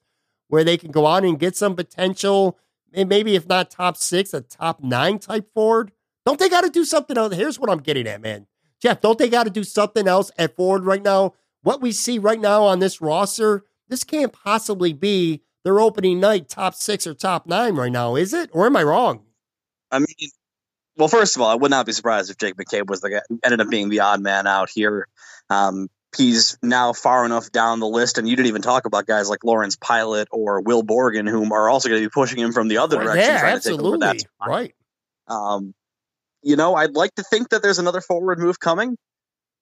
where 0.50 0.64
they 0.64 0.78
can 0.78 0.92
go 0.92 1.06
on 1.06 1.24
and 1.24 1.40
get 1.40 1.56
some 1.56 1.76
potential, 1.76 2.58
maybe 2.92 3.36
if 3.36 3.48
not 3.48 3.72
top 3.72 3.96
six, 3.96 4.34
a 4.34 4.42
top 4.42 4.84
nine 4.84 5.20
type 5.20 5.52
forward. 5.54 5.92
Don't 6.26 6.40
they 6.40 6.50
got 6.50 6.62
to 6.62 6.70
do 6.70 6.84
something 6.84 7.18
else? 7.18 7.34
Here's 7.34 7.60
what 7.60 7.70
I'm 7.70 7.80
getting 7.80 8.08
at, 8.08 8.22
man. 8.22 8.48
Jeff, 8.82 9.02
don't 9.02 9.18
they 9.18 9.30
got 9.30 9.44
to 9.44 9.50
do 9.50 9.64
something 9.64 10.08
else 10.08 10.32
at 10.38 10.56
forward 10.56 10.86
right 10.86 11.02
now? 11.02 11.34
What 11.62 11.82
we 11.82 11.92
see 11.92 12.20
right 12.20 12.40
now 12.40 12.64
on 12.64 12.80
this 12.80 13.02
roster, 13.02 13.66
this 13.88 14.04
can't 14.04 14.32
possibly 14.32 14.94
be 14.94 15.42
their 15.64 15.80
opening 15.80 16.20
night 16.20 16.50
top 16.50 16.74
six 16.76 17.06
or 17.06 17.14
top 17.14 17.46
nine 17.46 17.76
right 17.76 17.92
now, 17.92 18.16
is 18.16 18.34
it? 18.34 18.50
Or 18.54 18.66
am 18.66 18.76
I 18.76 18.84
wrong? 18.84 19.24
I 19.92 20.00
mean, 20.00 20.30
well, 21.00 21.08
first 21.08 21.38
of 21.38 21.42
all, 21.42 21.50
I 21.50 21.56
would 21.56 21.72
not 21.72 21.86
be 21.86 21.94
surprised 21.94 22.30
if 22.30 22.38
Jake 22.38 22.56
McCabe 22.56 22.88
was 22.88 23.00
the 23.00 23.10
guy 23.10 23.22
ended 23.44 23.62
up 23.62 23.70
being 23.70 23.88
the 23.88 24.02
odd 24.02 24.22
man 24.22 24.46
out 24.48 24.70
here. 24.70 25.08
Um, 25.50 25.88
he's 26.18 26.58
now 26.62 26.92
far 26.92 27.26
enough 27.26 27.52
down 27.54 27.80
the 27.80 27.88
list, 27.88 28.18
and 28.18 28.28
you 28.28 28.36
didn't 28.36 28.50
even 28.50 28.62
talk 28.62 28.86
about 28.86 29.08
guys 29.08 29.30
like 29.30 29.46
Lawrence 29.46 29.78
Pilut 29.78 30.26
or 30.32 30.60
Will 30.60 30.84
Borgen, 30.84 31.30
whom 31.30 31.54
are 31.54 31.70
also 31.70 31.88
going 31.88 32.02
to 32.02 32.06
be 32.06 32.12
pushing 32.12 32.38
him 32.38 32.52
from 32.52 32.68
the 32.68 32.80
other 32.80 32.98
direction, 32.98 33.34
yeah, 33.34 33.40
trying 33.40 33.56
absolutely. 33.56 33.92
to 33.92 34.06
take 34.06 34.14
over 34.14 34.20
that. 34.40 34.50
Right. 34.50 34.76
Um, 35.28 35.74
you 36.44 36.58
know, 36.58 36.76
I'd 36.76 36.96
like 36.96 37.16
to 37.16 37.24
think 37.24 37.50
that 37.50 37.62
there's 37.62 37.80
another 37.80 38.02
forward 38.02 38.40
move 38.40 38.60
coming, 38.60 38.98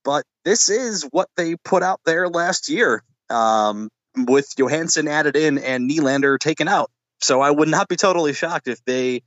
but 0.04 0.24
this 0.44 0.70
is 0.70 1.08
what 1.12 1.30
they 1.38 1.56
put 1.56 1.84
out 1.84 2.02
there 2.04 2.28
last 2.30 2.68
year 2.68 3.04
um, 3.30 3.90
with 4.16 4.52
Johansson 4.58 5.08
added 5.08 5.36
in 5.36 5.60
and 5.60 5.88
Nylander 5.88 6.40
taken 6.40 6.68
out. 6.68 6.90
So 7.20 7.42
I 7.42 7.52
would 7.52 7.68
not 7.68 7.88
be 7.88 7.96
totally 7.96 8.34
shocked 8.34 8.68
if 8.68 8.84
they 8.86 9.22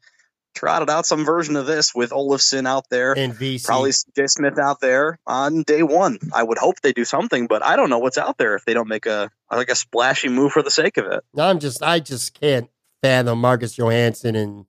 trotted 0.54 0.90
out 0.90 1.06
some 1.06 1.24
version 1.24 1.56
of 1.56 1.66
this 1.66 1.94
with 1.94 2.10
Olofsson 2.10 2.66
out 2.66 2.84
there, 2.90 3.16
And 3.16 3.32
Vesey. 3.34 3.64
probably 3.66 3.92
Jay 4.16 4.26
Smith 4.26 4.58
out 4.58 4.80
there 4.80 5.18
on 5.26 5.62
day 5.62 5.82
one. 5.82 6.18
I 6.32 6.42
would 6.42 6.58
hope 6.58 6.80
they 6.80 6.92
do 6.92 7.04
something, 7.04 7.46
but 7.46 7.62
I 7.64 7.76
don't 7.76 7.90
know 7.90 7.98
what's 7.98 8.18
out 8.18 8.36
there 8.38 8.56
if 8.56 8.64
they 8.64 8.74
don't 8.74 8.88
make 8.88 9.06
a 9.06 9.30
like 9.50 9.68
a 9.70 9.74
splashy 9.74 10.28
move 10.28 10.52
for 10.52 10.62
the 10.62 10.70
sake 10.70 10.96
of 10.96 11.06
it. 11.06 11.24
I'm 11.38 11.58
just, 11.58 11.82
I 11.82 12.00
just 12.00 12.34
can't 12.34 12.68
fathom 13.02 13.40
Marcus 13.40 13.76
Johansson 13.78 14.36
and 14.36 14.66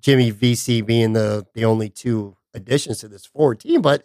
Jimmy 0.00 0.30
Vesey 0.30 0.80
being 0.82 1.12
the 1.12 1.46
the 1.54 1.64
only 1.64 1.88
two 1.88 2.36
additions 2.54 2.98
to 3.00 3.08
this 3.08 3.26
forward 3.26 3.60
team. 3.60 3.82
But 3.82 4.04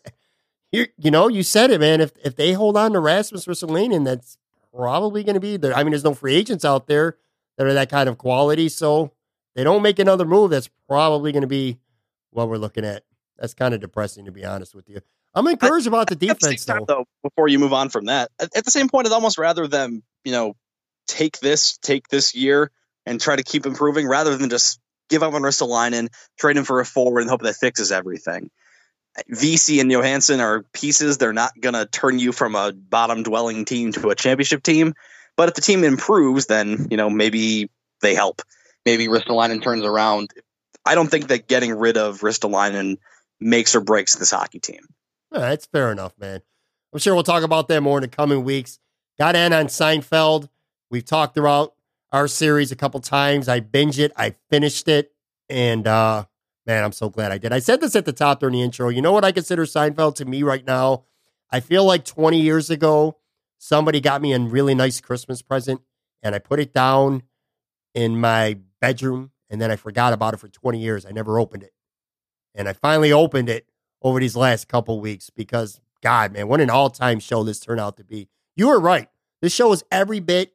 you, 0.72 0.88
you 0.98 1.10
know, 1.12 1.28
you 1.28 1.42
said 1.44 1.72
it, 1.72 1.80
man. 1.80 2.02
If 2.02 2.12
if 2.24 2.36
they 2.36 2.54
hold 2.54 2.78
on 2.78 2.92
to 2.94 3.00
Rasmus 3.00 3.46
Ristolainen, 3.46 4.06
that's 4.06 4.38
probably 4.76 5.24
going 5.24 5.36
to 5.36 5.40
be 5.40 5.58
there. 5.58 5.74
I 5.76 5.84
mean, 5.84 5.92
there's 5.92 6.04
no 6.04 6.14
free 6.14 6.36
agents 6.36 6.66
out 6.66 6.88
there 6.88 7.18
that 7.58 7.66
are 7.66 7.74
that 7.74 7.90
kind 7.90 8.10
of 8.10 8.18
quality, 8.18 8.68
so 8.68 9.12
they 9.56 9.64
don't 9.64 9.82
make 9.82 10.00
another 10.00 10.26
move. 10.26 10.52
That's 10.52 10.70
probably 10.88 11.32
going 11.32 11.42
to 11.42 11.48
be 11.48 11.80
what 12.32 12.50
we're 12.50 12.58
looking 12.58 12.86
at. 12.86 13.04
That's 13.38 13.54
kind 13.54 13.74
of 13.74 13.82
depressing, 13.82 14.26
to 14.26 14.32
be 14.32 14.46
honest 14.46 14.76
with 14.76 14.90
you. 14.90 15.00
I'm 15.34 15.48
encouraged 15.48 15.88
about 15.88 16.08
the 16.08 16.14
At 16.14 16.20
the 16.20 16.28
defense, 16.28 16.66
time, 16.66 16.84
though. 16.88 16.96
though, 17.00 17.06
before 17.24 17.48
you 17.48 17.60
move 17.60 17.74
on 17.74 17.90
from 17.90 18.06
that, 18.06 18.32
at, 18.40 18.56
at 18.56 18.66
the 18.66 18.72
same 18.72 18.88
point, 18.88 19.08
I'd 19.08 19.14
almost 19.14 19.38
rather 19.38 19.68
them, 19.68 20.04
you 20.24 20.32
know, 20.32 20.56
take 21.08 21.40
this, 21.40 21.78
take 21.78 22.08
this 22.08 22.34
year, 22.34 22.72
and 23.06 23.20
try 23.20 23.36
to 23.36 23.44
keep 23.44 23.66
improving 23.66 24.08
rather 24.08 24.38
than 24.38 24.50
just 24.50 24.80
give 25.10 25.24
up 25.24 25.34
on 25.34 25.42
Ristolainen, 25.42 26.08
trade 26.40 26.58
him 26.58 26.64
for 26.64 26.80
a 26.80 26.86
forward, 26.86 27.22
and 27.22 27.30
hope 27.30 27.42
that 27.42 27.56
fixes 27.56 27.92
everything. 27.92 28.50
Vesey 29.30 29.80
and 29.80 29.92
Johansson 29.92 30.40
are 30.42 30.64
pieces. 30.74 31.18
They're 31.18 31.34
not 31.34 31.52
going 31.60 31.74
to 31.76 31.86
turn 31.86 32.20
you 32.20 32.32
from 32.32 32.56
a 32.56 32.74
bottom 32.74 33.24
dwelling 33.24 33.66
team 33.66 33.92
to 33.94 34.10
a 34.10 34.16
championship 34.16 34.64
team. 34.64 34.94
But 35.38 35.50
if 35.50 35.56
the 35.56 35.62
team 35.62 35.84
improves, 35.84 36.48
then, 36.48 36.88
you 36.90 36.98
know, 36.98 37.10
maybe 37.10 37.70
they 38.02 38.16
help. 38.16 38.42
Maybe 38.86 39.08
Ristolainen 39.08 39.64
turns 39.64 39.84
around. 39.84 40.30
I 40.86 40.96
don't 40.96 41.10
think 41.10 41.28
that 41.28 41.48
getting 41.48 41.74
rid 41.74 41.98
of 41.98 42.22
Ristolainen 42.22 42.98
makes 43.40 43.76
or 43.76 43.82
breaks 43.82 44.16
this 44.16 44.32
hockey 44.32 44.60
team. 44.60 44.86
Yeah, 45.32 45.40
that's 45.40 45.66
fair 45.66 45.92
enough, 45.92 46.14
man. 46.20 46.42
I'm 46.94 47.00
sure 47.00 47.14
we'll 47.14 47.24
talk 47.24 47.44
about 47.44 47.68
that 47.68 47.82
more 47.82 47.98
in 47.98 48.04
the 48.04 48.08
coming 48.08 48.44
weeks. 48.44 48.80
Got 49.18 49.36
in 49.36 49.54
on 49.54 49.68
Seinfeld. 49.68 50.50
We've 50.90 51.04
talked 51.04 51.36
throughout 51.36 51.74
our 52.12 52.28
series 52.28 52.72
a 52.72 52.76
couple 52.76 53.00
times. 53.00 53.50
I 53.50 53.60
binged 53.60 54.00
it, 54.00 54.14
I 54.16 54.36
finished 54.50 54.88
it, 54.88 55.12
and 55.50 55.88
uh 55.88 56.26
man, 56.66 56.84
I'm 56.84 56.92
so 56.92 57.10
glad 57.10 57.32
I 57.32 57.38
did. 57.38 57.54
I 57.54 57.60
said 57.60 57.82
this 57.82 57.96
at 57.96 58.06
the 58.06 58.14
top 58.14 58.40
during 58.40 58.54
the 58.54 58.62
intro. 58.62 58.90
You 58.90 59.02
know 59.02 59.12
what 59.12 59.26
I 59.26 59.32
consider 59.32 59.66
Seinfeld 59.66 60.16
to 60.16 60.26
me 60.26 60.44
right 60.44 60.66
now? 60.66 61.04
I 61.52 61.60
feel 61.60 61.86
like 61.86 62.06
20 62.06 62.40
years 62.42 62.70
ago, 62.70 63.18
somebody 63.58 64.00
got 64.02 64.22
me 64.22 64.34
a 64.34 64.40
really 64.40 64.74
nice 64.74 65.00
Christmas 65.00 65.42
present, 65.42 65.82
and 66.24 66.34
I 66.34 66.40
put 66.40 66.60
it 66.60 66.74
down 66.74 67.24
in 67.94 68.20
my 68.20 68.58
bedroom, 68.86 69.32
and 69.50 69.60
then 69.60 69.72
I 69.72 69.78
forgot 69.78 70.14
about 70.14 70.36
it 70.36 70.38
for 70.38 70.48
20 70.48 70.78
years. 70.78 71.08
I 71.08 71.12
never 71.12 71.40
opened 71.40 71.64
it. 71.64 71.74
And 72.54 72.70
I 72.70 72.74
finally 72.74 73.12
opened 73.12 73.50
it 73.50 73.68
over 74.04 74.20
these 74.20 74.36
last 74.36 74.68
couple 74.68 75.02
weeks 75.02 75.32
because 75.32 75.82
God, 76.02 76.34
man, 76.34 76.48
what 76.48 76.62
an 76.62 76.70
all-time 76.70 77.20
show 77.20 77.44
this 77.44 77.60
turned 77.60 77.80
out 77.80 77.98
to 77.98 78.04
be. 78.04 78.30
You 78.56 78.68
were 78.68 78.80
right. 78.80 79.10
This 79.42 79.54
show 79.54 79.70
was 79.70 79.84
every 79.92 80.20
bit 80.20 80.54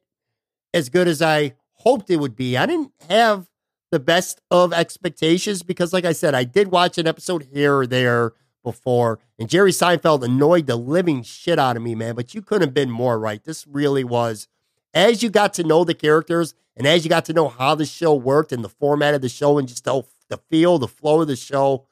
as 0.73 0.87
good 0.87 1.09
as 1.09 1.21
I 1.21 1.55
hoped 1.73 2.09
it 2.09 2.17
would 2.17 2.37
be. 2.37 2.55
I 2.55 2.65
didn't 2.65 2.93
have 3.09 3.49
the 3.91 3.99
best 3.99 4.39
of 4.49 4.71
expectations 4.71 5.61
because, 5.61 5.91
like 5.91 6.05
I 6.05 6.13
said, 6.13 6.33
I 6.33 6.45
did 6.45 6.71
watch 6.71 6.97
an 6.97 7.07
episode 7.07 7.49
here 7.51 7.79
or 7.79 7.85
there 7.85 8.31
before, 8.63 9.19
and 9.37 9.49
Jerry 9.49 9.71
Seinfeld 9.71 10.23
annoyed 10.23 10.67
the 10.67 10.77
living 10.77 11.21
shit 11.23 11.59
out 11.59 11.75
of 11.75 11.83
me, 11.83 11.95
man. 11.95 12.15
But 12.15 12.33
you 12.33 12.41
couldn't 12.41 12.69
have 12.69 12.73
been 12.73 12.89
more 12.89 13.19
right. 13.19 13.43
This 13.43 13.67
really 13.67 14.05
was. 14.05 14.47
As 14.93 15.23
you 15.23 15.29
got 15.29 15.53
to 15.55 15.63
know 15.63 15.83
the 15.83 15.93
characters 15.93 16.53
and 16.75 16.87
as 16.87 17.03
you 17.03 17.09
got 17.09 17.25
to 17.25 17.33
know 17.33 17.47
how 17.47 17.75
the 17.75 17.85
show 17.85 18.13
worked 18.13 18.51
and 18.51 18.63
the 18.63 18.69
format 18.69 19.13
of 19.13 19.21
the 19.21 19.29
show 19.29 19.57
and 19.57 19.67
just 19.67 19.83
the, 19.83 20.03
the 20.29 20.37
feel, 20.49 20.77
the 20.77 20.87
flow 20.87 21.21
of 21.21 21.27
the 21.27 21.35
show, 21.35 21.85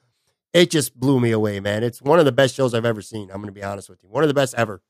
it 0.54 0.72
just 0.72 1.00
blew 1.00 1.20
me 1.20 1.32
away, 1.32 1.60
man. 1.60 1.84
It's 1.84 2.02
one 2.02 2.20
of 2.20 2.26
the 2.26 2.32
best 2.32 2.56
shows 2.56 2.74
I've 2.74 2.86
ever 2.86 3.02
seen. 3.02 3.30
I'm 3.30 3.38
going 3.38 3.48
to 3.48 3.52
be 3.52 3.64
honest 3.64 3.90
with 3.90 4.04
you. 4.04 4.10
One 4.10 4.24
of 4.24 4.28
the 4.28 4.34
best 4.34 4.56
ever. 4.56 4.82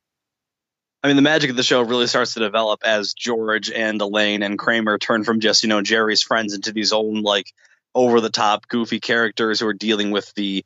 I 1.03 1.07
mean, 1.07 1.15
the 1.15 1.21
magic 1.21 1.49
of 1.49 1.55
the 1.55 1.63
show 1.63 1.81
really 1.81 2.07
starts 2.07 2.33
to 2.33 2.41
develop 2.41 2.81
as 2.83 3.13
George 3.13 3.71
and 3.71 4.01
Elaine 4.01 4.43
and 4.43 4.59
Kramer 4.59 4.97
turn 4.97 5.23
from 5.23 5.39
just, 5.39 5.63
you 5.63 5.69
know, 5.69 5.81
Jerry's 5.81 6.21
friends 6.21 6.53
into 6.53 6.73
these 6.73 6.91
own, 6.91 7.21
like, 7.21 7.53
over 7.95 8.21
the 8.21 8.29
top, 8.29 8.67
goofy 8.67 8.99
characters 8.99 9.59
who 9.59 9.67
are 9.67 9.73
dealing 9.73 10.11
with 10.11 10.33
the 10.35 10.65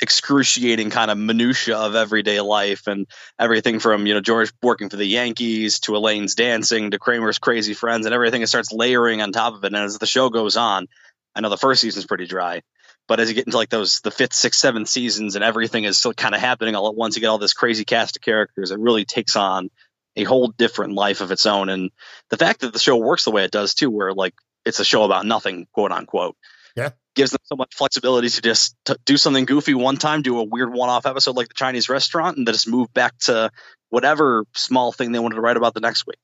excruciating 0.00 0.90
kind 0.90 1.10
of 1.10 1.18
minutia 1.18 1.76
of 1.76 1.94
everyday 1.94 2.40
life 2.40 2.86
and 2.86 3.06
everything 3.38 3.80
from, 3.80 4.06
you 4.06 4.14
know, 4.14 4.20
George 4.20 4.52
working 4.62 4.88
for 4.88 4.96
the 4.96 5.04
Yankees 5.04 5.80
to 5.80 5.96
Elaine's 5.96 6.34
dancing 6.34 6.90
to 6.90 6.98
Kramer's 6.98 7.38
crazy 7.38 7.74
friends 7.74 8.06
and 8.06 8.14
everything. 8.14 8.42
It 8.42 8.48
starts 8.48 8.72
layering 8.72 9.22
on 9.22 9.32
top 9.32 9.54
of 9.54 9.64
it. 9.64 9.68
And 9.68 9.76
as 9.76 9.98
the 9.98 10.06
show 10.06 10.30
goes 10.30 10.56
on, 10.56 10.86
I 11.34 11.40
know 11.40 11.50
the 11.50 11.56
first 11.56 11.80
season's 11.80 12.06
pretty 12.06 12.26
dry. 12.26 12.62
But 13.08 13.20
as 13.20 13.28
you 13.28 13.34
get 13.34 13.46
into 13.46 13.56
like 13.56 13.70
those 13.70 14.00
the 14.00 14.10
fifth, 14.10 14.34
sixth, 14.34 14.60
seventh 14.60 14.88
seasons 14.88 15.34
and 15.34 15.42
everything 15.42 15.84
is 15.84 15.98
still 15.98 16.12
kind 16.12 16.34
of 16.34 16.40
happening 16.40 16.76
all 16.76 16.88
at 16.88 16.94
once, 16.94 17.16
you 17.16 17.20
get 17.20 17.28
all 17.28 17.38
this 17.38 17.54
crazy 17.54 17.84
cast 17.84 18.16
of 18.16 18.22
characters. 18.22 18.70
It 18.70 18.78
really 18.78 19.06
takes 19.06 19.34
on 19.34 19.70
a 20.14 20.24
whole 20.24 20.48
different 20.48 20.94
life 20.94 21.20
of 21.20 21.32
its 21.32 21.46
own. 21.46 21.70
And 21.70 21.90
the 22.28 22.36
fact 22.36 22.60
that 22.60 22.72
the 22.72 22.78
show 22.78 22.96
works 22.96 23.24
the 23.24 23.30
way 23.30 23.44
it 23.44 23.50
does 23.50 23.74
too, 23.74 23.90
where 23.90 24.12
like 24.12 24.34
it's 24.66 24.80
a 24.80 24.84
show 24.84 25.04
about 25.04 25.24
nothing, 25.24 25.66
quote 25.72 25.90
unquote. 25.90 26.36
Yeah. 26.78 26.90
Gives 27.14 27.32
them 27.32 27.40
so 27.44 27.56
much 27.56 27.74
flexibility 27.74 28.28
to 28.28 28.40
just 28.40 28.76
to 28.84 28.96
do 29.04 29.16
something 29.16 29.44
goofy 29.44 29.74
one 29.74 29.96
time, 29.96 30.22
do 30.22 30.38
a 30.38 30.44
weird 30.44 30.72
one-off 30.72 31.04
episode 31.04 31.36
like 31.36 31.48
the 31.48 31.54
Chinese 31.54 31.88
restaurant, 31.88 32.36
and 32.36 32.46
then 32.46 32.54
just 32.54 32.68
move 32.68 32.92
back 32.94 33.18
to 33.20 33.50
whatever 33.90 34.44
small 34.54 34.92
thing 34.92 35.12
they 35.12 35.18
wanted 35.18 35.34
to 35.34 35.40
write 35.40 35.56
about 35.56 35.74
the 35.74 35.80
next 35.80 36.06
week. 36.06 36.18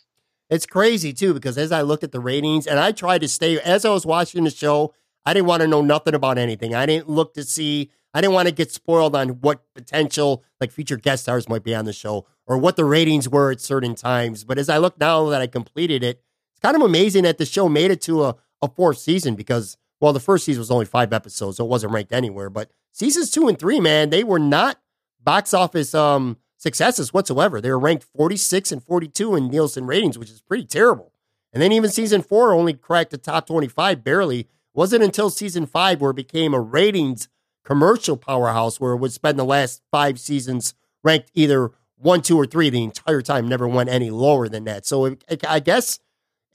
It's 0.50 0.66
crazy 0.66 1.12
too 1.12 1.34
because 1.34 1.58
as 1.58 1.72
I 1.72 1.82
looked 1.82 2.04
at 2.04 2.12
the 2.12 2.20
ratings 2.20 2.66
and 2.66 2.78
I 2.78 2.92
tried 2.92 3.22
to 3.22 3.28
stay 3.28 3.58
as 3.60 3.84
I 3.84 3.90
was 3.90 4.06
watching 4.06 4.44
the 4.44 4.50
show, 4.50 4.94
I 5.24 5.34
didn't 5.34 5.46
want 5.46 5.62
to 5.62 5.68
know 5.68 5.82
nothing 5.82 6.14
about 6.14 6.38
anything. 6.38 6.74
I 6.74 6.86
didn't 6.86 7.08
look 7.08 7.34
to 7.34 7.44
see. 7.44 7.90
I 8.12 8.20
didn't 8.20 8.34
want 8.34 8.48
to 8.48 8.54
get 8.54 8.70
spoiled 8.70 9.16
on 9.16 9.40
what 9.40 9.64
potential 9.74 10.44
like 10.60 10.70
future 10.70 10.96
guest 10.96 11.24
stars 11.24 11.48
might 11.48 11.64
be 11.64 11.74
on 11.74 11.86
the 11.86 11.92
show 11.92 12.26
or 12.46 12.58
what 12.58 12.76
the 12.76 12.84
ratings 12.84 13.28
were 13.28 13.50
at 13.50 13.60
certain 13.60 13.94
times. 13.94 14.44
But 14.44 14.58
as 14.58 14.68
I 14.68 14.78
look 14.78 15.00
now 15.00 15.28
that 15.30 15.40
I 15.40 15.46
completed 15.46 16.04
it, 16.04 16.22
it's 16.52 16.60
kind 16.60 16.76
of 16.76 16.82
amazing 16.82 17.24
that 17.24 17.38
the 17.38 17.46
show 17.46 17.68
made 17.68 17.90
it 17.90 18.02
to 18.02 18.24
a, 18.24 18.36
a 18.62 18.68
fourth 18.68 18.98
season 18.98 19.34
because 19.34 19.76
well, 20.04 20.12
the 20.12 20.20
first 20.20 20.44
season 20.44 20.60
was 20.60 20.70
only 20.70 20.84
five 20.84 21.14
episodes, 21.14 21.56
so 21.56 21.64
it 21.64 21.70
wasn't 21.70 21.94
ranked 21.94 22.12
anywhere. 22.12 22.50
But 22.50 22.70
seasons 22.92 23.30
two 23.30 23.48
and 23.48 23.58
three, 23.58 23.80
man, 23.80 24.10
they 24.10 24.22
were 24.22 24.38
not 24.38 24.78
box 25.18 25.54
office 25.54 25.94
um 25.94 26.36
successes 26.58 27.14
whatsoever. 27.14 27.58
They 27.58 27.70
were 27.70 27.78
ranked 27.78 28.04
46 28.14 28.70
and 28.70 28.82
42 28.82 29.34
in 29.34 29.48
Nielsen 29.48 29.86
ratings, 29.86 30.18
which 30.18 30.28
is 30.28 30.42
pretty 30.42 30.66
terrible. 30.66 31.14
And 31.54 31.62
then 31.62 31.72
even 31.72 31.88
season 31.88 32.20
four 32.20 32.52
only 32.52 32.74
cracked 32.74 33.12
the 33.12 33.16
top 33.16 33.46
25 33.46 34.04
barely. 34.04 34.46
Wasn't 34.74 35.02
until 35.02 35.30
season 35.30 35.64
five 35.64 36.02
where 36.02 36.10
it 36.10 36.16
became 36.16 36.52
a 36.52 36.60
ratings 36.60 37.28
commercial 37.64 38.18
powerhouse 38.18 38.78
where 38.78 38.92
it 38.92 38.98
would 38.98 39.12
spend 39.12 39.38
the 39.38 39.44
last 39.44 39.80
five 39.90 40.20
seasons 40.20 40.74
ranked 41.02 41.30
either 41.32 41.70
one, 41.96 42.20
two, 42.20 42.36
or 42.36 42.44
three 42.44 42.68
the 42.68 42.84
entire 42.84 43.22
time, 43.22 43.48
never 43.48 43.66
went 43.66 43.88
any 43.88 44.10
lower 44.10 44.50
than 44.50 44.64
that. 44.64 44.84
So 44.84 45.06
it, 45.06 45.24
it, 45.30 45.48
I 45.48 45.60
guess 45.60 45.98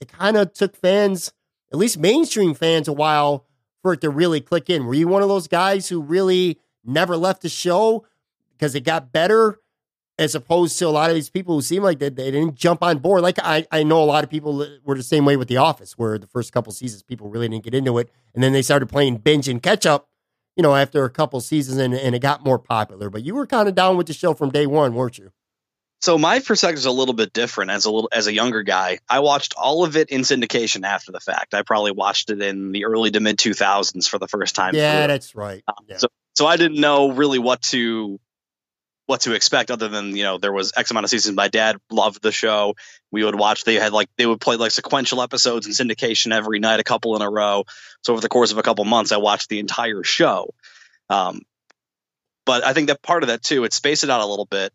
it 0.00 0.06
kind 0.06 0.36
of 0.36 0.52
took 0.52 0.76
fans, 0.76 1.32
at 1.72 1.78
least 1.78 1.98
mainstream 1.98 2.54
fans, 2.54 2.88
a 2.88 2.92
while 2.92 3.46
for 3.82 3.92
it 3.92 4.00
to 4.02 4.10
really 4.10 4.40
click 4.40 4.68
in. 4.68 4.86
Were 4.86 4.94
you 4.94 5.08
one 5.08 5.22
of 5.22 5.28
those 5.28 5.48
guys 5.48 5.88
who 5.88 6.00
really 6.00 6.58
never 6.84 7.16
left 7.16 7.42
the 7.42 7.48
show 7.48 8.06
because 8.52 8.74
it 8.74 8.84
got 8.84 9.12
better? 9.12 9.58
As 10.18 10.34
opposed 10.34 10.78
to 10.78 10.86
a 10.86 10.90
lot 10.90 11.08
of 11.08 11.14
these 11.16 11.30
people 11.30 11.54
who 11.54 11.62
seem 11.62 11.82
like 11.82 11.98
they, 11.98 12.10
they 12.10 12.30
didn't 12.30 12.54
jump 12.54 12.82
on 12.82 12.98
board. 12.98 13.22
Like 13.22 13.38
I, 13.42 13.66
I 13.72 13.82
know 13.84 14.02
a 14.02 14.04
lot 14.04 14.22
of 14.22 14.28
people 14.28 14.66
were 14.84 14.94
the 14.94 15.02
same 15.02 15.24
way 15.24 15.38
with 15.38 15.48
The 15.48 15.56
Office, 15.56 15.96
where 15.96 16.18
the 16.18 16.26
first 16.26 16.52
couple 16.52 16.74
seasons 16.74 17.02
people 17.02 17.30
really 17.30 17.48
didn't 17.48 17.64
get 17.64 17.74
into 17.74 17.96
it. 17.96 18.10
And 18.34 18.44
then 18.44 18.52
they 18.52 18.60
started 18.60 18.90
playing 18.90 19.16
binge 19.16 19.48
and 19.48 19.62
catch 19.62 19.86
up, 19.86 20.10
you 20.56 20.62
know, 20.62 20.74
after 20.74 21.06
a 21.06 21.10
couple 21.10 21.40
seasons 21.40 21.78
and, 21.78 21.94
and 21.94 22.14
it 22.14 22.18
got 22.18 22.44
more 22.44 22.58
popular. 22.58 23.08
But 23.08 23.22
you 23.22 23.34
were 23.34 23.46
kind 23.46 23.66
of 23.66 23.74
down 23.74 23.96
with 23.96 24.08
the 24.08 24.12
show 24.12 24.34
from 24.34 24.50
day 24.50 24.66
one, 24.66 24.92
weren't 24.92 25.16
you? 25.16 25.32
So 26.00 26.16
my 26.16 26.40
perspective 26.40 26.78
is 26.78 26.86
a 26.86 26.90
little 26.90 27.14
bit 27.14 27.32
different 27.32 27.70
as 27.70 27.84
a 27.84 27.90
little 27.90 28.08
as 28.10 28.26
a 28.26 28.32
younger 28.32 28.62
guy. 28.62 29.00
I 29.08 29.20
watched 29.20 29.54
all 29.56 29.84
of 29.84 29.96
it 29.96 30.08
in 30.08 30.22
syndication 30.22 30.84
after 30.84 31.12
the 31.12 31.20
fact. 31.20 31.52
I 31.52 31.62
probably 31.62 31.92
watched 31.92 32.30
it 32.30 32.40
in 32.40 32.72
the 32.72 32.86
early 32.86 33.10
to 33.10 33.20
mid 33.20 33.38
2000s 33.38 34.08
for 34.08 34.18
the 34.18 34.26
first 34.26 34.54
time. 34.54 34.74
Yeah, 34.74 35.02
through. 35.02 35.06
that's 35.08 35.34
right. 35.34 35.62
Uh, 35.68 35.74
Yeah. 35.86 35.98
So 35.98 36.08
So 36.34 36.46
I 36.46 36.56
didn't 36.56 36.80
know 36.80 37.10
really 37.12 37.38
what 37.38 37.60
to 37.62 38.18
what 39.10 39.22
to 39.22 39.34
expect 39.34 39.72
other 39.72 39.88
than 39.88 40.16
you 40.16 40.22
know 40.22 40.38
there 40.38 40.52
was 40.52 40.72
x 40.76 40.92
amount 40.92 41.02
of 41.02 41.10
seasons 41.10 41.34
my 41.34 41.48
dad 41.48 41.76
loved 41.90 42.22
the 42.22 42.30
show 42.30 42.76
we 43.10 43.24
would 43.24 43.34
watch 43.34 43.64
they 43.64 43.74
had 43.74 43.92
like 43.92 44.08
they 44.16 44.24
would 44.24 44.40
play 44.40 44.54
like 44.54 44.70
sequential 44.70 45.20
episodes 45.20 45.66
in 45.66 45.72
syndication 45.72 46.32
every 46.32 46.60
night 46.60 46.78
a 46.78 46.84
couple 46.84 47.16
in 47.16 47.22
a 47.22 47.28
row 47.28 47.64
so 48.02 48.12
over 48.12 48.22
the 48.22 48.28
course 48.28 48.52
of 48.52 48.58
a 48.58 48.62
couple 48.62 48.84
months 48.84 49.10
i 49.10 49.16
watched 49.16 49.48
the 49.48 49.58
entire 49.58 50.04
show 50.04 50.54
um, 51.08 51.40
but 52.46 52.64
i 52.64 52.72
think 52.72 52.86
that 52.86 53.02
part 53.02 53.24
of 53.24 53.30
that 53.30 53.42
too 53.42 53.64
it 53.64 53.72
spaced 53.72 54.04
it 54.04 54.10
out 54.10 54.20
a 54.20 54.26
little 54.26 54.46
bit 54.46 54.72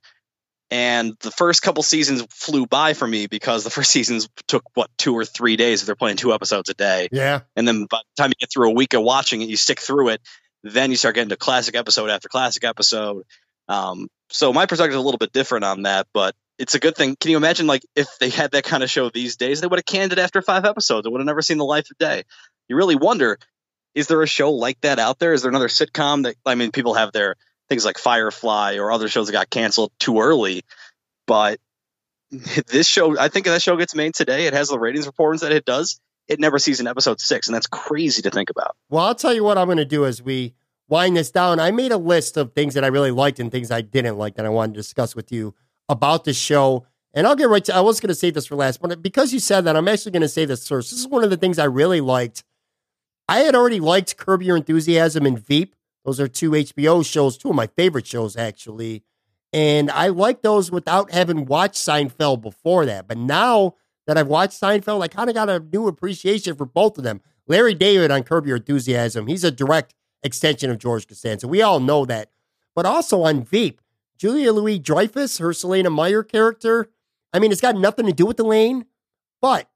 and 0.72 1.14
the 1.22 1.32
first 1.32 1.62
couple 1.62 1.84
seasons 1.84 2.24
flew 2.30 2.66
by 2.66 2.94
for 2.94 3.08
me 3.08 3.28
because 3.28 3.64
the 3.64 3.70
first 3.70 3.92
seasons 3.98 4.28
took 4.48 4.64
what 4.74 4.90
two 4.98 5.14
or 5.14 5.26
three 5.26 5.56
days 5.56 5.82
if 5.82 5.86
they're 5.86 5.96
playing 5.96 6.18
two 6.18 6.34
episodes 6.34 6.70
a 6.70 6.74
day 6.74 7.08
Yeah. 7.12 7.42
and 7.56 7.68
then 7.68 7.86
by 7.86 7.98
the 8.00 8.22
time 8.22 8.30
you 8.32 8.36
get 8.40 8.52
through 8.52 8.70
a 8.70 8.74
week 8.74 8.94
of 8.94 9.04
watching 9.04 9.42
it, 9.42 9.50
you 9.50 9.58
stick 9.58 9.80
through 9.80 10.10
it. 10.10 10.22
Then 10.64 10.90
you 10.90 10.98
start 10.98 11.14
getting 11.16 11.30
to 11.30 11.36
classic 11.38 11.76
episode 11.76 12.10
after 12.10 12.28
classic 12.28 12.64
episode. 12.64 13.24
Um, 13.68 14.08
so 14.32 14.52
my 14.52 14.66
perspective 14.66 14.94
is 14.94 15.00
a 15.00 15.02
little 15.06 15.20
bit 15.20 15.32
different 15.32 15.64
on 15.66 15.84
that, 15.84 16.08
but 16.14 16.36
it's 16.58 16.74
a 16.74 16.80
good 16.80 16.96
thing. 16.96 17.16
Can 17.20 17.30
you 17.32 17.38
imagine, 17.38 17.68
like, 17.68 17.84
if 17.96 18.08
they 18.20 18.30
had 18.30 18.52
that 18.52 18.64
kind 18.64 18.82
of 18.82 18.90
show 18.90 19.10
these 19.10 19.36
days, 19.36 19.62
they 19.62 19.68
would 19.68 19.78
have 19.78 19.86
canned 19.86 20.12
it 20.14 20.20
after 20.20 20.42
five 20.42 20.66
episodes. 20.66 21.06
It 21.06 21.12
would 21.12 21.20
have 21.20 21.26
never 21.28 21.42
seen 21.44 21.58
the 21.60 21.66
light 21.66 21.86
of 21.92 21.98
day. 22.00 22.24
You 22.68 22.78
really 22.78 22.96
wonder: 22.96 23.38
is 23.94 24.08
there 24.08 24.22
a 24.24 24.28
show 24.28 24.52
like 24.54 24.82
that 24.82 24.98
out 24.98 25.20
there? 25.20 25.34
Is 25.34 25.42
there 25.44 25.50
another 25.50 25.68
sitcom 25.68 26.24
that? 26.24 26.36
I 26.46 26.56
mean, 26.56 26.72
people 26.72 26.94
have 26.96 27.12
their 27.12 27.36
things 27.70 27.86
like 27.86 27.98
Firefly 27.98 28.76
or 28.76 28.92
other 28.92 29.08
shows 29.08 29.28
that 29.28 29.34
got 29.34 29.50
canceled 29.50 29.92
too 30.00 30.20
early, 30.20 30.64
but 31.28 31.60
this 32.68 32.88
show, 32.88 33.18
I 33.18 33.28
think, 33.28 33.48
if 33.48 33.54
that 33.54 33.62
show 33.62 33.78
gets 33.78 33.96
made 33.96 34.14
today, 34.14 34.48
it 34.48 34.54
has 34.54 34.70
the 34.70 34.80
ratings 34.80 35.06
reports 35.06 35.42
that 35.42 35.52
it 35.52 35.66
does. 35.66 36.00
It 36.28 36.40
never 36.40 36.58
sees 36.58 36.80
an 36.80 36.88
episode 36.88 37.22
six, 37.22 37.48
and 37.48 37.56
that's 37.56 37.68
crazy 37.68 38.24
to 38.24 38.32
think 38.32 38.50
about. 38.50 38.76
Well, 38.90 39.06
I'll 39.06 39.16
tell 39.16 39.34
you 39.34 39.44
what 39.44 39.58
I'm 39.58 39.68
going 39.68 39.78
to 39.78 39.86
do 39.86 40.06
as 40.06 40.22
we 40.22 40.56
wind 40.88 41.18
this 41.18 41.32
down. 41.32 41.60
I 41.60 41.72
made 41.72 41.92
a 41.92 41.98
list 41.98 42.38
of 42.38 42.54
things 42.54 42.74
that 42.74 42.84
I 42.84 42.88
really 42.88 43.12
liked 43.12 43.40
and 43.40 43.52
things 43.52 43.72
I 43.72 43.82
didn't 43.82 44.18
like 44.18 44.36
that 44.36 44.46
I 44.46 44.50
wanted 44.50 44.74
to 44.74 44.80
discuss 44.80 45.16
with 45.16 45.32
you 45.32 45.54
about 45.88 46.24
the 46.24 46.34
show. 46.34 46.86
And 47.14 47.28
I'll 47.28 47.36
get 47.36 47.48
right 47.48 47.64
to 47.66 47.76
I 47.76 47.82
was 47.82 48.00
going 48.00 48.10
to 48.10 48.16
save 48.16 48.34
this 48.34 48.48
for 48.48 48.56
last, 48.56 48.82
but 48.82 49.02
because 49.02 49.34
you 49.34 49.40
said 49.40 49.62
that, 49.62 49.76
I'm 49.76 49.88
actually 49.88 50.12
going 50.12 50.22
to 50.22 50.30
say 50.30 50.46
this 50.46 50.68
first. 50.68 50.92
This 50.92 51.00
is 51.00 51.08
one 51.08 51.24
of 51.24 51.30
the 51.30 51.38
things 51.38 51.60
I 51.60 51.66
really 51.66 52.02
liked. 52.02 52.44
I 53.30 53.40
had 53.40 53.56
already 53.56 53.80
liked 53.80 54.18
Curb 54.18 54.42
Your 54.42 54.58
Enthusiasm 54.58 55.26
and 55.26 55.40
Veep. 55.40 55.76
Those 56.06 56.20
are 56.20 56.28
two 56.28 56.52
HBO 56.52 57.04
shows, 57.06 57.38
two 57.38 57.50
of 57.50 57.56
my 57.56 57.68
favorite 57.68 58.06
shows, 58.06 58.38
actually. 58.38 59.04
And 59.52 59.90
I 59.90 60.10
like 60.10 60.44
those 60.44 60.70
without 60.72 61.12
having 61.12 61.46
watched 61.46 61.76
Seinfeld 61.76 62.42
before 62.42 62.86
that. 62.86 63.08
But 63.08 63.18
now 63.18 63.76
that 64.06 64.18
I've 64.18 64.28
watched 64.28 64.62
Seinfeld, 64.62 65.02
I 65.02 65.08
kind 65.08 65.30
of 65.30 65.36
got 65.36 65.50
a 65.50 65.60
new 65.60 65.88
appreciation 65.88 66.56
for 66.56 66.66
both 66.66 66.98
of 66.98 67.04
them. 67.04 67.22
Larry 67.48 67.74
David 67.74 68.12
on 68.12 68.24
Curb 68.24 68.46
Your 68.46 68.58
Enthusiasm, 68.58 69.28
he's 69.28 69.44
a 69.44 69.52
direct 69.52 69.96
extension 70.24 70.70
of 70.70 70.78
George 70.78 71.08
Costanza. 71.08 71.48
We 71.48 71.62
all 71.62 71.80
know 71.80 72.06
that. 72.06 72.30
But 72.76 72.86
also 72.86 73.24
on 73.24 73.44
Veep, 73.44 73.82
Julia 74.18 74.52
Louis 74.52 74.80
Dreyfus, 74.80 75.40
her 75.40 75.54
Selina 75.54 75.90
Meyer 75.90 76.24
character. 76.24 76.90
I 77.34 77.40
mean, 77.40 77.52
it's 77.52 77.62
got 77.62 77.78
nothing 77.78 78.06
to 78.06 78.14
do 78.14 78.26
with 78.26 78.40
Elaine, 78.40 78.86
but 79.42 79.70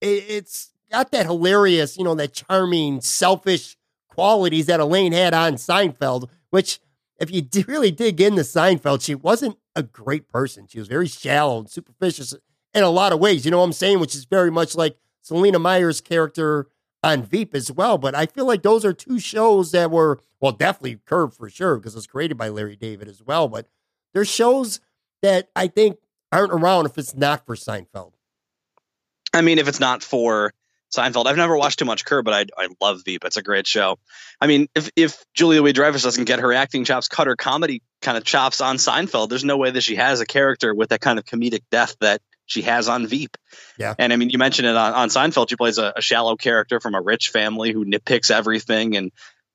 it, 0.00 0.24
it's 0.28 0.72
got 0.90 1.10
that 1.12 1.26
hilarious, 1.26 1.96
you 1.96 2.04
know, 2.04 2.14
that 2.14 2.34
charming, 2.34 3.00
selfish 3.00 3.76
qualities 4.14 4.66
that 4.66 4.80
Elaine 4.80 5.12
had 5.12 5.34
on 5.34 5.54
Seinfeld, 5.54 6.28
which 6.50 6.80
if 7.18 7.30
you 7.30 7.42
really 7.66 7.90
dig 7.90 8.20
into 8.20 8.42
Seinfeld, 8.42 9.02
she 9.02 9.14
wasn't 9.14 9.56
a 9.74 9.82
great 9.82 10.28
person. 10.28 10.66
She 10.68 10.78
was 10.78 10.88
very 10.88 11.08
shallow 11.08 11.60
and 11.60 11.70
superficial 11.70 12.38
in 12.74 12.82
a 12.82 12.90
lot 12.90 13.12
of 13.12 13.20
ways. 13.20 13.44
You 13.44 13.50
know 13.50 13.58
what 13.58 13.64
I'm 13.64 13.72
saying? 13.72 14.00
Which 14.00 14.14
is 14.14 14.24
very 14.24 14.50
much 14.50 14.74
like 14.74 14.96
Selina 15.22 15.58
Meyer's 15.58 16.00
character 16.00 16.68
on 17.02 17.22
Veep 17.22 17.54
as 17.54 17.70
well. 17.72 17.96
But 17.96 18.14
I 18.14 18.26
feel 18.26 18.46
like 18.46 18.62
those 18.62 18.84
are 18.84 18.92
two 18.92 19.18
shows 19.18 19.72
that 19.72 19.90
were, 19.90 20.20
well, 20.40 20.52
definitely 20.52 21.00
Curb 21.06 21.32
for 21.32 21.48
sure, 21.48 21.76
because 21.76 21.94
it 21.94 21.98
was 21.98 22.06
created 22.06 22.36
by 22.36 22.48
Larry 22.48 22.76
David 22.76 23.08
as 23.08 23.22
well. 23.22 23.48
But 23.48 23.68
they're 24.12 24.24
shows 24.24 24.80
that 25.22 25.48
I 25.56 25.68
think 25.68 25.98
aren't 26.32 26.52
around 26.52 26.86
if 26.86 26.98
it's 26.98 27.14
not 27.14 27.46
for 27.46 27.54
Seinfeld. 27.54 28.12
I 29.32 29.40
mean, 29.40 29.58
if 29.58 29.68
it's 29.68 29.80
not 29.80 30.02
for 30.02 30.52
Seinfeld, 30.94 31.26
I've 31.26 31.36
never 31.36 31.56
watched 31.56 31.78
too 31.78 31.84
much 31.84 32.04
Curb, 32.04 32.24
but 32.24 32.34
I 32.34 32.62
I 32.62 32.68
love 32.80 33.02
Veep. 33.04 33.24
It's 33.24 33.36
a 33.36 33.42
great 33.42 33.66
show. 33.66 33.98
I 34.40 34.46
mean, 34.46 34.68
if 34.74 34.90
if 34.94 35.24
Julia 35.34 35.62
Louis 35.62 35.72
Dreyfus 35.72 36.02
doesn't 36.02 36.24
get 36.24 36.40
her 36.40 36.52
acting 36.52 36.84
chops, 36.84 37.08
cut 37.08 37.26
her 37.26 37.36
comedy 37.36 37.82
kind 38.02 38.18
of 38.18 38.24
chops 38.24 38.60
on 38.60 38.76
Seinfeld, 38.76 39.28
there's 39.28 39.44
no 39.44 39.56
way 39.56 39.70
that 39.70 39.82
she 39.82 39.96
has 39.96 40.20
a 40.20 40.26
character 40.26 40.74
with 40.74 40.90
that 40.90 41.00
kind 41.00 41.18
of 41.18 41.24
comedic 41.24 41.62
depth 41.70 41.96
that 42.00 42.20
she 42.46 42.62
has 42.62 42.88
on 42.88 43.06
Veep. 43.06 43.36
Yeah. 43.78 43.94
And 43.98 44.12
I 44.12 44.16
mean, 44.16 44.30
you 44.30 44.38
mentioned 44.38 44.68
it 44.68 44.76
on, 44.76 44.92
on 44.92 45.08
Seinfeld. 45.08 45.48
She 45.48 45.56
plays 45.56 45.78
a, 45.78 45.94
a 45.96 46.02
shallow 46.02 46.36
character 46.36 46.80
from 46.80 46.94
a 46.94 47.00
rich 47.00 47.30
family 47.30 47.72
who 47.72 47.84
nitpicks 47.84 48.30
everything, 48.30 48.96
and 48.96 49.12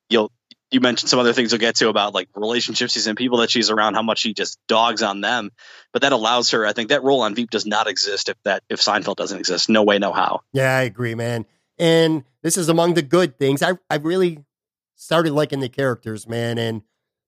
you'll 0.09 0.31
you 0.72 0.82
mentioned 0.82 1.09
some 1.09 1.20
other 1.20 1.34
things 1.34 1.51
we'll 1.51 1.59
get 1.59 1.76
to 1.76 1.89
about 1.89 2.13
like 2.13 2.30
relationships 2.36 2.93
she's 2.93 3.07
in, 3.07 3.15
people 3.15 3.39
that 3.39 3.49
she's 3.49 3.70
around, 3.70 3.93
how 3.93 4.01
much 4.01 4.20
she 4.20 4.34
just 4.34 4.59
dogs 4.68 5.01
on 5.01 5.22
them. 5.22 5.51
But 5.93 6.01
that 6.01 6.11
allows 6.11 6.51
her, 6.51 6.65
I 6.65 6.74
think, 6.74 6.89
that 6.89 7.03
role 7.03 7.22
on 7.22 7.36
Veep 7.36 7.49
does 7.49 7.65
not 7.65 7.88
exist 7.88 8.30
if 8.30 8.36
that 8.43 8.63
if 8.70 8.80
Seinfeld 8.80 9.15
doesn't 9.15 9.39
exist. 9.39 9.70
No 9.70 9.84
way, 9.84 9.97
no 9.97 10.11
how. 10.11 10.41
Yeah, 10.51 10.76
I 10.76 10.82
agree, 10.82 11.15
man. 11.15 11.45
And 11.78 12.24
this 12.43 12.57
is 12.57 12.70
among 12.70 12.95
the 12.95 13.01
good 13.01 13.38
things. 13.38 13.63
I, 13.63 13.74
I 13.89 13.95
really 13.95 14.43
started 14.95 15.32
liking 15.32 15.59
the 15.59 15.70
characters, 15.70 16.28
man. 16.28 16.57
And 16.57 16.82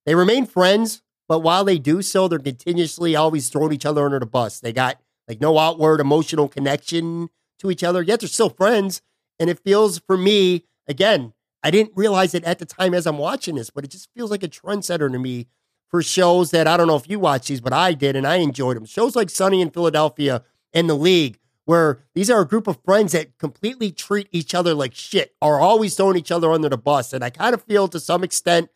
they 0.05 0.15
remain 0.15 0.45
friends, 0.45 1.01
but 1.27 1.39
while 1.39 1.63
they 1.63 1.77
do 1.77 2.01
so, 2.01 2.27
they're 2.27 2.39
continuously 2.39 3.15
always 3.15 3.49
throwing 3.49 3.71
each 3.71 3.85
other 3.85 4.03
under 4.03 4.19
the 4.19 4.25
bus. 4.25 4.59
They 4.59 4.73
got 4.73 4.99
like 5.27 5.39
no 5.39 5.57
outward 5.57 6.01
emotional 6.01 6.49
connection 6.49 7.29
to 7.59 7.71
each 7.71 7.83
other, 7.83 8.01
yet 8.01 8.19
they're 8.19 8.29
still 8.29 8.49
friends. 8.49 9.01
And 9.39 9.49
it 9.49 9.59
feels 9.59 9.99
for 9.99 10.17
me, 10.17 10.65
again, 10.87 11.33
I 11.63 11.71
didn't 11.71 11.93
realize 11.95 12.33
it 12.33 12.43
at 12.43 12.59
the 12.59 12.65
time 12.65 12.93
as 12.93 13.05
I'm 13.05 13.17
watching 13.17 13.55
this, 13.55 13.69
but 13.69 13.83
it 13.83 13.91
just 13.91 14.09
feels 14.15 14.31
like 14.31 14.43
a 14.43 14.47
trendsetter 14.47 15.11
to 15.11 15.19
me 15.19 15.47
for 15.89 16.01
shows 16.01 16.51
that 16.51 16.67
I 16.67 16.77
don't 16.77 16.87
know 16.87 16.95
if 16.95 17.09
you 17.09 17.19
watch 17.19 17.47
these, 17.47 17.61
but 17.61 17.73
I 17.73 17.93
did 17.93 18.15
and 18.15 18.25
I 18.25 18.37
enjoyed 18.37 18.77
them. 18.77 18.85
Shows 18.85 19.15
like 19.15 19.29
Sunny 19.29 19.61
in 19.61 19.71
Philadelphia 19.71 20.43
and 20.73 20.89
The 20.89 20.95
League, 20.95 21.39
where 21.65 22.03
these 22.15 22.29
are 22.29 22.41
a 22.41 22.47
group 22.47 22.67
of 22.67 22.79
friends 22.83 23.11
that 23.11 23.37
completely 23.37 23.91
treat 23.91 24.27
each 24.31 24.53
other 24.53 24.73
like 24.73 24.95
shit, 24.95 25.35
are 25.41 25.59
always 25.59 25.95
throwing 25.95 26.17
each 26.17 26.31
other 26.31 26.51
under 26.51 26.69
the 26.69 26.77
bus. 26.77 27.11
And 27.11 27.23
I 27.23 27.29
kind 27.29 27.53
of 27.53 27.63
feel 27.63 27.87
to 27.89 27.99
some 27.99 28.23
extent 28.23 28.69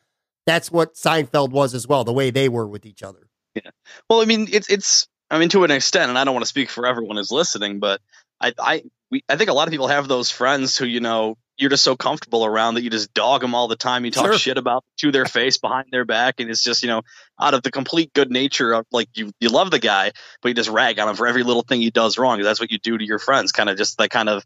that's 0.46 0.72
what 0.72 0.96
Seinfeld 0.96 1.52
was 1.52 1.74
as 1.74 1.88
well, 1.88 2.04
the 2.04 2.14
way 2.14 2.32
they 2.32 2.50
were 2.50 2.68
with 2.68 2.86
each 2.86 3.04
other. 3.04 3.30
Yeah. 3.56 3.72
Well, 4.10 4.22
I 4.22 4.26
mean, 4.26 4.48
it's 4.52 4.70
it's 4.70 5.08
I 5.30 5.40
mean 5.40 5.50
to 5.50 5.64
an 5.64 5.72
extent, 5.72 6.10
and 6.10 6.18
I 6.18 6.24
don't 6.24 6.34
want 6.34 6.44
to 6.44 6.50
speak 6.50 6.70
for 6.70 6.86
everyone 6.86 7.18
who's 7.18 7.32
listening, 7.32 7.80
but 7.80 8.02
I 8.42 8.54
I 8.60 8.84
we 9.12 9.24
I 9.30 9.36
think 9.36 9.50
a 9.50 9.54
lot 9.54 9.68
of 9.68 9.72
people 9.72 9.88
have 9.88 10.08
those 10.08 10.32
friends 10.32 10.78
who 10.78 10.86
you 10.86 11.00
know 11.00 11.38
you're 11.58 11.70
just 11.70 11.84
so 11.84 11.96
comfortable 11.96 12.46
around 12.46 12.76
that 12.76 12.84
you 12.84 12.90
just 12.90 13.14
dog 13.14 13.42
them 13.42 13.54
all 13.54 13.68
the 13.68 13.76
time. 13.76 14.06
You 14.06 14.12
talk 14.12 14.26
Sure. 14.26 14.38
shit 14.38 14.58
about 14.58 14.84
to 14.98 15.12
their 15.12 15.26
face, 15.26 15.58
behind 15.58 15.88
their 15.92 16.06
back, 16.06 16.40
and 16.40 16.50
it's 16.50 16.64
just 16.64 16.82
you 16.82 16.88
know 16.90 17.02
out 17.40 17.54
of 17.54 17.62
the 17.64 17.72
complete 17.72 18.12
good 18.14 18.32
nature 18.32 18.74
of 18.74 18.86
like 18.92 19.10
you 19.16 19.32
you 19.40 19.50
love 19.50 19.70
the 19.72 19.80
guy, 19.80 20.12
but 20.42 20.50
you 20.50 20.56
just 20.56 20.70
rag 20.70 21.00
on 21.00 21.10
him 21.10 21.16
for 21.16 21.28
every 21.28 21.44
little 21.44 21.62
thing 21.64 21.82
he 21.82 21.92
does 21.92 22.18
wrong. 22.18 22.42
That's 22.42 22.60
what 22.60 22.72
you 22.72 22.80
do 22.80 22.98
to 22.98 23.06
your 23.06 23.20
friends, 23.20 23.52
kind 23.52 23.70
of 23.70 23.78
just 23.78 23.98
that 24.00 24.10
kind 24.10 24.30
of 24.30 24.44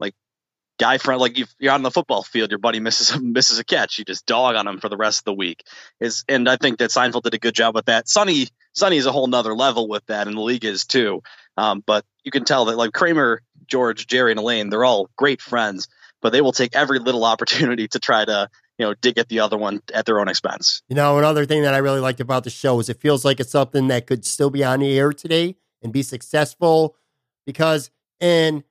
like 0.00 0.14
guy 0.78 0.98
friend. 0.98 1.20
Like 1.20 1.38
if 1.38 1.54
you're 1.58 1.72
on 1.72 1.82
the 1.82 1.90
football 1.90 2.22
field, 2.22 2.50
your 2.50 2.58
buddy 2.58 2.80
misses 2.80 3.18
misses 3.20 3.58
a 3.58 3.64
catch, 3.64 3.98
you 3.98 4.04
just 4.04 4.26
dog 4.26 4.56
on 4.56 4.66
him 4.66 4.80
for 4.80 4.88
the 4.88 4.96
rest 4.96 5.20
of 5.20 5.24
the 5.26 5.34
week. 5.34 5.62
Is 6.00 6.24
and 6.28 6.48
I 6.48 6.56
think 6.56 6.78
that 6.78 6.90
Seinfeld 6.90 7.22
did 7.22 7.34
a 7.34 7.38
good 7.38 7.54
job 7.54 7.74
with 7.74 7.86
that. 7.86 8.08
Sunny 8.08 8.48
Sunny 8.74 8.96
is 8.96 9.06
a 9.06 9.12
whole 9.12 9.26
nother 9.28 9.54
level 9.54 9.88
with 9.88 10.04
that, 10.06 10.26
and 10.26 10.36
the 10.36 10.40
league 10.42 10.64
is 10.64 10.84
too. 10.84 11.22
Um, 11.56 11.82
but 11.86 12.04
you 12.24 12.30
can 12.32 12.44
tell 12.44 12.64
that 12.66 12.76
like 12.76 12.92
Kramer, 12.92 13.42
George, 13.66 14.06
Jerry, 14.06 14.32
and 14.32 14.40
Elaine, 14.40 14.70
they're 14.70 14.84
all 14.84 15.10
great 15.16 15.40
friends, 15.42 15.88
but 16.20 16.30
they 16.30 16.40
will 16.40 16.52
take 16.52 16.74
every 16.74 16.98
little 16.98 17.24
opportunity 17.24 17.88
to 17.88 17.98
try 17.98 18.24
to 18.24 18.48
you 18.78 18.86
know 18.86 18.94
dig 18.94 19.18
at 19.18 19.28
the 19.28 19.40
other 19.40 19.58
one 19.58 19.80
at 19.92 20.06
their 20.06 20.20
own 20.20 20.28
expense. 20.28 20.82
You 20.88 20.96
know, 20.96 21.18
another 21.18 21.46
thing 21.46 21.62
that 21.62 21.74
I 21.74 21.78
really 21.78 22.00
liked 22.00 22.20
about 22.20 22.44
the 22.44 22.50
show 22.50 22.78
is 22.80 22.88
it 22.88 23.00
feels 23.00 23.24
like 23.24 23.40
it's 23.40 23.50
something 23.50 23.88
that 23.88 24.06
could 24.06 24.24
still 24.24 24.50
be 24.50 24.64
on 24.64 24.80
the 24.80 24.98
air 24.98 25.12
today 25.12 25.56
and 25.82 25.92
be 25.92 26.02
successful 26.02 26.96
because 27.46 27.90
in 28.20 28.64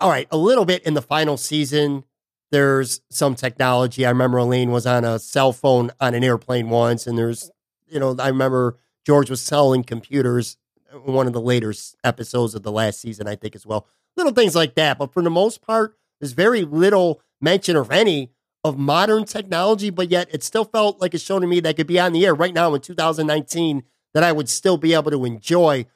all 0.00 0.10
right, 0.10 0.28
a 0.30 0.36
little 0.36 0.64
bit 0.64 0.84
in 0.84 0.94
the 0.94 1.02
final 1.02 1.36
season, 1.36 2.04
there's 2.50 3.00
some 3.10 3.34
technology. 3.34 4.06
I 4.06 4.10
remember 4.10 4.38
Elaine 4.38 4.70
was 4.70 4.86
on 4.86 5.04
a 5.04 5.18
cell 5.18 5.52
phone 5.52 5.90
on 6.00 6.14
an 6.14 6.24
airplane 6.24 6.70
once, 6.70 7.06
and 7.06 7.18
there's, 7.18 7.50
you 7.88 7.98
know, 7.98 8.14
I 8.18 8.28
remember 8.28 8.78
George 9.04 9.28
was 9.28 9.40
selling 9.40 9.82
computers 9.82 10.56
in 10.92 11.12
one 11.12 11.26
of 11.26 11.32
the 11.32 11.40
later 11.40 11.74
episodes 12.04 12.54
of 12.54 12.62
the 12.62 12.72
last 12.72 13.00
season, 13.00 13.26
I 13.26 13.36
think, 13.36 13.54
as 13.54 13.66
well. 13.66 13.86
Little 14.16 14.32
things 14.32 14.54
like 14.54 14.74
that. 14.76 14.98
But 14.98 15.12
for 15.12 15.22
the 15.22 15.30
most 15.30 15.62
part, 15.62 15.96
there's 16.20 16.32
very 16.32 16.62
little 16.62 17.20
mention, 17.40 17.76
if 17.76 17.90
any, 17.90 18.30
of 18.64 18.78
modern 18.78 19.24
technology, 19.24 19.90
but 19.90 20.10
yet 20.10 20.28
it 20.32 20.42
still 20.42 20.64
felt 20.64 21.00
like 21.00 21.14
a 21.14 21.18
show 21.18 21.38
to 21.38 21.46
me 21.46 21.60
that 21.60 21.76
could 21.76 21.86
be 21.86 22.00
on 22.00 22.12
the 22.12 22.26
air 22.26 22.34
right 22.34 22.54
now 22.54 22.74
in 22.74 22.80
2019 22.80 23.84
that 24.14 24.24
I 24.24 24.32
would 24.32 24.48
still 24.48 24.76
be 24.76 24.94
able 24.94 25.10
to 25.10 25.24
enjoy, 25.24 25.86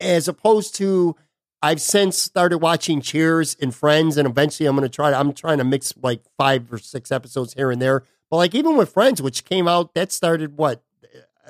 as 0.00 0.28
opposed 0.28 0.74
to 0.76 1.16
I've 1.62 1.80
since 1.80 2.18
started 2.18 2.58
watching 2.58 3.00
Cheers 3.00 3.56
and 3.60 3.74
Friends, 3.74 4.16
and 4.16 4.28
eventually 4.28 4.68
I'm 4.68 4.76
going 4.76 4.88
to 4.88 4.94
try. 4.94 5.10
To, 5.10 5.18
I'm 5.18 5.32
trying 5.32 5.58
to 5.58 5.64
mix 5.64 5.92
like 6.00 6.22
five 6.36 6.72
or 6.72 6.78
six 6.78 7.10
episodes 7.10 7.54
here 7.54 7.70
and 7.70 7.80
there. 7.80 8.04
But 8.30 8.36
like 8.36 8.54
even 8.54 8.76
with 8.76 8.92
Friends, 8.92 9.22
which 9.22 9.44
came 9.44 9.66
out, 9.66 9.94
that 9.94 10.12
started 10.12 10.58
what, 10.58 10.82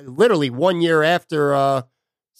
literally 0.02 0.48
one 0.48 0.80
year 0.80 1.02
after 1.02 1.54
uh, 1.54 1.82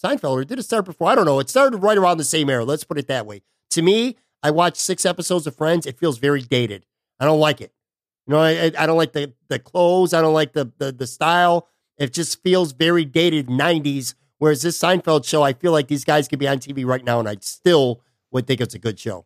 Seinfeld, 0.01 0.31
or 0.31 0.43
did 0.45 0.59
it 0.59 0.63
start 0.63 0.85
before? 0.85 1.09
I 1.09 1.15
don't 1.15 1.25
know. 1.25 1.39
It 1.39 1.49
started 1.49 1.77
right 1.77 1.97
around 1.97 2.17
the 2.17 2.23
same 2.23 2.49
era. 2.49 2.63
Let's 2.63 2.83
put 2.83 2.97
it 2.97 3.07
that 3.07 3.25
way. 3.25 3.41
To 3.71 3.81
me, 3.81 4.15
I 4.43 4.51
watched 4.51 4.77
six 4.77 5.05
episodes 5.05 5.47
of 5.47 5.55
Friends. 5.55 5.85
It 5.85 5.97
feels 5.97 6.17
very 6.17 6.41
dated. 6.41 6.85
I 7.19 7.25
don't 7.25 7.39
like 7.39 7.61
it. 7.61 7.73
You 8.25 8.33
know, 8.33 8.39
I, 8.39 8.71
I 8.77 8.85
don't 8.85 8.97
like 8.97 9.13
the 9.13 9.33
the 9.47 9.59
clothes. 9.59 10.13
I 10.13 10.21
don't 10.21 10.33
like 10.33 10.53
the, 10.53 10.71
the 10.77 10.91
the 10.91 11.07
style. 11.07 11.67
It 11.97 12.13
just 12.13 12.43
feels 12.43 12.73
very 12.73 13.05
dated 13.05 13.47
'90s. 13.47 14.13
Whereas 14.39 14.61
this 14.61 14.77
Seinfeld 14.77 15.25
show, 15.25 15.41
I 15.41 15.53
feel 15.53 15.71
like 15.71 15.87
these 15.87 16.03
guys 16.03 16.27
could 16.27 16.39
be 16.39 16.47
on 16.47 16.59
TV 16.59 16.85
right 16.85 17.03
now, 17.03 17.19
and 17.19 17.27
I 17.27 17.37
still 17.41 18.01
would 18.31 18.45
think 18.45 18.61
it's 18.61 18.75
a 18.75 18.79
good 18.79 18.99
show. 18.99 19.25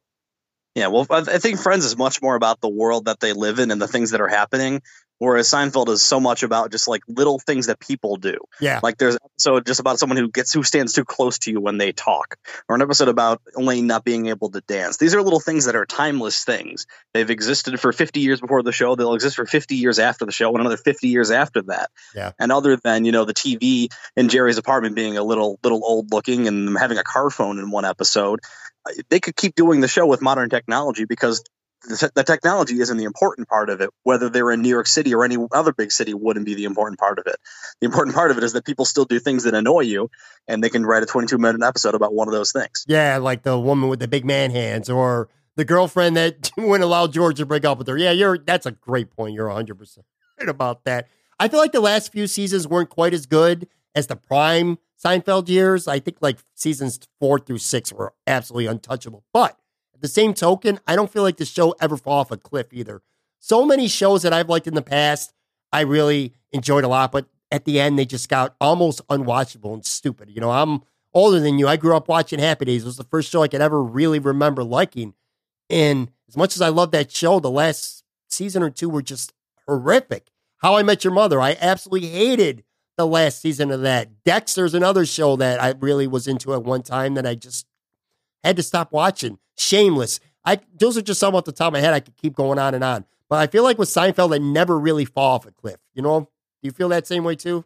Yeah, 0.76 0.88
well, 0.88 1.06
I 1.10 1.38
think 1.38 1.60
Friends 1.60 1.84
is 1.84 1.98
much 1.98 2.22
more 2.22 2.36
about 2.36 2.62
the 2.62 2.70
world 2.70 3.06
that 3.06 3.20
they 3.20 3.34
live 3.34 3.60
in 3.60 3.72
and 3.72 3.82
the 3.82 3.90
things 3.90 4.12
that 4.12 4.22
are 4.22 4.30
happening, 4.30 4.82
whereas 5.22 5.48
Seinfeld 5.48 5.88
is 5.90 6.02
so 6.02 6.20
much 6.20 6.42
about 6.42 6.72
just 6.72 6.88
like 6.88 7.04
little 7.08 7.38
things 7.38 7.68
that 7.68 7.80
people 7.80 8.16
do. 8.16 8.38
Yeah, 8.60 8.80
like 8.82 8.98
there's 8.98 9.18
so 9.38 9.60
just 9.60 9.80
about 9.80 10.00
someone 10.00 10.18
who 10.18 10.30
gets 10.30 10.52
who 10.52 10.64
stands 10.64 10.94
too 10.94 11.06
close 11.06 11.38
to 11.40 11.52
you 11.52 11.62
when 11.62 11.78
they 11.78 11.92
talk, 11.92 12.38
or 12.68 12.76
an 12.76 12.82
episode 12.82 13.08
about 13.08 13.42
Elaine 13.56 13.88
not 13.88 14.04
being 14.04 14.28
able 14.28 14.50
to 14.50 14.62
dance. 14.62 14.98
These 14.98 15.14
are 15.14 15.22
little 15.22 15.40
things 15.40 15.66
that 15.66 15.76
are 15.76 15.86
timeless 15.86 16.44
things. 16.44 16.88
They've 17.14 17.30
existed 17.30 17.80
for 17.80 17.94
50 17.94 18.20
years 18.20 18.42
before 18.42 18.64
the 18.64 18.72
show. 18.72 18.96
They'll 18.96 19.14
exist 19.14 19.36
for 19.36 19.46
50 19.46 19.76
years 19.76 20.00
after 20.00 20.26
the 20.26 20.32
show, 20.32 20.50
and 20.50 20.60
another 20.60 20.78
50 20.78 21.08
years 21.08 21.30
after 21.30 21.62
that. 21.64 21.92
Yeah. 22.16 22.32
And 22.40 22.52
other 22.52 22.78
than 22.78 23.06
you 23.06 23.12
know 23.12 23.26
the 23.26 23.34
TV 23.34 23.90
in 24.16 24.28
Jerry's 24.28 24.58
apartment 24.58 24.96
being 24.96 25.18
a 25.18 25.24
little 25.24 25.60
little 25.64 25.86
old 25.86 26.12
looking 26.12 26.48
and 26.48 26.78
having 26.78 26.98
a 26.98 27.04
car 27.04 27.30
phone 27.30 27.60
in 27.60 27.70
one 27.70 27.86
episode, 27.86 28.40
uh, 28.90 28.94
they 29.10 29.20
could 29.20 29.36
keep 29.36 29.54
doing 29.54 29.82
the 29.82 29.88
show 29.88 30.08
with 30.08 30.22
modern 30.22 30.50
technology 30.50 31.06
because 31.06 31.44
the, 31.84 32.12
the, 32.14 32.24
technology 32.24 32.80
isn't 32.80 32.98
the 32.98 33.06
important 33.06 33.48
part 33.48 33.70
of 33.70 33.82
it. 33.82 33.90
Whether 34.04 34.30
they're 34.30 34.52
in 34.52 34.62
New 34.62 34.70
York 34.70 34.88
City 34.88 35.14
or 35.14 35.24
any 35.24 35.38
other 35.52 35.74
big 35.74 35.92
city 35.92 36.14
wouldn't 36.14 36.46
be 36.46 36.54
the 36.54 36.66
important 36.66 37.00
part 37.00 37.20
of 37.20 37.28
it. 37.28 37.38
The 37.80 37.86
important 37.86 38.16
part 38.16 38.32
of 38.32 38.38
it 38.38 38.44
is 38.44 38.54
that 38.54 38.66
people 38.66 38.86
still 38.86 39.06
do 39.06 39.20
things 39.20 39.44
that 39.44 39.54
annoy 39.54 39.82
you, 39.82 40.10
and 40.48 40.64
they 40.64 40.70
can 40.70 40.86
write 40.86 41.04
a 41.04 41.06
22 41.06 41.38
minute 41.38 41.62
episode 41.64 41.96
about 41.96 42.14
one 42.14 42.28
of 42.28 42.34
those 42.34 42.52
things. 42.52 42.86
Yeah, 42.88 43.18
like 43.18 43.44
the 43.44 43.60
woman 43.60 43.90
with 43.90 44.00
the 44.00 44.08
big 44.08 44.26
man 44.26 44.52
hands, 44.52 44.90
or 44.90 45.30
the 45.56 45.66
girlfriend 45.66 46.16
that 46.18 46.52
wouldn't 46.58 46.84
allow 46.84 47.08
George 47.08 47.38
to 47.38 47.46
break 47.46 47.66
up 47.66 47.78
with 47.78 47.88
her. 47.88 47.98
Yeah, 47.98 48.12
you're. 48.12 48.38
That's 48.38 48.66
a 48.66 48.72
great 48.72 49.12
point. 49.12 49.34
You're 49.34 49.48
100 49.48 49.78
percent 49.78 50.06
right 50.40 50.50
about 50.50 50.84
that. 50.86 51.08
I 51.40 51.48
feel 51.48 51.60
like 51.60 51.72
the 51.72 51.82
last 51.82 52.12
few 52.12 52.28
seasons 52.28 52.68
weren't 52.68 52.90
quite 52.90 53.14
as 53.14 53.26
good 53.26 53.68
as 53.96 54.08
the 54.08 54.16
prime 54.16 54.78
Seinfeld 55.04 55.50
years. 55.50 55.88
I 55.88 56.00
think 56.00 56.18
like 56.22 56.38
seasons 56.54 57.00
four 57.20 57.40
through 57.40 57.58
six 57.58 57.92
were 57.92 58.14
absolutely 58.28 58.68
untouchable. 58.68 59.24
But 59.34 59.58
the 60.02 60.08
same 60.08 60.34
token, 60.34 60.80
I 60.88 60.96
don't 60.96 61.12
feel 61.12 61.24
like 61.24 61.38
the 61.38 61.46
show 61.46 61.76
ever 61.80 61.98
fall 61.98 62.20
off 62.20 62.32
a 62.32 62.38
cliff 62.38 62.68
either. 62.72 63.02
So 63.40 63.66
many 63.66 63.88
shows 63.88 64.24
that 64.24 64.34
I've 64.34 64.50
liked 64.50 64.68
in 64.68 64.76
the 64.76 64.82
past, 64.82 65.34
I 65.72 65.82
really 65.82 66.34
enjoyed 66.52 66.84
a 66.84 66.88
lot, 66.88 67.12
but 67.12 67.28
at 67.52 67.66
the 67.66 67.80
end 67.80 67.98
they 67.98 68.06
just 68.06 68.30
got 68.30 68.56
almost 68.62 69.06
unwatchable 69.08 69.74
and 69.74 69.86
stupid. 69.86 70.30
You 70.30 70.42
know, 70.42 70.52
I'm 70.52 70.82
older 71.14 71.40
than 71.40 71.60
you. 71.60 71.68
I 71.68 71.78
grew 71.78 71.96
up 71.96 72.08
watching 72.08 72.40
Happy 72.40 72.66
Days. 72.66 72.84
It 72.84 72.88
was 72.88 72.98
the 72.98 73.04
first 73.04 73.32
show 73.32 73.44
I 73.44 73.48
could 73.48 73.62
ever 73.62 73.82
really 73.82 74.20
remember 74.20 74.64
liking. 74.64 75.14
And 75.70 76.12
as 76.28 76.38
much 76.38 76.56
as 76.56 76.62
I 76.62 76.70
love 76.70 76.92
that 76.92 77.12
show, 77.12 77.40
the 77.40 77.52
last 77.52 78.04
season 78.30 78.64
or 78.64 78.70
two 78.70 78.90
were 78.90 79.02
just 79.02 79.34
horrific. 79.68 80.28
How 80.58 80.76
I 80.76 80.84
Met 80.84 81.04
Your 81.04 81.14
Mother, 81.14 81.42
I 81.42 81.58
absolutely 81.60 82.10
hated 82.10 82.64
the 82.98 83.08
last 83.08 83.42
season 83.42 83.72
of 83.72 83.82
that. 83.82 84.24
Dexter's 84.24 84.74
another 84.74 85.06
show 85.06 85.36
that 85.38 85.62
I 85.62 85.74
really 85.80 86.08
was 86.08 86.28
into 86.28 86.54
at 86.54 86.64
one 86.64 86.84
time 86.84 87.16
that 87.16 87.26
I 87.26 87.36
just 87.36 87.66
had 88.48 88.58
to 88.58 88.64
stop 88.64 88.92
watching. 88.92 89.38
Shameless. 89.58 90.20
I 90.46 90.60
those 90.78 90.98
are 90.98 91.02
just 91.02 91.20
some 91.20 91.36
off 91.36 91.46
the 91.46 91.52
top 91.52 91.68
of 91.68 91.74
my 91.74 91.80
head. 91.80 91.94
I 91.94 92.00
could 92.00 92.18
keep 92.18 92.36
going 92.36 92.60
on 92.60 92.74
and 92.74 92.84
on. 92.84 93.06
But 93.30 93.40
I 93.40 93.48
feel 93.48 93.64
like 93.64 93.78
with 93.78 93.90
Seinfeld, 93.90 94.32
they 94.32 94.40
never 94.40 94.78
really 94.78 95.06
fall 95.06 95.36
off 95.36 95.46
a 95.46 95.52
cliff. 95.52 95.78
You 95.94 96.02
know? 96.02 96.22
Do 96.22 96.68
you 96.68 96.72
feel 96.72 96.90
that 96.90 97.08
same 97.08 97.24
way 97.24 97.36
too? 97.36 97.66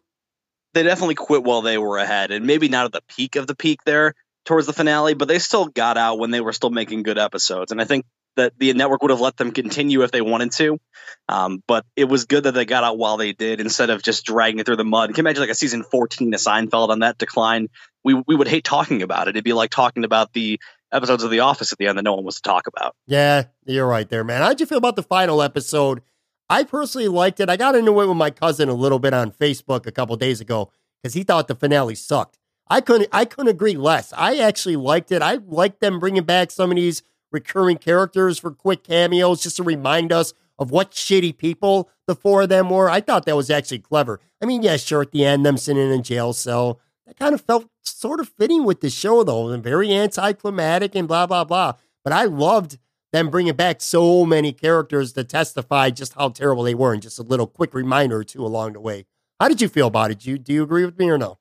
They 0.74 0.82
definitely 0.82 1.14
quit 1.14 1.42
while 1.42 1.62
they 1.62 1.78
were 1.78 1.98
ahead, 1.98 2.30
and 2.30 2.46
maybe 2.46 2.68
not 2.68 2.84
at 2.84 2.92
the 2.92 3.02
peak 3.08 3.36
of 3.36 3.46
the 3.46 3.54
peak 3.54 3.80
there 3.84 4.14
towards 4.44 4.66
the 4.66 4.72
finale, 4.72 5.14
but 5.14 5.28
they 5.28 5.38
still 5.38 5.66
got 5.66 5.98
out 5.98 6.18
when 6.18 6.30
they 6.30 6.40
were 6.40 6.52
still 6.52 6.70
making 6.70 7.02
good 7.02 7.18
episodes. 7.18 7.72
And 7.72 7.80
I 7.80 7.84
think 7.84 8.04
that 8.36 8.52
the 8.58 8.72
network 8.74 9.02
would 9.02 9.10
have 9.10 9.20
let 9.20 9.36
them 9.36 9.50
continue 9.50 10.02
if 10.02 10.12
they 10.12 10.20
wanted 10.20 10.52
to. 10.52 10.78
Um, 11.28 11.62
but 11.66 11.84
it 11.96 12.04
was 12.04 12.26
good 12.26 12.44
that 12.44 12.52
they 12.52 12.64
got 12.64 12.84
out 12.84 12.98
while 12.98 13.16
they 13.16 13.32
did 13.32 13.60
instead 13.60 13.90
of 13.90 14.02
just 14.02 14.24
dragging 14.24 14.60
it 14.60 14.66
through 14.66 14.76
the 14.76 14.84
mud. 14.84 15.08
Can 15.08 15.16
you 15.16 15.20
imagine 15.28 15.40
like 15.40 15.50
a 15.50 15.54
season 15.54 15.82
14 15.82 16.32
of 16.32 16.40
Seinfeld 16.40 16.90
on 16.90 17.00
that 17.00 17.18
decline? 17.18 17.68
We, 18.06 18.14
we 18.14 18.36
would 18.36 18.46
hate 18.46 18.62
talking 18.62 19.02
about 19.02 19.26
it. 19.26 19.30
It'd 19.30 19.42
be 19.42 19.52
like 19.52 19.70
talking 19.70 20.04
about 20.04 20.32
the 20.32 20.60
episodes 20.92 21.24
of 21.24 21.30
The 21.32 21.40
Office 21.40 21.72
at 21.72 21.78
the 21.78 21.88
end 21.88 21.98
that 21.98 22.04
no 22.04 22.14
one 22.14 22.22
wants 22.22 22.40
to 22.40 22.42
talk 22.42 22.68
about. 22.68 22.94
Yeah, 23.06 23.46
you're 23.64 23.86
right 23.86 24.08
there, 24.08 24.22
man. 24.22 24.42
How'd 24.42 24.60
you 24.60 24.66
feel 24.66 24.78
about 24.78 24.94
the 24.94 25.02
final 25.02 25.42
episode? 25.42 26.02
I 26.48 26.62
personally 26.62 27.08
liked 27.08 27.40
it. 27.40 27.50
I 27.50 27.56
got 27.56 27.74
into 27.74 28.00
it 28.00 28.06
with 28.06 28.16
my 28.16 28.30
cousin 28.30 28.68
a 28.68 28.74
little 28.74 29.00
bit 29.00 29.12
on 29.12 29.32
Facebook 29.32 29.86
a 29.86 29.92
couple 29.92 30.14
days 30.14 30.40
ago 30.40 30.70
because 31.02 31.14
he 31.14 31.24
thought 31.24 31.48
the 31.48 31.56
finale 31.56 31.96
sucked. 31.96 32.38
I 32.68 32.80
couldn't 32.80 33.08
I 33.12 33.24
couldn't 33.24 33.50
agree 33.50 33.76
less. 33.76 34.12
I 34.16 34.38
actually 34.38 34.76
liked 34.76 35.10
it. 35.10 35.20
I 35.20 35.40
liked 35.44 35.80
them 35.80 35.98
bringing 35.98 36.22
back 36.22 36.52
some 36.52 36.70
of 36.70 36.76
these 36.76 37.02
recurring 37.32 37.78
characters 37.78 38.38
for 38.38 38.52
quick 38.52 38.84
cameos 38.84 39.42
just 39.42 39.56
to 39.56 39.64
remind 39.64 40.12
us 40.12 40.32
of 40.58 40.70
what 40.70 40.92
shitty 40.92 41.36
people 41.36 41.90
the 42.06 42.14
four 42.14 42.42
of 42.42 42.48
them 42.50 42.70
were. 42.70 42.88
I 42.88 43.00
thought 43.00 43.26
that 43.26 43.36
was 43.36 43.50
actually 43.50 43.80
clever. 43.80 44.20
I 44.40 44.46
mean, 44.46 44.62
yeah, 44.62 44.76
sure, 44.76 45.02
at 45.02 45.10
the 45.10 45.24
end, 45.24 45.44
them 45.44 45.56
sitting 45.56 45.82
in 45.82 46.00
a 46.00 46.02
jail 46.02 46.32
cell. 46.32 46.80
That 47.06 47.16
kind 47.16 47.34
of 47.34 47.40
felt 47.40 47.68
sort 47.82 48.20
of 48.20 48.28
fitting 48.28 48.64
with 48.64 48.80
the 48.80 48.90
show, 48.90 49.22
though, 49.22 49.48
and 49.48 49.62
very 49.62 49.92
anticlimactic 49.94 50.94
and 50.94 51.06
blah, 51.06 51.26
blah, 51.26 51.44
blah. 51.44 51.74
But 52.02 52.12
I 52.12 52.24
loved 52.24 52.78
them 53.12 53.30
bringing 53.30 53.54
back 53.54 53.80
so 53.80 54.26
many 54.26 54.52
characters 54.52 55.12
to 55.12 55.24
testify 55.24 55.90
just 55.90 56.14
how 56.14 56.30
terrible 56.30 56.64
they 56.64 56.74
were 56.74 56.92
and 56.92 57.02
just 57.02 57.18
a 57.18 57.22
little 57.22 57.46
quick 57.46 57.74
reminder 57.74 58.18
or 58.18 58.24
two 58.24 58.44
along 58.44 58.72
the 58.72 58.80
way. 58.80 59.06
How 59.40 59.48
did 59.48 59.60
you 59.60 59.68
feel 59.68 59.86
about 59.86 60.10
it? 60.10 60.20
Do 60.20 60.30
you, 60.30 60.38
do 60.38 60.52
you 60.52 60.62
agree 60.62 60.84
with 60.84 60.98
me 60.98 61.08
or 61.08 61.18
no? 61.18 61.38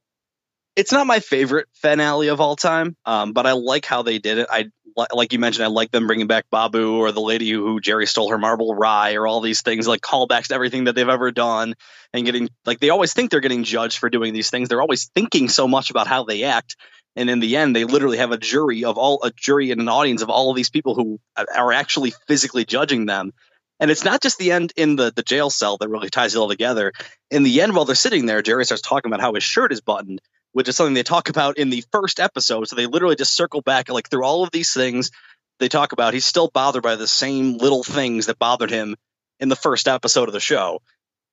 It's 0.75 0.91
not 0.91 1.07
my 1.07 1.19
favorite 1.19 1.67
finale 1.73 2.27
of 2.27 2.41
all 2.41 2.55
time, 2.55 2.97
um, 3.05 3.33
but 3.33 3.47
I 3.47 3.53
like 3.53 3.85
how 3.85 4.01
they 4.01 4.19
did 4.19 4.37
it. 4.37 4.47
I 4.51 4.69
like 4.95 5.33
you 5.33 5.39
mentioned, 5.39 5.65
I 5.65 5.67
like 5.67 5.91
them 5.91 6.07
bringing 6.07 6.27
back 6.27 6.45
Babu 6.49 6.97
or 6.97 7.11
the 7.11 7.21
lady 7.21 7.51
who, 7.51 7.79
Jerry 7.81 8.05
stole 8.07 8.29
her 8.29 8.37
marble 8.37 8.73
rye 8.73 9.15
or 9.15 9.27
all 9.27 9.41
these 9.41 9.61
things 9.61 9.87
like 9.87 10.01
callbacks 10.01 10.47
to 10.47 10.55
everything 10.55 10.85
that 10.85 10.95
they've 10.95 11.07
ever 11.07 11.31
done 11.31 11.75
and 12.13 12.25
getting 12.25 12.49
like 12.65 12.79
they 12.79 12.89
always 12.89 13.13
think 13.13 13.29
they're 13.29 13.41
getting 13.41 13.63
judged 13.63 13.97
for 13.97 14.09
doing 14.09 14.33
these 14.33 14.49
things. 14.49 14.69
They're 14.69 14.81
always 14.81 15.09
thinking 15.13 15.49
so 15.49 15.67
much 15.67 15.89
about 15.89 16.07
how 16.07 16.23
they 16.23 16.43
act. 16.43 16.77
And 17.17 17.29
in 17.29 17.39
the 17.39 17.57
end, 17.57 17.75
they 17.75 17.83
literally 17.83 18.17
have 18.17 18.31
a 18.31 18.37
jury 18.37 18.85
of 18.85 18.97
all 18.97 19.21
a 19.23 19.31
jury 19.31 19.71
and 19.71 19.81
an 19.81 19.89
audience 19.89 20.21
of 20.21 20.29
all 20.29 20.49
of 20.49 20.55
these 20.55 20.69
people 20.69 20.95
who 20.95 21.19
uh, 21.35 21.45
are 21.55 21.73
actually 21.73 22.13
physically 22.27 22.65
judging 22.65 23.05
them. 23.05 23.33
And 23.79 23.91
it's 23.91 24.05
not 24.05 24.21
just 24.21 24.37
the 24.37 24.53
end 24.53 24.71
in 24.77 24.95
the, 24.95 25.11
the 25.13 25.23
jail 25.23 25.49
cell 25.49 25.77
that 25.77 25.89
really 25.89 26.09
ties 26.09 26.33
it 26.33 26.39
all 26.39 26.47
together. 26.47 26.93
In 27.29 27.43
the 27.43 27.61
end, 27.61 27.75
while 27.75 27.83
they're 27.83 27.95
sitting 27.95 28.25
there, 28.25 28.41
Jerry 28.41 28.63
starts 28.63 28.81
talking 28.81 29.09
about 29.09 29.19
how 29.19 29.33
his 29.33 29.43
shirt 29.43 29.73
is 29.73 29.81
buttoned 29.81 30.21
which 30.55 30.69
is 30.69 30.77
something 30.77 30.93
they 30.93 31.03
talk 31.03 31.27
about 31.27 31.57
in 31.57 31.69
the 31.69 31.83
first 31.91 32.21
episode. 32.21 32.65
So 32.65 32.77
they 32.77 32.85
literally 32.85 33.17
just 33.17 33.35
circle 33.35 33.61
back 33.61 33.89
like 33.89 34.09
through 34.09 34.23
all 34.23 34.41
of 34.41 34.51
these 34.51 34.73
things 34.73 35.11
they 35.59 35.67
talk 35.67 35.91
about. 35.91 36.13
He's 36.13 36.25
still 36.25 36.47
bothered 36.47 36.81
by 36.81 36.95
the 36.95 37.09
same 37.09 37.57
little 37.57 37.83
things 37.83 38.27
that 38.27 38.39
bothered 38.39 38.69
him 38.69 38.95
in 39.37 39.49
the 39.49 39.57
first 39.57 39.89
episode 39.89 40.29
of 40.29 40.33
the 40.33 40.39
show, 40.39 40.81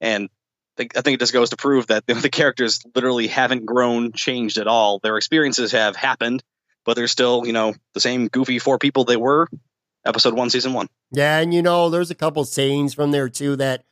and 0.01 0.29
I 0.77 1.03
think 1.03 1.15
it 1.15 1.21
just 1.21 1.33
goes 1.33 1.51
to 1.51 1.57
prove 1.57 1.87
that 1.87 2.05
the 2.09 2.31
characters 2.31 2.81
literally 2.97 3.29
haven't 3.29 3.65
grown, 3.65 4.11
changed 4.11 4.59
at 4.59 4.67
all. 4.67 4.99
Their 4.99 5.17
experiences 5.17 5.71
have 5.71 5.95
happened, 5.95 6.43
but 6.85 6.97
they're 6.97 7.07
still, 7.07 7.47
you 7.47 7.53
know, 7.53 7.75
the 7.95 8.01
same 8.01 8.27
goofy 8.27 8.59
four 8.59 8.79
people 8.79 9.05
they 9.05 9.17
were 9.17 9.47
episode 10.05 10.35
one, 10.35 10.51
season 10.51 10.73
one. 10.73 10.89
Yeah, 11.13 11.39
and 11.39 11.55
you 11.55 11.63
know, 11.63 11.91
there's 11.91 12.11
a 12.11 12.17
couple 12.17 12.45
sayings 12.45 12.93
from 12.93 13.13
there 13.13 13.29
too 13.29 13.55
that, 13.55 13.85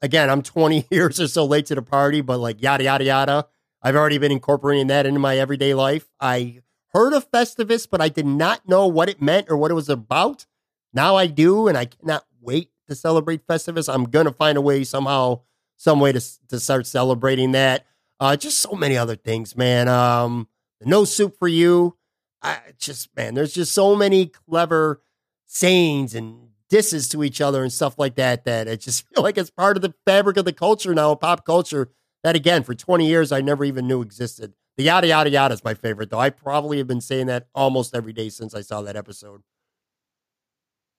again, 0.00 0.30
I'm 0.30 0.40
20 0.40 0.86
years 0.90 1.20
or 1.20 1.28
so 1.28 1.44
late 1.44 1.66
to 1.66 1.74
the 1.74 1.82
party, 1.82 2.22
but 2.22 2.38
like 2.38 2.62
yada 2.62 2.84
yada 2.84 3.04
yada 3.04 3.46
I've 3.82 3.96
already 3.96 4.18
been 4.18 4.32
incorporating 4.32 4.88
that 4.88 5.06
into 5.06 5.20
my 5.20 5.38
everyday 5.38 5.74
life. 5.74 6.08
I 6.20 6.60
heard 6.92 7.12
of 7.12 7.30
Festivus, 7.30 7.88
but 7.90 8.00
I 8.00 8.08
did 8.08 8.26
not 8.26 8.68
know 8.68 8.86
what 8.86 9.08
it 9.08 9.22
meant 9.22 9.46
or 9.50 9.56
what 9.56 9.70
it 9.70 9.74
was 9.74 9.88
about. 9.88 10.46
Now 10.92 11.16
I 11.16 11.26
do, 11.26 11.68
and 11.68 11.78
I 11.78 11.86
cannot 11.86 12.24
wait 12.40 12.70
to 12.88 12.94
celebrate 12.94 13.46
Festivus. 13.46 13.92
I'm 13.92 14.06
to 14.06 14.32
find 14.32 14.58
a 14.58 14.60
way 14.60 14.84
somehow, 14.84 15.40
some 15.76 16.00
way 16.00 16.12
to, 16.12 16.20
to 16.48 16.60
start 16.60 16.86
celebrating 16.86 17.52
that. 17.52 17.86
Uh, 18.18 18.36
just 18.36 18.58
so 18.58 18.72
many 18.72 18.98
other 18.98 19.16
things, 19.16 19.56
man. 19.56 19.88
Um, 19.88 20.48
no 20.82 21.04
soup 21.04 21.38
for 21.38 21.48
you. 21.48 21.96
I 22.42 22.58
just, 22.78 23.14
man, 23.16 23.34
there's 23.34 23.54
just 23.54 23.72
so 23.72 23.94
many 23.94 24.26
clever 24.26 25.02
sayings 25.46 26.14
and 26.14 26.48
disses 26.68 27.08
to 27.08 27.24
each 27.24 27.40
other 27.40 27.62
and 27.62 27.72
stuff 27.72 27.98
like 27.98 28.14
that 28.16 28.44
that 28.44 28.68
I 28.68 28.76
just 28.76 29.06
feel 29.14 29.22
like 29.22 29.38
it's 29.38 29.50
part 29.50 29.76
of 29.76 29.82
the 29.82 29.94
fabric 30.06 30.36
of 30.36 30.44
the 30.44 30.52
culture 30.52 30.94
now, 30.94 31.14
pop 31.14 31.44
culture 31.44 31.90
that 32.22 32.36
again 32.36 32.62
for 32.62 32.74
20 32.74 33.06
years 33.06 33.32
I 33.32 33.40
never 33.40 33.64
even 33.64 33.86
knew 33.86 34.02
existed. 34.02 34.54
The 34.76 34.84
yada 34.84 35.06
yada 35.06 35.30
yada 35.30 35.54
is 35.54 35.64
my 35.64 35.74
favorite 35.74 36.10
though. 36.10 36.18
I 36.18 36.30
probably 36.30 36.78
have 36.78 36.86
been 36.86 37.00
saying 37.00 37.26
that 37.26 37.48
almost 37.54 37.94
every 37.94 38.12
day 38.12 38.28
since 38.28 38.54
I 38.54 38.62
saw 38.62 38.82
that 38.82 38.96
episode. 38.96 39.42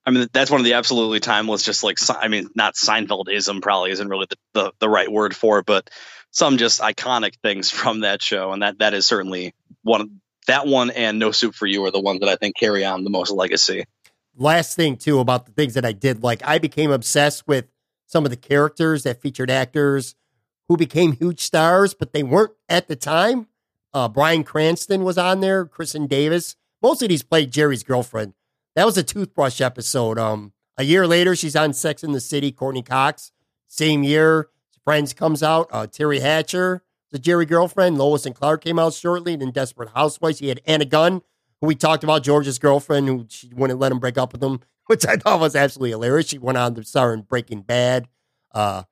I 0.06 0.12
mean, 0.12 0.28
that's 0.34 0.50
one 0.50 0.60
of 0.60 0.66
the 0.66 0.74
absolutely 0.74 1.20
timeless, 1.20 1.64
just 1.64 1.84
like, 1.84 1.98
I 2.10 2.28
mean, 2.28 2.50
not 2.56 2.74
Seinfeldism 2.74 3.62
probably 3.62 3.92
isn't 3.92 4.08
really 4.08 4.26
the, 4.30 4.38
the, 4.54 4.72
the, 4.80 4.90
right 4.90 5.12
word 5.12 5.36
for 5.36 5.60
it, 5.60 5.66
but 5.66 5.90
some 6.32 6.58
just 6.58 6.82
iconic 6.82 7.36
things 7.44 7.70
from 7.72 8.00
that 8.00 8.22
show. 8.22 8.52
And 8.52 8.64
that, 8.64 8.80
that 8.80 8.94
is 8.94 9.06
certainly 9.06 9.54
one, 9.84 10.22
that 10.48 10.66
one 10.66 10.90
and 10.90 11.20
No 11.20 11.32
Soup 11.32 11.54
for 11.54 11.68
You 11.68 11.86
are 11.86 11.92
the 11.92 12.02
ones 12.02 12.22
that 12.22 12.30
I 12.30 12.36
think 12.36 12.56
carry 12.56 12.84
on 12.84 13.04
the 13.04 13.12
most 13.12 13.32
legacy. 13.32 13.86
Last 14.36 14.76
thing, 14.76 14.98
too, 14.98 15.20
about 15.20 15.46
the 15.46 15.52
things 15.52 15.76
that 15.76 15.86
I 15.86 15.92
did, 15.92 16.24
like 16.24 16.42
I 16.44 16.58
became 16.58 16.90
obsessed 16.90 17.48
with 17.48 17.66
some 18.08 18.26
of 18.26 18.32
the 18.32 18.38
characters 18.38 19.04
that 19.04 19.22
featured 19.22 19.52
actors 19.52 20.16
who 20.72 20.78
became 20.78 21.12
huge 21.12 21.42
stars, 21.42 21.94
but 21.94 22.14
they 22.14 22.24
weren't 22.24 22.54
at 22.70 22.88
the 22.88 22.96
time. 22.96 23.48
Uh, 23.94 24.08
Bryan 24.08 24.46
Cranston 24.46 25.04
was 25.04 25.18
on 25.18 25.42
there, 25.42 25.66
Kristin 25.66 26.08
Davis. 26.08 26.56
Most 26.82 27.02
of 27.02 27.10
these 27.10 27.24
played 27.24 27.52
Jerry's 27.52 27.84
girlfriend. 27.84 28.36
That 28.78 28.86
was 28.86 28.98
a 28.98 29.04
toothbrush 29.04 29.60
episode. 29.60 30.18
Um, 30.18 30.54
A 30.78 30.84
year 30.86 31.06
later, 31.06 31.36
she's 31.36 31.58
on 31.58 31.74
Sex 31.74 32.06
in 32.06 32.14
the 32.14 32.22
City, 32.22 32.54
Courteney 32.54 32.84
Cox. 32.84 33.34
Same 33.68 34.02
year, 34.04 34.48
Friends 34.86 35.14
comes 35.14 35.44
out. 35.44 35.68
Uh, 35.74 35.88
Teri 35.88 36.22
Hatcher, 36.22 36.84
the 37.12 37.20
Jerry 37.20 37.46
girlfriend. 37.46 37.98
Lois 37.98 38.26
and 38.26 38.34
Clark 38.34 38.64
came 38.64 38.80
out 38.80 38.94
shortly. 38.94 39.34
And 39.34 39.42
then 39.42 39.52
Desperate 39.52 39.90
Housewives. 39.90 40.40
He 40.40 40.48
had 40.48 40.62
Anna 40.66 40.86
Gunn, 40.86 41.22
who 41.60 41.68
we 41.68 41.76
talked 41.76 42.06
about, 42.06 42.24
George's 42.24 42.60
girlfriend, 42.60 43.10
who 43.10 43.26
she 43.28 43.50
wouldn't 43.54 43.78
let 43.78 43.92
him 43.92 44.00
break 44.00 44.18
up 44.18 44.32
with 44.32 44.42
him, 44.42 44.62
which 44.88 45.06
I 45.06 45.18
thought 45.18 45.42
was 45.42 45.54
absolutely 45.54 45.90
hilarious. 45.90 46.30
She 46.30 46.38
went 46.38 46.58
on 46.58 46.76
to 46.76 46.84
star 46.86 47.14
in 47.14 47.24
Breaking 47.24 47.62
Bad. 47.62 48.08
Uh, 48.54 48.84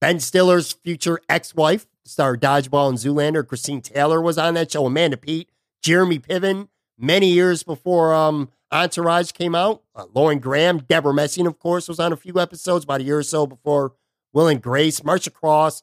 ben 0.00 0.20
Stiller's 0.20 0.72
future 0.72 1.20
ex-wife, 1.28 1.86
star 2.04 2.36
Dodgeball 2.36 2.88
and 2.88 2.98
Zoolander, 2.98 3.46
Christine 3.46 3.80
Taylor 3.80 4.20
was 4.20 4.38
on 4.38 4.54
that 4.54 4.72
show. 4.72 4.86
Amanda 4.86 5.16
Peet, 5.16 5.50
Jeremy 5.82 6.18
Piven, 6.18 6.68
many 6.98 7.28
years 7.28 7.62
before 7.62 8.14
um, 8.14 8.50
Entourage 8.70 9.32
came 9.32 9.54
out. 9.54 9.82
Uh, 9.94 10.06
Lauren 10.14 10.38
Graham, 10.38 10.78
Debra 10.78 11.14
Messing, 11.14 11.46
of 11.46 11.58
course, 11.58 11.88
was 11.88 11.98
on 12.00 12.12
a 12.12 12.16
few 12.16 12.38
episodes 12.38 12.84
about 12.84 13.00
a 13.00 13.04
year 13.04 13.18
or 13.18 13.22
so 13.22 13.46
before 13.46 13.94
Will 14.32 14.48
and 14.48 14.62
Grace, 14.62 15.02
Marcia 15.02 15.30
Cross, 15.30 15.82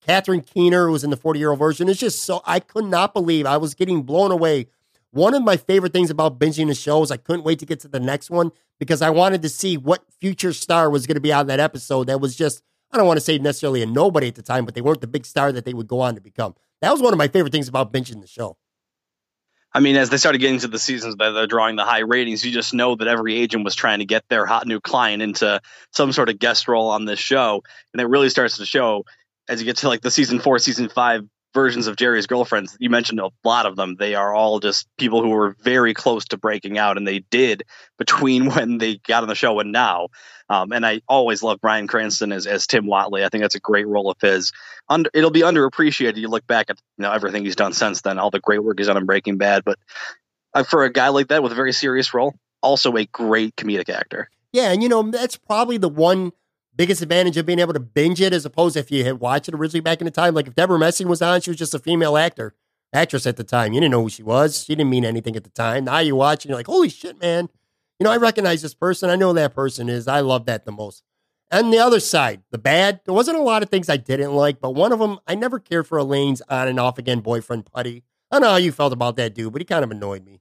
Catherine 0.00 0.42
Keener, 0.42 0.86
who 0.86 0.92
was 0.92 1.04
in 1.04 1.10
the 1.10 1.16
40 1.16 1.38
year 1.38 1.50
old 1.50 1.58
virgin. 1.58 1.88
It's 1.88 2.00
just 2.00 2.22
so, 2.22 2.42
I 2.44 2.60
could 2.60 2.84
not 2.84 3.14
believe 3.14 3.46
I 3.46 3.56
was 3.56 3.74
getting 3.74 4.02
blown 4.02 4.30
away. 4.30 4.66
One 5.10 5.34
of 5.34 5.42
my 5.42 5.56
favorite 5.56 5.92
things 5.92 6.10
about 6.10 6.38
binging 6.38 6.68
the 6.68 6.74
show 6.74 7.02
is 7.02 7.10
I 7.10 7.16
couldn't 7.16 7.44
wait 7.44 7.58
to 7.60 7.66
get 7.66 7.80
to 7.80 7.88
the 7.88 8.00
next 8.00 8.28
one 8.30 8.52
because 8.78 9.00
I 9.00 9.10
wanted 9.10 9.40
to 9.42 9.48
see 9.48 9.76
what 9.76 10.04
future 10.20 10.52
star 10.52 10.90
was 10.90 11.06
going 11.06 11.14
to 11.14 11.20
be 11.20 11.32
on 11.32 11.46
that 11.46 11.60
episode 11.60 12.08
that 12.08 12.20
was 12.20 12.36
just, 12.36 12.62
I 12.96 12.98
don't 12.98 13.06
want 13.06 13.18
to 13.18 13.24
say 13.24 13.36
necessarily 13.36 13.82
a 13.82 13.86
nobody 13.86 14.28
at 14.28 14.36
the 14.36 14.42
time, 14.42 14.64
but 14.64 14.74
they 14.74 14.80
weren't 14.80 15.02
the 15.02 15.06
big 15.06 15.26
star 15.26 15.52
that 15.52 15.66
they 15.66 15.74
would 15.74 15.86
go 15.86 16.00
on 16.00 16.14
to 16.14 16.20
become. 16.22 16.54
That 16.80 16.90
was 16.92 17.02
one 17.02 17.12
of 17.12 17.18
my 17.18 17.28
favorite 17.28 17.52
things 17.52 17.68
about 17.68 17.92
binging 17.92 18.22
the 18.22 18.26
show. 18.26 18.56
I 19.74 19.80
mean, 19.80 19.96
as 19.96 20.08
they 20.08 20.16
started 20.16 20.38
getting 20.38 20.60
to 20.60 20.68
the 20.68 20.78
seasons 20.78 21.16
that 21.16 21.32
they're 21.32 21.46
drawing 21.46 21.76
the 21.76 21.84
high 21.84 21.98
ratings, 21.98 22.42
you 22.42 22.50
just 22.50 22.72
know 22.72 22.96
that 22.96 23.06
every 23.06 23.36
agent 23.36 23.64
was 23.64 23.74
trying 23.74 23.98
to 23.98 24.06
get 24.06 24.24
their 24.30 24.46
hot 24.46 24.66
new 24.66 24.80
client 24.80 25.20
into 25.20 25.60
some 25.92 26.12
sort 26.12 26.30
of 26.30 26.38
guest 26.38 26.68
role 26.68 26.88
on 26.88 27.04
this 27.04 27.18
show. 27.18 27.62
And 27.92 28.00
it 28.00 28.06
really 28.06 28.30
starts 28.30 28.56
to 28.56 28.64
show 28.64 29.04
as 29.46 29.60
you 29.60 29.66
get 29.66 29.76
to 29.78 29.88
like 29.88 30.00
the 30.00 30.10
season 30.10 30.40
four, 30.40 30.58
season 30.58 30.88
five 30.88 31.28
versions 31.54 31.86
of 31.86 31.96
Jerry's 31.96 32.26
girlfriends. 32.26 32.76
You 32.78 32.90
mentioned 32.90 33.20
a 33.20 33.30
lot 33.44 33.66
of 33.66 33.76
them. 33.76 33.96
They 33.96 34.14
are 34.14 34.34
all 34.34 34.60
just 34.60 34.88
people 34.98 35.22
who 35.22 35.30
were 35.30 35.56
very 35.60 35.94
close 35.94 36.26
to 36.26 36.36
breaking 36.36 36.78
out, 36.78 36.96
and 36.96 37.06
they 37.06 37.20
did 37.20 37.62
between 37.98 38.46
when 38.50 38.78
they 38.78 38.98
got 38.98 39.22
on 39.22 39.28
the 39.28 39.34
show 39.34 39.58
and 39.60 39.72
now. 39.72 40.08
Um, 40.48 40.72
and 40.72 40.86
I 40.86 41.00
always 41.08 41.42
love 41.42 41.60
Bryan 41.60 41.88
Cranston 41.88 42.30
as, 42.30 42.46
as 42.46 42.66
Tim 42.66 42.84
Whatley. 42.84 43.24
I 43.24 43.28
think 43.28 43.42
that's 43.42 43.56
a 43.56 43.60
great 43.60 43.86
role 43.86 44.10
of 44.10 44.16
his. 44.20 44.52
Under, 44.88 45.10
it'll 45.12 45.30
be 45.30 45.40
underappreciated. 45.40 46.16
You 46.16 46.28
look 46.28 46.46
back 46.46 46.70
at 46.70 46.78
you 46.98 47.02
know 47.02 47.12
everything 47.12 47.44
he's 47.44 47.56
done 47.56 47.72
since 47.72 48.02
then, 48.02 48.18
all 48.18 48.30
the 48.30 48.40
great 48.40 48.62
work 48.62 48.78
he's 48.78 48.86
done 48.86 48.96
in 48.96 49.06
Breaking 49.06 49.38
Bad. 49.38 49.64
But 49.64 49.78
uh, 50.54 50.62
for 50.62 50.84
a 50.84 50.92
guy 50.92 51.08
like 51.08 51.28
that 51.28 51.42
with 51.42 51.52
a 51.52 51.56
very 51.56 51.72
serious 51.72 52.14
role, 52.14 52.34
also 52.62 52.94
a 52.96 53.06
great 53.06 53.56
comedic 53.56 53.88
actor. 53.88 54.30
Yeah, 54.52 54.70
and 54.70 54.82
you 54.82 54.88
know 54.88 55.02
that's 55.02 55.36
probably 55.36 55.78
the 55.78 55.88
one 55.88 56.32
biggest 56.76 57.02
advantage 57.02 57.36
of 57.36 57.46
being 57.46 57.58
able 57.58 57.72
to 57.72 57.80
binge 57.80 58.20
it 58.20 58.32
as 58.32 58.44
opposed 58.44 58.76
if 58.76 58.90
you 58.90 59.04
had 59.04 59.20
watched 59.20 59.48
it 59.48 59.54
originally 59.54 59.80
back 59.80 60.00
in 60.00 60.04
the 60.04 60.10
time. 60.10 60.34
Like 60.34 60.46
if 60.46 60.54
Debra 60.54 60.78
Messing 60.78 61.08
was 61.08 61.22
on, 61.22 61.40
she 61.40 61.50
was 61.50 61.58
just 61.58 61.74
a 61.74 61.78
female 61.78 62.16
actor, 62.16 62.54
actress 62.92 63.26
at 63.26 63.36
the 63.36 63.44
time. 63.44 63.72
You 63.72 63.80
didn't 63.80 63.92
know 63.92 64.02
who 64.02 64.10
she 64.10 64.22
was. 64.22 64.64
She 64.64 64.74
didn't 64.74 64.90
mean 64.90 65.04
anything 65.04 65.36
at 65.36 65.44
the 65.44 65.50
time. 65.50 65.84
Now 65.84 65.98
you 65.98 66.16
watch 66.16 66.44
and 66.44 66.50
you're 66.50 66.58
like, 66.58 66.66
holy 66.66 66.88
shit, 66.88 67.20
man. 67.20 67.48
You 67.98 68.04
know, 68.04 68.12
I 68.12 68.18
recognize 68.18 68.62
this 68.62 68.74
person. 68.74 69.08
I 69.08 69.16
know 69.16 69.32
that 69.32 69.54
person 69.54 69.88
is. 69.88 70.06
I 70.06 70.20
love 70.20 70.44
that 70.46 70.66
the 70.66 70.72
most. 70.72 71.02
And 71.50 71.72
the 71.72 71.78
other 71.78 72.00
side, 72.00 72.42
the 72.50 72.58
bad, 72.58 73.00
there 73.04 73.14
wasn't 73.14 73.38
a 73.38 73.42
lot 73.42 73.62
of 73.62 73.70
things 73.70 73.88
I 73.88 73.96
didn't 73.96 74.34
like, 74.34 74.60
but 74.60 74.72
one 74.72 74.92
of 74.92 74.98
them, 74.98 75.18
I 75.26 75.36
never 75.36 75.60
cared 75.60 75.86
for 75.86 75.96
Elaine's 75.96 76.42
on 76.48 76.66
and 76.66 76.80
off 76.80 76.98
again 76.98 77.20
boyfriend, 77.20 77.66
Putty. 77.66 78.02
I 78.30 78.36
don't 78.36 78.42
know 78.42 78.50
how 78.50 78.56
you 78.56 78.72
felt 78.72 78.92
about 78.92 79.16
that 79.16 79.34
dude, 79.34 79.52
but 79.52 79.60
he 79.60 79.64
kind 79.64 79.84
of 79.84 79.92
annoyed 79.92 80.24
me. 80.24 80.40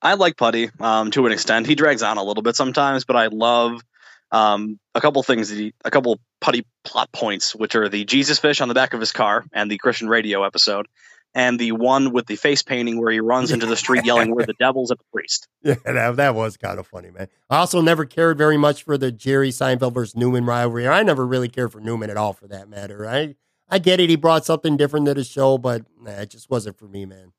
I 0.00 0.14
like 0.14 0.36
Putty 0.36 0.70
um, 0.78 1.10
to 1.10 1.26
an 1.26 1.32
extent. 1.32 1.66
He 1.66 1.74
drags 1.74 2.02
on 2.02 2.18
a 2.18 2.22
little 2.22 2.42
bit 2.42 2.54
sometimes, 2.54 3.04
but 3.04 3.16
I 3.16 3.26
love 3.26 3.82
um, 4.30 4.78
a 4.94 5.00
couple 5.00 5.22
things, 5.22 5.48
he, 5.50 5.72
a 5.84 5.90
couple 5.90 6.18
putty 6.40 6.66
plot 6.84 7.10
points, 7.12 7.54
which 7.54 7.74
are 7.74 7.88
the 7.88 8.04
Jesus 8.04 8.38
fish 8.38 8.60
on 8.60 8.68
the 8.68 8.74
back 8.74 8.94
of 8.94 9.00
his 9.00 9.12
car 9.12 9.44
and 9.52 9.70
the 9.70 9.78
Christian 9.78 10.08
radio 10.08 10.44
episode, 10.44 10.86
and 11.34 11.58
the 11.58 11.72
one 11.72 12.12
with 12.12 12.26
the 12.26 12.36
face 12.36 12.62
painting 12.62 13.00
where 13.00 13.12
he 13.12 13.20
runs 13.20 13.52
into 13.52 13.66
the 13.66 13.76
street 13.76 14.04
yelling, 14.04 14.34
"We're 14.34 14.46
the 14.46 14.54
devils 14.58 14.90
at 14.90 14.98
the 14.98 15.04
priest." 15.12 15.48
Yeah, 15.62 15.74
that, 15.84 16.16
that 16.16 16.34
was 16.34 16.56
kind 16.56 16.78
of 16.78 16.86
funny, 16.86 17.10
man. 17.10 17.28
I 17.50 17.58
also 17.58 17.80
never 17.80 18.04
cared 18.04 18.38
very 18.38 18.56
much 18.56 18.82
for 18.82 18.98
the 18.98 19.12
Jerry 19.12 19.50
Seinfeld 19.50 19.94
versus 19.94 20.16
Newman 20.16 20.44
rivalry. 20.44 20.88
I 20.88 21.02
never 21.02 21.26
really 21.26 21.48
cared 21.48 21.72
for 21.72 21.80
Newman 21.80 22.10
at 22.10 22.16
all, 22.16 22.32
for 22.32 22.48
that 22.48 22.68
matter. 22.68 23.08
I 23.08 23.36
I 23.68 23.78
get 23.78 24.00
it; 24.00 24.10
he 24.10 24.16
brought 24.16 24.44
something 24.44 24.76
different 24.76 25.06
to 25.06 25.14
the 25.14 25.24
show, 25.24 25.58
but 25.58 25.84
nah, 26.00 26.12
it 26.12 26.30
just 26.30 26.50
wasn't 26.50 26.78
for 26.78 26.88
me, 26.88 27.04
man 27.04 27.32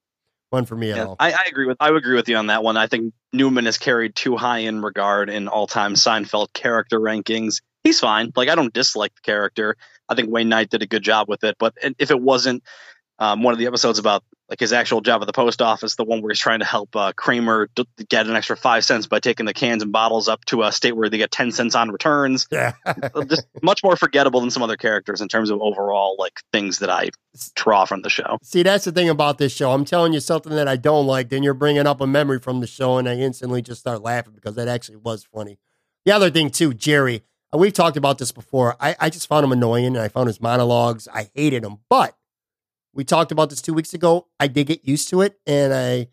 one 0.49 0.65
for 0.65 0.75
me 0.75 0.91
at 0.91 1.05
all. 1.05 1.15
I, 1.19 1.31
I, 1.31 1.45
agree 1.47 1.65
with 1.65 1.77
I 1.79 1.91
would 1.91 1.97
agree 1.97 2.15
with 2.15 2.29
you 2.29 2.37
on 2.37 2.47
that 2.47 2.63
one. 2.63 2.77
I 2.77 2.87
think 2.87 3.13
Newman 3.33 3.67
is 3.67 3.77
carried 3.77 4.15
too 4.15 4.37
high 4.37 4.59
in 4.59 4.81
regard 4.81 5.29
in 5.29 5.47
all 5.47 5.67
time 5.67 5.95
Seinfeld 5.95 6.53
character 6.53 6.99
rankings. 6.99 7.61
He's 7.83 7.99
fine. 7.99 8.31
Like 8.35 8.49
I 8.49 8.55
don't 8.55 8.73
dislike 8.73 9.13
the 9.15 9.21
character. 9.21 9.75
I 10.09 10.15
think 10.15 10.29
Wayne 10.29 10.49
Knight 10.49 10.69
did 10.69 10.83
a 10.83 10.87
good 10.87 11.03
job 11.03 11.27
with 11.27 11.43
it. 11.43 11.55
But 11.59 11.75
if 11.99 12.11
it 12.11 12.21
wasn't 12.21 12.63
um, 13.19 13.43
one 13.43 13.53
of 13.53 13.59
the 13.59 13.67
episodes 13.67 13.99
about 13.99 14.23
like 14.49 14.59
his 14.59 14.71
actual 14.71 15.01
job 15.01 15.21
at 15.21 15.25
the 15.25 15.33
post 15.33 15.61
office, 15.61 15.95
the 15.95 16.05
one 16.05 16.21
where 16.21 16.29
he's 16.29 16.39
trying 16.39 16.59
to 16.59 16.65
help 16.65 16.95
uh, 16.95 17.11
Kramer 17.13 17.69
d- 17.75 17.85
get 18.07 18.27
an 18.27 18.35
extra 18.35 18.55
five 18.55 18.85
cents 18.85 19.05
by 19.05 19.19
taking 19.19 19.45
the 19.45 19.53
cans 19.53 19.83
and 19.83 19.91
bottles 19.91 20.29
up 20.29 20.45
to 20.45 20.63
a 20.63 20.71
state 20.71 20.93
where 20.93 21.09
they 21.09 21.17
get 21.17 21.31
ten 21.31 21.51
cents 21.51 21.75
on 21.75 21.91
returns. 21.91 22.47
Yeah, 22.51 22.73
just 23.27 23.45
much 23.61 23.83
more 23.83 23.97
forgettable 23.97 24.39
than 24.39 24.51
some 24.51 24.63
other 24.63 24.77
characters 24.77 25.19
in 25.19 25.27
terms 25.27 25.49
of 25.49 25.61
overall 25.61 26.15
like 26.17 26.39
things 26.53 26.79
that 26.79 26.89
I 26.89 27.09
draw 27.55 27.85
from 27.85 28.03
the 28.03 28.09
show. 28.09 28.37
See, 28.43 28.63
that's 28.63 28.85
the 28.85 28.91
thing 28.91 29.09
about 29.09 29.37
this 29.37 29.53
show. 29.53 29.71
I'm 29.71 29.85
telling 29.85 30.13
you 30.13 30.19
something 30.19 30.53
that 30.53 30.67
I 30.67 30.77
don't 30.77 31.07
like, 31.07 31.29
then 31.29 31.43
you're 31.43 31.53
bringing 31.53 31.85
up 31.87 31.99
a 31.99 32.07
memory 32.07 32.39
from 32.39 32.61
the 32.61 32.67
show, 32.67 32.97
and 32.97 33.09
I 33.09 33.15
instantly 33.15 33.61
just 33.61 33.81
start 33.81 34.01
laughing 34.01 34.33
because 34.33 34.55
that 34.55 34.67
actually 34.67 34.97
was 34.97 35.23
funny. 35.23 35.57
The 36.05 36.11
other 36.13 36.29
thing 36.29 36.51
too, 36.51 36.73
Jerry. 36.73 37.23
Uh, 37.53 37.57
we've 37.57 37.73
talked 37.73 37.97
about 37.97 38.17
this 38.17 38.31
before. 38.31 38.75
I, 38.79 38.95
I 38.99 39.09
just 39.09 39.27
found 39.27 39.43
him 39.43 39.51
annoying, 39.51 39.85
and 39.87 39.97
I 39.97 40.07
found 40.07 40.27
his 40.27 40.39
monologues. 40.39 41.07
I 41.13 41.29
hated 41.33 41.63
him, 41.63 41.79
but 41.89 42.15
we 42.97 43.03
talked 43.03 43.31
about 43.31 43.51
this 43.51 43.61
two 43.61 43.75
weeks 43.75 43.93
ago. 43.93 44.27
I 44.39 44.47
did 44.47 44.67
get 44.67 44.85
used 44.85 45.07
to 45.09 45.21
it, 45.21 45.39
and 45.45 45.71
I 45.73 46.07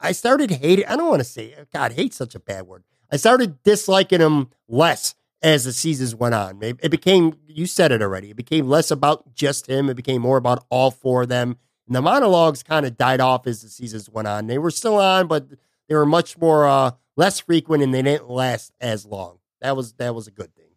I 0.00 0.12
started 0.12 0.50
hating. 0.50 0.84
I 0.86 0.96
don't 0.96 1.08
want 1.08 1.20
to 1.20 1.24
say 1.24 1.54
God 1.72 1.92
hate 1.92 2.12
such 2.12 2.34
a 2.34 2.40
bad 2.40 2.66
word. 2.66 2.82
I 3.10 3.16
started 3.16 3.62
disliking 3.62 4.20
him 4.20 4.48
less 4.68 5.14
as 5.42 5.64
the 5.64 5.72
seasons 5.72 6.16
went 6.16 6.34
on. 6.34 6.60
It, 6.60 6.80
it 6.82 6.90
became 6.90 7.38
you 7.46 7.66
said 7.66 7.92
it 7.92 8.02
already. 8.02 8.30
It 8.30 8.36
became 8.36 8.68
less 8.68 8.90
about 8.90 9.32
just 9.34 9.68
him. 9.68 9.88
It 9.88 9.94
became 9.94 10.20
more 10.20 10.36
about 10.36 10.66
all 10.70 10.90
four 10.90 11.22
of 11.22 11.28
them. 11.28 11.56
And 11.86 11.94
the 11.94 12.02
monologues 12.02 12.64
kind 12.64 12.84
of 12.84 12.98
died 12.98 13.20
off 13.20 13.46
as 13.46 13.62
the 13.62 13.68
seasons 13.68 14.10
went 14.10 14.28
on. 14.28 14.48
They 14.48 14.58
were 14.58 14.72
still 14.72 14.98
on, 14.98 15.28
but 15.28 15.46
they 15.88 15.94
were 15.94 16.04
much 16.04 16.36
more 16.36 16.66
uh, 16.66 16.90
less 17.16 17.38
frequent, 17.38 17.82
and 17.82 17.94
they 17.94 18.02
didn't 18.02 18.28
last 18.28 18.72
as 18.80 19.06
long. 19.06 19.38
That 19.60 19.76
was 19.76 19.92
that 19.94 20.16
was 20.16 20.26
a 20.26 20.32
good 20.32 20.52
thing. 20.56 20.67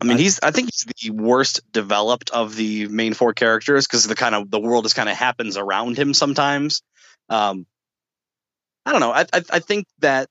I 0.00 0.06
mean, 0.06 0.18
he's. 0.18 0.40
I 0.40 0.50
think 0.50 0.70
he's 0.72 0.86
the 1.02 1.10
worst 1.10 1.60
developed 1.72 2.30
of 2.30 2.56
the 2.56 2.88
main 2.88 3.14
four 3.14 3.32
characters 3.32 3.86
because 3.86 4.04
the 4.04 4.14
kind 4.14 4.34
of 4.34 4.50
the 4.50 4.60
world 4.60 4.84
just 4.84 4.96
kind 4.96 5.08
of 5.08 5.16
happens 5.16 5.56
around 5.56 5.96
him 5.96 6.14
sometimes. 6.14 6.82
Um, 7.28 7.66
I 8.84 8.92
don't 8.92 9.00
know. 9.00 9.12
I, 9.12 9.22
I, 9.32 9.42
I 9.50 9.58
think 9.60 9.86
that 10.00 10.28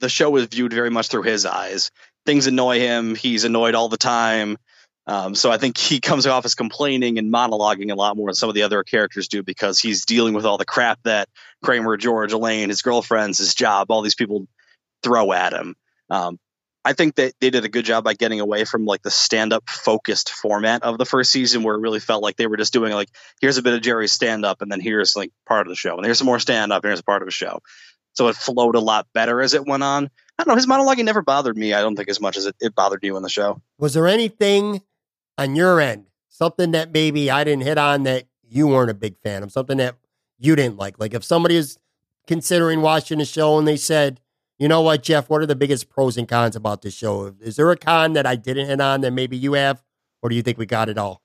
the 0.00 0.08
show 0.08 0.36
is 0.36 0.46
viewed 0.46 0.72
very 0.72 0.90
much 0.90 1.08
through 1.08 1.22
his 1.22 1.46
eyes. 1.46 1.90
Things 2.24 2.46
annoy 2.46 2.78
him. 2.78 3.14
He's 3.14 3.44
annoyed 3.44 3.74
all 3.74 3.88
the 3.88 3.96
time. 3.96 4.58
Um, 5.06 5.34
so 5.34 5.50
I 5.50 5.58
think 5.58 5.78
he 5.78 6.00
comes 6.00 6.26
off 6.26 6.44
as 6.44 6.54
complaining 6.54 7.18
and 7.18 7.32
monologuing 7.32 7.90
a 7.90 7.94
lot 7.94 8.16
more 8.16 8.28
than 8.28 8.34
some 8.34 8.48
of 8.48 8.54
the 8.54 8.62
other 8.62 8.82
characters 8.84 9.28
do 9.28 9.42
because 9.42 9.80
he's 9.80 10.04
dealing 10.04 10.34
with 10.34 10.44
all 10.44 10.58
the 10.58 10.64
crap 10.64 11.00
that 11.04 11.28
Kramer, 11.62 11.96
George, 11.96 12.32
Elaine, 12.32 12.68
his 12.68 12.82
girlfriends, 12.82 13.38
his 13.38 13.54
job, 13.54 13.90
all 13.90 14.02
these 14.02 14.14
people 14.14 14.46
throw 15.02 15.32
at 15.32 15.52
him. 15.52 15.74
Um, 16.10 16.38
I 16.86 16.92
think 16.92 17.16
that 17.16 17.34
they 17.40 17.50
did 17.50 17.64
a 17.64 17.68
good 17.68 17.84
job 17.84 18.04
by 18.04 18.14
getting 18.14 18.38
away 18.38 18.64
from 18.64 18.84
like 18.84 19.02
the 19.02 19.10
stand 19.10 19.52
up 19.52 19.68
focused 19.68 20.30
format 20.30 20.84
of 20.84 20.98
the 20.98 21.04
first 21.04 21.32
season 21.32 21.64
where 21.64 21.74
it 21.74 21.80
really 21.80 21.98
felt 21.98 22.22
like 22.22 22.36
they 22.36 22.46
were 22.46 22.56
just 22.56 22.72
doing 22.72 22.92
like 22.92 23.08
here's 23.40 23.58
a 23.58 23.62
bit 23.62 23.74
of 23.74 23.82
Jerry's 23.82 24.12
stand 24.12 24.44
up 24.44 24.62
and 24.62 24.70
then 24.70 24.80
here's 24.80 25.16
like 25.16 25.32
part 25.46 25.66
of 25.66 25.72
the 25.72 25.74
show 25.74 25.96
and 25.96 26.04
here's 26.04 26.18
some 26.18 26.26
more 26.26 26.38
stand 26.38 26.72
up 26.72 26.84
and 26.84 26.90
here's 26.90 27.00
a 27.00 27.02
part 27.04 27.22
of 27.22 27.26
the 27.26 27.32
show. 27.32 27.58
So 28.12 28.28
it 28.28 28.36
flowed 28.36 28.76
a 28.76 28.80
lot 28.80 29.08
better 29.12 29.42
as 29.42 29.52
it 29.52 29.66
went 29.66 29.82
on. 29.82 30.08
I 30.38 30.44
don't 30.44 30.52
know, 30.52 30.54
his 30.54 30.68
monologue 30.68 30.98
never 30.98 31.22
bothered 31.22 31.56
me, 31.56 31.74
I 31.74 31.80
don't 31.80 31.96
think 31.96 32.08
as 32.08 32.20
much 32.20 32.36
as 32.36 32.46
it, 32.46 32.54
it 32.60 32.76
bothered 32.76 33.02
you 33.02 33.16
in 33.16 33.24
the 33.24 33.28
show. 33.28 33.60
Was 33.78 33.94
there 33.94 34.06
anything 34.06 34.82
on 35.36 35.56
your 35.56 35.80
end, 35.80 36.06
something 36.28 36.70
that 36.70 36.92
maybe 36.92 37.32
I 37.32 37.42
didn't 37.42 37.64
hit 37.64 37.78
on 37.78 38.04
that 38.04 38.26
you 38.48 38.68
weren't 38.68 38.92
a 38.92 38.94
big 38.94 39.18
fan 39.24 39.42
of, 39.42 39.50
something 39.50 39.78
that 39.78 39.96
you 40.38 40.54
didn't 40.54 40.76
like? 40.76 41.00
Like 41.00 41.14
if 41.14 41.24
somebody 41.24 41.56
is 41.56 41.78
considering 42.28 42.80
watching 42.80 43.18
the 43.18 43.24
show 43.24 43.58
and 43.58 43.66
they 43.66 43.76
said, 43.76 44.20
you 44.58 44.68
know 44.68 44.80
what, 44.80 45.02
Jeff? 45.02 45.28
What 45.28 45.42
are 45.42 45.46
the 45.46 45.56
biggest 45.56 45.90
pros 45.90 46.16
and 46.16 46.28
cons 46.28 46.56
about 46.56 46.82
this 46.82 46.94
show? 46.94 47.34
Is 47.40 47.56
there 47.56 47.70
a 47.70 47.76
con 47.76 48.14
that 48.14 48.26
I 48.26 48.36
didn't 48.36 48.66
hit 48.66 48.80
on 48.80 49.02
that 49.02 49.12
maybe 49.12 49.36
you 49.36 49.52
have, 49.54 49.82
or 50.22 50.30
do 50.30 50.36
you 50.36 50.42
think 50.42 50.58
we 50.58 50.66
got 50.66 50.88
it 50.88 50.98
all? 50.98 51.22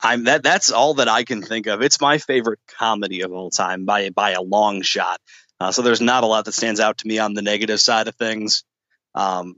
I'm 0.00 0.24
that. 0.24 0.42
That's 0.42 0.70
all 0.70 0.94
that 0.94 1.08
I 1.08 1.24
can 1.24 1.42
think 1.42 1.66
of. 1.66 1.82
It's 1.82 2.00
my 2.00 2.18
favorite 2.18 2.60
comedy 2.78 3.22
of 3.22 3.32
all 3.32 3.50
time 3.50 3.84
by 3.84 4.10
by 4.10 4.32
a 4.32 4.42
long 4.42 4.82
shot. 4.82 5.20
Uh, 5.58 5.72
so 5.72 5.82
there's 5.82 6.00
not 6.00 6.22
a 6.22 6.26
lot 6.26 6.44
that 6.44 6.52
stands 6.52 6.80
out 6.80 6.98
to 6.98 7.08
me 7.08 7.18
on 7.18 7.34
the 7.34 7.42
negative 7.42 7.80
side 7.80 8.08
of 8.08 8.14
things. 8.14 8.62
Um, 9.14 9.56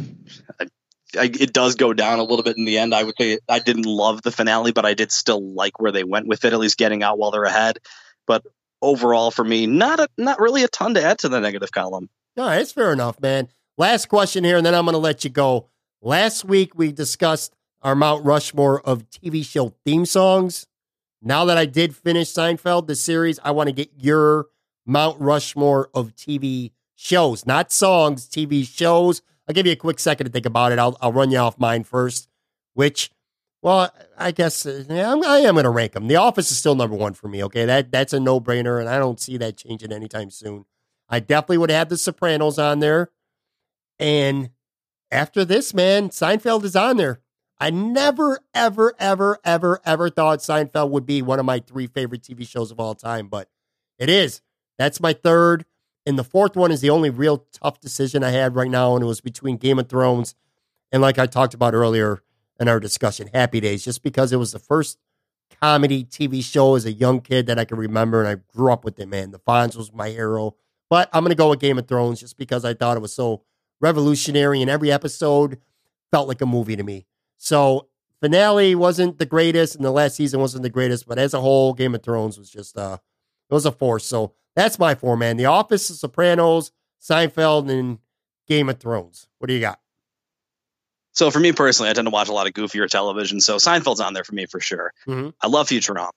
I, 0.00 0.66
I, 1.18 1.24
it 1.24 1.52
does 1.52 1.74
go 1.74 1.92
down 1.92 2.18
a 2.18 2.22
little 2.22 2.42
bit 2.42 2.56
in 2.56 2.64
the 2.64 2.78
end. 2.78 2.94
I 2.94 3.02
would 3.02 3.14
say 3.18 3.38
I 3.48 3.58
didn't 3.58 3.86
love 3.86 4.22
the 4.22 4.32
finale, 4.32 4.72
but 4.72 4.86
I 4.86 4.94
did 4.94 5.12
still 5.12 5.54
like 5.54 5.78
where 5.78 5.92
they 5.92 6.04
went 6.04 6.26
with 6.26 6.44
it. 6.44 6.52
At 6.52 6.58
least 6.58 6.78
getting 6.78 7.02
out 7.02 7.18
while 7.18 7.30
they're 7.30 7.44
ahead. 7.44 7.78
But 8.26 8.44
overall 8.82 9.30
for 9.30 9.44
me, 9.44 9.66
not 9.66 10.00
a 10.00 10.08
not 10.16 10.40
really 10.40 10.62
a 10.62 10.68
ton 10.68 10.94
to 10.94 11.02
add 11.02 11.18
to 11.20 11.28
the 11.28 11.40
negative 11.40 11.72
column. 11.72 12.08
No, 12.36 12.48
it's 12.50 12.72
fair 12.72 12.92
enough, 12.92 13.20
man. 13.20 13.48
last 13.76 14.08
question 14.08 14.44
here, 14.44 14.56
and 14.56 14.66
then 14.66 14.74
I'm 14.74 14.84
going 14.84 14.94
to 14.94 14.98
let 14.98 15.24
you 15.24 15.30
go. 15.30 15.68
Last 16.00 16.44
week 16.44 16.76
we 16.76 16.92
discussed 16.92 17.54
our 17.82 17.94
Mount 17.94 18.24
Rushmore 18.24 18.80
of 18.80 19.08
TV 19.10 19.44
show 19.44 19.74
theme 19.84 20.06
songs. 20.06 20.66
Now 21.20 21.44
that 21.46 21.58
I 21.58 21.66
did 21.66 21.96
finish 21.96 22.32
Seinfeld, 22.32 22.86
the 22.86 22.94
series, 22.94 23.40
I 23.42 23.50
want 23.50 23.68
to 23.68 23.72
get 23.72 23.90
your 23.96 24.46
Mount 24.86 25.20
Rushmore 25.20 25.90
of 25.92 26.14
TV 26.14 26.72
shows, 26.94 27.46
not 27.46 27.72
songs, 27.72 28.28
TV 28.28 28.66
shows. 28.66 29.22
I'll 29.46 29.54
give 29.54 29.66
you 29.66 29.72
a 29.72 29.76
quick 29.76 29.98
second 29.98 30.26
to 30.26 30.32
think 30.32 30.46
about 30.46 30.72
it. 30.72 30.78
I'll, 30.78 30.96
I'll 31.00 31.12
run 31.12 31.30
you 31.30 31.38
off 31.38 31.58
mine 31.58 31.84
first, 31.84 32.28
which, 32.74 33.10
well, 33.62 33.90
I 34.16 34.30
guess 34.30 34.64
uh, 34.66 34.84
yeah, 34.88 35.12
I'm, 35.12 35.24
I 35.24 35.38
am 35.38 35.54
going 35.54 35.64
to 35.64 35.70
rank 35.70 35.92
them. 35.92 36.08
The 36.08 36.16
Office 36.16 36.50
is 36.50 36.58
still 36.58 36.74
number 36.74 36.96
one 36.96 37.14
for 37.14 37.28
me. 37.28 37.42
Okay, 37.44 37.64
that 37.64 37.90
that's 37.90 38.12
a 38.12 38.20
no 38.20 38.40
brainer, 38.40 38.80
and 38.80 38.88
I 38.88 38.98
don't 38.98 39.20
see 39.20 39.36
that 39.38 39.56
changing 39.56 39.92
anytime 39.92 40.30
soon. 40.30 40.64
I 41.08 41.20
definitely 41.20 41.58
would 41.58 41.70
have 41.70 41.88
The 41.88 41.96
Sopranos 41.96 42.58
on 42.58 42.80
there, 42.80 43.10
and 43.98 44.50
after 45.10 45.44
this, 45.44 45.72
man, 45.72 46.10
Seinfeld 46.10 46.64
is 46.64 46.76
on 46.76 46.96
there. 46.96 47.20
I 47.60 47.70
never, 47.70 48.40
ever, 48.54 48.94
ever, 48.98 49.38
ever, 49.44 49.80
ever 49.84 50.10
thought 50.10 50.38
Seinfeld 50.38 50.90
would 50.90 51.06
be 51.06 51.22
one 51.22 51.40
of 51.40 51.44
my 51.44 51.58
three 51.58 51.88
favorite 51.88 52.22
TV 52.22 52.46
shows 52.46 52.70
of 52.70 52.78
all 52.78 52.94
time, 52.94 53.26
but 53.26 53.48
it 53.98 54.08
is. 54.08 54.42
That's 54.78 55.00
my 55.00 55.12
third. 55.12 55.64
And 56.06 56.16
the 56.18 56.24
fourth 56.24 56.56
one 56.56 56.70
is 56.70 56.80
the 56.80 56.90
only 56.90 57.10
real 57.10 57.46
tough 57.52 57.80
decision 57.80 58.22
I 58.22 58.30
had 58.30 58.54
right 58.54 58.70
now, 58.70 58.94
and 58.94 59.02
it 59.02 59.08
was 59.08 59.20
between 59.20 59.56
Game 59.56 59.78
of 59.78 59.88
Thrones 59.88 60.34
and, 60.90 61.02
like 61.02 61.18
I 61.18 61.26
talked 61.26 61.52
about 61.52 61.74
earlier 61.74 62.22
in 62.58 62.68
our 62.68 62.80
discussion, 62.80 63.30
Happy 63.32 63.60
Days, 63.60 63.84
just 63.84 64.02
because 64.02 64.32
it 64.32 64.36
was 64.36 64.52
the 64.52 64.58
first 64.58 64.98
comedy 65.60 66.04
TV 66.04 66.42
show 66.42 66.74
as 66.74 66.84
a 66.84 66.92
young 66.92 67.20
kid 67.20 67.46
that 67.46 67.58
I 67.58 67.64
can 67.64 67.78
remember, 67.78 68.20
and 68.20 68.28
I 68.28 68.56
grew 68.56 68.72
up 68.72 68.84
with 68.84 68.98
it, 68.98 69.08
man. 69.08 69.30
The 69.30 69.38
Fonz 69.38 69.76
was 69.76 69.92
my 69.92 70.10
hero. 70.10 70.54
But 70.90 71.10
I'm 71.12 71.22
going 71.22 71.30
to 71.30 71.36
go 71.36 71.50
with 71.50 71.60
Game 71.60 71.78
of 71.78 71.86
Thrones 71.86 72.20
just 72.20 72.38
because 72.38 72.64
I 72.64 72.74
thought 72.74 72.96
it 72.96 73.00
was 73.00 73.12
so 73.12 73.42
revolutionary, 73.80 74.60
and 74.60 74.70
every 74.70 74.90
episode 74.90 75.58
felt 76.10 76.28
like 76.28 76.40
a 76.40 76.46
movie 76.46 76.76
to 76.76 76.82
me. 76.82 77.06
So 77.36 77.88
finale 78.20 78.74
wasn't 78.74 79.18
the 79.18 79.26
greatest, 79.26 79.76
and 79.76 79.84
the 79.84 79.90
last 79.90 80.16
season 80.16 80.40
wasn't 80.40 80.62
the 80.62 80.70
greatest, 80.70 81.06
but 81.06 81.18
as 81.18 81.34
a 81.34 81.40
whole, 81.40 81.74
Game 81.74 81.94
of 81.94 82.02
Thrones 82.02 82.38
was 82.38 82.50
just 82.50 82.76
uh, 82.76 82.98
it 83.50 83.54
was 83.54 83.66
a 83.66 83.72
force. 83.72 84.04
So 84.04 84.34
that's 84.56 84.78
my 84.78 84.94
four 84.94 85.16
man: 85.16 85.36
The 85.36 85.46
Office, 85.46 85.88
The 85.88 85.94
Sopranos, 85.94 86.72
Seinfeld, 87.00 87.70
and 87.70 87.98
Game 88.46 88.68
of 88.68 88.80
Thrones. 88.80 89.28
What 89.38 89.48
do 89.48 89.54
you 89.54 89.60
got? 89.60 89.80
So 91.18 91.32
for 91.32 91.40
me 91.40 91.50
personally, 91.50 91.90
I 91.90 91.94
tend 91.94 92.06
to 92.06 92.10
watch 92.10 92.28
a 92.28 92.32
lot 92.32 92.46
of 92.46 92.52
goofier 92.52 92.86
television, 92.88 93.40
so 93.40 93.56
Seinfeld's 93.56 93.98
on 93.98 94.14
there 94.14 94.22
for 94.22 94.36
me 94.36 94.46
for 94.46 94.60
sure. 94.60 94.92
Mhm. 95.08 95.32
I 95.42 95.48
love 95.48 95.68
Futurama. 95.68 96.10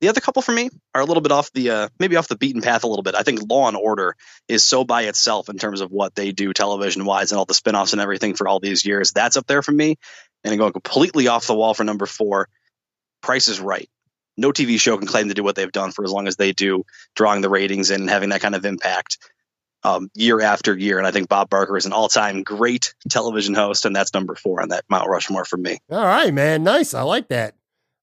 The 0.00 0.08
other 0.08 0.20
couple 0.20 0.40
for 0.40 0.52
me 0.52 0.70
are 0.94 1.00
a 1.00 1.04
little 1.04 1.20
bit 1.20 1.32
off 1.32 1.50
the 1.52 1.70
uh, 1.70 1.88
maybe 1.98 2.14
off 2.14 2.28
the 2.28 2.36
beaten 2.36 2.62
path 2.62 2.84
a 2.84 2.86
little 2.86 3.02
bit. 3.02 3.16
I 3.16 3.24
think 3.24 3.40
Law 3.50 3.66
and 3.66 3.76
Order 3.76 4.14
is 4.46 4.62
so 4.62 4.84
by 4.84 5.02
itself 5.06 5.48
in 5.48 5.58
terms 5.58 5.80
of 5.80 5.90
what 5.90 6.14
they 6.14 6.30
do 6.30 6.52
television 6.52 7.04
wise 7.04 7.32
and 7.32 7.40
all 7.40 7.44
the 7.44 7.54
spin-offs 7.54 7.92
and 7.92 8.00
everything 8.00 8.36
for 8.36 8.46
all 8.46 8.60
these 8.60 8.86
years. 8.86 9.10
That's 9.10 9.36
up 9.36 9.48
there 9.48 9.62
for 9.62 9.72
me. 9.72 9.96
And 10.44 10.56
going 10.56 10.72
completely 10.72 11.26
off 11.26 11.48
the 11.48 11.54
wall 11.56 11.74
for 11.74 11.82
number 11.82 12.06
four, 12.06 12.48
Price 13.22 13.48
is 13.48 13.58
Right. 13.58 13.90
No 14.36 14.52
TV 14.52 14.78
show 14.78 14.96
can 14.96 15.08
claim 15.08 15.26
to 15.26 15.34
do 15.34 15.42
what 15.42 15.56
they've 15.56 15.72
done 15.72 15.90
for 15.90 16.04
as 16.04 16.12
long 16.12 16.28
as 16.28 16.36
they 16.36 16.52
do, 16.52 16.84
drawing 17.16 17.40
the 17.40 17.50
ratings 17.50 17.90
in 17.90 18.02
and 18.02 18.10
having 18.10 18.28
that 18.28 18.42
kind 18.42 18.54
of 18.54 18.64
impact 18.64 19.18
um, 19.82 20.10
year 20.14 20.40
after 20.40 20.76
year. 20.76 20.98
And 20.98 21.06
I 21.06 21.10
think 21.10 21.28
Bob 21.28 21.50
Barker 21.50 21.76
is 21.76 21.86
an 21.86 21.92
all-time 21.92 22.42
great 22.42 22.94
television 23.08 23.54
host, 23.54 23.84
and 23.84 23.94
that's 23.94 24.12
number 24.14 24.34
four 24.34 24.62
on 24.62 24.70
that 24.70 24.84
Mount 24.88 25.08
Rushmore 25.08 25.44
for 25.44 25.56
me. 25.56 25.78
All 25.90 26.04
right, 26.04 26.32
man. 26.32 26.64
Nice. 26.64 26.94
I 26.94 27.02
like 27.02 27.28
that. 27.28 27.54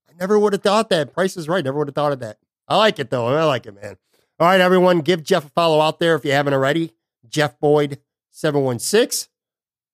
I 0.10 0.14
never 0.20 0.38
would 0.38 0.54
have 0.54 0.64
thought 0.64 0.90
that. 0.90 1.14
Price 1.14 1.36
is 1.38 1.48
right. 1.48 1.64
Never 1.64 1.78
would 1.80 1.88
have 1.88 1.95
thought 1.95 2.14
of 2.14 2.20
that. 2.20 2.38
I 2.68 2.78
like 2.78 3.00
it 3.00 3.10
though. 3.10 3.28
I 3.28 3.44
like 3.44 3.66
it, 3.66 3.76
man. 3.76 3.98
All 4.40 4.48
right, 4.48 4.62
everyone. 4.62 5.00
Give 5.02 5.24
Jeff 5.24 5.45
a 5.45 5.50
follow 5.50 5.82
out 5.82 6.00
there 6.00 6.16
if 6.16 6.24
you 6.26 6.32
haven't 6.32 6.54
already. 6.54 6.94
Jeff 7.28 7.60
Boyd, 7.60 8.00
716. 8.32 9.30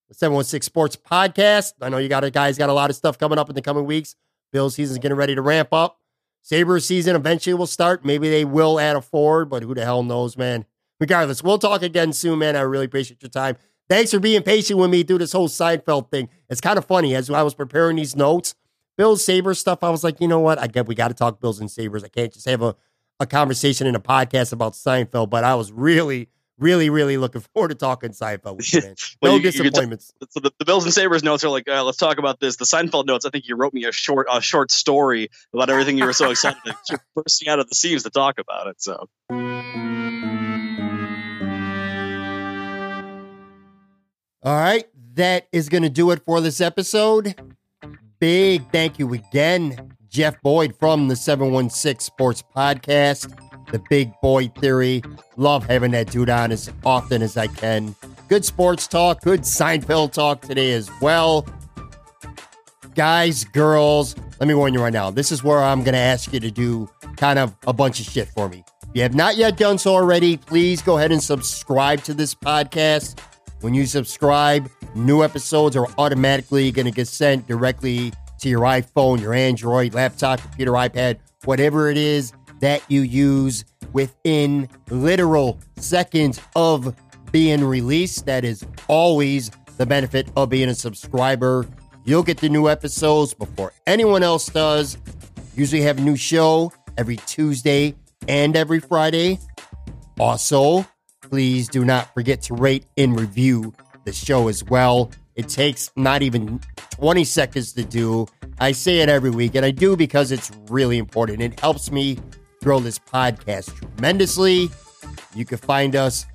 The 0.09 0.15
716 0.15 0.65
Sports 0.65 0.95
Podcast. 0.95 1.73
I 1.81 1.89
know 1.89 1.97
you 1.97 2.09
got 2.09 2.23
a 2.23 2.31
guys 2.31 2.57
got 2.57 2.69
a 2.69 2.73
lot 2.73 2.89
of 2.89 2.95
stuff 2.95 3.17
coming 3.17 3.37
up 3.37 3.49
in 3.49 3.55
the 3.55 3.61
coming 3.61 3.85
weeks. 3.85 4.15
Bills 4.51 4.75
season's 4.75 4.99
getting 4.99 5.17
ready 5.17 5.35
to 5.35 5.41
ramp 5.41 5.69
up. 5.71 5.99
Sabres 6.41 6.85
season 6.85 7.15
eventually 7.15 7.53
will 7.53 7.67
start. 7.67 8.03
Maybe 8.03 8.29
they 8.29 8.45
will 8.45 8.79
add 8.79 8.95
a 8.95 9.01
forward, 9.01 9.49
but 9.49 9.61
who 9.61 9.75
the 9.75 9.83
hell 9.83 10.01
knows, 10.03 10.35
man. 10.37 10.65
Regardless, 10.99 11.41
we'll 11.43 11.57
talk 11.59 11.81
again 11.81 12.11
soon, 12.13 12.39
man. 12.39 12.55
I 12.55 12.61
really 12.61 12.85
appreciate 12.85 13.21
your 13.21 13.29
time. 13.29 13.55
Thanks 13.89 14.11
for 14.11 14.19
being 14.19 14.43
patient 14.43 14.77
with 14.79 14.89
me 14.91 15.03
through 15.03 15.19
this 15.19 15.31
whole 15.31 15.47
Seinfeld 15.47 16.11
thing. 16.11 16.29
It's 16.49 16.61
kind 16.61 16.77
of 16.77 16.85
funny. 16.85 17.15
As 17.15 17.29
I 17.29 17.41
was 17.41 17.55
preparing 17.55 17.95
these 17.95 18.15
notes, 18.15 18.53
Bills 18.97 19.23
Sabres 19.23 19.59
stuff, 19.59 19.83
I 19.83 19.89
was 19.89 20.03
like, 20.03 20.19
you 20.21 20.27
know 20.27 20.39
what? 20.39 20.59
I 20.59 20.67
get 20.67 20.87
we 20.87 20.93
got 20.95 21.07
to 21.07 21.13
talk 21.13 21.39
Bills 21.39 21.59
and 21.59 21.71
Sabres. 21.71 22.03
I 22.03 22.09
can't 22.09 22.31
just 22.33 22.47
have 22.47 22.61
a, 22.61 22.75
a 23.19 23.25
conversation 23.25 23.87
in 23.87 23.95
a 23.95 23.99
podcast 23.99 24.51
about 24.53 24.73
Seinfeld, 24.73 25.29
but 25.29 25.43
I 25.43 25.55
was 25.55 25.71
really, 25.71 26.27
really, 26.59 26.89
really 26.91 27.17
looking 27.17 27.41
forward 27.53 27.69
to 27.69 27.75
talking 27.75 28.11
Seinfeld 28.11 28.57
with 28.57 28.71
you, 28.73 28.81
man. 28.81 28.95
Well, 29.21 29.31
no 29.31 29.37
you- 29.37 29.43
you 29.63 29.71
t- 29.71 29.79
so 30.29 30.39
the, 30.41 30.51
the 30.59 30.65
Bills 30.65 30.83
and 30.83 30.93
Sabres 30.93 31.23
notes 31.23 31.43
are 31.43 31.49
like, 31.49 31.67
uh, 31.67 31.83
let's 31.83 31.97
talk 31.97 32.19
about 32.19 32.39
this. 32.41 32.57
The 32.57 32.65
Seinfeld 32.65 33.05
notes, 33.05 33.25
I 33.25 33.29
think 33.31 33.47
you 33.47 33.55
wrote 33.55 33.73
me 33.73 33.85
a 33.85 33.91
short 33.91 34.27
a 34.31 34.41
short 34.41 34.69
story 34.69 35.29
about 35.53 35.69
everything 35.71 35.97
you 35.97 36.05
were 36.05 36.13
so 36.13 36.29
excited 36.29 36.59
bursting 37.15 37.47
out 37.47 37.59
of 37.59 37.69
the 37.69 37.75
seams 37.75 38.03
to 38.03 38.09
talk 38.11 38.37
about 38.37 38.67
it. 38.67 38.81
So 38.81 39.07
All 44.41 44.55
right, 44.55 44.85
that 45.15 45.47
is 45.51 45.67
going 45.67 45.83
to 45.83 45.89
do 45.89 46.11
it 46.11 46.21
for 46.25 46.39
this 46.39 46.61
episode. 46.61 47.35
Big 48.19 48.71
thank 48.71 48.97
you 48.97 49.13
again, 49.13 49.97
Jeff 50.07 50.41
Boyd 50.41 50.73
from 50.79 51.09
the 51.09 51.15
716 51.17 51.99
Sports 51.99 52.41
Podcast, 52.55 53.37
the 53.69 53.81
Big 53.89 54.13
Boy 54.21 54.47
Theory. 54.47 55.01
Love 55.35 55.65
having 55.65 55.91
that 55.91 56.09
dude 56.09 56.29
on 56.29 56.53
as 56.53 56.71
often 56.85 57.21
as 57.21 57.35
I 57.35 57.47
can. 57.47 57.93
Good 58.29 58.45
sports 58.45 58.87
talk, 58.87 59.19
good 59.23 59.41
Seinfeld 59.41 60.13
talk 60.13 60.41
today 60.41 60.71
as 60.71 60.89
well. 61.01 61.45
Guys, 62.95 63.43
girls, 63.43 64.15
let 64.39 64.47
me 64.47 64.53
warn 64.53 64.73
you 64.73 64.81
right 64.81 64.93
now. 64.93 65.11
This 65.11 65.33
is 65.33 65.43
where 65.43 65.59
I'm 65.59 65.83
going 65.83 65.95
to 65.95 65.99
ask 65.99 66.31
you 66.31 66.39
to 66.39 66.51
do 66.51 66.89
kind 67.17 67.39
of 67.39 67.53
a 67.67 67.73
bunch 67.73 67.99
of 67.99 68.05
shit 68.05 68.29
for 68.29 68.47
me. 68.47 68.63
If 68.83 68.89
you 68.93 69.01
have 69.01 69.15
not 69.15 69.35
yet 69.35 69.57
done 69.57 69.77
so 69.77 69.93
already, 69.93 70.37
please 70.37 70.81
go 70.81 70.97
ahead 70.97 71.11
and 71.11 71.21
subscribe 71.21 72.03
to 72.03 72.13
this 72.13 72.33
podcast. 72.33 73.19
When 73.61 73.73
you 73.73 73.85
subscribe, 73.85 74.69
new 74.95 75.21
episodes 75.21 75.75
are 75.75 75.87
automatically 75.97 76.71
going 76.71 76.85
to 76.85 76.91
get 76.91 77.09
sent 77.09 77.45
directly 77.45 78.13
to 78.39 78.47
your 78.47 78.61
iPhone, 78.61 79.19
your 79.19 79.33
Android, 79.33 79.93
laptop, 79.93 80.39
computer, 80.39 80.71
iPad, 80.71 81.19
whatever 81.43 81.89
it 81.89 81.97
is 81.97 82.31
that 82.61 82.81
you 82.87 83.01
use 83.01 83.65
within 83.91 84.69
literal 84.89 85.59
seconds 85.75 86.39
of 86.55 86.95
being 87.33 87.63
released. 87.63 88.25
That 88.25 88.45
is 88.45 88.65
always 88.87 89.51
the 89.77 89.85
benefit 89.85 90.29
of 90.37 90.49
being 90.49 90.69
a 90.69 90.75
subscriber. 90.75 91.67
You'll 92.05 92.23
get 92.23 92.37
the 92.37 92.49
new 92.49 92.69
episodes 92.69 93.33
before 93.33 93.73
anyone 93.85 94.23
else 94.23 94.47
does. 94.47 94.97
Usually 95.55 95.81
have 95.81 95.97
a 95.97 96.01
new 96.01 96.15
show 96.15 96.71
every 96.97 97.17
Tuesday 97.17 97.95
and 98.29 98.55
every 98.55 98.79
Friday. 98.79 99.39
Also, 100.17 100.85
please 101.29 101.67
do 101.67 101.85
not 101.85 102.13
forget 102.13 102.41
to 102.43 102.53
rate 102.53 102.85
and 102.97 103.19
review 103.19 103.73
the 104.05 104.13
show 104.13 104.47
as 104.47 104.63
well. 104.63 105.11
It 105.35 105.47
takes 105.47 105.91
not 105.95 106.21
even 106.21 106.59
20 106.91 107.23
seconds 107.23 107.73
to 107.73 107.83
do. 107.83 108.27
I 108.59 108.71
say 108.73 108.99
it 108.99 109.09
every 109.09 109.29
week, 109.29 109.55
and 109.55 109.65
I 109.65 109.71
do 109.71 109.95
because 109.95 110.31
it's 110.31 110.51
really 110.69 110.97
important. 110.97 111.41
It 111.41 111.59
helps 111.59 111.91
me 111.91 112.17
grow 112.63 112.79
this 112.79 112.99
podcast 112.99 113.73
tremendously. 113.77 114.69
You 115.35 115.45
can 115.45 115.57
find 115.57 115.95
us 115.95 116.25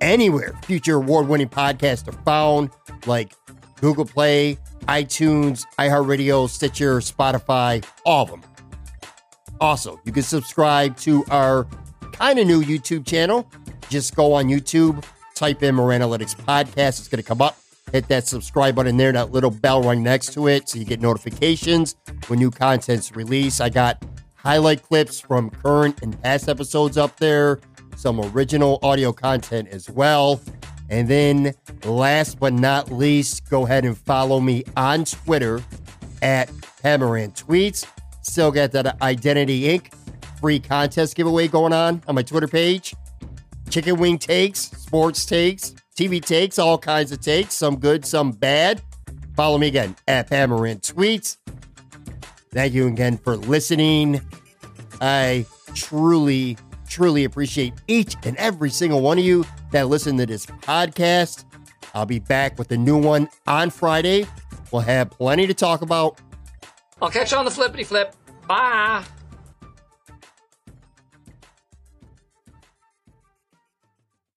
anywhere 0.00 0.58
future 0.64 0.96
award 0.96 1.28
winning 1.28 1.48
podcasts 1.48 2.06
are 2.08 2.22
found, 2.24 2.70
like 3.06 3.32
Google 3.80 4.04
Play, 4.04 4.58
iTunes, 4.82 5.64
iHeartRadio, 5.78 6.48
Stitcher, 6.48 6.98
Spotify, 6.98 7.84
all 8.04 8.24
of 8.24 8.30
them. 8.30 8.42
Also, 9.60 10.00
you 10.04 10.12
can 10.12 10.22
subscribe 10.22 10.96
to 10.98 11.24
our 11.30 11.66
kind 12.12 12.38
of 12.38 12.46
new 12.46 12.62
YouTube 12.62 13.06
channel. 13.06 13.48
Just 13.88 14.16
go 14.16 14.32
on 14.32 14.46
YouTube, 14.46 15.04
type 15.34 15.62
in 15.62 15.74
Moran 15.74 16.00
Analytics 16.00 16.36
Podcast. 16.36 16.98
It's 17.00 17.08
going 17.08 17.22
to 17.22 17.26
come 17.26 17.40
up. 17.42 17.58
Hit 17.92 18.08
that 18.08 18.26
subscribe 18.26 18.74
button 18.74 18.96
there, 18.96 19.12
that 19.12 19.30
little 19.30 19.50
bell 19.50 19.82
right 19.82 19.96
next 19.96 20.32
to 20.32 20.48
it, 20.48 20.68
so 20.68 20.78
you 20.78 20.84
get 20.84 21.00
notifications 21.00 21.96
when 22.26 22.38
new 22.38 22.50
content's 22.50 23.14
released. 23.14 23.60
I 23.60 23.68
got 23.68 24.02
highlight 24.36 24.82
clips 24.82 25.20
from 25.20 25.50
current 25.50 26.02
and 26.02 26.20
past 26.22 26.48
episodes 26.48 26.98
up 26.98 27.16
there, 27.18 27.60
some 27.96 28.20
original 28.20 28.80
audio 28.82 29.12
content 29.12 29.68
as 29.68 29.88
well. 29.88 30.40
And 30.90 31.08
then, 31.08 31.54
last 31.84 32.40
but 32.40 32.52
not 32.52 32.90
least, 32.90 33.48
go 33.48 33.64
ahead 33.64 33.84
and 33.84 33.96
follow 33.96 34.40
me 34.40 34.64
on 34.76 35.04
Twitter 35.04 35.62
at 36.20 36.48
Pamaran 36.82 37.34
Tweets. 37.34 37.86
Still 38.22 38.50
got 38.50 38.72
that 38.72 39.00
Identity 39.02 39.62
Inc. 39.62 39.94
free 40.40 40.58
contest 40.58 41.14
giveaway 41.14 41.48
going 41.48 41.72
on 41.72 42.02
on 42.08 42.14
my 42.14 42.22
Twitter 42.22 42.48
page. 42.48 42.94
Chicken 43.74 43.96
wing 43.96 44.18
takes, 44.18 44.70
sports 44.70 45.26
takes, 45.26 45.74
TV 45.96 46.24
takes, 46.24 46.60
all 46.60 46.78
kinds 46.78 47.10
of 47.10 47.20
takes, 47.20 47.54
some 47.54 47.74
good, 47.74 48.04
some 48.04 48.30
bad. 48.30 48.80
Follow 49.34 49.58
me 49.58 49.66
again 49.66 49.96
at 50.06 50.30
Pamaran 50.30 50.80
Tweets. 50.80 51.38
Thank 52.52 52.72
you 52.72 52.86
again 52.86 53.18
for 53.18 53.36
listening. 53.36 54.20
I 55.00 55.44
truly, 55.74 56.56
truly 56.86 57.24
appreciate 57.24 57.74
each 57.88 58.14
and 58.22 58.36
every 58.36 58.70
single 58.70 59.00
one 59.00 59.18
of 59.18 59.24
you 59.24 59.44
that 59.72 59.88
listen 59.88 60.16
to 60.18 60.26
this 60.26 60.46
podcast. 60.46 61.44
I'll 61.94 62.06
be 62.06 62.20
back 62.20 62.60
with 62.60 62.70
a 62.70 62.76
new 62.76 62.96
one 62.96 63.28
on 63.48 63.70
Friday. 63.70 64.24
We'll 64.70 64.82
have 64.82 65.10
plenty 65.10 65.48
to 65.48 65.54
talk 65.54 65.82
about. 65.82 66.20
I'll 67.02 67.10
catch 67.10 67.32
you 67.32 67.38
on 67.38 67.44
the 67.44 67.50
flippity 67.50 67.82
flip. 67.82 68.14
Bye. 68.46 69.02